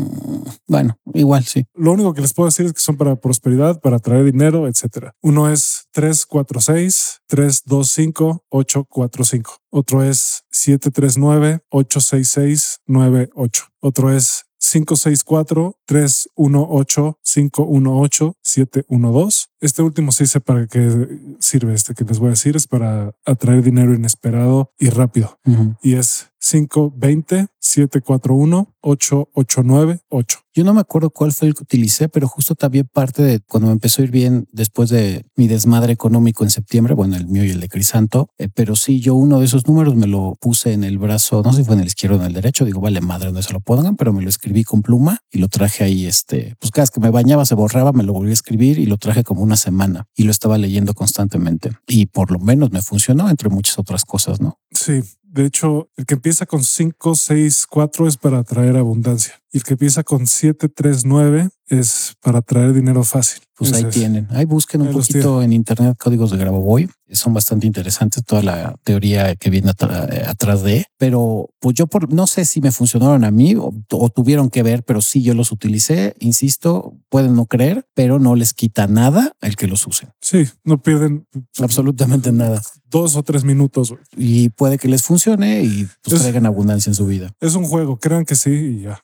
bueno, 0.67 0.97
igual 1.13 1.43
sí. 1.45 1.65
lo 1.73 1.91
único 1.91 2.13
que 2.13 2.21
les 2.21 2.33
puedo 2.33 2.47
decir 2.47 2.65
es 2.65 2.73
que 2.73 2.81
son 2.81 2.97
para 2.97 3.15
prosperidad, 3.15 3.79
para 3.81 3.99
traer 3.99 4.23
dinero, 4.25 4.67
etcétera. 4.67 5.13
Uno 5.21 5.49
es 5.49 5.87
346 5.91 7.21
325 7.27 8.45
845. 8.49 9.57
Otro 9.69 10.03
es 10.03 10.43
739 10.51 11.59
866 11.69 12.79
98. 12.87 13.63
Otro 13.81 14.11
es 14.11 14.45
564 14.59 15.77
318 15.85 17.19
518 17.21 18.37
712. 18.41 19.45
Este 19.59 19.81
último 19.81 20.11
sí 20.11 20.25
sé 20.25 20.41
para 20.41 20.67
qué 20.67 21.07
sirve. 21.39 21.73
Este 21.73 21.93
que 21.93 22.03
les 22.03 22.19
voy 22.19 22.27
a 22.27 22.31
decir 22.31 22.55
es 22.55 22.67
para 22.67 23.13
atraer 23.25 23.63
dinero 23.63 23.93
inesperado 23.93 24.71
y 24.79 24.89
rápido. 24.89 25.39
Y 25.81 25.95
es 25.95 26.31
520 26.45 27.47
741 27.59 28.75
889 28.81 29.99
8. 30.09 30.39
Yo 30.53 30.63
no 30.63 30.73
me 30.73 30.79
acuerdo 30.79 31.09
cuál 31.09 31.33
fue 31.33 31.47
el 31.47 31.55
que 31.55 31.63
utilicé, 31.63 32.07
pero 32.07 32.27
justo 32.27 32.53
también 32.53 32.87
parte 32.91 33.23
de 33.23 33.39
cuando 33.41 33.67
me 33.67 33.73
empezó 33.73 34.01
a 34.01 34.05
ir 34.05 34.11
bien 34.11 34.47
después 34.51 34.89
de 34.89 35.25
mi 35.35 35.47
desmadre 35.47 35.91
económico 35.91 36.43
en 36.43 36.51
septiembre, 36.51 36.93
bueno, 36.93 37.15
el 37.15 37.27
mío 37.27 37.43
y 37.43 37.49
el 37.49 37.59
de 37.59 37.67
Crisanto, 37.67 38.29
eh, 38.37 38.47
pero 38.53 38.75
sí, 38.75 38.99
yo 38.99 39.15
uno 39.15 39.39
de 39.39 39.45
esos 39.45 39.67
números 39.67 39.95
me 39.95 40.05
lo 40.05 40.37
puse 40.39 40.73
en 40.73 40.83
el 40.83 40.99
brazo, 40.99 41.41
no 41.43 41.51
sé 41.51 41.59
si 41.59 41.65
fue 41.65 41.73
en 41.73 41.81
el 41.81 41.87
izquierdo 41.87 42.17
o 42.17 42.19
en 42.19 42.27
el 42.27 42.33
derecho, 42.33 42.63
digo, 42.63 42.79
vale 42.79 43.01
madre, 43.01 43.31
no 43.31 43.41
se 43.41 43.51
lo 43.51 43.59
pongan, 43.59 43.95
pero 43.95 44.13
me 44.13 44.21
lo 44.21 44.29
escribí 44.29 44.63
con 44.63 44.83
pluma 44.83 45.19
y 45.31 45.39
lo 45.39 45.47
traje 45.47 45.83
ahí, 45.83 46.05
este, 46.05 46.55
pues 46.59 46.71
cada 46.71 46.83
vez 46.83 46.91
que 46.91 46.99
me 46.99 47.09
bañaba 47.09 47.45
se 47.45 47.55
borraba, 47.55 47.91
me 47.91 48.03
lo 48.03 48.13
volví 48.13 48.29
a 48.29 48.33
escribir 48.33 48.77
y 48.77 48.85
lo 48.85 48.97
traje 48.97 49.23
como 49.23 49.41
una 49.41 49.57
semana 49.57 50.05
y 50.15 50.23
lo 50.23 50.31
estaba 50.31 50.57
leyendo 50.59 50.93
constantemente 50.93 51.71
y 51.87 52.05
por 52.05 52.31
lo 52.31 52.39
menos 52.39 52.71
me 52.71 52.81
funcionó 52.81 53.29
entre 53.29 53.49
muchas 53.49 53.79
otras 53.79 54.05
cosas, 54.05 54.39
¿no? 54.39 54.59
Sí, 54.71 55.01
de 55.35 55.45
hecho, 55.45 55.89
el 55.97 56.05
que 56.05 56.13
empieza 56.13 56.45
con 56.45 56.63
5, 56.63 57.13
6, 57.13 57.67
4 57.69 58.07
es 58.07 58.15
para 58.15 58.39
atraer 58.39 58.77
abundancia. 58.77 59.33
Y 59.55 59.59
el 59.59 59.63
que 59.63 59.75
empieza 59.75 60.03
con 60.03 60.27
7, 60.27 60.67
3, 60.67 61.05
9 61.05 61.47
es 61.67 62.13
para 62.21 62.41
traer 62.41 62.73
dinero 62.73 63.05
fácil. 63.05 63.41
Pues 63.57 63.71
ahí 63.71 63.85
tienen. 63.85 64.27
Ahí 64.31 64.43
busquen 64.43 64.81
un 64.81 64.87
Ahí 64.89 64.93
poquito 64.93 65.41
en 65.41 65.53
internet 65.53 65.95
códigos 65.97 66.29
de 66.31 66.37
Grabovoi. 66.37 66.89
Son 67.11 67.33
bastante 67.33 67.65
interesantes 67.65 68.21
toda 68.25 68.41
la 68.43 68.75
teoría 68.83 69.33
que 69.37 69.49
viene 69.49 69.71
eh, 69.71 70.23
atrás 70.27 70.61
de. 70.61 70.85
Pero 70.97 71.49
pues 71.61 71.73
yo 71.75 71.87
por 71.87 72.11
no 72.11 72.27
sé 72.27 72.43
si 72.43 72.59
me 72.59 72.73
funcionaron 72.73 73.23
a 73.23 73.31
mí 73.31 73.55
o, 73.55 73.71
o 73.91 74.09
tuvieron 74.09 74.49
que 74.49 74.61
ver, 74.61 74.83
pero 74.83 74.99
sí 75.01 75.21
yo 75.23 75.33
los 75.33 75.53
utilicé. 75.53 76.15
Insisto, 76.19 76.97
pueden 77.07 77.33
no 77.35 77.45
creer, 77.45 77.87
pero 77.93 78.19
no 78.19 78.35
les 78.35 78.53
quita 78.53 78.87
nada 78.87 79.31
el 79.39 79.55
que 79.55 79.67
los 79.67 79.87
usen. 79.87 80.09
Sí, 80.19 80.45
no 80.65 80.81
pierden 80.81 81.25
Absolutamente 81.61 82.33
nada. 82.33 82.61
dos 82.89 83.15
o 83.15 83.23
tres 83.23 83.45
minutos. 83.45 83.93
Y 84.17 84.49
puede 84.49 84.77
que 84.77 84.89
les 84.89 85.01
funcione 85.03 85.63
y 85.63 85.87
pues 86.03 86.15
Es- 86.17 86.21
traigan 86.23 86.45
abundancia 86.45 86.89
en 86.89 86.95
su 86.95 87.05
vida. 87.05 87.31
Es 87.39 87.55
un 87.55 87.63
juego, 87.65 87.97
crean 87.99 88.25
que 88.25 88.35
sí 88.35 88.49
y 88.51 88.81
ya. 88.81 88.99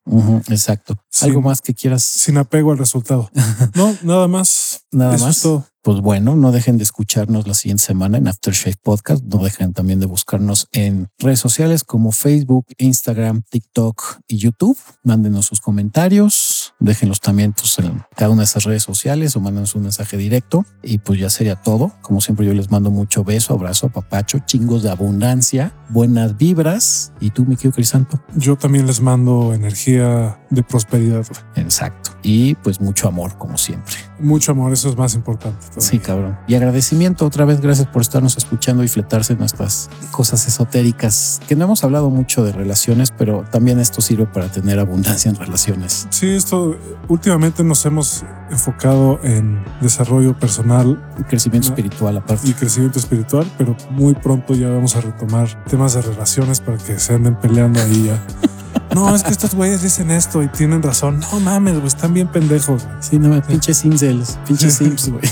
Exacto. 0.50 0.96
Algo 1.22 1.42
más 1.42 1.62
que 1.62 1.74
quieras 1.74 2.04
Sin 2.04 2.38
apego 2.38 2.72
al 2.72 2.78
resultado. 2.78 3.30
No, 3.76 3.96
nada 4.04 4.28
más. 4.28 4.82
Nada 4.92 5.16
Eso 5.16 5.26
más. 5.26 5.38
es 5.38 5.44
todo. 5.44 5.66
Pues 5.84 6.00
bueno, 6.00 6.36
no 6.36 6.52
dejen 6.52 6.78
de 6.78 6.84
escucharnos 6.84 7.48
la 7.48 7.56
siguiente 7.56 7.84
semana 7.84 8.20
en 8.20 8.28
Aftershave 8.28 8.76
Podcast. 8.84 9.24
No 9.24 9.44
dejen 9.44 9.74
también 9.74 10.00
de 10.00 10.06
buscarnos 10.06 10.68
en 10.74 11.10
redes 11.18 11.40
sociales 11.40 11.84
como 11.84 12.12
Facebook, 12.12 12.68
Instagram, 12.78 13.42
TikTok 13.50 14.20
y 14.28 14.38
YouTube. 14.38 14.78
Mándenos 15.04 15.48
sus 15.48 15.60
comentarios. 15.60 16.76
Déjenlos 16.80 17.20
también 17.20 17.54
pues, 17.54 17.80
en 17.80 18.04
cada 18.16 18.30
una 18.30 18.42
de 18.42 18.46
esas 18.46 18.66
redes 18.66 18.84
sociales 18.84 19.36
o 19.36 19.40
mándenos 19.40 19.74
un 19.74 19.82
mensaje 19.82 20.18
directo. 20.18 20.66
Y 20.84 21.00
pues 21.00 21.20
ya 21.20 21.32
sería 21.32 21.56
todo. 21.56 21.92
Como 22.04 22.22
siempre, 22.22 22.46
yo 22.46 22.54
les 22.54 22.70
mando 22.70 22.92
mucho 22.92 23.24
beso, 23.24 23.56
abrazo, 23.56 23.90
papacho, 23.90 24.38
chingos 24.46 24.84
de 24.84 24.92
abundancia, 24.92 25.74
buenas 25.90 26.38
vibras. 26.38 27.12
Y 27.20 27.32
tú, 27.32 27.44
mi 27.46 27.56
querido 27.56 27.74
Crisanto. 27.74 28.22
Yo 28.36 28.56
también 28.56 28.86
les 28.86 29.02
mando 29.02 29.52
energía 29.56 30.40
de 30.52 30.62
prosperidad. 30.62 31.26
Exacto. 31.56 32.12
Y 32.22 32.54
pues 32.56 32.80
mucho 32.80 33.08
amor, 33.08 33.36
como 33.40 33.58
siempre. 33.58 33.96
Mucho 34.20 34.52
amor, 34.52 34.74
eso 34.74 34.88
es 34.90 34.96
más 34.96 35.16
importante. 35.16 35.71
Todavía. 35.72 35.90
Sí, 35.90 36.00
cabrón. 36.00 36.38
Y 36.48 36.56
agradecimiento 36.56 37.26
otra 37.26 37.46
vez, 37.46 37.62
gracias 37.62 37.88
por 37.88 38.02
estarnos 38.02 38.38
escuchando 38.38 38.84
y 38.84 38.88
fletarse 38.88 39.34
en 39.34 39.40
nuestras 39.40 39.90
cosas 40.12 40.48
esotéricas, 40.48 41.40
que 41.48 41.56
no 41.56 41.66
hemos 41.66 41.84
hablado 41.84 42.10
mucho 42.10 42.44
de 42.44 42.52
relaciones, 42.52 43.10
pero 43.18 43.44
también 43.52 43.80
esto 43.80 44.02
sirve 44.02 44.26
para 44.26 44.48
tener 44.50 44.80
abundancia 44.80 45.30
en 45.30 45.36
relaciones. 45.36 46.08
Sí, 46.12 46.30
esto 46.30 46.76
últimamente 47.08 47.64
nos 47.64 47.86
hemos 47.86 48.24
enfocado 48.50 49.20
en 49.24 49.64
desarrollo 49.82 50.38
personal 50.38 51.02
Y 51.20 51.24
crecimiento 51.24 51.70
No. 51.70 51.76
espiritual 51.76 52.18
aparte. 52.18 52.48
y 52.50 52.54
crecimiento 52.54 53.00
espiritual, 53.00 53.50
pero 53.58 53.76
muy 53.92 54.14
pronto 54.14 54.54
ya 54.54 54.70
vamos 54.70 54.96
a 54.96 55.02
retomar 55.02 55.64
temas 55.66 55.94
de 55.94 56.02
relaciones 56.02 56.60
para 56.60 56.78
que 56.78 57.00
se 57.00 57.14
anden 57.14 57.36
peleando 57.36 57.82
ahí 57.82 58.06
ya. 58.08 58.22
No, 58.96 59.16
es 59.16 59.24
que 59.24 59.32
estos 59.32 59.56
güeyes 59.56 59.82
dicen 59.82 60.12
esto 60.12 60.44
y 60.44 60.48
tienen 60.48 60.84
razón. 60.84 61.20
No 61.20 61.40
mames, 61.40 61.76
güey, 61.76 61.88
están 61.88 62.14
bien 62.14 62.28
pendejos. 62.28 62.86
Sí, 63.00 63.20
no 63.20 63.30
me 63.30 63.42
pinches 63.42 63.86
incels, 63.86 64.38
pinches 64.48 64.74
simps, 64.76 65.10
güey. 65.10 65.24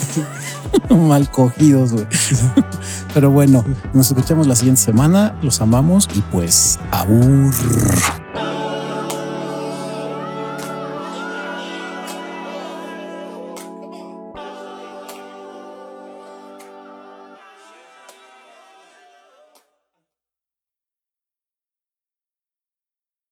Mal 1.08 1.30
cogidos, 1.30 1.94
güey. 1.94 2.08
Pero 3.14 3.32
bueno, 3.32 3.66
nos 3.94 4.08
escuchamos 4.08 4.48
la 4.48 4.56
siguiente 4.56 4.82
semana, 4.82 5.36
los 5.42 5.62
amamos 5.62 6.08
y 6.14 6.22
pues, 6.22 6.80
abur. 6.92 7.54